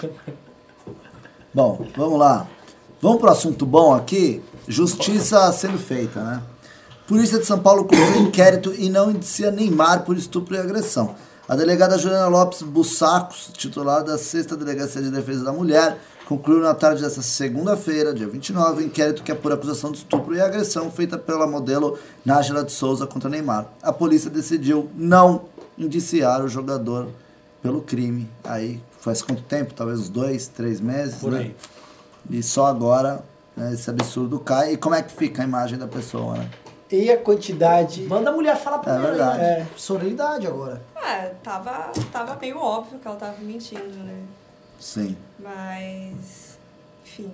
Bom, 1.54 1.86
vamos 1.96 2.18
lá. 2.18 2.46
Vamos 3.00 3.20
pro 3.20 3.30
assunto 3.30 3.66
bom 3.66 3.92
aqui. 3.92 4.42
Justiça 4.68 5.50
sendo 5.52 5.78
feita, 5.78 6.22
né? 6.22 6.42
Polícia 7.06 7.38
de 7.38 7.44
São 7.46 7.58
Paulo 7.58 7.84
conclui 7.84 8.18
inquérito 8.18 8.72
e 8.74 8.88
não 8.88 9.10
indicia 9.10 9.50
Neymar 9.50 10.04
por 10.04 10.16
estupro 10.16 10.54
e 10.54 10.58
agressão. 10.58 11.14
A 11.48 11.56
delegada 11.56 11.98
Juliana 11.98 12.28
Lopes 12.28 12.62
Bussacos, 12.62 13.50
titular 13.54 14.04
da 14.04 14.16
6 14.16 14.46
Delegacia 14.46 15.02
de 15.02 15.10
Defesa 15.10 15.44
da 15.44 15.52
Mulher, 15.52 15.98
concluiu 16.26 16.60
na 16.60 16.72
tarde 16.72 17.02
desta 17.02 17.20
segunda-feira, 17.20 18.14
dia 18.14 18.28
29, 18.28 18.82
o 18.82 18.86
inquérito 18.86 19.22
que 19.22 19.32
apura 19.32 19.56
acusação 19.56 19.90
de 19.90 19.98
estupro 19.98 20.34
e 20.34 20.40
agressão 20.40 20.90
feita 20.90 21.18
pela 21.18 21.46
modelo 21.46 21.98
Nájila 22.24 22.62
de 22.62 22.72
Souza 22.72 23.06
contra 23.06 23.28
Neymar. 23.28 23.66
A 23.82 23.92
polícia 23.92 24.30
decidiu 24.30 24.88
não 24.96 25.46
indiciar 25.76 26.42
o 26.42 26.48
jogador 26.48 27.08
pelo 27.60 27.82
crime. 27.82 28.30
Aí 28.44 28.80
faz 29.00 29.20
quanto 29.20 29.42
tempo? 29.42 29.74
Talvez 29.74 29.98
uns 29.98 30.08
dois, 30.08 30.46
três 30.46 30.80
meses, 30.80 31.16
Por 31.16 31.32
né? 31.32 31.38
aí. 31.40 31.56
E 32.30 32.42
só 32.42 32.66
agora 32.66 33.22
né, 33.56 33.72
esse 33.72 33.88
absurdo 33.90 34.38
cai. 34.40 34.72
E 34.72 34.76
como 34.76 34.94
é 34.94 35.02
que 35.02 35.12
fica 35.12 35.42
a 35.42 35.44
imagem 35.44 35.78
da 35.78 35.86
pessoa, 35.86 36.34
né? 36.36 36.48
E 36.90 37.10
a 37.10 37.16
quantidade. 37.16 38.02
Manda 38.02 38.28
a 38.30 38.32
mulher 38.34 38.54
falar 38.56 38.78
primeiro. 38.78 39.06
aí, 39.06 39.10
verdade. 39.16 39.38
né? 39.38 39.66
Sororidade 39.76 40.46
agora. 40.46 40.82
É, 41.02 41.32
tava, 41.42 41.90
tava 42.12 42.36
meio 42.40 42.58
óbvio 42.58 42.98
que 42.98 43.08
ela 43.08 43.16
tava 43.16 43.34
mentindo, 43.40 43.80
né? 44.04 44.20
Sim. 44.78 45.16
Mas. 45.38 46.58
Enfim. 47.04 47.30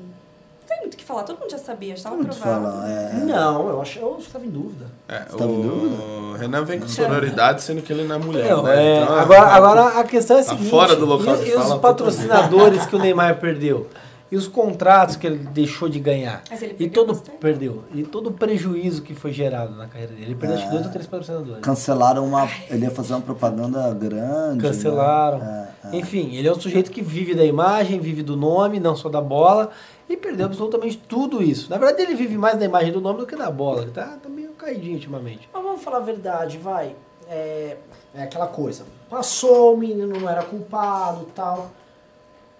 Não 0.61 0.69
tem 0.77 0.81
muito 0.81 0.95
o 0.95 0.97
que 0.99 1.05
falar, 1.05 1.23
todo 1.23 1.41
mundo 1.41 1.51
já 1.51 1.57
sabia, 1.59 1.97
já 1.97 2.05
tava 2.05 2.17
Muito 2.17 2.37
provado. 2.37 2.63
falar, 2.63 2.89
é. 2.91 3.13
Não, 3.25 3.69
eu 3.71 3.81
acho 3.81 3.99
eu 3.99 4.21
ficava 4.21 4.45
em 4.45 4.51
dúvida. 4.51 4.85
É, 5.09 5.21
Você 5.21 5.37
tá 5.39 5.45
em 5.45 5.63
dúvida? 5.63 6.03
o 6.03 6.35
Renan 6.35 6.63
vem 6.65 6.79
com 6.79 6.87
sororidade, 6.87 7.63
sendo 7.63 7.81
que 7.81 7.91
ele 7.91 8.05
não 8.05 8.17
é 8.17 8.19
mulher, 8.19 8.51
Não, 8.51 8.63
né? 8.65 8.77
é, 8.99 9.03
Então, 9.03 9.19
agora, 9.19 9.47
agora 9.47 9.99
a 9.99 10.05
questão 10.05 10.37
é 10.37 10.41
a 10.41 10.45
tá 10.45 10.51
seguinte: 10.51 10.69
fora 10.71 10.95
do 10.95 11.07
local 11.07 11.37
e, 11.37 11.45
de 11.45 11.51
e 11.51 11.55
os 11.57 11.63
fala 11.63 11.79
patrocinadores 11.81 12.85
que 12.85 12.95
o 12.95 12.99
Neymar 12.99 13.41
perdeu? 13.41 13.89
E 14.31 14.37
os 14.37 14.47
contratos 14.47 15.17
que 15.17 15.27
ele 15.27 15.39
deixou 15.39 15.89
de 15.89 15.99
ganhar? 15.99 16.43
Mas 16.51 16.61
ele 16.63 16.73
E 16.75 16.77
perdeu 16.77 16.93
todo 16.93 17.15
bastante. 17.15 17.39
perdeu. 17.39 17.85
E 17.95 18.03
todo 18.03 18.27
o 18.29 18.33
prejuízo 18.33 19.01
que 19.03 19.15
foi 19.15 19.33
gerado 19.33 19.75
na 19.75 19.87
carreira 19.87 20.13
dele. 20.13 20.27
Ele 20.27 20.35
perdeu 20.35 20.57
acho 20.59 20.67
que 20.67 20.73
dois 20.73 20.85
ou 20.87 20.93
três 20.93 21.07
patrocinadores. 21.07 21.61
Cancelaram 21.63 22.27
uma. 22.27 22.47
Ele 22.69 22.85
ia 22.85 22.91
fazer 22.91 23.15
uma 23.15 23.23
propaganda 23.23 23.93
grande. 23.95 24.61
Cancelaram. 24.63 25.39
né? 25.39 25.69
É, 25.85 25.97
é. 25.97 25.99
Enfim, 25.99 26.35
ele 26.35 26.47
é 26.47 26.53
um 26.53 26.61
sujeito 26.61 26.91
que 26.91 27.01
vive 27.01 27.35
da 27.35 27.45
imagem, 27.45 27.99
vive 28.01 28.23
do 28.23 28.37
nome, 28.37 28.79
não 28.79 28.95
só 28.95 29.09
da 29.09 29.21
bola, 29.23 29.71
e 30.09 30.17
perdeu 30.17 30.45
absolutamente 30.47 30.99
tudo 30.99 31.43
isso. 31.43 31.71
Na 31.71 31.79
verdade, 31.79 32.03
ele 32.03 32.15
vive 32.15 32.37
mais 32.37 32.59
da 32.59 32.65
imagem 32.67 32.93
do 32.93 33.01
nome 33.01 33.21
do 33.21 33.27
que 33.27 33.35
da 33.37 33.51
bola, 33.51 33.85
que 33.87 33.93
tá, 33.93 34.19
tá 34.23 34.29
meio 34.29 34.51
caidinho 34.51 34.95
ultimamente. 34.95 35.49
Mas 35.53 35.63
vamos 35.63 35.83
falar 35.83 35.99
a 35.99 36.01
verdade, 36.01 36.59
vai. 36.59 36.95
É, 37.31 37.77
é 38.15 38.23
aquela 38.25 38.47
coisa. 38.47 38.85
Passou, 39.09 39.75
o 39.75 39.79
menino 39.79 40.19
não 40.21 40.29
era 40.29 40.43
culpado 40.43 41.27
e 41.29 41.33
tal. 41.33 41.71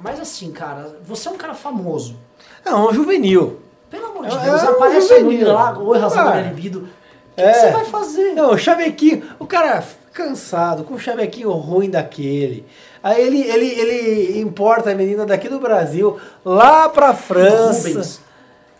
Mas 0.01 0.21
assim, 0.21 0.51
cara, 0.53 0.99
você 1.05 1.29
é 1.29 1.31
um 1.31 1.37
cara 1.37 1.55
famoso. 1.55 2.17
É 2.65 2.73
um 2.75 2.93
juvenil. 2.93 3.61
Pelo 3.91 4.07
amor 4.07 4.27
de 4.27 4.37
É, 4.37 4.41
Deus, 4.41 4.63
é 4.63 4.71
um 4.71 4.75
aparece 4.75 4.97
a 4.97 5.01
juvenil. 5.19 5.27
menina 5.29 5.53
lá, 5.53 5.79
oi, 5.79 5.99
razão 5.99 6.21
Ah. 6.29 6.31
da 6.33 6.41
libido. 6.43 6.81
O 6.81 7.35
que, 7.37 7.43
É. 7.43 7.53
que 7.53 7.59
você 7.61 7.71
vai 7.71 7.85
fazer? 7.85 8.33
Não, 8.35 8.51
o 8.53 8.59
chavequinho, 8.59 9.23
o 9.39 9.47
cara 9.47 9.83
cansado, 10.13 10.85
com 10.85 10.95
um 10.95 10.99
chavequinho 10.99 11.51
ruim 11.53 11.89
daquele. 11.91 12.67
Aí 13.03 13.21
ele, 13.25 13.41
ele, 13.41 13.67
ele 13.67 14.41
importa 14.41 14.91
a 14.91 14.95
menina 14.95 15.25
daqui 15.25 15.49
do 15.49 15.59
Brasil 15.61 16.19
lá 16.45 16.89
pra 16.89 17.15
França. 17.15 17.89
Rubens, 17.89 18.21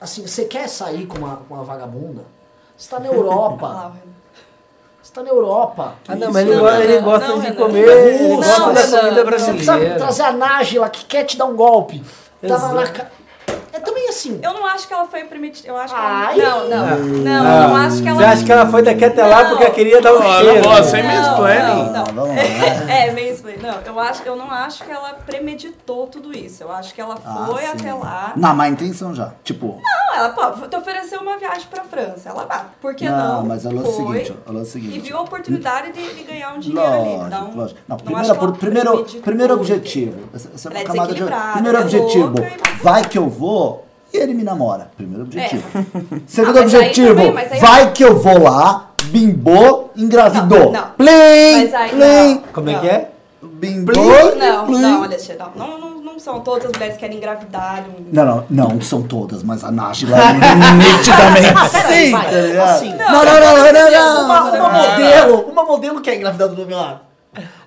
assim, 0.01 0.27
você 0.27 0.45
quer 0.45 0.69
sair 0.69 1.07
com 1.07 1.19
uma, 1.19 1.37
com 1.49 1.55
uma 1.55 1.65
vagabunda? 1.65 2.23
Você 2.77 2.91
tá 2.91 2.99
na 3.01 3.09
Ah, 3.09 3.13
Europa. 3.15 3.93
Você 5.09 5.15
tá 5.15 5.23
na 5.23 5.31
Europa. 5.31 5.95
Ah, 6.07 6.15
não, 6.15 6.31
mas 6.31 6.43
ele, 6.43 6.51
Isso, 6.53 6.61
go- 6.61 6.67
Renan. 6.67 6.81
ele 6.85 6.99
gosta 7.01 7.29
Não, 7.29 7.39
de 7.39 7.47
Renan. 7.47 7.57
comer, 7.57 7.87
Não, 7.87 7.93
ele 7.93 8.37
gosta 8.37 8.53
Renan. 8.53 8.73
da 8.75 8.81
comida 8.83 9.15
Você 9.15 9.25
precisa 9.25 9.53
brasileira. 9.73 9.95
trazer 9.97 10.23
a 10.23 10.33
Nájila 10.33 10.89
que 10.91 11.05
quer 11.07 11.25
te 11.25 11.37
dar 11.39 11.47
um 11.47 11.57
golpe. 11.57 12.03
Tava 12.47 12.75
na 12.75 12.83
Exato. 12.83 12.99
ca... 12.99 13.07
É 13.73 13.81
também 13.81 14.09
assim. 14.09 14.39
Eu 14.43 14.53
não 14.53 14.67
acho 14.67 14.87
que 14.89 14.93
ela 14.95 15.07
foi 15.07 15.25
premeditada. 15.25 15.69
Eu 15.69 15.77
acho 15.77 15.95
que 15.95 16.01
Ai. 16.03 16.41
ela... 16.41 16.65
Não, 16.65 16.87
não. 16.87 16.97
Não, 16.99 17.33
Ah, 17.47 17.63
eu 17.63 17.69
não 17.69 17.77
acho 17.77 18.03
que 18.03 18.09
ela. 18.09 18.19
Você 18.19 18.25
acha 18.25 18.45
que 18.45 18.53
ela 18.53 18.67
foi 18.67 18.83
daqui 18.83 19.05
até 19.05 19.25
lá 19.25 19.43
Não. 19.45 19.51
porque 19.51 19.71
queria 19.71 20.01
dar 20.03 20.13
um 20.15 20.23
cheiro? 20.23 20.63
não, 20.63 20.71
ó, 20.73 20.83
sem 20.83 21.03
Não, 21.03 21.11
mansplaining. 21.15 21.93
não, 21.93 22.05
não. 22.27 22.29
É, 22.89 23.11
meio 23.13 23.33
explain. 23.33 23.48
Não, 23.87 23.93
eu, 23.95 24.01
acho, 24.01 24.23
eu 24.25 24.37
não 24.37 24.51
acho 24.51 24.85
que 24.85 24.91
ela 24.91 25.15
premeditou 25.27 26.07
tudo 26.07 26.37
isso. 26.37 26.63
Eu 26.63 26.71
acho 26.73 26.95
que 26.95 27.01
ela 27.01 27.17
Ah, 27.25 27.47
foi 27.47 27.63
sim. 27.63 27.69
até 27.69 27.93
lá. 27.95 28.33
Na 28.37 28.53
má 28.55 28.69
intenção 28.69 29.15
já. 29.15 29.33
Tipo. 29.45 29.81
Não, 29.83 30.17
ela 30.17 30.29
pô, 30.31 30.67
te 30.67 30.77
ofereceu 30.77 31.21
uma 31.21 31.37
viagem 31.39 31.67
pra 31.71 31.85
França. 31.85 32.29
Ela 32.29 32.45
vai. 32.45 32.65
Por 32.81 32.95
que 32.95 33.09
não? 33.09 33.39
Não, 33.39 33.47
mas 33.47 33.65
ela 33.65 33.77
é 33.77 33.81
o 33.81 33.85
foi 33.93 34.19
seguinte, 34.19 34.39
ela 34.47 34.59
é 34.59 34.63
o 34.63 34.65
seguinte. 34.67 34.97
E 34.97 35.01
viu 35.01 35.17
a 35.17 35.23
oportunidade 35.23 35.93
de, 35.93 36.15
de 36.15 36.23
ganhar 36.25 36.55
um 36.55 36.59
dinheiro 36.59 36.87
ali. 36.93 37.09
Lógico, 37.17 37.31
Dar 37.31 37.45
um, 37.45 37.57
lógico. 37.57 37.81
Não, 37.89 37.97
não 37.97 38.05
primeiro, 38.05 38.21
acho 38.21 38.33
que 38.33 38.39
ela 38.39 38.53
por- 38.53 38.59
primeiro, 38.59 39.05
primeiro 39.23 39.55
objetivo. 39.55 40.19
Essa, 40.35 40.51
essa 40.55 40.73
é 40.73 40.81
é 40.81 40.85
camada 40.85 41.15
de. 41.15 41.23
Primeiro 41.53 41.79
é 41.79 41.81
objetivo. 41.81 42.25
louca 42.27 42.43
e- 42.49 42.83
Vai 42.83 43.05
que 43.05 43.19
eu 43.19 43.29
vou 43.29 43.85
e 44.13 44.17
ele 44.17 44.35
me 44.35 44.43
namora. 44.43 44.91
Primeiro 44.97 45.25
objetivo. 45.25 45.63
Segundo 46.27 46.59
Ah, 46.59 46.63
objetivo. 46.63 47.15
também, 47.15 47.37
aí- 47.37 47.61
vai 47.61 47.93
que 47.93 48.05
eu 48.05 48.19
vou 48.19 48.43
lá, 48.43 48.91
bimbou, 49.05 49.91
engravidou. 49.97 50.73
Não, 50.73 50.73
não. 50.73 50.91
Plim, 50.93 51.07
Mas 51.63 51.75
aí- 51.75 51.91
plim. 51.91 51.99
não. 51.99 52.43
Como 52.53 52.69
é 52.71 52.73
Não. 52.73 52.81
que 52.81 52.89
é? 52.89 53.11
Bimbou, 53.59 53.95
Não, 54.37 54.67
plim. 54.67 54.81
não, 54.81 55.03
Alexandre, 55.05 55.43
não. 55.57 55.67
Não, 55.67 55.79
não, 55.79 55.91
não 55.91 56.09
não 56.19 56.25
são 56.25 56.41
todas 56.41 56.67
as 56.67 56.73
mulheres 56.73 56.95
que 56.95 57.01
querem 57.01 57.17
engravidar. 57.19 57.85
Não, 58.13 58.45
não, 58.51 58.69
não 58.71 58.81
são 58.81 59.03
todas, 59.03 59.45
mas 59.45 59.63
a 59.63 59.71
Nájila 59.71 60.19
é 60.19 60.33
nitidamente 60.33 61.47
Ah, 61.57 61.69
sim, 61.69 62.11
tá? 62.11 62.65
Assim, 62.65 62.89
não, 62.95 63.25
não, 63.25 63.25
não, 63.25 63.41
não, 63.41 63.73
não, 63.73 63.91
não, 63.93 64.25
Uma, 64.25 64.41
não, 64.51 64.59
uma 64.67 64.89
modelo, 64.89 65.41
uma 65.43 65.65
modelo 65.65 66.01
que 66.01 66.11
é 66.11 66.17
engravidada 66.17 66.55
do 66.57 66.67
meu 66.67 66.77
lado. 66.77 67.01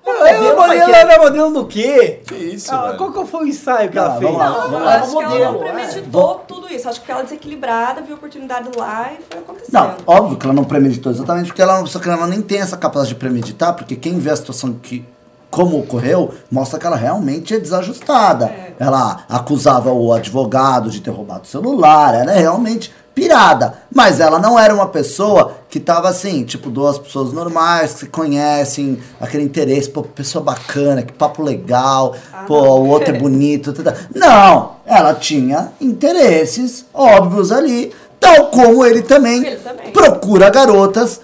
É, 0.04 0.52
modelo 0.54 0.84
querer- 0.84 0.94
era 0.96 1.18
modelo 1.22 1.50
do 1.52 1.66
quê? 1.66 2.20
Que 2.26 2.34
isso, 2.34 2.74
Ah, 2.74 2.94
qual 2.98 3.10
que 3.10 3.24
foi 3.24 3.44
o 3.44 3.46
ensaio 3.48 3.88
que 3.90 3.96
ela 3.96 4.08
Não, 4.10 4.18
fez? 4.18 4.34
lá, 4.36 4.68
Não, 4.68 4.78
lá. 4.84 4.94
acho 4.96 5.10
que 5.16 5.16
ela 5.22 5.28
Modelo, 5.30 5.52
não 5.52 5.58
premeditou 5.60 6.34
tudo 6.46 6.68
isso. 6.72 6.88
Acho 6.88 7.00
que 7.00 7.10
ela 7.10 7.22
desequilibrada, 7.22 8.02
viu 8.02 8.14
a 8.14 8.18
oportunidade 8.18 8.68
lá 8.76 9.12
e 9.18 9.22
foi 9.30 9.38
acontecendo. 9.40 9.72
Não, 9.72 9.94
óbvio 10.06 10.36
que 10.36 10.44
ela 10.44 10.52
não 10.54 10.64
premeditou 10.64 11.10
exatamente 11.10 11.46
porque 11.46 11.62
ela, 11.62 11.86
só 11.86 11.98
que 11.98 12.08
ela 12.10 12.26
nem 12.26 12.42
tem 12.42 12.60
essa 12.60 12.76
capacidade 12.76 13.10
de 13.10 13.14
premeditar, 13.14 13.72
porque 13.74 13.96
quem 13.96 14.18
vê 14.18 14.30
a 14.30 14.36
situação 14.36 14.74
que 14.74 15.04
como 15.52 15.78
ocorreu, 15.78 16.32
mostra 16.50 16.78
que 16.78 16.86
ela 16.86 16.96
realmente 16.96 17.54
é 17.54 17.58
desajustada. 17.60 18.46
É. 18.46 18.72
Ela 18.78 19.24
acusava 19.28 19.92
o 19.92 20.10
advogado 20.10 20.90
de 20.90 21.02
ter 21.02 21.10
roubado 21.10 21.42
o 21.42 21.46
celular, 21.46 22.14
ela 22.14 22.32
é 22.32 22.40
realmente 22.40 22.90
pirada. 23.14 23.74
Mas 23.94 24.18
ela 24.18 24.38
não 24.38 24.58
era 24.58 24.74
uma 24.74 24.86
pessoa 24.88 25.52
que 25.68 25.78
tava 25.78 26.08
assim, 26.08 26.42
tipo, 26.44 26.70
duas 26.70 26.98
pessoas 26.98 27.34
normais, 27.34 27.92
que 27.92 28.00
se 28.00 28.06
conhecem, 28.06 28.98
aquele 29.20 29.44
interesse, 29.44 29.90
pô, 29.90 30.02
pessoa 30.02 30.42
bacana, 30.42 31.02
que 31.02 31.12
papo 31.12 31.42
legal, 31.42 32.14
pô, 32.46 32.56
o 32.58 32.88
outro 32.88 33.14
é 33.14 33.18
bonito. 33.18 33.74
Tata. 33.74 34.08
Não, 34.14 34.76
ela 34.86 35.12
tinha 35.14 35.70
interesses 35.78 36.86
óbvios 36.94 37.52
ali, 37.52 37.92
tal 38.18 38.46
como 38.46 38.86
ele 38.86 39.02
também, 39.02 39.44
Ele 39.44 39.56
também. 39.56 39.92
procura 39.92 40.48
garotas 40.48 41.20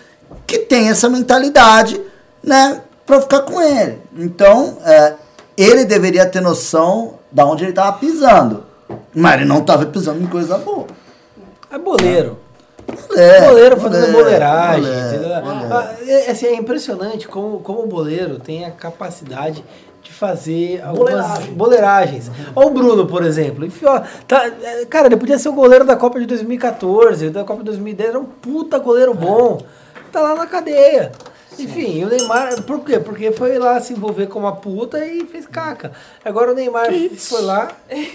que 0.47 0.59
têm 0.59 0.91
essa 0.91 1.09
mentalidade, 1.09 1.99
né, 2.43 2.83
pra 3.09 3.21
ficar 3.23 3.41
com 3.41 3.61
ele. 3.61 3.99
Então, 4.17 4.77
é, 4.85 5.15
ele 5.57 5.85
deveria 5.87 6.27
ter 6.27 6.41
noção 6.43 7.15
da 7.33 7.45
onde 7.47 7.65
ele 7.65 7.73
tava 7.73 7.99
pisando. 7.99 8.65
Mas 9.15 9.35
ele 9.37 9.47
não 9.47 9.63
tava 9.63 9.87
pisando 9.87 10.23
em 10.23 10.27
coisa 10.27 10.59
boa. 10.59 10.87
É 11.71 11.79
boleiro. 11.79 12.39
É, 13.17 13.47
boleiro 13.47 13.77
fazendo 13.79 14.13
boleiro, 14.13 14.23
boleiragem. 14.23 14.83
boleiro, 14.83 15.07
entendeu? 15.09 15.43
boleiro. 15.43 15.75
Ah, 15.75 15.95
é, 16.07 16.31
assim, 16.31 16.47
é 16.47 16.55
impressionante 16.55 17.27
como, 17.29 17.61
como 17.61 17.83
o 17.83 17.87
boleiro 17.87 18.39
tem 18.39 18.65
a 18.65 18.71
capacidade 18.71 19.65
de 20.03 20.13
fazer 20.13 20.83
algumas 20.83 21.13
Boleiragem. 21.13 21.55
boleiragens. 21.55 22.31
Olha 22.55 22.67
o 22.67 22.71
Bruno, 22.71 23.07
por 23.07 23.23
exemplo. 23.25 23.65
Enfiou, 23.65 24.01
tá, 24.27 24.47
é, 24.63 24.85
cara, 24.87 25.07
ele 25.09 25.17
podia 25.17 25.39
ser 25.39 25.49
o 25.49 25.53
goleiro 25.53 25.85
da 25.85 25.97
Copa 25.97 26.19
de 26.21 26.27
2014, 26.27 27.31
da 27.31 27.45
Copa 27.45 27.59
de 27.59 27.67
2010, 27.67 28.09
era 28.11 28.19
um 28.19 28.25
puta 28.25 28.79
goleiro 28.79 29.13
bom. 29.13 29.61
Tá 30.13 30.21
lá 30.21 30.35
na 30.35 30.47
cadeia. 30.47 31.13
Enfim, 31.59 32.05
o 32.05 32.09
Neymar, 32.09 32.63
por 32.63 32.81
quê? 32.85 32.99
Porque 32.99 33.33
foi 33.33 33.59
lá 33.59 33.81
se 33.81 33.93
envolver 33.93 34.27
com 34.27 34.39
uma 34.39 34.57
puta 34.57 35.05
e 35.05 35.25
fez 35.27 35.47
caca. 35.47 35.93
Agora 36.25 36.53
o 36.53 36.55
Neymar 36.55 36.89
foi 37.17 37.43
lá, 37.43 37.69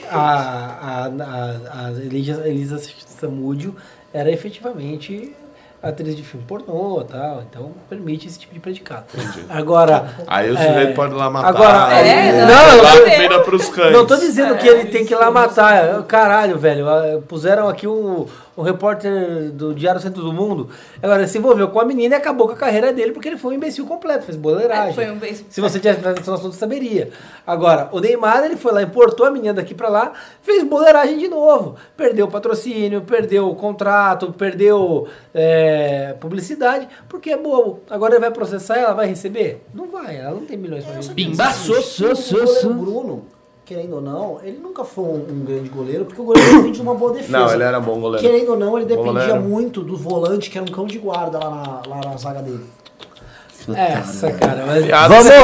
a, 0.09 0.19
a, 0.19 1.05
a, 1.05 1.87
a 1.87 1.91
Elisa, 1.91 2.47
Elisa 2.47 2.79
Samúdio 3.07 3.75
era 4.13 4.31
efetivamente 4.31 5.35
atriz 5.83 6.15
de 6.15 6.23
filme 6.23 6.45
pornô 6.45 7.01
e 7.01 7.11
tal, 7.11 7.41
então 7.41 7.71
permite 7.89 8.25
esse 8.25 8.39
tipo 8.39 8.53
de 8.53 8.59
predicado. 8.61 9.03
Agora. 9.49 10.15
Aí 10.27 10.49
o 10.49 10.57
é, 10.57 10.67
sujeito 10.67 10.95
pode 10.95 11.13
ir 11.13 11.17
lá 11.17 11.29
matar. 11.29 11.49
Agora, 11.49 11.93
É, 11.97 12.45
não, 12.45 12.77
não, 12.77 13.69
cães. 13.69 13.91
não 13.91 14.05
tô 14.05 14.15
dizendo 14.15 14.55
que 14.55 14.69
É, 14.69 14.71
ele 14.79 14.89
tem 14.89 15.05
que 15.05 15.13
ir 15.13 15.17
lá 15.17 15.29
matar. 15.29 16.01
Caralho, 16.03 16.57
velho. 16.57 16.85
Puseram 17.27 17.67
aqui 17.67 17.85
um, 17.85 18.25
um 18.57 18.61
repórter 18.61 19.51
do 19.51 19.73
Diário 19.73 19.99
Centro 19.99 20.21
do 20.21 20.31
Mundo. 20.31 20.69
Agora, 21.01 21.21
ele 21.21 21.27
se 21.27 21.37
envolveu 21.37 21.69
com 21.69 21.79
a 21.79 21.85
menina 21.85 22.15
e 22.15 22.17
acabou 22.17 22.47
com 22.47 22.53
a 22.53 22.57
carreira 22.57 22.93
dele 22.93 23.11
porque 23.11 23.27
ele 23.27 23.37
foi 23.37 23.53
um 23.53 23.57
imbecil 23.57 23.85
completo, 23.85 24.25
fez 24.25 24.37
boleiragem. 24.37 24.91
É, 24.91 24.93
foi 24.93 25.09
um 25.09 25.13
imbecil. 25.13 25.45
Se 25.49 25.61
você 25.61 25.79
tivesse 25.79 26.05
atenção 26.05 26.33
no 26.33 26.39
assunto, 26.39 26.55
saberia. 26.55 27.09
Agora, 27.45 27.89
o 27.91 27.99
Neymar, 27.99 28.43
ele 28.45 28.55
foi 28.55 28.71
lá, 28.71 28.81
importou 28.81 29.25
a 29.25 29.31
menina 29.31 29.53
daqui 29.53 29.73
pra 29.73 29.89
lá, 29.89 30.13
fez 30.41 30.63
boleiragem 30.63 31.17
de 31.17 31.27
novo. 31.27 31.75
Perdeu 31.97 32.27
o 32.27 32.31
patrocínio, 32.31 33.01
perdeu 33.01 33.49
o 33.49 33.55
contrato, 33.55 34.31
perdeu 34.33 35.07
é, 35.33 36.15
publicidade, 36.19 36.87
porque 37.09 37.31
é 37.31 37.37
bobo. 37.37 37.81
Agora 37.89 38.13
ele 38.13 38.21
vai 38.21 38.31
processar, 38.31 38.77
ela 38.77 38.93
vai 38.93 39.07
receber? 39.07 39.63
Não 39.73 39.87
vai, 39.87 40.17
ela 40.17 40.31
não 40.31 40.45
tem 40.45 40.57
milhões 40.57 40.83
pra 40.83 40.95
receber. 40.95 41.15
Bimba, 41.15 41.51
so, 41.51 41.81
so, 41.81 42.11
O 42.11 42.15
so, 42.15 42.47
so. 42.47 42.73
Bruno, 42.73 43.25
querendo 43.65 43.95
ou 43.95 44.01
não, 44.01 44.39
ele 44.43 44.57
nunca 44.61 44.83
foi 44.83 45.03
um, 45.05 45.25
um 45.29 45.45
grande 45.45 45.69
goleiro, 45.69 46.05
porque 46.05 46.21
o 46.21 46.25
goleiro 46.25 46.49
depende 46.57 46.71
de 46.77 46.81
uma 46.81 46.95
boa 46.95 47.13
defesa. 47.13 47.31
Não, 47.37 47.53
ele 47.53 47.63
era 47.63 47.79
bom 47.79 47.99
goleiro. 47.99 48.25
Querendo 48.27 48.51
ou 48.51 48.57
não, 48.57 48.77
ele 48.77 48.85
dependia 48.85 49.35
muito 49.39 49.81
do 49.81 49.95
volante, 49.97 50.49
que 50.49 50.57
era 50.57 50.65
um 50.69 50.71
cão 50.73 50.85
de 50.85 50.97
guarda 50.99 51.39
lá 51.39 51.49
na, 51.49 51.95
lá 51.95 52.01
na 52.09 52.17
zaga 52.17 52.41
dele. 52.41 52.63
Essa, 53.73 54.29
cara. 54.33 54.65
Mas 54.67 54.85
Piada 54.85 55.07
Vamos! 55.07 55.23
sem- 55.23 55.35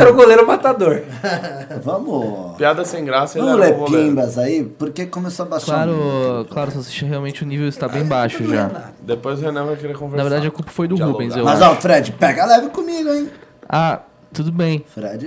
era 0.00 0.10
o 0.10 0.14
goleiro 0.14 0.46
matador. 0.46 1.02
Vamos. 1.84 2.56
Piada 2.56 2.84
sem 2.86 3.04
graça, 3.04 3.38
ele 3.38 3.46
Vamos 3.46 3.60
ler 3.60 3.84
pimbas 4.06 4.38
aí, 4.38 4.64
porque 4.64 5.04
começou 5.04 5.44
a 5.44 5.48
baixar. 5.50 5.66
Claro, 5.86 6.46
claro, 6.50 6.70
Salsicha, 6.70 7.04
realmente 7.04 7.42
o 7.42 7.46
nível 7.46 7.68
está 7.68 7.86
bem 7.86 8.04
baixo 8.04 8.44
já. 8.46 8.92
Depois 9.02 9.40
o 9.40 9.44
Renan 9.44 9.66
vai 9.66 9.76
querer 9.76 9.92
conversar. 9.92 10.16
Na 10.16 10.22
verdade, 10.22 10.46
a 10.46 10.50
culpa 10.50 10.70
foi 10.70 10.88
do 10.88 10.94
Dialogar. 10.94 11.18
Rubens, 11.20 11.36
eu 11.36 11.44
Mas 11.44 11.60
acho. 11.60 11.72
ó, 11.72 11.74
Fred, 11.76 12.12
pega 12.12 12.46
leve 12.46 12.68
comigo, 12.68 13.12
hein? 13.12 13.28
Ah, 13.68 14.00
tudo 14.34 14.52
bem. 14.52 14.84
Fred. 14.94 15.26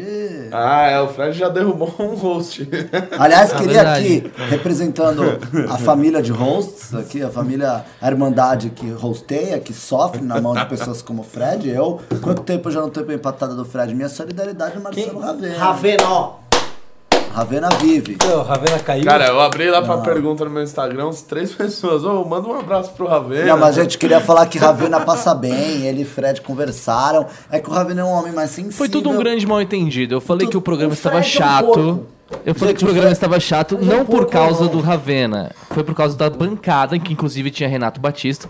Ah, 0.52 0.88
é, 0.88 1.00
o 1.02 1.08
Fred 1.08 1.38
já 1.38 1.50
derrubou 1.50 1.94
um 2.00 2.14
host. 2.16 2.68
Aliás, 3.18 3.52
Ah, 3.54 3.58
queria 3.58 3.74
verdade. 3.84 4.06
aqui, 4.06 4.32
representando 4.50 5.24
a 5.70 5.78
família 5.78 6.22
de 6.22 6.32
hosts, 6.32 6.94
aqui, 6.94 7.24
a 7.24 7.30
família, 7.30 7.86
a 8.02 8.08
irmandade 8.08 8.70
que 8.70 8.92
hosteia, 9.02 9.60
que 9.60 9.74
sofre 9.74 10.22
na 10.22 10.40
mão 10.42 10.54
de 10.54 10.66
pessoas 10.66 11.02
como 11.02 11.22
o 11.22 11.26
Fred. 11.26 11.70
Eu, 11.70 12.00
quanto 12.22 12.44
tempo 12.44 12.68
eu 12.68 12.74
já 12.74 12.82
não 12.82 12.90
tenho 12.90 13.12
empatada 13.12 13.56
do 13.56 13.66
Fred? 13.66 13.96
Minha 13.96 14.10
solidariedade 14.10 14.76
é 14.78 14.80
Marcelo 14.80 15.20
Ravena. 15.20 15.58
Ravena, 15.58 16.04
ó. 16.10 16.34
Ravena 17.34 17.70
vive. 17.80 18.18
O 18.34 18.42
Ravena 18.42 18.80
caiu. 18.80 19.06
Cara, 19.06 19.28
eu 19.28 19.40
abri 19.40 19.70
lá 19.70 19.82
pra 19.82 19.98
pergunta 20.00 20.44
no 20.44 20.50
meu 20.52 20.64
Instagram, 20.64 21.08
uns 21.08 21.22
três 21.22 21.52
pessoas. 21.56 22.04
Ô, 22.04 22.24
manda 22.26 22.48
um 22.48 22.58
abraço 22.60 22.92
pro 22.94 23.08
Ravena. 23.08 23.46
Não, 23.46 23.58
mas 23.58 23.78
a 23.78 23.84
gente 23.84 23.98
queria 23.98 24.20
falar 24.20 24.46
que 24.48 24.58
Ravena 24.58 25.00
passa 25.02 25.36
bem, 25.36 25.86
ele 25.86 26.02
e 26.02 26.06
Fred 26.06 26.42
conversaram. 26.42 27.28
É 27.52 27.60
que 27.60 27.70
o 27.70 27.74
Ravena 27.74 28.02
é 28.02 28.04
um 28.04 28.10
homem 28.12 28.34
mais 28.34 28.50
sensível. 28.52 28.78
Foi 28.78 28.90
tudo 28.90 29.10
um 29.10 29.18
grande 29.18 29.46
mal 29.46 29.62
entendido. 29.62 30.16
Eu 30.16 30.22
falei 30.22 30.48
Tu- 30.48 30.52
que 30.52 30.58
o 30.58 30.62
programa 30.62 30.92
o 30.92 30.94
estava 30.94 31.22
Fred 31.22 31.28
é 31.38 31.40
um 31.40 31.48
chato. 31.48 32.06
Eu 32.46 32.54
falei 32.56 32.74
Gente, 32.74 32.80
que 32.80 32.84
o 32.84 32.88
programa 32.88 33.02
Fred- 33.04 33.14
estava 33.14 33.40
chato, 33.40 33.78
é 33.82 33.86
não 33.86 34.06
por 34.06 34.26
causa 34.28 34.66
não. 34.66 34.72
do 34.72 34.82
Ravena. 34.82 35.52
Foi 35.72 35.84
por 35.84 35.96
causa 35.96 36.18
da 36.18 36.30
bancada, 36.30 36.96
em 36.96 37.00
que 37.00 37.14
inclusive 37.14 37.50
tinha 37.52 37.70
Renato 37.70 38.02
Batista. 38.02 38.50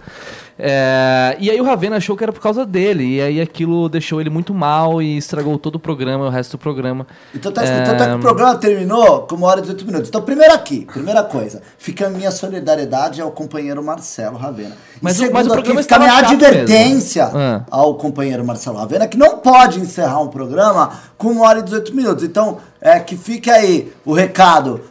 É, 0.59 1.35
e 1.39 1.51
aí 1.51 1.61
o 1.61 1.63
Ravena 1.63 1.97
achou 1.97 2.15
que 2.17 2.23
era 2.23 2.33
por 2.33 2.41
causa 2.41 2.65
dele. 2.65 3.15
E 3.17 3.21
aí 3.21 3.41
aquilo 3.41 3.87
deixou 3.89 4.19
ele 4.19 4.29
muito 4.29 4.53
mal 4.53 5.01
e 5.01 5.17
estragou 5.17 5.57
todo 5.59 5.75
o 5.75 5.79
programa, 5.79 6.25
o 6.25 6.29
resto 6.29 6.51
do 6.57 6.57
programa. 6.59 7.05
Então 7.33 7.51
tá 7.51 7.63
escrito 7.63 7.85
tanto 7.85 8.03
é 8.03 8.07
que 8.09 8.15
o 8.15 8.19
programa 8.19 8.55
terminou 8.55 9.21
com 9.21 9.35
uma 9.35 9.47
hora 9.47 9.59
e 9.59 9.61
18 9.61 9.85
minutos. 9.85 10.09
Então, 10.09 10.21
primeiro 10.21 10.53
aqui, 10.53 10.85
primeira 10.91 11.23
coisa, 11.23 11.61
fica 11.77 12.07
a 12.07 12.09
minha 12.09 12.31
solidariedade 12.31 13.21
ao 13.21 13.31
companheiro 13.31 13.83
Marcelo 13.83 14.37
Ravena. 14.37 14.75
Mas 15.01 15.19
e 15.19 15.27
o- 15.27 15.33
mas 15.33 15.45
o 15.47 15.49
segundo 15.49 15.53
programa 15.53 15.79
aqui, 15.79 15.83
fica 15.83 15.95
a 15.95 15.99
minha 15.99 16.17
advertência 16.17 17.25
mesmo. 17.25 17.39
Ah. 17.39 17.61
ao 17.69 17.95
companheiro 17.95 18.43
Marcelo 18.45 18.77
Ravena, 18.77 19.07
que 19.07 19.17
não 19.17 19.37
pode 19.37 19.79
encerrar 19.79 20.19
um 20.21 20.27
programa 20.27 20.91
com 21.17 21.29
uma 21.29 21.47
hora 21.47 21.59
e 21.59 21.63
18 21.63 21.95
minutos. 21.95 22.23
Então, 22.23 22.57
é 22.81 22.99
que 22.99 23.15
fique 23.15 23.49
aí 23.49 23.91
o 24.05 24.13
recado 24.13 24.81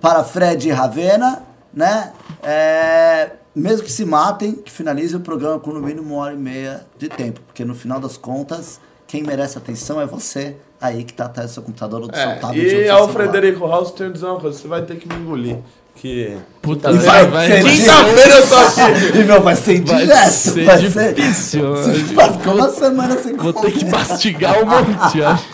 para 0.00 0.22
Fred 0.22 0.68
e 0.68 0.72
Ravena, 0.72 1.42
né? 1.72 2.12
É, 2.42 3.30
mesmo 3.54 3.84
que 3.84 3.92
se 3.92 4.04
matem, 4.04 4.52
que 4.52 4.70
finalize 4.70 5.14
o 5.16 5.20
programa 5.20 5.58
com 5.60 5.72
no 5.72 5.80
mínimo 5.80 6.14
uma 6.14 6.24
hora 6.24 6.34
e 6.34 6.38
meia 6.38 6.84
de 6.98 7.08
tempo. 7.08 7.40
Porque 7.46 7.64
no 7.64 7.74
final 7.74 8.00
das 8.00 8.16
contas, 8.16 8.80
quem 9.06 9.22
merece 9.22 9.56
atenção 9.58 10.00
é 10.00 10.06
você 10.06 10.56
aí 10.80 11.04
que 11.04 11.12
tá 11.14 11.26
atrás 11.26 11.50
do 11.50 11.54
seu 11.54 11.62
computador 11.62 12.02
ou 12.02 12.08
do 12.08 12.16
seu 12.16 12.28
É, 12.28 12.34
tablet. 12.36 12.64
ou 12.66 12.70
do 12.70 12.80
e 12.80 12.84
seu 12.84 12.94
ao 12.96 13.06
celular. 13.08 13.12
Frederico 13.30 13.66
House, 13.68 13.90
tenho 13.92 14.10
que 14.10 14.14
dizer 14.14 14.26
uma 14.26 14.40
coisa, 14.40 14.58
você 14.58 14.68
vai 14.68 14.82
ter 14.82 14.96
que 14.96 15.08
me 15.08 15.14
engolir. 15.14 15.58
Que. 15.96 16.36
Puta, 16.60 16.90
E 16.90 16.94
vai, 16.98 17.30
ser 17.46 17.62
Quinta-feira 17.62 18.34
eu 18.34 18.48
tô 18.48 18.54
aqui. 18.56 19.18
E 19.20 19.22
meu, 19.24 19.40
vai 19.40 19.54
ser 19.54 19.80
Vai 19.84 20.02
indireto. 20.02 20.30
ser 20.32 20.64
vai 20.64 20.78
difícil. 21.14 21.76
Ser... 21.84 21.92
Vai 22.14 22.32
ficar 22.32 22.50
uma 22.52 22.68
semana 22.68 23.16
sem 23.22 23.36
Vou 23.36 23.52
ter 23.52 23.70
que 23.70 23.84
mastigar 23.84 24.58
um 24.60 24.66
monte, 24.66 25.22
acho. 25.22 25.44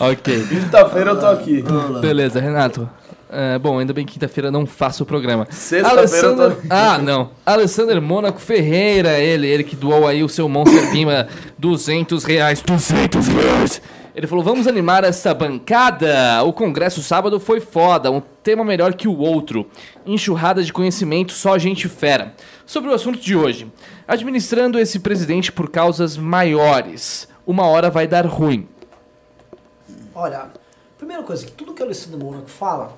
ok. 0.00 0.46
Quinta-feira 0.48 1.10
eu 1.10 1.20
tô 1.20 1.26
aqui. 1.26 1.62
Beleza, 2.00 2.40
Renato. 2.40 2.88
É, 3.32 3.58
bom, 3.60 3.78
ainda 3.78 3.92
bem 3.92 4.04
que 4.04 4.14
quinta-feira 4.14 4.50
não 4.50 4.66
faço 4.66 5.04
o 5.04 5.06
programa. 5.06 5.46
Sexta-feira 5.50 6.26
eu 6.26 6.36
tô- 6.36 6.42
Alessandro... 6.42 6.62
Ah, 6.68 6.98
não. 6.98 7.30
Alessandro 7.46 8.02
Mônaco 8.02 8.40
Ferreira, 8.40 9.18
ele, 9.20 9.46
ele 9.46 9.62
que 9.62 9.76
doou 9.76 10.06
aí 10.08 10.24
o 10.24 10.28
seu 10.28 10.48
Monster 10.48 10.90
Pima 10.90 11.28
200 11.56 12.24
reais. 12.24 12.60
200 12.60 13.28
reais! 13.28 13.82
Ele 14.16 14.26
falou, 14.26 14.42
vamos 14.42 14.66
animar 14.66 15.04
essa 15.04 15.32
bancada. 15.32 16.42
O 16.44 16.52
congresso 16.52 17.00
sábado 17.00 17.38
foi 17.38 17.60
foda, 17.60 18.10
um 18.10 18.20
tema 18.42 18.64
melhor 18.64 18.94
que 18.94 19.06
o 19.06 19.16
outro. 19.16 19.64
Enxurrada 20.04 20.64
de 20.64 20.72
conhecimento, 20.72 21.32
só 21.32 21.56
gente 21.56 21.88
fera. 21.88 22.34
Sobre 22.66 22.90
o 22.90 22.94
assunto 22.94 23.20
de 23.20 23.36
hoje. 23.36 23.70
Administrando 24.08 24.76
esse 24.80 24.98
presidente 24.98 25.52
por 25.52 25.70
causas 25.70 26.16
maiores. 26.16 27.28
Uma 27.46 27.64
hora 27.66 27.88
vai 27.88 28.08
dar 28.08 28.26
ruim. 28.26 28.66
Olha, 30.14 30.46
primeira 30.98 31.22
coisa, 31.22 31.46
que 31.46 31.52
tudo 31.52 31.72
que 31.72 31.80
o 31.80 31.84
Alessandro 31.86 32.18
Mônaco 32.18 32.48
fala 32.48 32.92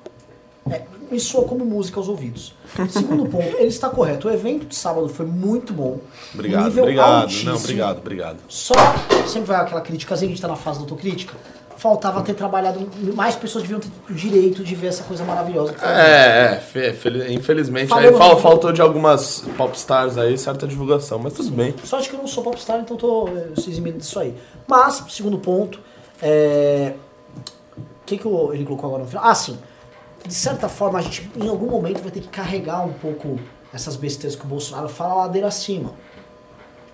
é, 0.71 0.83
me 1.11 1.19
soa 1.21 1.45
como 1.47 1.65
música 1.65 1.99
aos 1.99 2.09
ouvidos. 2.09 2.55
Segundo 2.91 3.27
ponto, 3.27 3.57
ele 3.57 3.69
está 3.69 3.89
correto. 3.91 4.29
O 4.29 4.31
evento 4.31 4.67
de 4.67 4.75
sábado 4.75 5.09
foi 5.09 5.27
muito 5.27 5.73
bom. 5.73 5.99
Obrigado, 6.35 6.65
nível 6.65 6.85
obrigado. 6.85 7.23
altíssimo. 7.23 7.51
Não, 7.51 7.57
obrigado, 7.59 7.99
obrigado. 7.99 8.39
Só, 8.49 8.75
sempre 9.27 9.49
vai 9.49 9.61
aquela 9.61 9.81
criticazinha, 9.81 10.29
a 10.29 10.33
gente 10.33 10.41
tá 10.43 10.49
na 10.49 10.57
fase 10.57 10.79
da 10.79 10.85
autocrítica. 10.85 11.35
faltava 11.77 12.23
ter 12.23 12.35
trabalhado, 12.35 12.79
mais 13.13 13.35
pessoas 13.35 13.63
deviam 13.65 13.81
ter 13.81 13.89
o 14.09 14.15
direito 14.15 14.63
de 14.63 14.73
ver 14.73 14.87
essa 14.87 15.03
coisa 15.03 15.25
maravilhosa. 15.25 15.75
É, 15.83 16.53
é, 16.55 16.61
fe- 16.61 16.93
fel- 16.93 17.29
infelizmente 17.33 17.89
Falou, 17.89 18.09
aí 18.11 18.17
fal- 18.17 18.37
né? 18.37 18.41
faltou 18.41 18.73
de 18.73 18.81
algumas 18.81 19.41
popstars 19.57 20.17
aí 20.17 20.39
certa 20.39 20.65
divulgação, 20.65 21.19
mas 21.19 21.33
tudo 21.33 21.51
bem. 21.51 21.75
Sorte 21.83 22.09
que 22.09 22.15
eu 22.15 22.21
não 22.21 22.29
sou 22.29 22.45
popstar, 22.45 22.79
então 22.79 22.97
tô 22.97 23.27
eh, 23.29 23.49
se 23.61 23.69
eximindo 23.69 23.99
disso 23.99 24.17
aí. 24.21 24.33
Mas, 24.65 25.03
segundo 25.09 25.39
ponto, 25.39 25.81
é... 26.23 26.93
o 27.77 27.81
que, 28.07 28.17
que 28.17 28.29
ele 28.29 28.65
colocou 28.65 28.87
agora 28.87 29.03
no 29.03 29.09
final? 29.09 29.25
Ah, 29.27 29.35
sim. 29.35 29.59
De 30.27 30.35
certa 30.35 30.69
forma, 30.69 30.99
a 30.99 31.03
gente 31.03 31.31
em 31.37 31.49
algum 31.49 31.67
momento 31.71 32.01
vai 32.01 32.11
ter 32.11 32.21
que 32.21 32.29
carregar 32.29 32.85
um 32.87 32.93
pouco 32.93 33.39
essas 33.73 33.97
besteiras 33.97 34.37
que 34.39 34.45
o 34.45 34.49
Bolsonaro 34.49 34.89
fala 34.89 35.15
ladeira 35.15 35.49
acima. 35.49 35.93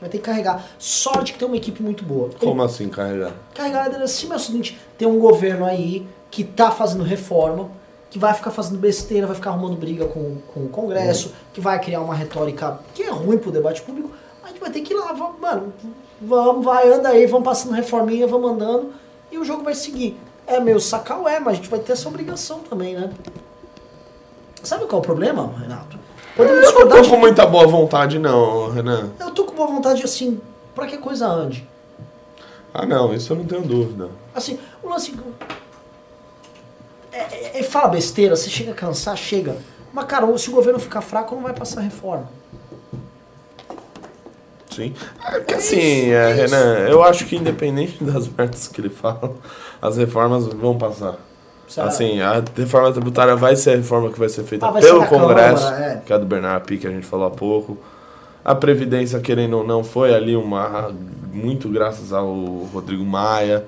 Vai 0.00 0.08
ter 0.08 0.18
que 0.18 0.24
carregar. 0.24 0.64
Sorte 0.78 1.32
que 1.32 1.38
tem 1.38 1.46
uma 1.46 1.56
equipe 1.56 1.82
muito 1.82 2.04
boa. 2.04 2.28
Ele 2.28 2.36
Como 2.38 2.62
assim 2.62 2.88
carregar? 2.88 3.32
carregar 3.54 3.84
ladeira 3.84 4.04
acima 4.04 4.34
é 4.34 4.36
o 4.36 4.40
seguinte: 4.40 4.78
tem 4.96 5.06
um 5.08 5.18
governo 5.18 5.64
aí 5.64 6.06
que 6.30 6.44
tá 6.44 6.70
fazendo 6.70 7.02
reforma, 7.02 7.68
que 8.10 8.18
vai 8.18 8.32
ficar 8.32 8.50
fazendo 8.50 8.78
besteira, 8.78 9.26
vai 9.26 9.34
ficar 9.34 9.50
arrumando 9.50 9.76
briga 9.76 10.06
com, 10.06 10.36
com 10.54 10.60
o 10.60 10.68
Congresso, 10.68 11.32
que 11.52 11.60
vai 11.60 11.80
criar 11.80 12.00
uma 12.00 12.14
retórica 12.14 12.78
que 12.94 13.02
é 13.02 13.10
ruim 13.10 13.38
pro 13.38 13.50
debate 13.50 13.82
público. 13.82 14.10
A 14.44 14.48
gente 14.48 14.60
vai 14.60 14.70
ter 14.70 14.80
que 14.80 14.94
ir 14.94 14.96
lá, 14.96 15.12
vamos, 15.12 15.40
mano, 15.40 15.72
vamos, 16.20 16.64
vai, 16.64 16.90
anda 16.90 17.10
aí, 17.10 17.26
vamos 17.26 17.44
passando 17.44 17.74
reforminha, 17.74 18.26
vamos 18.26 18.50
andando, 18.50 18.92
e 19.30 19.36
o 19.36 19.44
jogo 19.44 19.62
vai 19.62 19.74
seguir. 19.74 20.18
É 20.48 20.58
meio 20.60 20.80
sacal, 20.80 21.28
é, 21.28 21.38
mas 21.38 21.52
a 21.54 21.56
gente 21.56 21.68
vai 21.68 21.78
ter 21.78 21.92
essa 21.92 22.08
obrigação 22.08 22.60
também, 22.60 22.94
né? 22.94 23.10
Sabe 24.62 24.86
qual 24.86 25.00
é 25.00 25.02
o 25.02 25.06
problema, 25.06 25.52
Renato? 25.60 25.98
Podemos 26.34 26.66
Eu 26.68 26.72
não 26.80 26.88
tô 26.88 27.00
de- 27.02 27.08
com 27.10 27.16
muita 27.16 27.46
boa 27.46 27.66
vontade 27.66 28.18
não, 28.18 28.70
Renan. 28.70 29.10
Eu 29.20 29.30
tô 29.30 29.44
com 29.44 29.54
boa 29.54 29.68
vontade, 29.68 30.02
assim, 30.02 30.40
pra 30.74 30.86
que 30.86 30.94
a 30.94 30.98
coisa 30.98 31.26
ande. 31.28 31.68
Ah 32.72 32.86
não, 32.86 33.12
isso 33.12 33.32
eu 33.32 33.36
não 33.36 33.44
tenho 33.44 33.62
dúvida. 33.62 34.08
Assim, 34.34 34.58
o 34.82 34.88
lance. 34.88 35.14
É, 37.12 37.18
é, 37.18 37.58
é- 37.60 37.62
fala 37.62 37.88
besteira, 37.88 38.36
você 38.36 38.48
chega 38.48 38.72
a 38.72 38.74
cansar, 38.74 39.16
chega. 39.16 39.56
Mas, 39.92 40.04
cara, 40.06 40.38
se 40.38 40.48
o 40.48 40.52
governo 40.52 40.78
ficar 40.78 41.00
fraco, 41.00 41.34
não 41.34 41.42
vai 41.42 41.52
passar 41.54 41.80
reforma. 41.80 42.28
Sim. 44.78 44.94
É 45.26 45.40
que 45.40 45.54
assim, 45.54 46.10
é, 46.10 46.32
Renan, 46.32 46.88
eu 46.88 47.02
acho 47.02 47.26
que 47.26 47.34
independente 47.34 48.02
das 48.04 48.28
merdas 48.28 48.68
que 48.68 48.80
ele 48.80 48.90
fala, 48.90 49.32
as 49.82 49.96
reformas 49.96 50.46
vão 50.46 50.78
passar. 50.78 51.16
Assim, 51.76 52.20
a 52.20 52.42
reforma 52.56 52.92
tributária 52.92 53.36
vai 53.36 53.56
ser 53.56 53.72
a 53.72 53.76
reforma 53.76 54.10
que 54.10 54.18
vai 54.18 54.28
ser 54.28 54.44
feita 54.44 54.66
Ah, 54.66 54.70
vai 54.70 54.80
ser 54.80 54.88
pelo 54.88 55.00
na 55.00 55.06
Congresso, 55.06 55.64
Câmara, 55.64 55.84
é. 55.84 56.02
que 56.06 56.12
é 56.12 56.16
a 56.16 56.18
do 56.18 56.24
Bernardo 56.24 56.64
Pi, 56.64 56.78
que 56.78 56.86
a 56.86 56.90
gente 56.90 57.04
falou 57.04 57.26
há 57.26 57.30
pouco. 57.30 57.76
A 58.44 58.54
Previdência, 58.54 59.20
querendo 59.20 59.58
ou 59.58 59.66
não, 59.66 59.84
foi 59.84 60.14
ali 60.14 60.34
uma. 60.34 60.94
muito 61.30 61.68
graças 61.68 62.12
ao 62.12 62.32
Rodrigo 62.72 63.04
Maia. 63.04 63.66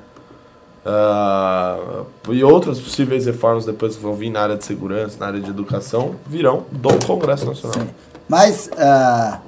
Ah, 0.87 2.05
e 2.31 2.43
outras 2.43 2.81
possíveis 2.81 3.27
reformas 3.27 3.67
depois 3.67 3.97
que 3.97 4.03
vão 4.03 4.15
vir 4.15 4.31
na 4.31 4.41
área 4.41 4.57
de 4.57 4.65
segurança, 4.65 5.19
na 5.21 5.27
área 5.27 5.41
de 5.41 5.51
educação, 5.51 6.15
virão 6.27 6.65
do 6.73 7.05
Congresso 7.05 7.45
Nacional. 7.45 7.87
Mas, 8.27 8.71
ah, 8.79 9.41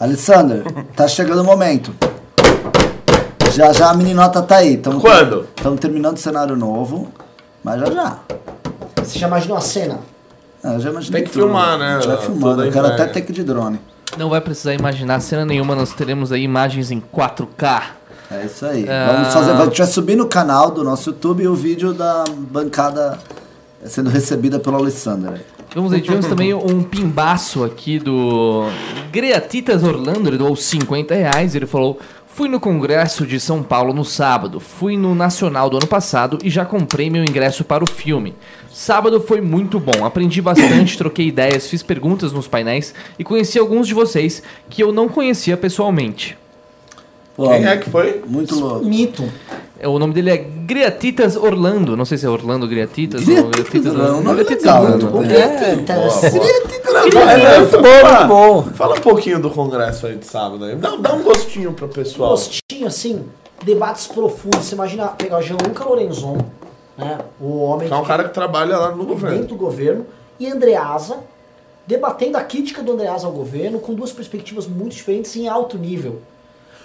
Alessandro, 0.00 0.64
tá 0.96 1.06
chegando 1.06 1.42
o 1.42 1.44
momento. 1.44 1.94
Já 3.52 3.70
já 3.70 3.90
a 3.90 3.94
meninota 3.94 4.40
tá 4.40 4.56
aí. 4.56 4.78
Tamo 4.78 4.98
Quando? 4.98 5.46
Estamos 5.54 5.78
terminando 5.78 6.16
o 6.16 6.18
cenário 6.18 6.56
novo, 6.56 7.12
mas 7.62 7.78
já 7.80 7.90
já. 7.90 8.18
Você 8.96 9.18
já 9.18 9.26
imaginou 9.26 9.58
a 9.58 9.60
cena? 9.60 9.98
Ah, 10.64 10.72
eu 10.72 10.80
já 10.80 10.88
imaginei 10.88 11.20
Tem 11.20 11.28
que 11.28 11.34
tudo. 11.34 11.44
filmar, 11.44 11.78
né? 11.78 11.98
Toda 12.00 12.16
filmando. 12.16 12.64
Eu 12.64 12.72
quero 12.72 12.86
até 12.86 13.04
take 13.04 13.30
de 13.30 13.44
drone. 13.44 13.78
Não 14.16 14.30
vai 14.30 14.40
precisar 14.40 14.72
imaginar 14.72 15.20
cena 15.20 15.44
nenhuma, 15.44 15.74
nós 15.74 15.92
teremos 15.92 16.32
aí 16.32 16.44
imagens 16.44 16.90
em 16.90 17.02
4K. 17.14 17.82
É 18.30 18.46
isso 18.46 18.64
aí. 18.64 18.88
Ah. 18.88 19.12
Vamos 19.12 19.34
fazer. 19.34 19.50
A 19.50 19.64
gente 19.66 19.78
vai 19.78 19.86
subir 19.86 20.16
no 20.16 20.26
canal 20.26 20.70
do 20.70 20.82
nosso 20.82 21.10
YouTube 21.10 21.46
o 21.46 21.54
vídeo 21.54 21.92
da 21.92 22.24
bancada 22.38 23.18
sendo 23.84 24.08
recebida 24.08 24.58
pelo 24.58 24.76
Alessandro. 24.76 25.34
Vamos 25.74 25.92
aí, 25.92 26.00
tivemos 26.00 26.26
também 26.26 26.52
um 26.52 26.82
pimbaço 26.82 27.62
aqui 27.62 27.98
do 27.98 28.66
Greatitas 29.12 29.84
Orlando, 29.84 30.28
ele 30.28 30.38
doou 30.38 30.56
50 30.56 31.14
reais, 31.14 31.54
ele 31.54 31.66
falou... 31.66 31.98
Fui 32.32 32.48
no 32.48 32.60
Congresso 32.60 33.26
de 33.26 33.40
São 33.40 33.60
Paulo 33.60 33.92
no 33.92 34.04
sábado, 34.04 34.60
fui 34.60 34.96
no 34.96 35.16
Nacional 35.16 35.68
do 35.68 35.76
ano 35.76 35.86
passado 35.86 36.38
e 36.44 36.48
já 36.48 36.64
comprei 36.64 37.10
meu 37.10 37.24
ingresso 37.24 37.64
para 37.64 37.82
o 37.82 37.90
filme. 37.90 38.34
Sábado 38.72 39.20
foi 39.20 39.40
muito 39.40 39.80
bom, 39.80 40.06
aprendi 40.06 40.40
bastante, 40.40 40.96
troquei 40.96 41.26
ideias, 41.26 41.66
fiz 41.66 41.82
perguntas 41.82 42.32
nos 42.32 42.46
painéis 42.46 42.94
e 43.18 43.24
conheci 43.24 43.58
alguns 43.58 43.86
de 43.86 43.94
vocês 43.94 44.44
que 44.70 44.80
eu 44.82 44.92
não 44.92 45.08
conhecia 45.08 45.56
pessoalmente. 45.56 46.38
Pô, 47.36 47.48
Quem 47.48 47.66
é 47.66 47.76
que 47.76 47.90
foi? 47.90 48.22
Muito 48.26 48.58
louco. 48.58 48.86
Mito. 48.86 49.28
É, 49.80 49.88
O 49.88 49.98
nome 49.98 50.12
dele 50.12 50.30
é 50.30 50.36
Greatitas 50.36 51.36
Orlando, 51.36 51.96
não 51.96 52.04
sei 52.04 52.18
se 52.18 52.26
é 52.26 52.28
Orlando 52.28 52.68
Greatitas 52.68 53.26
ou 53.26 53.48
Greatitas 53.48 53.86
Orlando, 53.86 54.08
Orlando. 54.08 54.22
nome 54.24 54.44
Greatitas 54.44 54.64
legal, 54.64 54.82
Orlando. 54.82 55.20
né? 55.22 55.36
É, 55.36 55.72
É, 55.72 57.58
Muito 57.60 57.78
bom, 57.78 57.88
muito 57.88 58.26
bom. 58.28 58.62
Fala 58.74 58.94
um 58.96 59.00
pouquinho 59.00 59.40
do 59.40 59.50
congresso 59.50 60.06
aí 60.06 60.16
de 60.16 60.26
sábado 60.26 60.64
aí. 60.64 60.76
Dá, 60.76 60.96
dá 60.96 61.14
um 61.14 61.22
gostinho 61.22 61.72
pro 61.72 61.88
pessoal. 61.88 62.30
Gostinho, 62.30 62.86
assim, 62.86 63.24
debates 63.64 64.06
profundos. 64.06 64.66
Você 64.66 64.74
imagina 64.74 65.08
pegar 65.08 65.38
o 65.38 65.42
Gianluca 65.42 65.84
Lorenzon, 65.84 66.38
né? 66.98 67.18
O 67.40 67.58
homem 67.62 67.88
Que 67.88 67.94
é 67.94 67.96
um 67.96 68.04
cara 68.04 68.24
que 68.24 68.34
trabalha 68.34 68.76
lá 68.76 68.94
no 68.94 69.04
governo. 69.04 69.36
dentro 69.38 69.56
do 69.56 69.56
governo, 69.56 70.06
e 70.38 70.46
Andreasa, 70.46 71.18
debatendo 71.86 72.36
a 72.36 72.42
crítica 72.42 72.82
do 72.82 72.92
Andreasa 72.92 73.26
ao 73.26 73.32
governo 73.32 73.78
com 73.80 73.94
duas 73.94 74.12
perspectivas 74.12 74.66
muito 74.66 74.94
diferentes 74.94 75.34
em 75.36 75.48
alto 75.48 75.78
nível. 75.78 76.20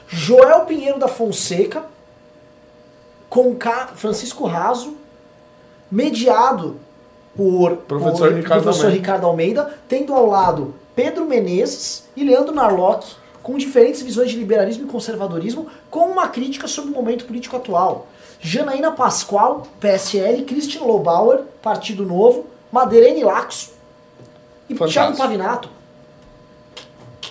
Joel 0.08 0.62
Pinheiro 0.62 1.00
da 1.00 1.08
Fonseca, 1.08 1.84
com 3.36 3.54
Ca- 3.54 3.88
Francisco 3.96 4.46
Raso, 4.48 4.96
mediado 5.92 6.78
por 7.36 7.76
Professor 7.78 8.30
por 8.30 8.38
Ricardo 8.38 8.64
professor 8.64 8.86
Almeida. 8.86 9.02
Ricardo 9.02 9.28
Almeida, 9.28 9.74
tendo 9.90 10.14
ao 10.14 10.26
lado 10.26 10.74
Pedro 10.96 11.26
Menezes 11.26 12.06
e 12.16 12.24
Leandro 12.24 12.56
Narlock, 12.56 13.06
com 13.44 13.58
diferentes 13.58 14.02
visões 14.02 14.32
de 14.32 14.38
liberalismo 14.38 14.86
e 14.86 14.90
conservadorismo, 14.90 15.68
com 15.92 16.06
uma 16.06 16.30
crítica 16.30 16.66
sobre 16.66 16.92
o 16.92 16.94
momento 16.96 17.26
político 17.26 17.58
atual. 17.58 18.08
Janaína 18.40 18.92
Pascoal, 18.94 19.68
PSL, 19.82 20.44
Christian 20.46 20.84
Lobauer, 20.84 21.42
Partido 21.62 22.06
Novo, 22.06 22.46
Madeirene 22.72 23.24
Laxo 23.24 23.72
e 24.70 24.74
Fantástico. 24.76 24.94
Thiago 24.94 25.18
Pavinato. 25.18 25.70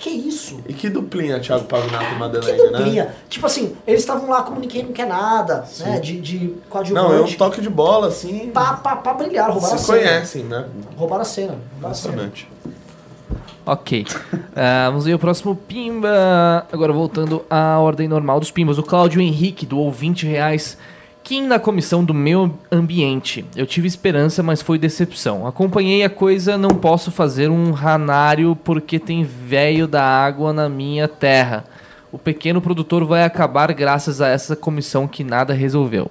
Que, 0.05 0.11
que 0.11 0.11
é 0.11 0.13
isso? 0.29 0.61
E 0.69 0.73
que 0.75 0.91
duplinha, 0.91 1.41
Thiago 1.41 1.65
Pavinato 1.65 2.05
e 2.05 2.09
Que 2.09 2.15
Madeleine, 2.17 2.63
né? 2.71 2.79
duplinha. 2.79 3.15
Tipo 3.29 3.47
assim, 3.47 3.75
eles 3.87 4.01
estavam 4.01 4.29
lá 4.29 4.43
como 4.43 4.61
ninguém 4.61 4.83
não 4.85 4.93
quer 4.93 5.07
nada, 5.07 5.65
né? 5.81 5.99
De, 5.99 6.21
de 6.21 6.55
coadjuvante. 6.69 7.09
Não, 7.09 7.17
é 7.17 7.21
um 7.23 7.33
toque 7.33 7.61
de 7.63 7.71
bola, 7.71 8.09
assim. 8.09 8.51
Pra, 8.53 8.75
pra, 8.75 8.97
pra 8.97 9.15
brilhar, 9.15 9.51
roubaram 9.51 9.75
a 9.75 9.79
Se 9.79 9.85
cena. 9.87 9.99
conhecem, 9.99 10.43
né? 10.45 10.67
Roubaram 10.97 11.23
a 11.23 11.25
cena. 11.25 11.57
Roubaram 11.73 11.93
a 11.93 11.95
cena. 11.95 12.15
Impressionante. 12.15 12.49
Ok. 13.67 14.07
Ah, 14.57 14.87
vamos 14.89 15.05
ver 15.05 15.15
o 15.15 15.19
próximo 15.19 15.57
Pimba. 15.57 16.65
Agora 16.73 16.93
voltando 16.93 17.45
à 17.51 17.77
ordem 17.81 18.07
normal 18.07 18.39
dos 18.39 18.53
Pimbas. 18.53 18.79
O 18.79 18.85
Cláudio 18.85 19.21
Henrique 19.21 19.67
doou 19.67 19.91
20 19.91 20.27
reais. 20.29 20.79
Kim 21.25 21.47
na 21.47 21.59
comissão 21.59 22.05
do 22.05 22.13
meio 22.13 22.57
ambiente. 22.71 23.47
Eu 23.57 23.67
tive 23.67 23.89
esperança, 23.89 24.43
mas 24.43 24.61
foi 24.61 24.79
decepção. 24.79 25.47
Acompanhei 25.47 26.05
a 26.05 26.11
coisa, 26.11 26.59
não 26.59 26.69
posso 26.69 27.11
fazer 27.11 27.49
um 27.49 27.71
ranário 27.73 28.55
porque 28.63 28.99
tem 28.99 29.25
velho 29.25 29.89
da 29.89 30.05
água 30.05 30.53
na 30.53 30.69
minha 30.69 31.09
terra. 31.09 31.65
O 32.13 32.19
pequeno 32.19 32.61
produtor 32.61 33.05
vai 33.07 33.25
acabar 33.25 33.73
graças 33.73 34.21
a 34.21 34.29
essa 34.29 34.55
comissão 34.55 35.09
que 35.09 35.25
nada 35.25 35.55
resolveu. 35.55 36.11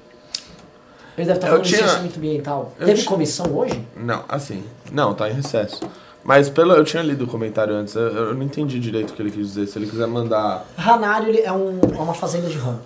Ele 1.16 1.28
deve 1.28 1.34
estar 1.38 1.48
Eu 1.48 1.52
falando 1.52 1.64
de 1.64 1.70
tinha- 1.70 1.82
licenciamento 1.84 2.18
ambiental. 2.18 2.74
eu 2.80 2.86
Teve 2.88 3.04
comissão 3.04 3.46
hoje? 3.56 3.80
Não, 3.96 4.24
assim. 4.28 4.64
Não, 4.92 5.14
tá 5.14 5.30
em 5.30 5.34
recesso. 5.34 5.82
Mas 6.24 6.50
pelo, 6.50 6.74
eu 6.74 6.84
tinha 6.84 7.04
lido 7.04 7.26
o 7.26 7.28
comentário 7.28 7.76
antes, 7.76 7.94
eu, 7.96 8.02
eu 8.08 8.34
não 8.34 8.42
entendi 8.42 8.80
direito 8.80 9.12
o 9.12 9.14
que 9.14 9.22
ele 9.22 9.30
quis 9.30 9.48
dizer. 9.50 9.68
Se 9.68 9.78
ele 9.78 9.86
quiser 9.86 10.08
mandar. 10.08 10.66
Ranário 10.76 11.28
ele 11.30 11.42
é, 11.42 11.52
um, 11.52 11.80
é 11.96 12.00
uma 12.02 12.16
fazenda 12.16 12.50
de 12.50 12.58
rã. 12.58 12.78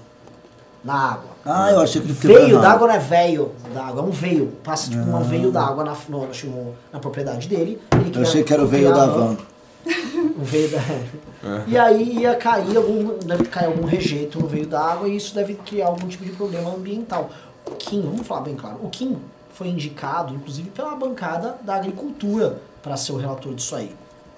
Na 0.84 0.94
água. 1.12 1.37
Ah, 1.50 1.72
eu 1.72 1.80
achei 1.80 2.02
que 2.02 2.08
ele 2.08 2.14
Veio 2.14 2.60
d'água 2.62 2.88
não 2.88 2.94
é 2.96 3.00
veio 3.00 3.52
d'água, 3.74 4.02
é 4.02 4.06
um 4.06 4.12
veio. 4.12 4.48
Passa 4.64 4.90
tipo 4.90 5.04
Ah. 5.10 5.18
um 5.18 5.24
veio 5.24 5.52
d'água 5.52 5.84
na, 5.84 5.96
no- 6.10 6.28
no- 6.28 6.74
na 6.92 7.00
propriedade 7.00 7.48
dele. 7.48 7.82
Ele 7.94 8.12
Eu 8.18 8.22
achei 8.22 8.44
que 8.44 8.54
era 8.54 8.64
o 8.64 8.68
veio 8.68 8.94
da 8.94 9.06
van. 9.06 9.38
O 10.38 10.44
veio 10.44 10.70
da. 10.70 10.80
E 11.68 11.78
aí 11.78 12.20
ia 12.20 12.36
cair 12.36 12.76
algum. 12.76 13.18
Deve 13.20 13.46
cair 13.46 13.68
algum 13.68 13.86
rejeito 13.86 14.40
no 14.40 14.48
veio 14.48 14.66
d'água 14.68 15.08
e 15.08 15.16
isso 15.16 15.34
deve 15.34 15.54
criar 15.56 15.88
algum 15.88 16.08
tipo 16.08 16.26
de 16.26 16.32
problema 16.32 16.70
ambiental. 16.74 17.30
O 17.66 17.72
Kim, 17.72 18.02
vamos 18.02 18.26
falar 18.28 18.42
bem 18.42 18.56
claro, 18.56 18.78
o 18.82 18.90
Kim 18.90 19.18
foi 19.54 19.68
indicado, 19.68 20.34
inclusive, 20.34 20.70
pela 20.70 20.96
bancada 20.96 21.56
da 21.64 21.76
agricultura 21.76 22.62
para 22.84 22.96
ser 22.98 23.12
o 23.14 23.18
relator 23.18 23.54
disso 23.54 23.76
aí. 23.76 23.96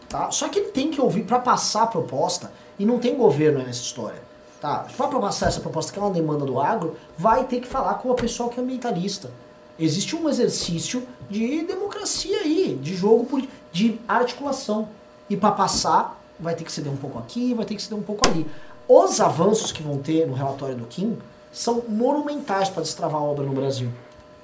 Tá? 0.08 0.32
Só 0.32 0.48
que 0.48 0.58
ele 0.60 0.70
tem 0.70 0.90
que 0.90 1.00
ouvir 1.00 1.24
para 1.24 1.38
passar 1.40 1.84
a 1.84 1.88
proposta, 1.88 2.52
e 2.80 2.86
não 2.86 2.98
tem 2.98 3.16
governo 3.16 3.60
aí 3.60 3.66
nessa 3.66 3.82
história. 3.82 4.29
Tá? 4.62 4.86
Para 4.98 5.20
passar 5.20 5.48
essa 5.48 5.62
proposta, 5.62 5.92
que 5.94 6.00
é 6.00 6.02
uma 6.02 6.12
demanda 6.12 6.46
do 6.46 6.60
agro, 6.60 6.98
vai 7.18 7.46
ter 7.46 7.62
que 7.62 7.68
falar 7.68 7.96
com 7.96 8.12
a 8.12 8.16
pessoa 8.16 8.50
que 8.50 8.60
é 8.60 8.64
ambientalista. 8.64 9.32
Existe 9.78 10.16
um 10.16 10.28
exercício 10.28 11.08
de 11.30 11.64
democracia 11.64 12.40
aí, 12.40 12.78
de 12.82 12.94
jogo, 12.94 13.48
de 13.72 13.98
articulação. 14.06 14.90
E 15.30 15.38
para 15.38 15.52
passar, 15.52 16.20
vai 16.38 16.56
ter 16.56 16.66
que 16.66 16.72
ceder 16.72 16.92
um 16.92 16.98
pouco 16.98 17.18
aqui, 17.18 17.54
vai 17.54 17.66
ter 17.66 17.76
que 17.76 17.82
ceder 17.82 17.98
um 17.98 18.04
pouco 18.04 18.28
ali. 18.28 18.46
Os 18.88 19.22
avanços 19.22 19.72
que 19.72 19.82
vão 19.82 19.98
ter 20.00 20.28
no 20.28 20.34
relatório 20.34 20.76
do 20.76 20.86
Kim 20.86 21.18
são 21.52 21.84
monumentais 21.88 22.68
para 22.68 22.84
destravar 22.84 23.22
a 23.22 23.24
obra 23.24 23.46
no 23.46 23.54
Brasil. 23.54 23.90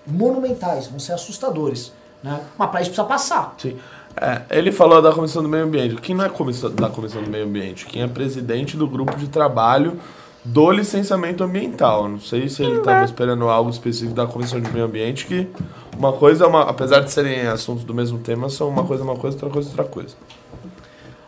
Monumentais, 0.07 0.87
vão 0.87 0.99
ser 0.99 1.13
assustadores. 1.13 1.91
Né? 2.23 2.41
Mas 2.57 2.69
para 2.69 2.81
isso 2.81 2.91
precisa 2.91 3.07
passar. 3.07 3.53
Sim. 3.57 3.77
É, 4.17 4.41
ele 4.49 4.71
falou 4.71 5.01
da 5.01 5.11
Comissão 5.11 5.43
do 5.43 5.49
Meio 5.49 5.65
Ambiente. 5.65 5.95
Quem 5.95 6.15
não 6.15 6.25
é 6.25 6.29
comissão, 6.29 6.71
da 6.71 6.89
Comissão 6.89 7.21
do 7.21 7.29
Meio 7.29 7.45
Ambiente? 7.45 7.85
Quem 7.85 8.01
é 8.01 8.07
presidente 8.07 8.77
do 8.77 8.87
grupo 8.87 9.17
de 9.17 9.27
trabalho 9.27 9.99
do 10.45 10.71
licenciamento 10.71 11.43
ambiental. 11.43 12.07
Não 12.07 12.19
sei 12.19 12.47
se 12.47 12.61
ele 12.63 12.77
estava 12.77 13.03
esperando 13.03 13.49
algo 13.49 13.69
específico 13.71 14.13
da 14.13 14.27
Comissão 14.27 14.61
de 14.61 14.71
Meio 14.71 14.85
Ambiente, 14.85 15.25
que 15.25 15.47
uma 15.97 16.13
coisa, 16.13 16.45
é 16.45 16.47
uma, 16.47 16.61
apesar 16.61 16.99
de 16.99 17.11
serem 17.11 17.47
assuntos 17.47 17.83
do 17.83 17.93
mesmo 17.93 18.19
tema, 18.19 18.47
são 18.47 18.69
uma 18.69 18.83
coisa 18.83 19.01
é 19.01 19.05
uma 19.05 19.15
coisa, 19.15 19.35
outra 19.35 19.49
coisa 19.49 19.67
é 19.67 19.71
outra 19.71 19.85
coisa. 19.85 20.15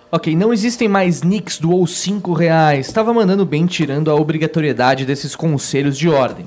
Ok, 0.10 0.36
não 0.36 0.54
existem 0.54 0.88
mais 0.88 1.24
nicks 1.24 1.60
do 1.60 1.72
ou 1.72 1.86
5 1.86 2.32
reais. 2.32 2.88
Estava 2.88 3.14
mandando 3.14 3.46
bem 3.46 3.66
tirando 3.66 4.10
a 4.10 4.16
obrigatoriedade 4.16 5.04
desses 5.04 5.36
conselhos 5.36 5.98
de 5.98 6.08
ordem. 6.08 6.46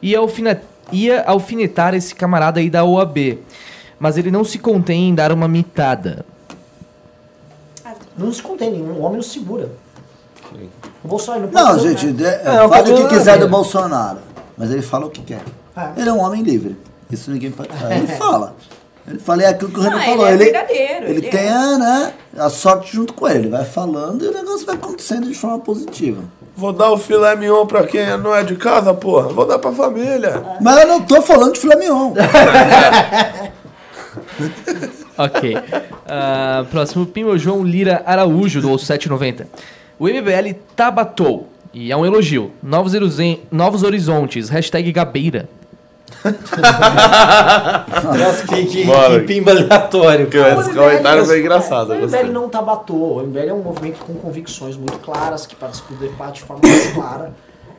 Ia, 0.00 0.20
alfine... 0.20 0.56
Ia 0.90 1.22
alfinetar 1.24 1.94
esse 1.94 2.14
camarada 2.14 2.60
aí 2.60 2.70
da 2.70 2.84
OAB. 2.84 3.38
Mas 4.02 4.18
ele 4.18 4.32
não 4.32 4.42
se 4.42 4.58
contém 4.58 5.10
em 5.10 5.14
dar 5.14 5.30
uma 5.30 5.46
mitada. 5.46 6.26
Não 8.18 8.32
se 8.32 8.42
contém, 8.42 8.72
nenhum 8.72 9.00
homem 9.00 9.18
não 9.18 9.22
segura. 9.22 9.70
O 11.04 11.06
Bolsonaro 11.08 11.44
não 11.44 11.52
Não, 11.52 11.66
pode 11.68 11.82
dizer, 11.82 11.98
gente, 11.98 12.20
né? 12.20 12.30
de- 12.38 12.48
É, 12.48 12.62
o 12.64 12.68
fale 12.68 12.80
o 12.80 12.84
que 12.84 12.90
problema 12.90 13.08
quiser 13.08 13.34
é- 13.36 13.38
do 13.38 13.48
Bolsonaro. 13.48 14.18
Mas 14.58 14.72
ele 14.72 14.82
fala 14.82 15.06
o 15.06 15.10
que 15.10 15.22
quer. 15.22 15.40
É. 15.76 16.00
Ele 16.00 16.08
é 16.08 16.12
um 16.12 16.18
homem 16.20 16.42
livre. 16.42 16.76
Isso 17.12 17.30
ninguém 17.30 17.52
pode 17.52 17.68
falar. 17.68 17.94
Ele 17.96 18.06
fala. 18.08 18.56
Ele 19.06 19.18
fala, 19.20 19.42
é 19.44 19.46
aquilo 19.46 19.70
que 19.70 19.78
o 19.78 19.82
Renan 19.82 19.96
Não, 19.98 20.04
falou. 20.04 20.26
ele 20.28 20.30
é 20.30 20.34
ele, 20.34 20.44
verdadeiro, 20.52 21.04
ele 21.06 21.18
ele 21.18 21.28
tem 21.28 21.40
é. 21.46 21.52
a, 21.52 21.78
né, 21.78 22.12
a 22.38 22.50
sorte 22.50 22.92
junto 22.92 23.14
com 23.14 23.28
ele. 23.28 23.48
Vai 23.48 23.64
falando 23.64 24.24
e 24.24 24.28
o 24.28 24.32
negócio 24.34 24.66
vai 24.66 24.74
acontecendo 24.74 25.28
de 25.28 25.34
forma 25.34 25.60
positiva. 25.60 26.22
Vou 26.56 26.72
dar 26.72 26.90
o 26.90 26.98
filé 26.98 27.36
mignon 27.36 27.66
pra 27.66 27.84
quem 27.86 28.16
não 28.18 28.34
é 28.34 28.42
de 28.42 28.56
casa, 28.56 28.92
porra. 28.92 29.28
Vou 29.28 29.46
dar 29.46 29.60
pra 29.60 29.70
família. 29.70 30.42
Mas 30.60 30.76
eu 30.80 30.88
não 30.88 31.02
tô 31.02 31.22
falando 31.22 31.52
de 31.52 31.60
filé 31.60 31.76
mignon. 31.76 32.12
Ok. 35.18 35.54
Ah, 36.08 36.64
próximo 36.70 37.04
pim, 37.06 37.24
o 37.24 37.36
João 37.38 37.62
Lira 37.62 38.02
Araújo, 38.06 38.60
do 38.62 38.78
790. 38.78 39.46
O 39.98 40.08
MBL 40.08 40.54
tabatou. 40.74 41.48
E 41.72 41.92
é 41.92 41.96
um 41.96 42.04
elogio. 42.04 42.50
Novos, 42.62 42.94
horizon- 42.94 43.38
novos 43.50 43.82
horizontes. 43.82 44.48
Hashtag 44.48 44.90
Gabeira. 44.90 45.48
Nossa, 48.18 48.46
que, 48.46 48.66
que, 48.66 48.84
Bora. 48.84 49.20
que 49.20 49.26
pimba 49.26 49.50
aleatório. 49.52 50.26
Que 50.28 50.36
esse 50.38 50.70
O 50.70 50.74
comentário 50.74 51.24
foi 51.24 51.40
engraçado. 51.40 51.90
O. 51.92 51.94
MBL 52.06 52.30
não 52.32 52.48
tabatou. 52.48 53.18
O 53.18 53.22
MBL 53.26 53.48
é 53.48 53.52
um 53.54 53.62
movimento 53.62 53.98
com 54.04 54.14
convicções 54.14 54.76
muito 54.76 54.98
claras, 54.98 55.46
que 55.46 55.54
participa 55.56 55.94
do 55.94 56.00
debate 56.00 56.40
de 56.40 56.42
forma 56.42 56.62
mais 56.66 56.92
clara. 56.92 57.32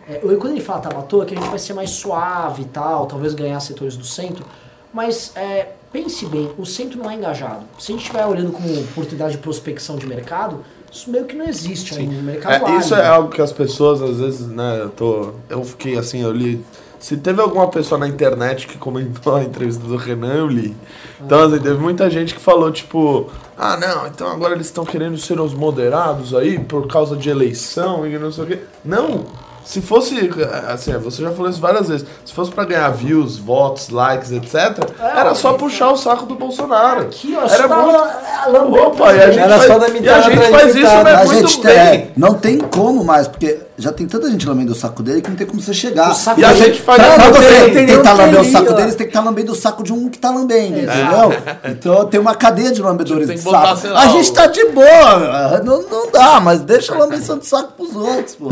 É, 0.07 0.19
eu- 0.23 0.37
quando 0.37 0.51
ele 0.53 0.61
fala 0.61 0.79
tabatou, 0.81 1.23
é 1.23 1.25
que 1.25 1.33
a 1.33 1.37
gente 1.39 1.49
vai 1.49 1.59
ser 1.59 1.73
mais 1.73 1.89
suave 1.91 2.63
e 2.63 2.65
tal, 2.65 3.05
talvez 3.05 3.33
ganhar 3.33 3.59
setores 3.59 3.95
do 3.95 4.05
centro. 4.05 4.45
Mas 4.93 5.31
é, 5.35 5.69
pense 5.93 6.25
bem, 6.25 6.51
o 6.57 6.65
centro 6.65 6.97
não 6.97 7.09
é 7.09 7.13
engajado. 7.13 7.63
Se 7.79 7.91
a 7.91 7.95
gente 7.95 8.01
estiver 8.01 8.25
olhando 8.25 8.51
como 8.51 8.67
oportunidade 8.81 9.33
de 9.33 9.37
prospecção 9.37 9.95
de 9.95 10.07
mercado, 10.07 10.65
isso 10.91 11.09
meio 11.09 11.25
que 11.25 11.35
não 11.35 11.47
existe. 11.47 11.97
É 11.97 12.01
um 12.01 12.21
mercado 12.23 12.67
É, 12.67 12.77
isso 12.77 12.95
é 12.95 13.07
algo 13.07 13.29
que 13.29 13.41
as 13.41 13.51
pessoas, 13.51 14.01
às 14.01 14.19
vezes, 14.19 14.47
né, 14.47 14.81
eu 14.81 14.89
tô. 14.89 15.31
Eu 15.47 15.63
fiquei 15.63 15.97
assim, 15.97 16.21
eu 16.21 16.31
li. 16.31 16.65
Se 16.99 17.17
teve 17.17 17.41
alguma 17.41 17.67
pessoa 17.67 17.99
na 17.99 18.07
internet 18.07 18.65
que 18.65 18.77
comentou 18.77 19.35
a 19.35 19.43
entrevista 19.43 19.83
do 19.83 19.97
Renan, 19.97 20.35
eu 20.35 20.47
li. 20.47 20.75
Então, 21.21 21.43
assim, 21.43 21.59
teve 21.59 21.77
muita 21.77 22.09
gente 22.09 22.33
que 22.33 22.39
falou, 22.39 22.71
tipo, 22.71 23.29
ah 23.57 23.75
não, 23.77 24.07
então 24.07 24.29
agora 24.29 24.53
eles 24.53 24.67
estão 24.67 24.85
querendo 24.85 25.17
ser 25.17 25.39
os 25.39 25.53
moderados 25.53 26.33
aí 26.33 26.57
por 26.57 26.87
causa 26.87 27.15
de 27.15 27.29
eleição 27.29 28.07
e 28.07 28.17
não 28.17 28.31
sei 28.31 28.43
o 28.43 28.47
quê. 28.47 28.59
Não! 28.85 29.25
Se 29.63 29.81
fosse, 29.81 30.29
assim, 30.67 30.91
você 30.97 31.21
já 31.21 31.31
falou 31.31 31.49
isso 31.49 31.59
várias 31.59 31.87
vezes, 31.87 32.05
se 32.25 32.33
fosse 32.33 32.51
pra 32.51 32.65
ganhar 32.65 32.89
views, 32.89 33.37
votos, 33.37 33.89
likes, 33.89 34.31
etc., 34.31 34.77
era 34.99 35.33
só 35.33 35.53
puxar 35.53 35.91
o 35.91 35.97
saco 35.97 36.25
do 36.25 36.35
Bolsonaro. 36.35 37.01
Aqui, 37.01 37.35
ó, 37.37 37.45
era 37.47 37.67
muito... 37.67 38.03
lambeu 38.51 38.87
Opa, 38.87 39.13
e 39.13 39.21
a 39.21 39.31
gente 39.31 39.39
Era 39.39 39.57
faz, 39.57 39.71
só 39.71 39.79
da 39.79 39.87
e 39.89 40.09
a 40.09 40.21
gente 40.21 40.49
faz 40.49 40.75
isso 40.75 41.03
né, 41.03 41.15
a 41.15 41.25
muito 41.25 41.47
gente 41.47 41.61
bem. 41.61 41.77
é, 41.77 42.11
não 42.17 42.33
tem 42.33 42.57
como 42.59 43.03
mais, 43.03 43.27
porque 43.27 43.59
já 43.77 43.91
tem 43.91 44.07
tanta 44.07 44.29
gente 44.29 44.47
lambendo 44.47 44.71
o 44.71 44.75
saco 44.75 45.01
dele 45.01 45.21
que 45.21 45.29
não 45.29 45.35
tem 45.35 45.47
como 45.47 45.61
você 45.61 45.73
chegar. 45.73 46.11
O 46.11 46.13
saco 46.13 46.39
E 46.39 46.45
a 46.45 46.53
dele- 46.53 46.65
gente 46.65 46.81
faz 46.81 47.01
Pra, 47.01 47.29
você 47.31 47.69
tentar 47.85 48.15
nem 48.15 48.25
lamber 48.25 48.41
o 48.41 48.45
saco 48.51 48.73
dele, 48.73 48.91
você 48.91 48.97
tem 48.97 49.07
que 49.07 49.11
estar 49.11 49.21
lambendo 49.21 49.51
o 49.51 49.55
saco 49.55 49.83
de 49.83 49.91
um 49.93 50.09
que 50.09 50.19
tá 50.19 50.29
lambendo, 50.29 50.77
Exato. 50.79 50.99
entendeu? 51.33 51.43
Então 51.71 52.05
tem 52.05 52.19
uma 52.19 52.35
cadeia 52.35 52.71
de 52.71 52.81
lambedores 52.81 53.27
Tem 53.27 53.37
de 53.37 53.43
botar, 53.43 53.75
saco. 53.75 53.93
lá, 53.93 54.03
A 54.03 54.07
o- 54.09 54.11
gente 54.13 54.31
tá 54.33 54.47
de 54.47 54.63
boa, 54.65 55.61
não, 55.63 55.81
não 55.89 56.11
dá, 56.11 56.39
mas 56.39 56.61
deixa 56.61 56.93
a 56.93 56.97
lambeção 56.97 57.37
de 57.37 57.45
saco 57.47 57.73
pros 57.73 57.95
outros, 57.95 58.35
pô. 58.35 58.49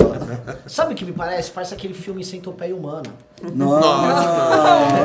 Sabe 0.68 0.94
o 0.94 0.96
que 0.96 1.06
me 1.06 1.12
parece? 1.12 1.52
Parece 1.52 1.74
aquele 1.74 1.94
filme 1.94 2.24
Centopeia 2.24 2.76
Humana. 2.76 3.04
Não, 3.56 3.80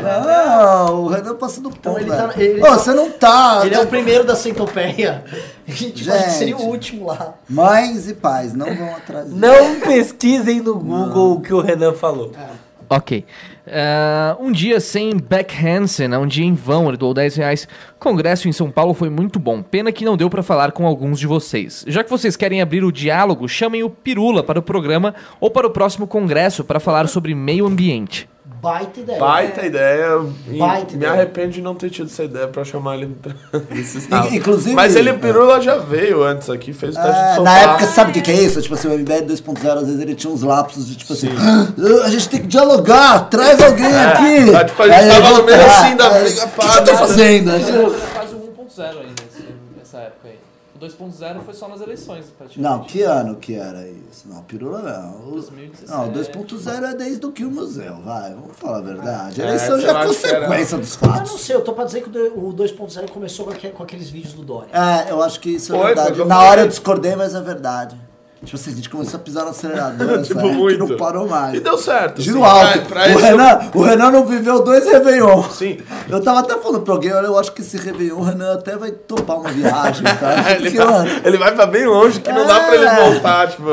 não, 0.03 1.05
o 1.05 1.09
Renan 1.09 1.35
passa 1.37 1.61
do 1.61 1.71
ponto, 1.71 1.99
ele 1.99 2.11
tá- 2.11 2.31
ele 2.37 2.61
tá- 2.61 2.77
você 2.79 2.93
não 2.93 3.11
tá... 3.11 3.63
Ele 3.65 3.75
é 3.75 3.81
o 3.81 3.87
primeiro 3.87 4.25
da 4.25 4.35
Centopeia. 4.37 5.25
A 5.67 5.71
gente 5.73 6.05
que 6.05 6.31
seria 6.31 6.55
o 6.55 6.59
Gente. 6.61 6.69
último 6.69 7.07
lá. 7.07 7.35
Mães 7.49 8.09
e 8.09 8.15
pais, 8.15 8.55
não 8.55 8.67
vão 8.73 8.95
atrás. 8.95 9.33
Não 9.33 9.81
pesquisem 9.81 10.61
no 10.61 10.75
Google 10.79 11.33
o 11.33 11.41
que 11.41 11.53
o 11.53 11.61
Renan 11.61 11.93
falou. 11.93 12.31
Ok. 12.89 13.25
Ah, 13.69 14.37
um 14.39 14.53
dia 14.53 14.79
sem 14.79 15.17
Beck 15.17 15.55
Hansen, 15.65 16.15
um 16.17 16.27
dia 16.27 16.45
em 16.45 16.55
vão, 16.55 16.89
ele 16.89 16.97
doou 16.97 17.13
10 17.13 17.37
reais. 17.37 17.69
Congresso 17.99 18.49
em 18.49 18.53
São 18.53 18.71
Paulo 18.71 18.95
foi 18.95 19.11
muito 19.11 19.39
bom. 19.39 19.63
Pena 19.63 19.91
que 19.91 20.05
não 20.05 20.17
deu 20.17 20.31
pra 20.31 20.43
falar 20.43 20.73
com 20.73 20.87
alguns 20.87 21.19
de 21.19 21.27
vocês. 21.27 21.85
Já 21.89 22.05
que 22.05 22.11
vocês 22.11 22.37
querem 22.37 22.63
abrir 22.63 22.85
o 22.85 22.93
diálogo, 22.93 23.49
chamem 23.49 23.83
o 23.83 23.91
Pirula 23.91 24.43
para 24.43 24.59
o 24.61 24.63
programa 24.63 25.15
ou 25.41 25.51
para 25.51 25.67
o 25.67 25.71
próximo 25.71 26.07
congresso 26.07 26.65
para 26.65 26.81
falar 26.81 27.09
sobre 27.09 27.35
meio 27.35 27.67
ambiente. 27.67 28.29
Baita 28.61 29.01
ideia. 29.01 29.19
Baita 29.21 29.67
ideia. 29.67 30.21
e 30.49 30.59
Baita 30.59 30.87
me 30.93 30.97
ideia. 30.97 31.13
arrependo 31.13 31.51
de 31.51 31.63
não 31.63 31.75
ter 31.75 31.91
tido 31.91 32.07
essa 32.07 32.25
ideia 32.25 32.49
pra 32.49 32.65
chamar 32.65 32.97
ele 32.97 33.15
pra 33.21 33.33
esse 33.77 34.01
sábado. 34.01 34.35
inclusive- 34.35 34.75
Mas 34.75 34.97
ele, 34.97 35.11
o 35.13 35.19
Pirula, 35.19 35.61
já 35.61 35.77
veio 35.77 36.25
antes 36.25 36.51
aqui, 36.51 36.73
fez 36.73 36.97
o 36.97 37.01
teste 37.01 37.13
de 37.13 37.19
É, 37.27 37.35
sofá. 37.37 37.43
na 37.43 37.59
época, 37.59 37.87
sabe 37.87 38.11
o 38.11 38.15
que, 38.15 38.21
que 38.23 38.31
é 38.31 38.35
isso? 38.35 38.61
Tipo 38.61 38.75
assim, 38.75 38.89
o 38.89 38.93
MBL 38.99 39.23
2.0, 39.27 39.79
às 39.79 39.87
vezes 39.87 40.01
ele 40.01 40.15
tinha 40.15 40.33
uns 40.33 40.43
lapsos 40.43 40.87
de 40.87 40.97
tipo 40.97 41.13
assim, 41.13 41.29
"Ah, 41.39 41.67
a 42.05 42.11
gente 42.11 42.29
tem 42.29 42.41
que 42.41 42.47
dialogar, 42.47 43.29
traz 43.29 43.63
alguém 43.63 43.87
aqui. 43.87 44.51
tá, 44.53 44.65
tipo, 44.65 44.83
a 44.83 44.89
gente 44.89 44.97
Aí 44.97 45.09
tava 45.23 45.37
no 45.39 45.45
meio 45.45 45.59
volta, 45.59 45.73
assim 45.81 45.97
da 45.97 46.07
"Ah, 46.07 46.11
briga, 46.11 46.45
O 46.45 46.49
que, 46.49 46.57
pá, 46.57 46.75
eu 46.77 46.85
tô 46.85 46.93
né?" 46.93 46.99
fazendo? 46.99 47.51
quase 48.15 48.35
o 48.35 48.39
1.0 48.39 48.99
aí 49.01 49.07
2.0 50.87 51.41
foi 51.45 51.55
só 51.55 51.69
nas 51.69 51.81
eleições, 51.81 52.27
Não, 52.57 52.81
que 52.85 53.03
ano 53.03 53.37
que 53.37 53.55
era 53.55 53.87
isso? 53.89 54.29
Não, 54.29 54.43
pirula 54.43 54.81
não. 54.83 55.29
O- 55.29 55.33
2017. 55.33 55.91
Não, 55.91 56.13
2.0 56.13 56.85
é 56.87 56.95
desde 56.95 57.27
o 57.27 57.33
que 57.33 57.45
o 57.45 57.51
museu, 57.51 57.97
vai, 58.05 58.33
vamos 58.35 58.57
falar 58.57 58.79
a 58.79 58.83
verdade. 58.83 59.41
A 59.43 59.45
É, 59.45 59.49
eleição 59.49 59.77
eu 59.77 59.81
já 59.83 60.01
é 60.01 60.07
consequência 60.07 60.79
dos 60.79 61.01
Eu 61.01 61.09
não 61.09 61.15
fatos. 61.17 61.41
sei, 61.41 61.57
eu 61.57 61.61
tô 61.63 61.73
pra 61.73 61.85
dizer 61.85 62.03
que 62.03 62.09
o 62.09 62.13
do- 62.13 62.47
o 62.49 62.53
2.0 62.53 63.11
começou 63.11 63.47
com, 63.47 63.53
aque- 63.53 63.71
com 63.71 63.83
aqueles 63.83 64.09
vídeos 64.11 64.35
do 64.35 64.43
Dória. 64.45 64.69
É, 64.73 65.11
eu 65.11 65.23
acho 65.23 65.41
que 65.41 65.51
isso 65.51 65.75
é 65.75 65.79
Foi, 65.79 65.87
verdade. 65.89 66.17
foi 66.17 66.25
Na 66.27 66.41
hora 66.43 66.63
eu 66.63 66.69
discordei, 66.69 67.17
mas 67.17 67.35
é 67.35 67.41
verdade. 67.41 67.97
Tipo 68.45 68.57
assim, 68.57 68.71
a 68.73 68.75
gente 68.75 68.91
começou 68.91 69.19
a 69.19 69.23
pisar 69.23 69.45
no 69.45 69.51
acelerador, 69.51 70.21
Tipo, 70.23 70.71
e 70.71 70.77
não 70.77 70.97
parou 70.97 71.27
mais. 71.27 71.55
E 71.55 71.61
deu 71.61 71.77
certo. 71.79 72.21
Giro 72.21 72.45
assim, 72.45 72.59
alto. 72.79 72.87
pra- 72.87 73.05
pra 73.05 73.15
o, 73.15 73.19
Renan, 73.19 73.71
o 73.75 73.83
Renan 73.83 74.11
não 74.11 74.27
viveu 74.27 74.63
dois 74.63 74.85
Réveillon. 74.87 75.43
Sim. 75.45 75.79
Eu 76.09 76.23
tava 76.23 76.41
até 76.41 76.55
falando 76.59 76.83
pra 76.83 76.93
alguém, 76.95 77.13
olha, 77.13 77.27
eu 77.27 77.39
acho 77.39 77.51
que 77.53 77.63
esse 77.63 77.79
Réveillon 77.79 78.19
o 78.19 78.23
Renan 78.23 78.53
até 78.55 78.77
vai 78.77 78.91
topar 78.93 79.39
uma 79.41 79.51
viagem, 79.51 80.05
tá? 80.21 80.53
ele, 80.53 80.65
Porque, 80.65 80.77
vai, 80.79 80.87
mano, 80.87 81.11
ele 81.25 81.37
vai 81.39 81.55
pra 81.55 81.67
bem 81.67 81.87
longe, 81.87 82.21
que 82.21 82.31
não 82.31 82.47
dá 82.47 82.61
pra 82.61 82.75
ele 82.75 82.85
É. 82.87 83.11
voltar, 83.11 83.49
tipo... 83.51 83.65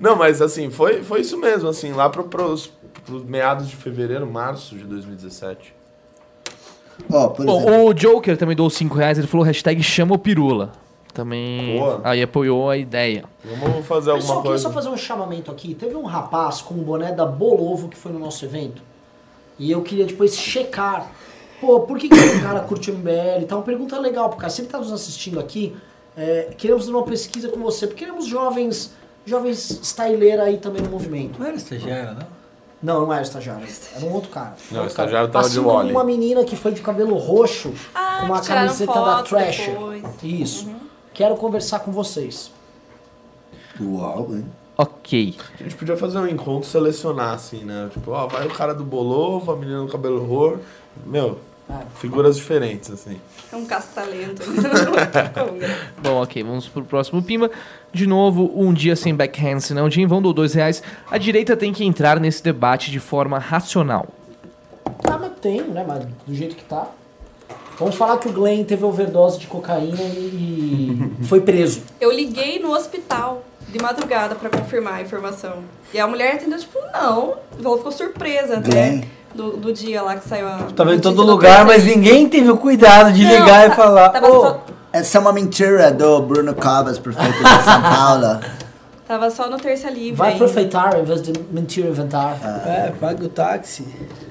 Não, 0.00 0.16
mas 0.16 0.40
assim, 0.40 0.70
foi, 0.70 1.02
foi 1.02 1.20
isso 1.20 1.36
mesmo, 1.36 1.68
assim, 1.68 1.92
lá 1.92 2.08
pro, 2.08 2.24
pros, 2.24 2.70
pros 3.04 3.22
meados 3.24 3.68
de 3.68 3.76
fevereiro, 3.76 4.26
março 4.26 4.74
de 4.76 4.84
2017. 4.84 5.74
ó, 7.12 7.28
por 7.28 7.44
exemplo, 7.46 7.66
Bom, 7.66 7.84
o 7.86 7.92
Joker 7.94 8.36
também 8.36 8.56
doou 8.56 8.70
5 8.70 8.94
reais, 8.96 9.18
ele 9.18 9.26
falou 9.26 9.44
hashtag 9.44 9.82
chama 9.82 10.14
o 10.14 10.18
Pirula. 10.18 10.72
Também 11.18 11.76
Boa. 11.76 12.00
aí 12.04 12.22
apoiou 12.22 12.70
a 12.70 12.76
ideia. 12.76 13.24
Vamos 13.44 13.84
fazer 13.84 14.12
Eu 14.12 14.20
só 14.20 14.34
alguma 14.34 14.42
queria 14.42 14.50
coisa. 14.52 14.62
só 14.62 14.70
fazer 14.72 14.88
um 14.88 14.96
chamamento 14.96 15.50
aqui. 15.50 15.74
Teve 15.74 15.96
um 15.96 16.04
rapaz 16.04 16.60
com 16.60 16.74
um 16.74 16.78
boné 16.84 17.10
da 17.10 17.26
Bolovo 17.26 17.88
que 17.88 17.96
foi 17.96 18.12
no 18.12 18.20
nosso 18.20 18.44
evento. 18.44 18.80
E 19.58 19.68
eu 19.68 19.82
queria 19.82 20.06
depois 20.06 20.36
checar. 20.36 21.10
Pô, 21.60 21.80
por 21.80 21.98
que, 21.98 22.08
que 22.08 22.14
o 22.14 22.40
cara 22.40 22.60
curte 22.60 22.92
o 22.92 22.94
MBL 22.94 23.42
e 23.42 23.46
tal? 23.46 23.58
Uma 23.58 23.64
pergunta 23.64 23.98
legal 23.98 24.28
pro 24.28 24.38
cara. 24.38 24.48
Se 24.48 24.60
ele 24.60 24.68
tá 24.68 24.78
nos 24.78 24.92
assistindo 24.92 25.40
aqui, 25.40 25.74
é, 26.16 26.50
queremos 26.56 26.84
fazer 26.84 26.96
uma 26.96 27.04
pesquisa 27.04 27.48
com 27.48 27.58
você. 27.58 27.88
Porque 27.88 28.04
queremos 28.04 28.24
jovens, 28.24 28.94
jovens 29.26 29.80
styleira 29.82 30.44
aí 30.44 30.58
também 30.58 30.82
no 30.82 30.88
movimento. 30.88 31.40
Não 31.40 31.46
era 31.48 31.56
estagiário, 31.56 32.14
não? 32.14 32.38
Não, 32.80 33.00
não 33.06 33.12
era 33.12 33.22
estagiário. 33.22 33.66
Era 33.96 34.04
um 34.06 34.12
outro 34.12 34.30
cara. 34.30 34.54
Não, 34.70 34.84
o 34.84 34.86
estagiário 34.86 35.28
tava 35.30 35.44
assim 35.46 35.58
de 35.58 35.66
Wally. 35.66 35.90
uma 35.90 36.04
menina 36.04 36.44
que 36.44 36.54
foi 36.54 36.70
de 36.70 36.80
cabelo 36.80 37.16
roxo 37.16 37.72
Ah, 37.92 38.18
com 38.20 38.26
uma 38.26 38.40
camiseta 38.40 38.92
da 38.92 39.16
foto 39.16 39.28
Thrasher. 39.30 39.70
depois. 39.72 40.04
Isso. 40.22 40.68
Quero 41.18 41.34
conversar 41.34 41.80
com 41.80 41.90
vocês. 41.90 42.52
uau, 43.80 44.28
hein? 44.30 44.44
Ok. 44.76 45.34
A 45.58 45.62
gente 45.64 45.74
podia 45.74 45.96
fazer 45.96 46.16
um 46.16 46.28
encontro 46.28 46.68
e 46.68 46.70
selecionar, 46.70 47.34
assim, 47.34 47.64
né? 47.64 47.90
Tipo, 47.92 48.12
ó, 48.12 48.28
vai 48.28 48.46
o 48.46 48.50
cara 48.50 48.72
do 48.72 48.84
Bolovo, 48.84 49.50
a 49.50 49.56
menina 49.56 49.80
do 49.80 49.88
cabelo 49.88 50.22
horror. 50.22 50.60
Meu, 51.04 51.40
Figuras 51.96 52.36
diferentes, 52.36 52.88
assim. 52.92 53.20
É 53.52 53.56
um 53.56 53.66
caça-talento. 53.66 54.42
Conga. 55.34 55.76
Bom, 56.00 56.22
ok, 56.22 56.40
vamos 56.44 56.68
pro 56.68 56.84
próximo 56.84 57.20
Pima. 57.20 57.50
De 57.92 58.06
novo, 58.06 58.52
um 58.54 58.72
dia 58.72 58.94
sem 58.94 59.12
backhand, 59.12 59.58
senão 59.58 59.86
um 59.86 59.88
dia 59.88 60.04
em 60.04 60.06
vão 60.06 60.22
do 60.22 60.32
dois 60.32 60.54
reais. 60.54 60.84
A 61.10 61.18
direita 61.18 61.56
tem 61.56 61.72
que 61.72 61.84
entrar 61.84 62.20
nesse 62.20 62.44
debate 62.44 62.92
de 62.92 63.00
forma 63.00 63.40
racional. 63.40 64.06
Ah, 65.02 65.18
mas 65.18 65.32
tem, 65.40 65.62
né? 65.62 65.84
Mas 65.86 66.06
do 66.24 66.32
jeito 66.32 66.54
que 66.54 66.64
tá. 66.64 66.88
Vamos 67.78 67.94
falar 67.94 68.18
que 68.18 68.28
o 68.28 68.32
Glenn 68.32 68.64
teve 68.64 68.84
overdose 68.84 69.38
de 69.38 69.46
cocaína 69.46 70.00
e 70.02 71.12
foi 71.28 71.40
preso. 71.40 71.82
Eu 72.00 72.10
liguei 72.12 72.58
no 72.58 72.72
hospital 72.72 73.44
de 73.68 73.80
madrugada 73.80 74.34
pra 74.34 74.48
confirmar 74.50 74.94
a 74.94 75.02
informação. 75.02 75.58
E 75.92 76.00
a 76.00 76.06
mulher 76.06 76.34
atendeu, 76.34 76.58
tipo, 76.58 76.78
não. 76.92 77.34
Ela 77.64 77.76
ficou 77.76 77.92
surpresa 77.92 78.58
até 78.58 78.70
Glenn. 78.70 79.00
do, 79.34 79.56
do 79.56 79.72
dia 79.72 80.02
lá 80.02 80.16
que 80.16 80.28
saiu 80.28 80.48
a. 80.48 80.56
Tava 80.74 80.94
em 80.94 80.98
todo 81.00 81.16
do 81.16 81.22
lugar, 81.22 81.64
mas 81.64 81.84
ninguém 81.84 82.28
teve 82.28 82.50
o 82.50 82.56
cuidado 82.56 83.12
de 83.12 83.22
Não, 83.24 83.30
ligar 83.30 83.70
e 83.70 83.74
falar. 83.74 84.08
Tava, 84.10 84.26
"Ô, 84.28 84.40
só, 84.40 84.64
Essa 84.92 85.18
é 85.18 85.20
uma 85.20 85.32
mentira 85.32 85.90
do 85.92 86.20
Bruno 86.22 86.54
Covas, 86.54 86.98
prefeito 86.98 87.32
de 87.36 87.62
São 87.64 87.82
Paulo. 87.82 88.40
tava 89.06 89.30
só 89.30 89.48
no 89.48 89.56
terça 89.58 89.88
livre. 89.90 90.16
Vai 90.16 90.32
aproveitar 90.34 90.98
em 90.98 91.04
vez 91.04 91.22
de 91.22 91.32
mentir 91.52 91.84
e 91.84 91.88
inventar. 91.88 92.38
É, 92.66 92.92
paga 92.98 93.24
o 93.24 93.28
táxi. 93.28 93.86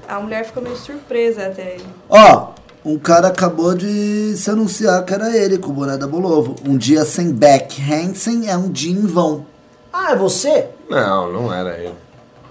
A 0.08 0.20
mulher 0.20 0.44
ficou 0.44 0.62
meio 0.62 0.76
surpresa 0.76 1.46
até. 1.46 1.76
Ó, 2.10 2.48
um 2.88 2.98
cara 2.98 3.28
acabou 3.28 3.74
de 3.74 4.34
se 4.34 4.50
anunciar 4.50 5.04
que 5.04 5.12
era 5.12 5.36
ele 5.36 5.58
com 5.58 5.68
o 5.68 5.72
boné 5.74 5.98
da 5.98 6.06
Bolovo. 6.06 6.56
Um 6.66 6.78
dia 6.78 7.04
sem 7.04 7.30
Beck 7.30 7.76
Hansen 7.82 8.48
é 8.48 8.56
um 8.56 8.70
dia 8.70 8.92
em 8.92 9.06
vão. 9.06 9.44
Ah, 9.92 10.12
é 10.12 10.16
você? 10.16 10.68
Não, 10.88 11.30
não 11.30 11.52
era 11.52 11.78
eu. 11.78 11.94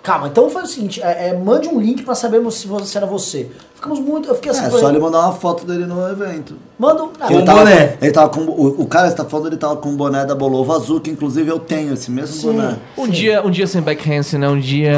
Calma, 0.03 0.27
então 0.27 0.49
faz 0.49 0.69
o 0.69 0.73
seguinte, 0.73 1.01
é, 1.01 1.29
é, 1.29 1.33
mande 1.33 1.67
um 1.67 1.81
link 1.81 2.03
pra 2.03 2.13
sabermos 2.13 2.55
se, 2.55 2.67
você, 2.67 2.85
se 2.85 2.97
era 2.97 3.05
você. 3.07 3.51
Ficamos 3.77 3.99
muito. 3.99 4.27
Eu 4.27 4.33
fiquei 4.33 4.49
assim. 4.51 4.65
É, 4.65 4.69
só 4.71 4.89
ele 4.89 4.97
mandar 4.97 5.19
uma 5.19 5.33
foto 5.33 5.63
dele 5.63 5.85
no 5.85 6.09
evento. 6.09 6.55
Manda 6.79 7.03
um. 7.03 7.09
Ah, 7.19 7.27
Ele 7.31 7.43
um 7.43 7.45
tava, 7.45 7.59
boné. 7.59 7.95
ele 8.01 8.11
tava 8.11 8.29
com. 8.29 8.41
O, 8.41 8.81
o 8.81 8.85
cara 8.87 9.07
está 9.07 9.23
falando, 9.23 9.47
ele 9.47 9.57
tava 9.57 9.75
com 9.77 9.89
o 9.89 9.95
boné 9.95 10.25
da 10.25 10.33
Bolovo 10.33 10.73
azul, 10.73 10.99
que 10.99 11.11
inclusive 11.11 11.47
eu 11.49 11.59
tenho 11.59 11.93
esse 11.93 12.09
mesmo 12.09 12.41
boné. 12.51 12.75
Um 12.97 13.07
dia, 13.07 13.45
um 13.45 13.51
dia 13.51 13.67
sem 13.67 13.79
backhand, 13.79 14.23
senão 14.23 14.53
um 14.53 14.59
dia. 14.59 14.93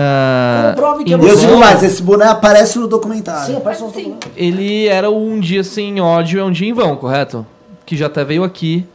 Comprove 0.76 1.04
que 1.04 1.14
é 1.14 1.18
E 1.18 1.20
eu 1.20 1.28
você. 1.28 1.46
digo 1.46 1.58
mais, 1.58 1.84
esse 1.84 2.02
boné 2.02 2.26
aparece 2.26 2.80
no 2.80 2.88
documentário. 2.88 3.48
Sim, 3.48 3.58
aparece 3.58 3.84
no 3.84 3.92
Sim. 3.94 4.16
Ele 4.34 4.88
era 4.88 5.10
o 5.10 5.28
um 5.30 5.40
dia 5.42 5.62
sem 5.64 6.00
ódio, 6.00 6.40
é 6.40 6.44
um 6.44 6.52
dia 6.52 6.70
em 6.70 6.74
vão, 6.74 6.96
correto? 6.96 7.46
Que 7.86 7.98
já 7.98 8.06
até 8.06 8.24
veio 8.24 8.46
aqui 8.46 8.88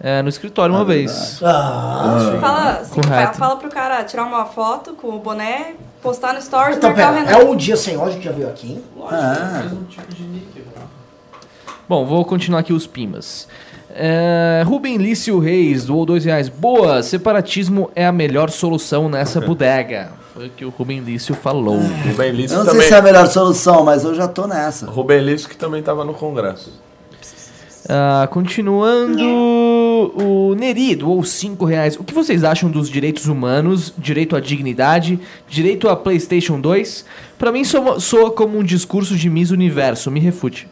é, 0.00 0.22
no 0.22 0.28
escritório 0.28 0.74
uma 0.74 0.84
vez. 0.84 1.40
Ah, 1.42 2.38
Fala, 2.40 2.70
assim, 2.80 2.94
Correto. 2.94 3.10
fala, 3.10 3.32
fala 3.34 3.56
pro 3.56 3.68
cara 3.68 4.04
tirar 4.04 4.24
uma 4.24 4.44
foto 4.44 4.92
com 4.92 5.08
o 5.08 5.18
boné, 5.18 5.74
postar 6.04 6.34
no 6.34 6.42
stories 6.42 6.76
e 6.76 6.78
então, 6.78 6.90
o 6.90 6.94
pera, 6.94 7.10
Renan. 7.10 7.30
é 7.30 7.44
um 7.44 7.56
dia 7.56 7.76
sem 7.76 7.96
ódio 7.96 8.18
que 8.18 8.24
já 8.26 8.32
veio 8.32 8.46
aqui, 8.46 8.72
hein? 8.72 8.84
Ah, 9.10 9.62
Bom, 11.88 12.04
vou 12.04 12.24
continuar 12.24 12.60
aqui 12.60 12.72
os 12.72 12.86
pimas. 12.86 13.48
É, 13.90 14.62
Rubem 14.66 14.96
Lício 14.96 15.38
Reis, 15.38 15.86
doou 15.86 16.04
dois 16.04 16.24
reais. 16.24 16.48
Boa, 16.48 17.02
separatismo 17.02 17.90
é 17.94 18.04
a 18.04 18.12
melhor 18.12 18.50
solução 18.50 19.08
nessa 19.08 19.40
bodega. 19.40 20.12
Foi 20.34 20.48
o 20.48 20.50
que 20.50 20.64
o 20.64 20.68
Rubem 20.68 21.00
Lício 21.00 21.34
falou. 21.34 21.78
Rubem 21.78 22.28
eu 22.28 22.34
Lício 22.34 22.56
não 22.56 22.64
sei 22.64 22.72
também. 22.72 22.88
se 22.88 22.94
é 22.94 22.96
a 22.98 23.02
melhor 23.02 23.26
solução, 23.28 23.84
mas 23.84 24.04
eu 24.04 24.14
já 24.14 24.28
tô 24.28 24.46
nessa. 24.46 24.86
Rubem 24.86 25.20
Lício 25.20 25.48
que 25.48 25.56
também 25.56 25.82
tava 25.82 26.04
no 26.04 26.12
Congresso. 26.12 26.72
Ah, 27.88 28.26
continuando, 28.30 29.18
o 29.94 30.54
Neri 30.54 30.94
doou 30.94 31.22
5 31.22 31.64
reais. 31.64 31.96
O 31.96 32.04
que 32.04 32.14
vocês 32.14 32.44
acham 32.44 32.70
dos 32.70 32.88
direitos 32.88 33.26
humanos, 33.26 33.92
direito 33.96 34.36
à 34.36 34.40
dignidade, 34.40 35.18
direito 35.48 35.88
a 35.88 35.96
PlayStation 35.96 36.60
2? 36.60 37.04
Pra 37.38 37.52
mim 37.52 37.64
soa, 37.64 38.00
soa 38.00 38.30
como 38.30 38.58
um 38.58 38.62
discurso 38.62 39.16
de 39.16 39.30
Miss 39.30 39.50
Universo. 39.50 40.10
Me 40.10 40.20
refute. 40.20 40.68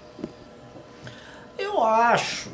Eu 1.59 1.83
acho. 1.83 2.51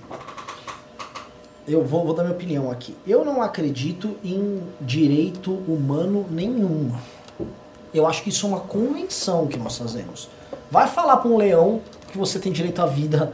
Eu 1.67 1.85
vou, 1.85 2.05
vou 2.05 2.15
dar 2.15 2.23
minha 2.23 2.35
opinião 2.35 2.71
aqui. 2.71 2.97
Eu 3.07 3.25
não 3.25 3.43
acredito 3.43 4.17
em 4.25 4.63
direito 4.81 5.53
humano 5.69 6.25
nenhum. 6.31 6.91
Eu 7.93 8.07
acho 8.07 8.23
que 8.23 8.31
isso 8.31 8.47
é 8.47 8.49
uma 8.49 8.61
convenção 8.61 9.47
que 9.47 9.59
nós 9.59 9.77
fazemos. 9.77 10.29
Vai 10.71 10.87
falar 10.87 11.19
para 11.19 11.31
um 11.31 11.37
leão 11.37 11.81
que 12.11 12.17
você 12.17 12.39
tem 12.39 12.53
direito 12.53 12.81
à 12.81 12.87
vida 12.87 13.33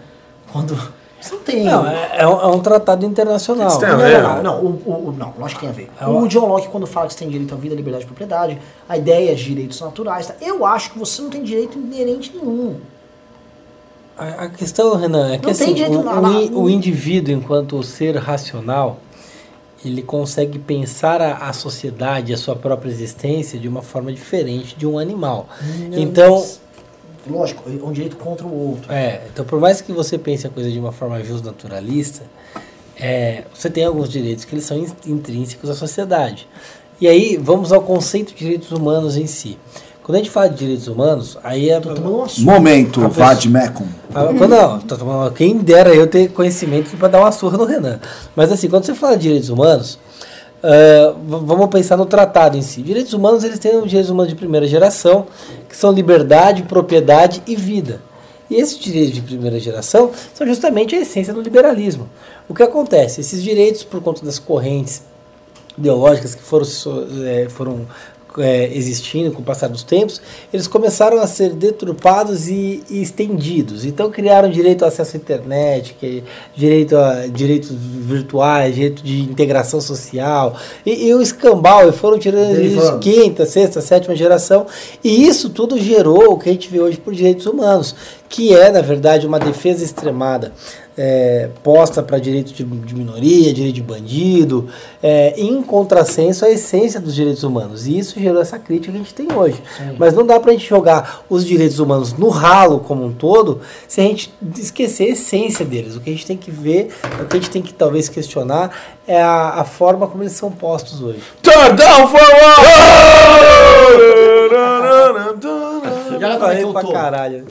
quando. 0.53 0.77
Você 1.25 1.35
não 1.35 1.43
tem. 1.43 1.65
Não, 1.65 1.87
é, 1.87 2.11
é 2.19 2.27
um, 2.29 2.41
é 2.41 2.47
um 2.49 2.61
tratado 2.61 3.07
internacional. 3.07 3.69
Isso 3.69 3.79
tem 3.81 3.89
a 3.89 3.93
Não, 3.93 3.99
ver? 4.05 4.23
não, 4.23 4.43
não, 4.43 4.61
o, 4.61 4.67
o, 4.85 5.09
o- 5.09 5.15
não, 5.19 5.33
lógico 5.39 5.61
que 5.61 5.67
tem 5.67 5.69
a 5.71 5.73
ver. 5.73 5.91
É 6.01 6.07
O 6.07 6.27
John 6.29 6.47
Locke, 6.47 6.69
quando 6.69 6.87
fala 6.87 7.07
que 7.07 7.15
você 7.15 7.21
tem 7.21 7.29
direito 7.31 7.55
à 7.55 7.57
vida, 7.57 7.75
liberdade 7.75 8.05
de 8.05 8.09
propriedade, 8.09 8.59
a 8.89 8.99
ideia 8.99 9.35
de 9.35 9.43
direitos 9.45 9.81
naturais, 9.81 10.27
tá? 10.27 10.35
eu 10.43 10.67
acho 10.67 10.93
que 10.93 10.99
você 10.99 11.23
não 11.23 11.31
tem 11.31 11.43
direito 11.43 11.79
inerente 11.79 12.31
nenhum. 12.37 12.77
A, 14.17 14.45
a 14.45 14.49
questão, 14.49 14.95
Renan, 14.97 15.33
é 15.33 15.39
que 15.39 15.45
Não 15.45 15.51
assim, 15.51 15.83
o, 15.87 16.03
na- 16.05 16.21
na- 16.21 16.29
o 16.53 16.69
indivíduo, 16.71 17.35
enquanto 17.35 17.83
ser 17.83 18.17
racional, 18.17 18.99
ele 19.85 20.03
consegue 20.03 20.59
pensar 20.59 21.21
a, 21.21 21.49
a 21.49 21.53
sociedade, 21.53 22.33
a 22.33 22.37
sua 22.37 22.55
própria 22.55 22.89
existência 22.91 23.59
de 23.59 23.67
uma 23.67 23.83
forma 23.83 24.13
diferente 24.13 24.77
de 24.77 24.87
um 24.87 24.99
animal. 24.99 25.49
Então, 25.93 26.45
Lógico, 27.29 27.63
é 27.69 27.85
um 27.85 27.93
direito 27.93 28.17
contra 28.17 28.47
o 28.47 28.71
outro. 28.73 28.93
é, 28.93 29.23
então 29.33 29.45
por 29.45 29.59
mais 29.61 29.81
que 29.81 29.93
você 29.93 30.19
pense 30.19 30.47
a 30.47 30.51
coisa 30.51 30.71
de 30.71 30.79
uma 30.79 30.93
forma 30.93 31.19
naturalista, 31.43 32.23
é, 32.99 33.45
você 33.55 33.69
tem 33.71 33.85
alguns 33.85 34.09
direitos 34.09 34.45
que 34.45 34.55
eles 34.55 34.65
são 34.65 34.77
in- 34.79 34.93
intrínsecos 35.07 35.69
à 35.71 35.75
sociedade. 35.75 36.47
E 37.01 37.09
aí, 37.09 37.37
vamos 37.37 37.73
ao 37.73 37.83
conceito 37.83 38.33
de 38.33 38.39
direitos 38.39 38.71
humanos 38.71 39.17
em 39.17 39.27
si. 39.27 39.59
Quando 40.03 40.17
a 40.17 40.19
gente 40.19 40.31
fala 40.31 40.49
de 40.49 40.57
direitos 40.59 40.87
humanos, 40.87 41.37
aí 41.43 41.71
é... 41.71 41.81
Tô 41.81 41.93
tomando 41.95 42.19
um 42.19 42.23
assunto. 42.23 42.45
Momento, 42.45 43.05
A 43.05 43.09
Vad 43.09 43.45
Mekon. 43.49 43.87
Ah, 44.15 44.27
quando, 44.37 44.49
não, 44.51 44.79
tô 44.81 44.97
tomando- 44.97 45.33
quem 45.33 45.57
dera 45.59 45.93
eu 45.95 46.07
ter 46.07 46.31
conhecimento 46.31 46.97
para 46.97 47.09
dar 47.09 47.21
uma 47.21 47.33
surra 47.33 47.57
no 47.59 47.65
Renan. 47.65 47.99
Mas 48.37 48.53
assim, 48.53 48.69
quando 48.69 48.85
você 48.85 48.95
fala 48.95 49.17
de 49.17 49.23
direitos 49.25 49.49
humanos, 49.49 49.99
v- 50.69 51.45
vamos 51.45 51.67
pensar 51.69 51.97
no 51.97 52.07
tratado 52.07 52.57
em 52.57 52.63
si. 52.63 52.83
Direitos 52.83 53.13
humanos, 53.13 53.45
eles 53.45 53.59
têm 53.59 53.77
os 53.77 53.85
direitos 53.89 54.11
humanos 54.11 54.31
de 54.33 54.37
primeira 54.37 54.67
geração, 54.67 55.27
que 55.69 55.77
são 55.77 55.93
liberdade, 55.93 56.63
propriedade 56.63 57.43
e 57.47 57.55
vida. 57.55 58.01
E 58.51 58.57
esses 58.57 58.79
direitos 58.79 59.15
de 59.15 59.23
primeira 59.23 59.59
geração 59.59 60.11
são 60.35 60.47
justamente 60.47 60.95
a 60.95 61.01
essência 61.01 61.33
do 61.35 61.41
liberalismo. 61.41 62.09
O 62.49 62.55
que 62.55 62.63
acontece? 62.63 63.21
Esses 63.21 63.43
direitos, 63.43 63.83
por 63.83 64.01
conta 64.03 64.25
das 64.25 64.39
correntes 64.39 65.03
ideológicas 65.77 66.35
que 66.35 66.43
foram, 66.43 66.67
eh, 67.25 67.47
foram 67.49 67.87
eh, 68.39 68.71
existindo 68.75 69.31
com 69.31 69.43
o 69.43 69.45
passar 69.45 69.69
dos 69.69 69.83
tempos, 69.83 70.21
eles 70.53 70.67
começaram 70.67 71.21
a 71.21 71.27
ser 71.27 71.51
deturpados 71.51 72.49
e, 72.49 72.83
e 72.91 73.03
estendidos. 73.03 73.85
Então 73.85 74.11
criaram 74.11 74.51
direito 74.51 74.83
ao 74.83 74.89
acesso 74.89 75.17
à 75.17 75.21
internet, 75.21 75.97
que 75.99 76.19
é 76.19 76.23
direito 76.57 76.97
a 76.97 77.27
direitos 77.27 77.71
virtuais, 77.73 78.75
direito 78.75 79.03
de 79.03 79.23
integração 79.23 79.81
social, 79.81 80.57
e, 80.85 81.09
e 81.09 81.15
o 81.15 81.23
escambau, 81.23 81.89
e 81.89 81.93
foram 81.93 82.19
tirando 82.19 82.53
isso 82.53 82.81
Derivando. 82.81 82.99
quinta, 82.99 83.47
sexta, 83.47 83.81
sétima 83.81 84.15
geração, 84.15 84.67
e 85.03 85.27
isso 85.27 85.51
tudo 85.51 85.79
gerou 85.79 86.33
o 86.33 86.39
que 86.39 86.49
a 86.49 86.53
gente 86.53 86.69
vê 86.69 86.81
hoje 86.81 86.97
por 86.97 87.15
direitos 87.15 87.47
humanos, 87.47 87.95
que 88.29 88.55
é, 88.55 88.71
na 88.71 88.81
verdade, 88.81 89.27
uma 89.27 89.39
defesa 89.39 89.85
extremada 89.85 90.53
é, 90.97 91.51
posta 91.63 92.03
para 92.03 92.19
direito 92.19 92.53
de, 92.53 92.65
de 92.65 92.95
minoria, 92.95 93.53
direito 93.53 93.75
de 93.75 93.83
bandido, 93.83 94.69
é, 95.03 95.35
em 95.37 95.63
contrassenso 95.63 96.45
à 96.45 96.51
essência 96.51 97.01
dos 97.01 97.15
direitos 97.15 97.43
humanos. 97.43 97.87
E 97.87 97.99
isso 97.99 98.19
gerou 98.19 98.41
essa 98.41 98.59
crítica 98.59 98.93
que 98.93 98.99
a 98.99 99.01
gente 99.01 99.15
tem 99.15 99.33
hoje. 99.33 99.61
Mas 99.99 100.15
não 100.15 100.25
dá 100.25 100.39
para 100.39 100.51
a 100.51 100.55
gente 100.55 100.67
jogar 100.67 101.25
os 101.29 101.45
direitos 101.45 101.79
humanos 101.79 102.13
no 102.13 102.29
ralo 102.29 102.81
como 102.81 103.05
um 103.05 103.13
todo, 103.13 103.61
se 103.89 104.01
a 104.01 104.05
gente 104.05 104.33
esquecer 104.59 105.05
a 105.05 105.13
essência 105.13 105.65
deles. 105.65 105.97
O 105.97 106.01
que 106.01 106.11
a 106.11 106.13
gente 106.13 106.27
tem 106.27 106.37
que 106.37 106.51
ver, 106.51 106.91
o 107.21 107.27
que 107.27 107.37
a 107.37 107.41
gente 107.41 107.51
tem 107.51 107.63
que 107.63 107.73
talvez 107.73 108.09
questionar 108.09 108.71
é 109.07 109.21
a, 109.21 109.61
a 109.61 109.65
forma 109.65 110.07
como 110.07 110.23
eles 110.23 110.33
são 110.33 110.51
postos 110.51 111.03
hoje. 111.03 111.19
Turn 111.43 111.77
down 111.77 112.09
for 112.09 112.21
what? 112.21 112.65
Já 116.21 116.39
pra 116.73 116.93
caralho. 116.93 117.47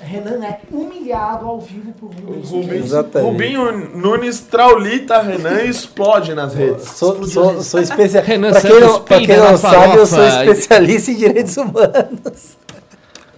Renan 0.00 0.44
é 0.44 0.60
humilhado 0.70 1.46
ao 1.46 1.60
vivo 1.60 1.92
por 1.92 2.10
Rubens. 2.12 2.50
Rubinho, 2.50 2.74
Exatamente. 2.84 3.30
Rubinho 3.30 3.96
Nunes 3.96 4.40
traulita 4.40 5.20
Renan 5.20 5.62
e 5.62 5.70
explode 5.70 6.34
nas 6.34 6.54
redes. 6.54 6.88
Sou, 6.90 7.26
sou, 7.26 7.62
sou 7.62 7.80
especialista. 7.80 8.20
Renan 8.20 8.52
Pra 8.52 8.60
quem 8.60 8.80
não, 8.80 8.88
Santos 8.88 8.98
pra 9.04 9.18
quem 9.18 9.36
não 9.36 9.56
sabe, 9.58 9.96
eu 9.96 10.06
sou 10.06 10.24
especialista 10.26 11.10
em 11.10 11.14
direitos 11.14 11.56
humanos. 11.56 12.57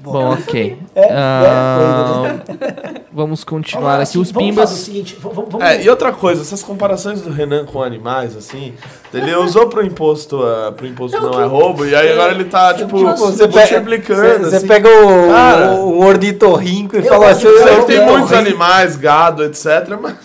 Bom, 0.03 0.33
ok. 0.33 0.79
É, 0.95 1.09
Ah, 1.13 2.41
Vamos 3.13 3.45
continuar 3.45 3.81
Agora, 3.83 3.95
aqui 3.97 4.03
assim, 4.05 4.19
os 4.21 4.31
vamos 4.31 4.49
pimbas. 4.51 4.71
fazer 4.71 4.81
o 4.81 4.85
seguinte, 4.85 5.15
v- 5.15 5.29
v- 5.29 5.35
vamos... 5.49 5.61
É, 5.67 5.83
e 5.83 5.91
outra 5.91 6.13
coisa, 6.13 6.43
essas 6.43 6.63
comparações 6.63 7.21
do 7.21 7.31
Renan 7.31 7.67
com 7.67 7.83
animais, 7.83 8.37
assim, 8.37 8.73
ele 9.13 9.35
usou 9.35 9.69
pro 9.69 9.85
imposto, 9.85 10.39
uh, 10.41 10.73
pro 10.73 10.87
imposto 10.87 11.21
não 11.21 11.41
é 11.43 11.45
roubo, 11.45 11.85
e 11.85 11.95
aí 11.95 12.13
agora 12.13 12.33
ele 12.33 12.45
tá, 12.45 12.73
tipo, 12.73 12.99
Você 13.17 13.47
pega, 13.49 13.81
multiplicando, 13.81 14.49
você 14.49 14.57
assim. 14.57 14.67
pega 14.69 14.89
o, 14.89 15.29
Cara, 15.29 15.71
o, 15.73 15.99
o 15.99 16.07
ornitorrinco 16.07 16.95
e 16.97 17.01
eu 17.01 17.05
fala 17.05 17.27
gosto 17.29 17.49
assim... 17.49 17.57
de- 17.65 17.69
Eu 17.71 17.81
que 17.81 17.93
tem 17.93 18.07
muitos 18.07 18.33
animais, 18.33 18.97
gado, 18.97 19.45
etc, 19.45 19.67
mas 20.01 20.17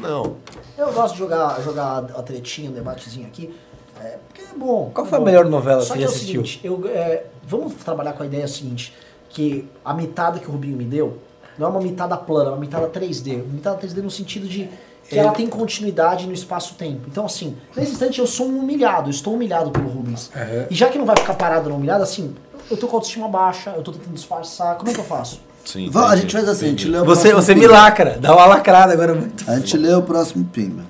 não. 0.00 0.36
Eu 0.78 0.92
gosto 0.92 1.14
de 1.14 1.18
jogar, 1.18 1.60
jogar 1.62 1.98
a 2.16 2.22
tretinha, 2.22 2.70
um 2.70 2.74
debatezinho 2.74 3.26
aqui, 3.26 3.54
é, 4.00 4.16
porque 4.28 4.42
é 4.42 4.58
bom. 4.58 4.90
Qual 4.94 5.06
é 5.06 5.08
foi 5.10 5.16
a 5.16 5.20
bom. 5.20 5.26
melhor 5.26 5.44
novela 5.46 5.80
Só 5.80 5.94
que 5.94 6.00
que 6.00 6.04
você 6.04 6.04
é 6.04 6.08
o 6.08 6.10
assistiu? 6.14 6.46
seguinte, 6.46 6.60
eu, 6.62 6.82
é, 6.92 7.22
vamos 7.46 7.74
trabalhar 7.74 8.12
com 8.12 8.22
a 8.22 8.26
ideia 8.26 8.46
seguinte, 8.48 8.92
que 9.28 9.66
a 9.84 9.92
mitada 9.94 10.38
que 10.38 10.48
o 10.48 10.52
Rubinho 10.52 10.76
me 10.76 10.84
deu 10.84 11.18
não 11.58 11.66
é 11.66 11.70
uma 11.70 11.80
mitada 11.80 12.16
plana, 12.16 12.50
é 12.50 12.52
uma 12.52 12.60
mitada 12.60 12.88
3D. 12.88 13.36
Uma 13.44 13.54
mitada 13.54 13.78
3D 13.78 13.96
no 14.02 14.10
sentido 14.10 14.46
de 14.48 14.68
que 15.08 15.18
ela 15.18 15.32
tem 15.32 15.46
continuidade 15.46 16.26
no 16.26 16.32
espaço-tempo. 16.32 17.02
Então, 17.08 17.26
assim, 17.26 17.56
nesse 17.76 17.92
instante 17.92 18.18
eu 18.20 18.26
sou 18.26 18.46
um 18.46 18.60
humilhado, 18.60 19.08
eu 19.08 19.10
estou 19.10 19.34
humilhado 19.34 19.70
pelo 19.70 19.88
Rubens. 19.88 20.30
E 20.70 20.74
já 20.74 20.88
que 20.88 20.96
não 20.98 21.04
vai 21.04 21.16
ficar 21.16 21.34
parado 21.34 21.68
no 21.68 21.76
humilhado, 21.76 22.02
assim, 22.02 22.34
eu 22.70 22.76
tô 22.76 22.86
com 22.86 22.96
a 22.96 22.98
autoestima 22.98 23.28
baixa, 23.28 23.70
eu 23.76 23.82
tô 23.82 23.92
tentando 23.92 24.14
disfarçar, 24.14 24.76
como 24.76 24.90
é 24.90 24.94
que 24.94 25.00
eu 25.00 25.04
faço? 25.04 25.40
Sim, 25.64 25.84
a 25.86 25.88
entendi, 25.88 26.20
gente 26.22 26.32
faz 26.32 26.48
assim, 26.48 26.66
a 26.66 26.68
gente 26.70 26.82
entendi. 26.82 26.90
lê 26.96 26.98
o 27.02 27.04
Você, 27.04 27.28
próximo 27.30 27.42
você 27.42 27.54
me 27.54 27.66
lacra, 27.66 28.18
dá 28.18 28.34
uma 28.34 28.46
lacrada 28.46 28.92
agora 28.92 29.14
muito. 29.14 29.48
A 29.50 29.56
gente 29.58 29.76
lê 29.76 29.92
o 29.94 30.02
próximo 30.02 30.44
pimba. 30.46 30.82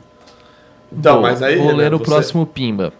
Então, 0.93 1.20
mas 1.23 1.43
aí. 1.43 1.59
Vou 1.59 1.73
ler 1.73 1.93
o 1.93 1.99
você- 1.99 2.05
próximo 2.05 2.47
Pimba. 2.47 2.93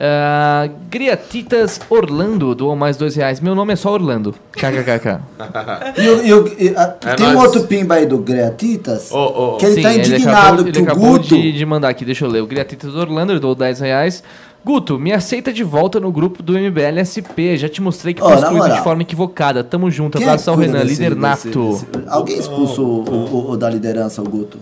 Uh, 0.00 0.70
Griatitas 0.88 1.80
Orlando 1.90 2.54
doou 2.54 2.76
mais 2.76 2.96
dois 2.96 3.16
reais. 3.16 3.40
Meu 3.40 3.52
nome 3.52 3.72
é 3.72 3.76
só 3.76 3.92
Orlando. 3.92 4.32
KKKK. 4.52 5.18
E, 5.98 6.08
o- 6.08 6.24
e 6.24 6.32
o- 6.32 6.54
e 6.56 6.68
a- 6.76 6.96
É 7.04 7.14
tem 7.16 7.26
um 7.26 7.32
nóis. 7.32 7.46
outro 7.46 7.64
pimba 7.66 7.96
aí 7.96 8.06
do 8.06 8.18
Greatitas, 8.18 9.10
Ô, 9.10 9.16
ô, 9.16 9.54
ô. 9.54 9.56
que 9.56 9.66
ele 9.66 9.74
Sim, 9.74 9.82
tá 9.82 9.92
ele 9.94 9.98
indignado 10.06 10.38
acabou, 10.38 10.64
que 10.64 10.70
ele 10.70 10.78
o 10.78 10.82
acabou 10.84 11.10
Guto... 11.14 11.28
de, 11.36 11.52
de 11.52 11.66
mandar 11.66 11.88
aqui, 11.88 12.04
deixa 12.04 12.24
eu 12.24 12.30
ler. 12.30 12.40
O 12.42 12.46
Griatitas 12.46 12.94
Orlando 12.94 13.32
ele 13.32 13.40
doou 13.40 13.56
10 13.56 13.80
reais. 13.80 14.22
Guto, 14.64 14.98
me 15.00 15.12
aceita 15.12 15.52
de 15.52 15.64
volta 15.64 15.98
no 15.98 16.12
grupo 16.12 16.42
do 16.44 16.52
MBL 16.52 16.98
SP. 17.02 17.56
Já 17.56 17.68
te 17.68 17.80
mostrei 17.82 18.14
que 18.14 18.22
Ó, 18.22 18.26
fui 18.28 18.36
excluído 18.36 18.74
de 18.76 18.82
forma 18.84 19.02
equivocada. 19.02 19.64
Tamo 19.64 19.90
junto. 19.90 20.16
Quem 20.18 20.26
Abraço 20.28 20.48
ao 20.50 20.56
Renan, 20.56 20.80
desse- 20.84 21.02
líder 21.02 21.16
nato. 21.16 21.70
desse- 21.72 21.86
Alguém 22.06 22.38
expulsou 22.38 22.86
o, 23.08 23.10
o- 23.10 23.50
o 23.52 23.56
da 23.56 23.68
liderança, 23.68 24.22
o 24.22 24.24
Guto. 24.28 24.58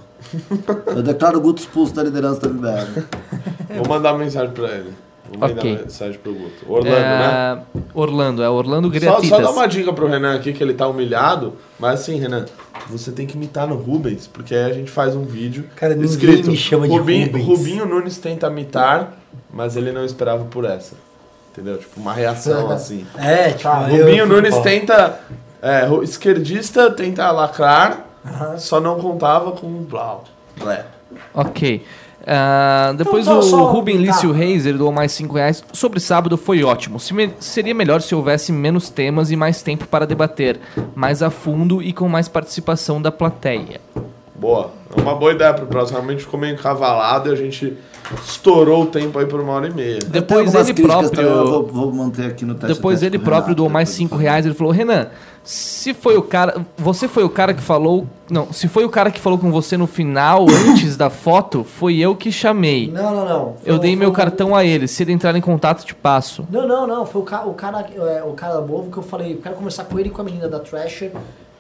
Eu 0.87 1.03
declaro 1.03 1.37
o 1.39 1.41
Guto 1.43 1.61
expulso 1.61 1.95
da 1.95 2.03
liderança 2.03 2.41
da 2.41 2.49
MBL. 2.49 3.03
Vou 3.79 3.89
mandar 3.89 4.13
uma 4.13 4.19
mensagem 4.25 4.51
pra 4.53 4.69
ele. 4.69 4.91
Ok. 5.45 5.79
mensagem 5.85 6.19
pro 6.19 6.33
Guto. 6.33 6.65
Orlando, 6.69 6.91
né? 6.95 7.63
É, 7.75 7.79
Orlando, 7.95 8.43
é 8.43 8.49
Orlando 8.49 8.89
Só, 8.89 8.95
Griatitas. 8.95 9.29
só 9.29 9.41
dar 9.41 9.51
uma 9.51 9.67
dica 9.67 9.93
pro 9.93 10.07
Renan 10.07 10.35
aqui, 10.37 10.53
que 10.53 10.63
ele 10.63 10.75
tá 10.75 10.87
humilhado. 10.89 11.55
Mas 11.79 12.01
assim, 12.01 12.19
Renan, 12.19 12.47
você 12.89 13.11
tem 13.13 13.27
que 13.27 13.37
imitar 13.37 13.67
no 13.67 13.77
Rubens, 13.77 14.27
porque 14.27 14.55
aí 14.55 14.65
a 14.71 14.73
gente 14.75 14.91
faz 14.91 15.15
um 15.15 15.25
vídeo 15.25 15.65
Cara, 15.77 15.95
ninguém 15.95 16.11
escrito. 16.11 16.51
me 16.51 16.57
chama 16.57 16.89
de 16.89 16.97
Rubinho, 16.97 17.27
Rubens. 17.27 17.47
Rubinho 17.47 17.87
Nunes 17.87 18.19
tenta 18.19 18.47
imitar, 18.49 19.15
mas 19.53 19.77
ele 19.77 19.93
não 19.93 20.05
esperava 20.05 20.45
por 20.45 20.65
essa. 20.65 20.95
Entendeu? 21.53 21.79
Tipo, 21.79 22.01
uma 22.01 22.13
reação 22.13 22.69
assim. 22.73 23.07
É, 23.17 23.51
tipo, 23.53 23.69
eu 23.91 24.05
Rubinho 24.05 24.27
Nunes 24.27 24.55
bom. 24.55 24.63
tenta. 24.63 25.21
É, 25.63 25.89
esquerdista 26.03 26.91
tenta 26.91 27.31
lacrar, 27.33 28.07
só 28.59 28.79
não 28.81 29.01
contava 29.01 29.53
com 29.53 29.67
blau. 29.83 30.25
Blé. 30.59 30.85
Ok. 31.35 31.83
Ah, 32.27 32.93
depois 32.97 33.25
Então, 33.27 33.39
o 33.39 33.65
Ruben 33.67 33.97
tá. 33.97 34.03
Lício 34.03 34.33
Reis 34.33 34.67
ele 34.67 34.79
doou 34.79 34.91
mais 34.91 35.13
5 35.13 35.35
reais. 35.35 35.63
Sobre 35.73 36.01
sábado 36.01 36.37
foi 36.37 36.65
ótimo. 36.65 36.99
Se 36.99 37.15
me- 37.15 37.31
seria 37.39 37.73
melhor 37.75 38.03
se 38.03 38.15
houvesse 38.15 38.51
menos 38.51 38.91
temas 38.91 39.31
e 39.31 39.37
mais 39.37 39.63
tempo 39.63 39.87
para 39.87 40.07
debater, 40.07 40.59
mais 40.95 41.23
a 41.23 41.31
fundo 41.31 41.81
e 41.81 41.93
com 41.93 42.09
mais 42.09 42.27
participação 42.29 43.01
da 43.01 43.13
plateia. 43.13 43.81
Boa. 44.35 44.71
É 44.97 45.01
uma 45.01 45.15
boa 45.15 45.33
ideia 45.33 45.55
pro 45.55 45.67
próximo. 45.67 45.99
Realmente 45.99 46.23
ficou 46.25 46.39
meio 46.39 46.55
encavalado 46.55 47.29
e 47.31 47.33
a 47.33 47.37
gente 47.37 47.77
estourou 48.25 48.83
o 48.83 48.87
tempo 48.87 49.19
aí 49.19 49.27
por 49.27 49.41
uma 49.41 49.53
hora 49.53 49.69
e 49.69 49.73
meia. 49.73 49.99
Depois 50.07 50.55
ele 50.55 50.75
próprio. 50.75 51.11
também, 51.11 51.33
vou, 51.33 51.67
vou 51.67 51.93
manter 51.93 52.27
aqui 52.27 52.45
no 52.45 52.55
teste. 52.55 52.75
Depois 52.75 53.01
teste 53.01 53.07
ele 53.07 53.19
próprio 53.19 53.45
Renato, 53.47 53.55
doou 53.55 53.69
mais 53.71 53.89
depois 53.89 53.97
5 53.99 54.15
eu 54.15 54.19
falo. 54.19 54.23
reais. 54.23 54.47
Ele 54.47 54.55
falou: 54.55 54.73
Renan, 54.73 55.07
se 55.49 55.95
foi 55.95 56.17
o 56.17 56.23
cara. 56.23 56.67
Você 56.77 57.07
foi 57.07 57.23
o 57.23 57.31
cara 57.31 57.55
que 57.55 57.63
falou. 57.63 58.05
Não, 58.29 58.53
se 58.53 58.67
foi 58.67 58.85
o 58.85 58.89
cara 58.89 59.13
que 59.13 59.21
falou 59.21 59.39
com 59.39 59.53
você 59.53 59.77
no 59.77 59.87
final, 59.87 60.45
antes 60.69 60.97
da 60.97 61.09
foto, 61.09 61.63
foi 61.63 61.97
eu 61.99 62.17
que 62.17 62.33
chamei. 62.33 62.91
Não, 62.91 63.15
não, 63.15 63.25
não. 63.25 63.55
Foi 63.63 63.73
Eu 63.73 63.79
dei 63.79 63.95
meu 63.95 64.09
o- 64.09 64.13
cartão 64.13 64.57
a 64.57 64.65
ele. 64.65 64.89
Se 64.89 65.05
ele 65.05 65.13
entrar 65.13 65.37
em 65.37 65.41
contato, 65.41 65.85
te 65.85 65.95
passo. 65.95 66.45
Não, 66.51 66.67
não, 66.67 66.85
não. 66.85 67.07
Foi 67.07 67.23
o, 67.23 67.25
ca 67.25 67.45
o 67.47 67.55
cara, 67.55 67.87
é, 67.95 68.23
o 68.25 68.33
cara 68.33 68.61
novo 68.61 68.91
que 68.91 68.97
eu 68.97 69.03
falei, 69.05 69.35
eu 69.35 69.39
quero 69.39 69.55
conversar 69.55 69.85
com 69.85 69.97
ele 70.01 70.09
e 70.09 70.13
com 70.13 70.21
a 70.21 70.25
menina 70.25 70.49
da 70.49 70.59
Thrasher. 70.59 71.13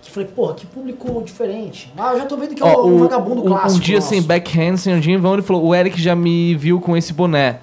Que 0.02 0.10
falei, 0.10 0.28
porra, 0.28 0.54
que 0.54 0.66
público 0.66 1.22
diferente. 1.24 1.92
Ah, 1.96 2.12
eu 2.14 2.18
já 2.18 2.26
tô 2.26 2.36
vendo 2.36 2.54
que 2.56 2.62
é 2.62 2.66
Ó, 2.66 2.86
um, 2.86 2.96
o- 2.96 2.98
vagabundo 2.98 3.42
clássico. 3.44 3.76
Um 3.76 3.78
dia 3.80 3.96
nosso. 3.96 4.08
sem 4.08 4.20
backhand, 4.22 4.76
sem 4.78 4.94
um 4.96 5.00
dia 5.00 5.14
em 5.14 5.18
vão, 5.18 5.34
ele 5.34 5.42
falou: 5.42 5.64
o 5.64 5.72
Eric 5.74 6.00
já 6.02 6.16
me 6.16 6.56
viu 6.56 6.80
com 6.80 6.96
esse 6.96 7.12
boné. 7.12 7.60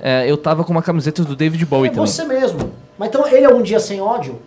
É, 0.00 0.30
eu 0.30 0.36
tava 0.38 0.64
com 0.64 0.72
uma 0.72 0.82
camiseta 0.82 1.22
do 1.22 1.36
David 1.36 1.64
Bowie 1.66 1.88
É 1.88 1.90
também. 1.90 2.06
você 2.06 2.24
mesmo. 2.24 2.70
Mas 2.98 3.08
então 3.10 3.26
ele 3.26 3.44
é 3.44 3.48
um 3.52 3.60
dia 3.62 3.78
sem 3.80 4.00
ódio? 4.00 4.38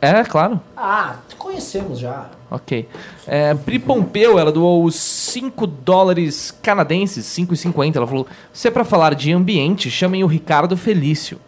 É, 0.00 0.22
claro. 0.24 0.60
Ah, 0.76 1.16
conhecemos 1.38 1.98
já. 1.98 2.28
Ok. 2.50 2.88
É, 3.26 3.54
Pri 3.54 3.78
Pompeu, 3.78 4.38
ela 4.38 4.52
doou 4.52 4.84
os 4.84 4.94
5 4.94 5.66
dólares 5.66 6.54
canadenses, 6.62 7.24
5,50. 7.26 7.96
Ela 7.96 8.06
falou: 8.06 8.26
se 8.52 8.68
é 8.68 8.70
pra 8.70 8.84
falar 8.84 9.14
de 9.14 9.32
ambiente, 9.32 9.90
chamem 9.90 10.22
o 10.22 10.26
Ricardo 10.26 10.76
Felício. 10.76 11.40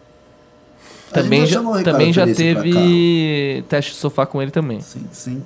Também 1.11 1.45
já 1.45 1.61
também 1.83 2.13
já 2.13 2.25
teve 2.25 3.63
teste 3.67 3.91
de 3.93 3.97
sofá 3.97 4.25
com 4.25 4.41
ele 4.41 4.51
também. 4.51 4.79
Sim, 4.79 5.05
sim. 5.11 5.43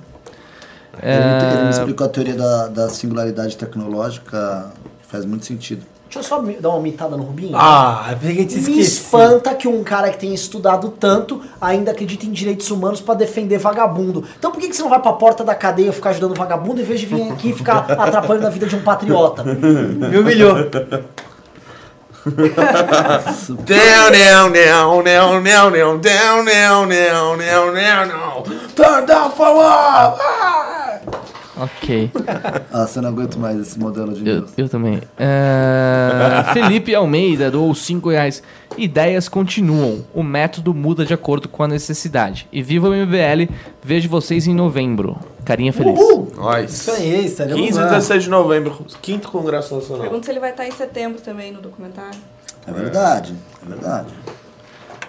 É. 1.00 1.16
Ele, 1.16 1.54
ele 1.54 1.64
me 1.64 1.70
explicou 1.70 2.06
a 2.06 2.10
teoria 2.10 2.34
da, 2.34 2.68
da 2.68 2.88
singularidade 2.88 3.56
tecnológica, 3.56 4.72
faz 5.08 5.24
muito 5.24 5.46
sentido. 5.46 5.82
Deixa 6.14 6.18
eu 6.18 6.22
só 6.22 6.40
dar 6.60 6.68
uma 6.68 6.80
mitada 6.80 7.16
no 7.16 7.24
Rubinho. 7.24 7.56
Ah, 7.56 8.06
eu 8.10 8.16
pensei 8.18 8.36
que 8.36 8.44
te 8.44 8.60
Me 8.70 8.78
espanta 8.78 9.52
que 9.52 9.66
um 9.66 9.82
cara 9.82 10.10
que 10.10 10.18
tem 10.18 10.32
estudado 10.32 10.88
tanto 10.90 11.40
ainda 11.60 11.90
acredita 11.90 12.24
em 12.24 12.30
direitos 12.30 12.70
humanos 12.70 13.00
pra 13.00 13.14
defender 13.14 13.58
vagabundo. 13.58 14.22
Então 14.38 14.52
por 14.52 14.60
que, 14.60 14.68
que 14.68 14.76
você 14.76 14.82
não 14.82 14.90
vai 14.90 15.00
pra 15.00 15.12
porta 15.14 15.42
da 15.42 15.56
cadeia 15.56 15.92
ficar 15.92 16.10
ajudando 16.10 16.36
vagabundo 16.36 16.80
em 16.80 16.84
vez 16.84 17.00
de 17.00 17.06
vir 17.06 17.32
aqui 17.32 17.50
e 17.50 17.52
ficar 17.52 17.78
atrapalhando 17.98 18.46
a 18.46 18.50
vida 18.50 18.66
de 18.66 18.76
um 18.76 18.82
patriota? 18.82 19.42
Me 19.42 20.16
humilhou. 20.16 20.54
Down, 23.66 24.12
down, 24.12 24.52
down, 24.52 25.02
down, 25.02 25.42
down, 25.42 25.72
down, 25.72 26.00
down, 26.00 26.00
down, 26.00 26.88
down, 26.88 27.38
down, 27.38 27.74
down, 27.74 28.08
down. 28.08 28.42
Turn 28.76 29.04
down 29.04 29.30
for 29.32 29.56
what? 29.56 30.16
Ah! 30.20 30.63
Ok. 31.56 32.10
Nossa, 32.72 32.98
eu 32.98 33.02
não 33.02 33.10
aguento 33.10 33.38
mais 33.38 33.58
esse 33.60 33.78
modelo 33.78 34.12
de 34.12 34.28
Eu, 34.28 34.46
eu 34.56 34.68
também. 34.68 35.00
É, 35.16 36.52
Felipe 36.52 36.94
Almeida 36.94 37.50
doou 37.50 37.74
5 37.74 38.10
reais. 38.10 38.42
Ideias 38.76 39.28
continuam. 39.28 40.04
O 40.12 40.22
método 40.22 40.74
muda 40.74 41.04
de 41.04 41.14
acordo 41.14 41.48
com 41.48 41.62
a 41.62 41.68
necessidade. 41.68 42.48
E 42.52 42.60
viva 42.60 42.88
o 42.88 42.92
MBL. 42.92 43.52
Vejo 43.82 44.08
vocês 44.08 44.46
em 44.48 44.54
novembro. 44.54 45.16
Carinha 45.44 45.72
feliz. 45.72 45.98
Nós. 46.36 46.72
Isso 46.72 46.90
aí, 46.90 47.26
estaremos 47.26 47.60
15 47.60 47.78
e 47.78 47.82
lá. 47.82 47.88
16 47.88 48.24
de 48.24 48.30
novembro, 48.30 48.86
quinto 49.00 49.30
Congresso 49.30 49.74
Nacional. 49.76 50.02
Pergunta 50.02 50.24
se 50.24 50.32
ele 50.32 50.40
vai 50.40 50.50
estar 50.50 50.66
em 50.66 50.72
setembro 50.72 51.20
também 51.20 51.52
no 51.52 51.60
documentário. 51.60 52.18
É 52.66 52.72
verdade, 52.72 53.34
é 53.64 53.68
verdade. 53.68 54.08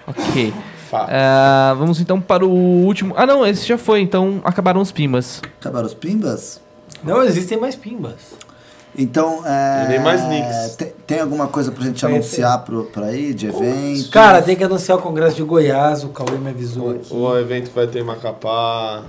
Ok. 0.06 0.52
Fato. 0.90 1.10
É, 1.10 1.74
vamos 1.76 2.00
então 2.00 2.20
para 2.20 2.44
o 2.44 2.50
último. 2.50 3.14
Ah, 3.16 3.26
não, 3.26 3.46
esse 3.46 3.66
já 3.66 3.76
foi. 3.78 4.00
Então 4.00 4.40
acabaram 4.44 4.80
os 4.80 4.92
pimbas. 4.92 5.40
Acabaram 5.60 5.86
os 5.86 5.94
pimbas? 5.94 6.60
Não 7.04 7.22
existem 7.22 7.58
mais 7.58 7.74
pimbas. 7.76 8.14
Então, 8.98 9.42
é... 9.44 9.88
Nem 9.88 9.98
mais 10.00 10.26
nicks. 10.26 10.74
Tem, 10.76 10.92
tem 11.06 11.20
alguma 11.20 11.48
coisa 11.48 11.70
pra 11.70 11.84
gente 11.84 12.00
Tem, 12.00 12.14
anunciar 12.14 12.64
pro, 12.64 12.84
pra 12.84 13.06
aí, 13.08 13.34
de 13.34 13.46
evento? 13.48 14.08
Cara, 14.10 14.40
tem 14.40 14.56
que 14.56 14.64
anunciar 14.64 14.96
o 14.96 15.02
Congresso 15.02 15.36
de 15.36 15.42
Goiás, 15.42 16.02
o 16.02 16.08
Cauê 16.08 16.38
me 16.38 16.48
avisou 16.48 16.92
aqui. 16.92 17.12
O 17.12 17.36
evento 17.38 17.68
que 17.68 17.74
vai 17.76 17.86
ter 17.86 17.98
em 17.98 18.04
Macapá. 18.04 19.02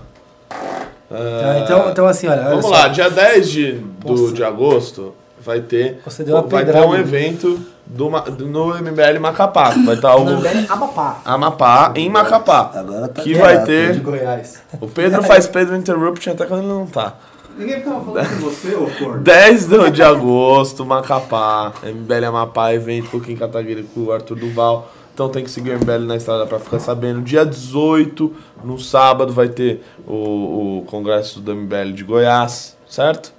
Tá, 0.49 1.15
Ah, 1.15 1.61
então, 1.63 1.89
então, 1.89 2.05
assim, 2.05 2.27
olha. 2.27 2.41
olha 2.41 2.49
Vamos 2.49 2.65
só. 2.65 2.71
lá, 2.71 2.87
dia 2.89 3.09
10 3.09 3.49
de, 3.49 3.71
do, 4.03 4.11
Nossa. 4.13 4.33
de 4.33 4.43
agosto 4.43 5.13
vai 5.39 5.61
ter, 5.61 6.01
Você 6.03 6.23
deu 6.25 6.35
uma 6.35 6.41
vai 6.41 6.65
ter 6.65 6.65
pedrada 6.73 6.87
um 6.87 6.93
em 6.93 6.97
mim. 6.97 7.03
evento 7.03 7.65
do, 7.89 8.09
no 8.09 8.75
MBL 8.81 9.19
Macapá. 9.19 9.69
Vai 9.85 9.95
estar 9.95 10.15
o 10.15 10.23
Não, 10.25 10.39
velho, 10.41 10.65
Amapá. 10.71 11.21
Amapá 11.25 11.93
em 11.95 12.09
Macapá. 12.09 12.71
Agora 12.75 13.07
tá 13.07 13.21
Que 13.21 13.33
vai 13.35 13.63
ter. 13.63 13.93
de 13.93 13.99
Goiás. 13.99 14.61
O 14.81 14.87
Pedro 14.87 15.23
faz 15.23 15.47
Pedro 15.47 15.75
Interruption 15.75 16.33
até 16.33 16.45
quando 16.45 16.61
ele 16.63 16.69
não 16.73 16.85
tá. 16.85 17.15
Ninguém 17.57 17.77
ficava 17.77 18.01
falando 18.05 18.29
com 18.29 18.49
você, 18.49 18.75
ô 18.75 18.87
corno. 18.99 19.19
10 19.23 19.65
do- 19.65 19.89
de 19.89 20.03
agosto, 20.03 20.85
Macapá, 20.85 21.73
MBL 21.83 22.25
Amapá, 22.25 22.71
evento 22.73 23.09
com 23.09 23.17
o 23.17 23.21
Kim 23.21 23.35
Kataguiri 23.35 23.81
com 23.95 24.01
o 24.01 24.11
Arthur 24.11 24.35
Duval. 24.37 24.91
Então 25.13 25.27
tem 25.29 25.43
que 25.43 25.49
seguir 25.49 25.71
o 25.71 25.73
MBL 25.79 26.05
na 26.05 26.15
estrada 26.15 26.45
pra 26.45 26.59
ficar 26.59 26.77
sabendo. 26.79 27.21
Dia 27.21 27.43
18, 27.43 28.31
no 28.63 28.77
sábado, 28.77 29.33
vai 29.33 29.47
ter 29.49 29.83
o, 30.05 30.77
o 30.81 30.85
congresso 30.85 31.39
do 31.39 31.55
MBL 31.55 31.93
de 31.93 32.03
Goiás, 32.03 32.77
certo? 32.87 33.33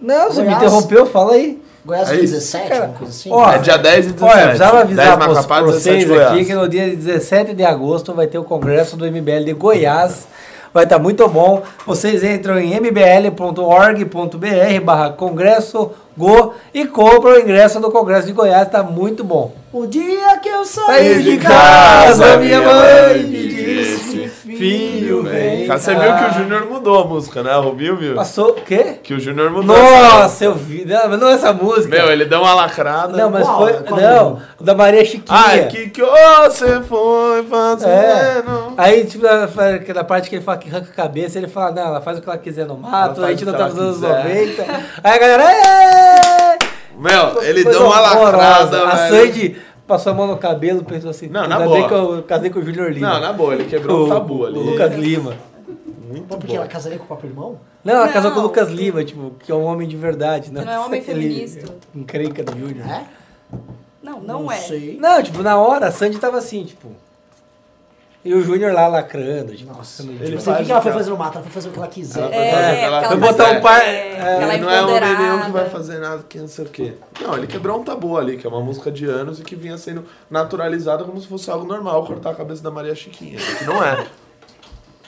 Não, 0.00 0.30
você 0.30 0.40
me 0.40 0.46
Goiás. 0.46 0.62
interrompeu, 0.62 1.04
fala 1.06 1.32
aí. 1.34 1.60
Goiás 1.88 2.10
É 2.10 2.16
isso. 2.16 2.34
17, 2.34 2.68
Cara, 2.68 2.84
uma 2.84 2.94
coisa 2.94 3.12
assim. 3.12 3.30
ó, 3.32 3.50
é 3.50 3.58
dia 3.58 3.78
10 3.78 4.06
e 4.06 4.12
17. 4.12 4.22
Olha, 4.22 4.46
precisava 4.48 4.80
avisar 4.80 5.06
10 5.06 5.16
pra 5.16 5.28
Macapá, 5.28 5.62
pra 5.62 5.66
17 5.72 6.04
vocês 6.04 6.20
aqui 6.20 6.44
que 6.44 6.54
no 6.54 6.68
dia 6.68 6.86
17 6.94 7.54
de 7.54 7.64
agosto 7.64 8.12
vai 8.12 8.26
ter 8.26 8.38
o 8.38 8.44
congresso 8.44 8.96
do 8.96 9.06
MBL 9.06 9.44
de 9.46 9.52
Goiás. 9.54 10.26
Vai 10.72 10.84
estar 10.84 10.98
muito 10.98 11.26
bom. 11.28 11.62
Vocês 11.86 12.22
entram 12.22 12.58
em 12.58 12.74
mbl.org.br 12.74 14.80
barra 14.84 15.10
congresso 15.10 15.90
go 16.16 16.52
e 16.74 16.84
compram 16.86 17.32
o 17.36 17.40
ingresso 17.40 17.80
do 17.80 17.90
congresso 17.90 18.26
de 18.26 18.32
Goiás. 18.34 18.66
Está 18.66 18.82
muito 18.82 19.24
bom. 19.24 19.52
O 19.72 19.86
dia 19.86 20.36
que 20.42 20.48
eu 20.48 20.64
saí 20.64 20.86
Saí 20.86 21.22
de 21.22 21.30
de 21.32 21.38
casa, 21.38 22.24
casa, 22.24 22.36
minha 22.36 22.60
mãe 22.60 23.22
mãe 23.22 23.47
filho 24.58 25.22
vem. 25.22 25.66
Cara, 25.66 25.78
Você 25.78 25.94
viu 25.94 26.14
que 26.16 26.24
o 26.24 26.34
Júnior 26.34 26.66
mudou 26.66 27.02
a 27.02 27.04
música, 27.06 27.42
né? 27.42 27.56
O 27.56 27.60
Rubinho 27.62 27.96
viu? 27.96 28.14
Passou 28.14 28.50
o 28.50 28.54
quê? 28.54 28.96
Que 29.02 29.14
o 29.14 29.20
Júnior 29.20 29.50
mudou. 29.50 29.76
Nossa, 29.76 30.44
eu 30.44 30.54
vi. 30.54 30.84
Não, 30.84 31.08
mas 31.08 31.20
não 31.20 31.28
essa 31.28 31.52
música. 31.52 31.88
Meu, 31.88 32.10
ele 32.10 32.24
deu 32.24 32.40
uma 32.40 32.54
lacrada. 32.54 33.16
Não, 33.16 33.30
mas 33.30 33.44
Qual? 33.44 33.58
foi. 33.58 33.72
Qual 33.84 34.00
não, 34.00 34.38
o 34.58 34.64
da 34.64 34.74
Maria 34.74 35.04
Chiquinha. 35.04 35.38
Ah, 35.38 35.58
que 35.68 35.90
que 35.90 36.02
você 36.02 36.80
foi 36.82 37.40
É. 37.40 37.42
fazendo? 37.44 38.74
Aí, 38.76 39.04
tipo, 39.04 39.24
na, 39.24 39.48
na 39.94 40.04
parte 40.04 40.28
que 40.28 40.36
ele 40.36 40.44
fala 40.44 40.58
que 40.58 40.68
arranca 40.68 40.88
a 40.90 40.94
cabeça, 40.94 41.38
ele 41.38 41.48
fala, 41.48 41.72
não, 41.72 41.82
ela 41.86 42.00
faz 42.00 42.18
o 42.18 42.20
que 42.22 42.28
ela 42.28 42.38
quiser 42.38 42.66
no 42.66 42.76
mato, 42.76 43.24
a 43.24 43.30
gente 43.30 43.44
não 43.44 43.52
tá 43.52 43.68
nos 43.68 43.78
anos 43.78 43.94
quiser. 43.96 44.24
90. 44.24 44.62
Aí 45.04 45.12
a 45.12 45.18
galera, 45.18 45.44
"Ê!" 45.44 46.68
Meu, 46.98 47.42
ele 47.44 47.62
deu 47.62 47.86
uma 47.86 48.00
lacrada, 48.00 48.82
A 48.88 48.94
velho. 48.96 49.26
Sandy 49.26 49.56
passou 49.88 50.12
a 50.12 50.14
mão 50.14 50.26
no 50.26 50.36
cabelo, 50.36 50.84
pensou 50.84 51.10
assim, 51.10 51.26
Não, 51.28 51.48
na 51.48 51.58
boa. 51.58 51.88
que 51.88 51.94
eu 51.94 52.22
casei 52.22 52.50
com 52.50 52.60
o 52.60 52.62
Júnior 52.62 52.92
Lima. 52.92 53.14
Não, 53.14 53.20
na 53.20 53.32
boa, 53.32 53.54
ele 53.54 53.64
quebrou 53.64 54.06
o, 54.06 54.08
tabu 54.08 54.44
ali. 54.46 54.58
O 54.58 54.62
Lucas 54.62 54.94
Lima. 54.94 55.34
Muito 56.06 56.28
Porque 56.28 56.46
bom. 56.48 56.56
ela 56.56 56.66
casaria 56.68 56.98
com 56.98 57.04
o 57.04 57.06
próprio 57.06 57.30
irmão? 57.30 57.58
Não, 57.82 57.94
ela 57.94 58.06
Não. 58.06 58.12
casou 58.12 58.30
com 58.30 58.40
o 58.40 58.42
Lucas 58.42 58.68
Lima, 58.70 59.02
tipo, 59.04 59.32
que 59.40 59.50
é 59.50 59.54
um 59.54 59.64
homem 59.64 59.88
de 59.88 59.96
verdade. 59.96 60.52
Não, 60.52 60.64
Não 60.64 60.72
é 60.72 60.78
homem 60.78 61.00
feminista. 61.02 61.74
Encrenca 61.94 62.44
do 62.44 62.52
Júnior. 62.58 62.86
É? 62.86 63.04
Não, 64.02 64.20
não, 64.20 64.50
é. 64.52 64.56
sei. 64.56 64.98
Não, 65.00 65.22
tipo, 65.22 65.42
na 65.42 65.58
hora 65.58 65.88
a 65.88 65.90
Sandy 65.90 66.18
tava 66.18 66.38
assim, 66.38 66.64
tipo. 66.64 66.88
E 68.24 68.34
o 68.34 68.42
Júnior 68.42 68.72
lá 68.72 68.88
lacrando, 68.88 69.54
tipo, 69.54 69.72
Nossa. 69.72 70.02
Ele 70.02 70.12
Tipo, 70.36 70.40
idiota. 70.40 70.50
o 70.50 70.56
que, 70.58 70.64
que 70.64 70.72
ela 70.72 70.82
foi 70.82 70.92
faz- 70.92 71.02
fazer 71.04 71.10
no 71.10 71.16
mato? 71.16 71.34
Ela 71.38 71.42
foi 71.44 71.52
fazer 71.52 71.68
o 71.68 71.72
que 71.72 71.78
ela 71.78 71.88
quiser. 71.88 72.20
Ela 72.20 72.34
É, 72.34 72.82
ela 72.82 73.16
botar 73.16 73.50
um 73.52 73.60
par. 73.60 73.80
É, 73.80 74.16
é, 74.16 74.58
não 74.58 74.70
é 74.70 74.82
homem 74.82 75.16
nenhum 75.18 75.40
que 75.44 75.50
vai 75.52 75.70
fazer 75.70 75.98
nada 75.98 76.22
que 76.28 76.38
não 76.38 76.48
sei 76.48 76.64
o 76.64 76.68
quê. 76.68 76.94
Não, 77.20 77.36
ele 77.36 77.46
quebrou 77.46 77.80
um 77.80 77.84
tabu 77.84 78.18
ali, 78.18 78.36
que 78.36 78.46
é 78.46 78.50
uma 78.50 78.60
música 78.60 78.90
de 78.90 79.06
anos 79.06 79.38
e 79.38 79.42
que 79.44 79.54
vinha 79.54 79.78
sendo 79.78 80.04
naturalizada 80.28 81.04
como 81.04 81.20
se 81.20 81.28
fosse 81.28 81.48
algo 81.50 81.64
normal 81.64 82.04
cortar 82.06 82.30
a 82.30 82.34
cabeça 82.34 82.62
da 82.62 82.70
Maria 82.72 82.94
Chiquinha. 82.94 83.38
Que 83.38 83.64
não 83.64 83.82
é. 83.82 84.04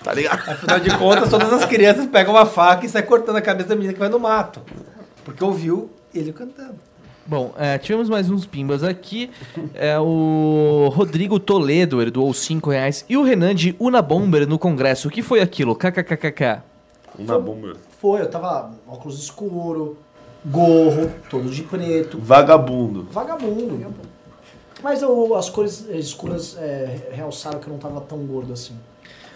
Tá 0.02 0.14
ligado? 0.14 0.38
Afinal 0.48 0.80
de 0.80 0.96
contas, 0.96 1.28
todas 1.28 1.52
as 1.52 1.64
crianças 1.66 2.06
pegam 2.06 2.32
uma 2.32 2.46
faca 2.46 2.86
e 2.86 2.88
saem 2.88 3.04
cortando 3.04 3.36
a 3.36 3.42
cabeça 3.42 3.70
da 3.70 3.74
menina 3.74 3.92
que 3.92 3.98
vai 3.98 4.08
no 4.08 4.18
mato. 4.20 4.60
Porque 5.24 5.42
ouviu 5.44 5.90
ele 6.14 6.32
cantando. 6.32 6.76
Bom, 7.30 7.52
é, 7.56 7.78
tivemos 7.78 8.08
mais 8.08 8.28
uns 8.28 8.44
pimbas 8.44 8.82
aqui. 8.82 9.30
É, 9.72 9.96
o 10.00 10.90
Rodrigo 10.92 11.38
Toledo, 11.38 12.02
ele 12.02 12.10
doou 12.10 12.34
5 12.34 12.70
reais. 12.70 13.04
E 13.08 13.16
o 13.16 13.22
Renan 13.22 13.54
de 13.54 13.76
Una 13.78 14.02
Bomber 14.02 14.48
no 14.48 14.58
Congresso. 14.58 15.06
O 15.06 15.10
que 15.12 15.22
foi 15.22 15.40
aquilo? 15.40 15.76
KKKKK. 15.76 16.60
Uma 17.16 17.38
bomba. 17.38 17.74
Foi, 18.00 18.20
eu 18.20 18.28
tava 18.28 18.72
óculos 18.84 19.22
escuro, 19.22 19.96
gorro, 20.44 21.08
todo 21.30 21.48
de 21.50 21.62
preto, 21.62 22.18
Vagabundo. 22.18 23.06
vagabundo. 23.12 23.94
Mas 24.82 25.00
eu, 25.00 25.36
as 25.36 25.48
cores 25.48 25.86
escuras 25.88 26.56
é, 26.58 27.10
realçaram 27.12 27.60
que 27.60 27.68
eu 27.68 27.72
não 27.72 27.78
tava 27.78 28.00
tão 28.00 28.18
gordo 28.26 28.52
assim. 28.52 28.74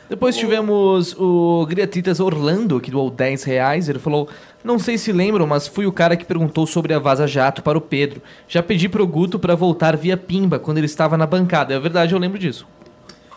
Depois 0.09 0.37
tivemos 0.37 1.15
o 1.19 1.65
Griatitas 1.67 2.21
Orlando, 2.21 2.81
que 2.81 2.91
doou 2.91 3.11
10 3.11 3.43
reais. 3.45 3.89
Ele 3.89 3.99
falou: 3.99 4.29
Não 4.63 4.79
sei 4.79 4.99
se 4.99 5.13
lembram, 5.13 5.47
mas 5.47 5.67
fui 5.67 5.87
o 5.87 5.93
cara 5.93 6.17
que 6.17 6.25
perguntou 6.25 6.67
sobre 6.67 6.93
a 6.93 6.99
Vaza 6.99 7.27
Jato 7.27 7.63
para 7.63 7.79
o 7.79 7.81
Pedro. 7.81 8.21
Já 8.47 8.63
pedi 8.63 8.89
pro 8.89 9.07
Guto 9.07 9.39
para 9.39 9.55
voltar 9.55 9.97
via 9.97 10.17
Pimba 10.17 10.59
quando 10.59 10.79
ele 10.79 10.87
estava 10.87 11.17
na 11.17 11.27
bancada. 11.27 11.75
É 11.75 11.79
verdade, 11.79 12.13
eu 12.13 12.19
lembro 12.19 12.39
disso. 12.39 12.67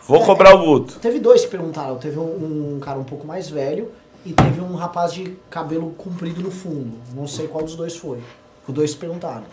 Vou 0.06 0.24
cobrar 0.24 0.54
o 0.54 0.64
Guto. 0.64 0.98
Teve 1.00 1.18
dois 1.18 1.44
que 1.44 1.50
perguntaram. 1.50 1.96
Teve 1.96 2.18
um, 2.18 2.76
um 2.76 2.80
cara 2.80 2.98
um 2.98 3.04
pouco 3.04 3.26
mais 3.26 3.48
velho 3.48 3.90
e 4.24 4.32
teve 4.32 4.60
um 4.60 4.74
rapaz 4.74 5.12
de 5.12 5.36
cabelo 5.50 5.90
comprido 5.96 6.42
no 6.42 6.50
fundo. 6.50 6.92
Não 7.14 7.26
sei 7.26 7.46
qual 7.46 7.64
dos 7.64 7.76
dois 7.76 7.96
foi. 7.96 8.18
Os 8.66 8.74
dois 8.74 8.94
perguntaram. 8.94 9.44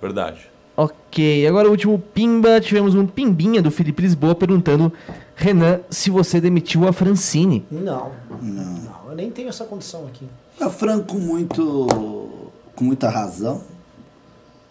Verdade. 0.00 0.48
Ok, 0.76 1.46
agora 1.46 1.68
o 1.68 1.70
último 1.70 1.98
Pimba. 1.98 2.60
Tivemos 2.60 2.94
um 2.94 3.06
Pimbinha 3.06 3.62
do 3.62 3.70
Felipe 3.70 4.02
Lisboa 4.02 4.34
perguntando: 4.34 4.92
Renan, 5.38 5.80
se 5.90 6.08
você 6.08 6.40
demitiu 6.40 6.88
a 6.88 6.92
Francine. 6.94 7.64
Não. 7.70 8.10
Não. 8.40 9.10
eu 9.10 9.14
nem 9.14 9.30
tenho 9.30 9.50
essa 9.50 9.64
condição 9.66 10.06
aqui. 10.06 10.26
A 10.58 10.70
Fran 10.70 11.02
com 11.02 11.18
muito. 11.18 12.50
com 12.74 12.84
muita 12.84 13.10
razão. 13.10 13.62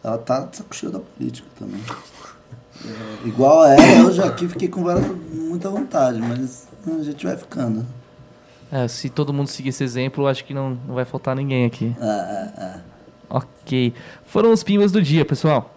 Ela 0.04 0.18
tá 0.18 0.42
de 0.42 0.58
saco 0.58 0.76
cheio 0.76 0.92
da 0.92 1.00
política 1.00 1.48
também. 1.58 1.82
É, 2.84 3.28
igual 3.28 3.62
a 3.62 3.70
ela, 3.70 4.10
eu 4.10 4.12
já 4.12 4.26
aqui 4.26 4.48
fiquei 4.48 4.68
com 4.68 4.84
várias, 4.84 5.06
muita 5.32 5.70
vontade, 5.70 6.20
mas 6.20 6.68
a 6.88 7.04
gente 7.04 7.26
vai 7.26 7.38
ficando. 7.38 7.86
É, 8.72 8.88
se 8.88 9.10
todo 9.10 9.32
mundo 9.32 9.48
seguir 9.48 9.70
esse 9.70 9.84
exemplo, 9.84 10.28
acho 10.28 10.44
que 10.44 10.54
não, 10.54 10.78
não 10.88 10.96
vai 10.96 11.06
faltar 11.06 11.36
ninguém 11.36 11.66
aqui. 11.66 11.96
É, 12.02 12.06
é, 12.06 12.64
é. 12.64 12.80
Ok. 13.30 13.94
Foram 14.26 14.52
os 14.52 14.64
Pimbas 14.64 14.92
do 14.92 15.02
dia, 15.02 15.24
pessoal. 15.24 15.74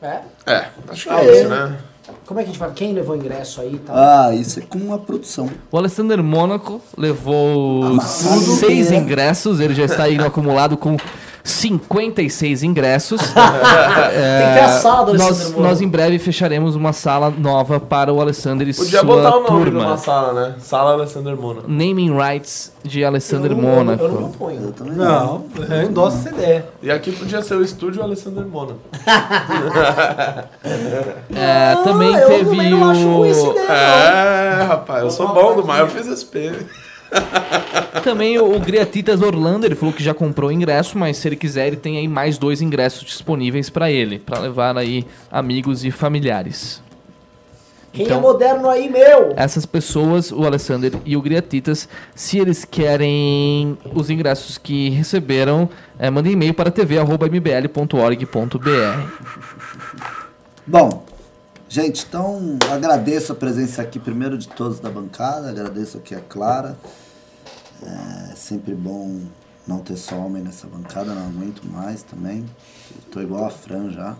É? 0.00 0.20
É, 0.46 0.70
acho 0.88 1.08
que 1.08 1.14
é. 1.14 1.40
isso, 1.40 1.48
né? 1.48 1.78
Como 2.26 2.40
é 2.40 2.42
que 2.42 2.48
a 2.50 2.52
gente 2.52 2.58
vai. 2.58 2.70
Quem 2.72 2.92
levou 2.92 3.16
ingresso 3.16 3.60
aí 3.60 3.74
e 3.74 3.78
tal? 3.78 3.96
Ah, 3.96 4.34
isso 4.34 4.58
é 4.58 4.62
com 4.62 4.78
uma 4.78 4.98
produção. 4.98 5.48
O 5.70 5.78
Alessandro 5.78 6.22
Mônaco 6.22 6.80
levou 6.96 7.84
Amassado. 7.84 8.40
seis 8.56 8.90
ingressos. 8.90 9.60
Ele 9.60 9.74
já 9.74 9.84
está 9.84 10.04
aí 10.04 10.18
acumulado 10.18 10.76
com 10.76 10.96
56 11.44 12.62
ingressos. 12.62 13.20
Tem 13.32 14.51
que 14.76 14.82
ter 14.82 14.88
a 14.88 14.92
sala 14.92 15.06
do 15.06 15.14
nós, 15.18 15.42
Mônaco. 15.44 15.62
nós 15.62 15.80
em 15.80 15.88
breve 15.88 16.18
fecharemos 16.18 16.74
uma 16.76 16.92
sala 16.92 17.30
nova 17.30 17.78
para 17.80 18.12
o 18.12 18.20
Alessandro 18.20 18.68
e 18.68 18.74
Podia 18.74 19.00
sua 19.00 19.04
botar 19.04 19.36
o 19.36 19.42
nome 19.42 19.46
turma. 19.64 19.82
numa 19.84 19.96
sala, 19.96 20.32
né? 20.32 20.54
Sala 20.58 20.92
Alessandro 20.92 21.36
Mona. 21.40 21.60
Naming 21.66 22.16
rights 22.16 22.72
de 22.84 23.04
Alessandro 23.04 23.52
eu, 23.52 23.56
não- 23.56 23.62
eu, 23.68 23.76
não- 23.76 23.84
Mônaco. 23.84 24.04
eu 24.04 24.20
não 24.20 24.30
ponho. 24.30 24.60
Eu 24.62 24.72
também 24.72 24.94
Não, 24.94 25.44
eu 25.70 25.82
endosso 25.82 26.16
essa 26.18 26.28
ideia. 26.30 26.66
E 26.82 26.90
aqui 26.90 27.12
podia 27.12 27.42
ser 27.42 27.54
o 27.56 27.62
estúdio 27.62 28.02
Alessandro 28.02 28.46
Mona. 28.48 28.74
É, 31.34 31.74
também 31.84 32.14
Ah, 32.14 32.20
eu 32.20 32.28
teve 32.28 32.44
também 32.50 32.70
não 32.70 32.90
acho 32.90 33.08
ruim 33.08 33.30
essa 33.30 33.46
o 33.48 33.50
ideia, 33.52 33.66
É, 33.68 34.62
rapaz, 34.64 35.02
eu 35.04 35.10
sou 35.10 35.28
bom 35.28 35.54
do 35.56 35.64
mar, 35.66 35.80
eu 35.80 35.88
fiz 35.88 36.06
SP. 36.06 36.52
Também 38.02 38.38
o 38.38 38.58
Griatitas 38.58 39.20
Orlando, 39.22 39.64
ele 39.66 39.74
falou 39.74 39.94
que 39.94 40.02
já 40.02 40.12
comprou 40.14 40.50
o 40.50 40.52
ingresso, 40.52 40.98
mas 40.98 41.16
se 41.16 41.28
ele 41.28 41.36
quiser, 41.36 41.68
ele 41.68 41.76
tem 41.76 41.98
aí 41.98 42.08
mais 42.08 42.36
dois 42.38 42.60
ingressos 42.60 43.02
disponíveis 43.04 43.70
para 43.70 43.90
ele, 43.90 44.18
para 44.18 44.38
levar 44.40 44.76
aí 44.76 45.06
amigos 45.30 45.84
e 45.84 45.90
familiares. 45.90 46.82
Quem 47.92 48.06
Então- 48.06 48.18
é 48.18 48.20
moderno 48.22 48.68
aí, 48.70 48.88
meu? 48.88 49.34
Essas 49.36 49.66
pessoas, 49.66 50.32
o 50.32 50.44
Alessander 50.46 50.92
e 51.04 51.14
o 51.14 51.20
Griatitas, 51.20 51.86
se 52.14 52.38
eles 52.38 52.64
querem 52.64 53.76
os 53.94 54.08
ingressos 54.08 54.56
que 54.56 54.88
receberam, 54.88 55.68
é, 55.98 56.08
mandem 56.08 56.32
e-mail 56.32 56.54
para 56.54 56.70
tv.mbl.org.br. 56.70 58.58
Bom, 60.66 61.04
gente, 61.68 62.06
então 62.08 62.56
agradeço 62.70 63.32
a 63.32 63.34
presença 63.34 63.82
aqui 63.82 63.98
primeiro 63.98 64.38
de 64.38 64.48
todos 64.48 64.80
da 64.80 64.88
bancada, 64.88 65.50
agradeço 65.50 65.98
aqui 65.98 66.14
a 66.14 66.20
Clara. 66.20 66.76
É 67.84 68.34
sempre 68.34 68.74
bom 68.74 69.20
não 69.66 69.78
ter 69.78 69.96
só 69.96 70.16
homem 70.16 70.42
nessa 70.42 70.66
bancada, 70.66 71.12
não 71.12 71.26
aguento 71.26 71.62
mais 71.64 72.02
também. 72.02 72.44
Tô 73.10 73.20
igual 73.20 73.44
a 73.44 73.50
Fran 73.50 73.90
já. 73.90 74.14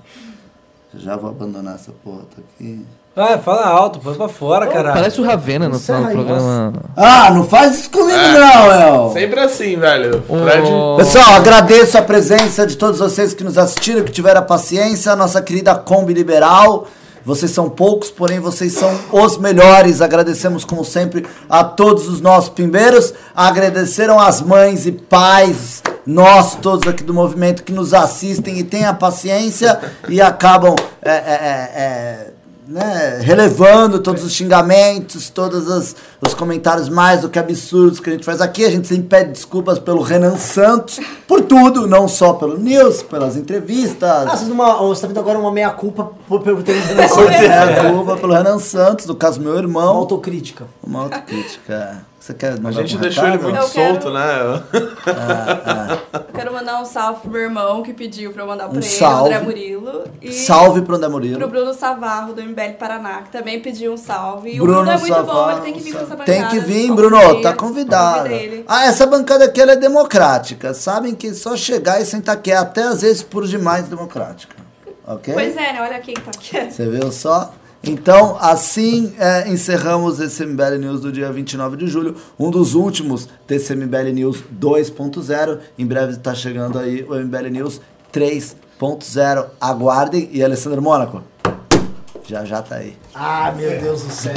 Já 0.95 1.17
vou 1.17 1.31
abandonar 1.31 1.77
essa 1.77 1.93
porra, 2.05 2.23
tá 2.35 2.43
aqui. 2.43 2.85
Vai, 3.15 3.39
fala 3.39 3.67
alto, 3.67 3.99
põe 3.99 4.15
pra 4.15 4.29
fora, 4.29 4.67
caralho. 4.67 4.95
Parece 4.95 5.21
o 5.21 5.25
Ravena 5.25 5.69
no 5.69 5.79
final 5.79 6.05
do 6.05 6.11
programa. 6.11 6.73
Ah, 6.97 7.31
não 7.31 7.45
faz 7.45 7.79
isso 7.81 7.91
comigo 7.91 8.17
não, 8.17 8.73
El! 8.73 9.13
Sempre 9.13 9.41
assim, 9.41 9.77
velho. 9.77 10.23
Ô, 10.29 10.39
Fred. 10.39 10.69
Pessoal, 10.97 11.35
agradeço 11.35 11.99
a 11.99 12.03
presença 12.03 12.67
de 12.67 12.77
todos 12.77 12.99
vocês 12.99 13.35
que 13.35 13.45
nos 13.45 13.59
assistiram, 13.59 14.03
que 14.03 14.13
tiveram 14.13 14.41
a 14.41 14.45
paciência, 14.45 15.13
a 15.13 15.17
nossa 15.17 15.43
querida 15.43 15.75
Kombi 15.75 16.15
Liberal. 16.15 16.87
Vocês 17.25 17.51
são 17.51 17.71
poucos, 17.71 18.11
porém 18.11 18.41
vocês 18.41 18.73
são 18.73 18.99
os 19.13 19.39
melhores. 19.39 20.01
Agradecemos, 20.01 20.65
como 20.65 20.85
sempre, 20.85 21.27
a 21.49 21.63
todos 21.63 22.09
os 22.09 22.21
nossos 22.21 22.51
pimbeiros. 22.51 23.15
Agradeceram 23.35 24.19
as 24.19 24.41
mães 24.41 24.87
e 24.87 24.93
pais, 24.93 25.83
nós 26.05 26.57
todos 26.57 26.89
aqui 26.89 27.03
do 27.03 27.15
movimento 27.15 27.63
que 27.63 27.73
nos 27.73 27.95
assistem 27.95 28.59
e 28.59 28.65
têm 28.65 28.85
a 28.85 28.95
paciência 28.95 29.79
e 30.09 30.21
acabam 30.21 30.75
é, 31.01 31.11
é, 31.11 31.15
é, 31.15 31.71
é, 31.75 32.31
né, 32.67 33.19
relevando 33.21 33.99
todos 33.99 34.23
os 34.23 34.33
xingamentos, 34.33 35.29
todos 35.29 35.67
os, 35.69 35.97
os 36.21 36.33
comentários 36.35 36.89
mais 36.89 37.23
do 37.23 37.29
que 37.29 37.39
absurdos 37.39 37.99
que 37.99 38.09
a 38.09 38.13
gente 38.13 38.25
faz 38.25 38.41
aqui. 38.41 38.65
A 38.65 38.71
gente 38.71 38.87
sempre 38.87 39.05
pede 39.05 39.33
desculpas 39.33 39.79
pelo 39.79 40.01
Renan 40.03 40.37
Santos, 40.37 41.01
por 41.27 41.43
tudo, 41.43 41.87
não 41.87 42.07
só 42.07 42.35
pelo 42.35 42.59
News, 42.59 43.03
pelas 43.03 43.37
entrevistas. 43.37 44.27
Ah, 44.29 44.37
você, 44.37 44.45
numa, 44.45 44.75
você 44.77 45.03
tá 45.03 45.09
vendo 45.09 45.21
agora 45.21 45.39
uma 45.39 45.51
meia-culpa 45.51 46.11
por 46.29 46.43
ter 46.43 46.55
Por 46.55 46.63
ter 46.63 47.53
a 47.53 47.91
culpa 47.91 48.17
pelo 48.17 48.33
Renan 48.33 48.59
Santos, 48.59 49.07
no 49.07 49.15
caso 49.15 49.41
meu 49.41 49.53
uma 49.53 49.59
irmão. 49.61 49.97
autocrítica. 49.97 50.67
Uma 50.83 51.03
autocrítica. 51.03 52.07
Você 52.23 52.35
quer 52.35 52.55
A 52.65 52.71
gente 52.71 52.99
deixou 52.99 53.27
ele 53.27 53.39
muito 53.39 53.57
Eu 53.57 53.69
quero- 53.69 53.95
solto, 53.95 54.11
né? 54.13 54.63
Eu 56.13 56.21
quero 56.33 56.53
mandar 56.53 56.81
um 56.81 56.85
salve 56.85 57.23
pro 57.23 57.31
meu 57.33 57.41
irmão 57.41 57.83
que 57.83 57.93
pediu 57.93 58.33
pra 58.33 58.45
eu 58.45 58.47
mandar 58.47 58.67
pra 58.69 58.75
Um 58.75 58.77
ele, 58.81 58.87
salve. 58.89 59.35
André 59.35 59.45
Murilo. 59.45 60.05
E 60.23 60.31
Salve 60.31 60.83
pro 60.83 60.95
André 60.95 61.09
pro 61.09 61.17
Murilo. 61.19 61.49
Bruno 61.49 61.75
Savarro, 61.75 62.33
do 62.33 62.41
MBL 62.41 62.75
Paraná, 62.79 63.23
que 63.23 63.31
também 63.33 63.59
pediu 63.61 63.93
um 63.95 63.97
salve. 63.97 64.51
E 64.55 64.57
Bruno 64.57 64.73
o 64.73 64.83
Bruno 64.85 64.91
é 64.93 64.99
muito 65.01 65.15
bom, 65.15 65.27
Savarro, 65.27 65.51
ele 65.51 65.61
tem 65.63 65.73
que 65.73 65.81
vir 65.81 65.93
pra 65.95 66.03
essa 66.03 66.11
bancada. 66.15 66.33
Tem 66.33 66.47
que 66.49 66.61
vir, 66.61 66.93
Bruno, 66.93 67.43
tá 67.43 67.53
convidado. 67.55 68.29
Ah, 68.69 68.85
essa 68.87 69.05
bancada 69.05 69.47
aqui 69.47 69.61
ela 69.61 69.73
é 69.73 69.77
democrática. 69.77 70.73
Sabem 70.75 71.17
que 71.17 71.35
só 71.35 71.57
chegar 71.57 72.01
e 72.01 72.05
sentar 72.05 72.37
aqui 72.37 72.53
é 72.53 72.57
até 72.57 72.85
às 72.85 73.03
vezes 73.03 73.25
por 73.25 73.45
demais 73.49 73.89
democrática. 73.89 74.55
Ok? 75.05 75.35
Pois 75.35 75.57
é, 75.57 75.73
né? 75.73 75.83
Olha 75.83 75.99
quem 75.99 76.15
tá 76.15 76.31
aqui. 76.33 76.71
Você 76.71 76.89
viu 76.89 77.11
só? 77.11 77.53
Então, 77.85 78.37
assim 78.41 79.13
é, 79.19 79.49
encerramos 79.51 80.21
esse 80.21 80.47
MBL 80.47 80.77
News 80.79 81.01
do 81.01 81.11
dia 81.11 81.33
29 81.33 81.77
de 81.77 81.87
julho, 81.89 82.17
um 82.39 82.49
dos 82.51 82.75
últimos 82.75 83.29
desse 83.47 83.75
MBL 83.75 84.13
News 84.15 84.43
2.0. 84.61 85.59
Em 85.77 85.85
breve 85.85 86.13
está 86.13 86.33
chegando 86.35 86.79
aí 86.79 87.03
o 87.03 87.15
MBL 87.15 87.49
News 87.51 87.81
3.0. 88.13 89.47
Aguardem. 89.61 90.29
E 90.33 90.45
Alessandro 90.45 90.81
Mônaco, 90.81 91.23
já 92.25 92.45
já 92.45 92.63
tá 92.63 92.77
aí. 92.77 92.97
Ah, 93.13 93.53
meu 93.57 93.81
Deus 93.81 94.05
do 94.05 94.11
céu. 94.13 94.33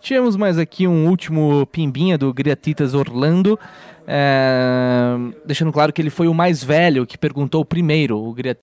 Tivemos 0.00 0.36
mais 0.36 0.56
aqui 0.56 0.86
um 0.86 1.08
último 1.08 1.66
pimbinha 1.66 2.16
do 2.16 2.32
Griatitas 2.32 2.94
Orlando. 2.94 3.58
é, 4.06 5.16
deixando 5.44 5.72
claro 5.72 5.92
que 5.92 6.00
ele 6.00 6.10
foi 6.10 6.28
o 6.28 6.34
mais 6.34 6.62
velho 6.62 7.04
que 7.04 7.18
perguntou 7.18 7.64
primeiro. 7.64 8.16
O 8.16 8.32
Gria- 8.32 8.54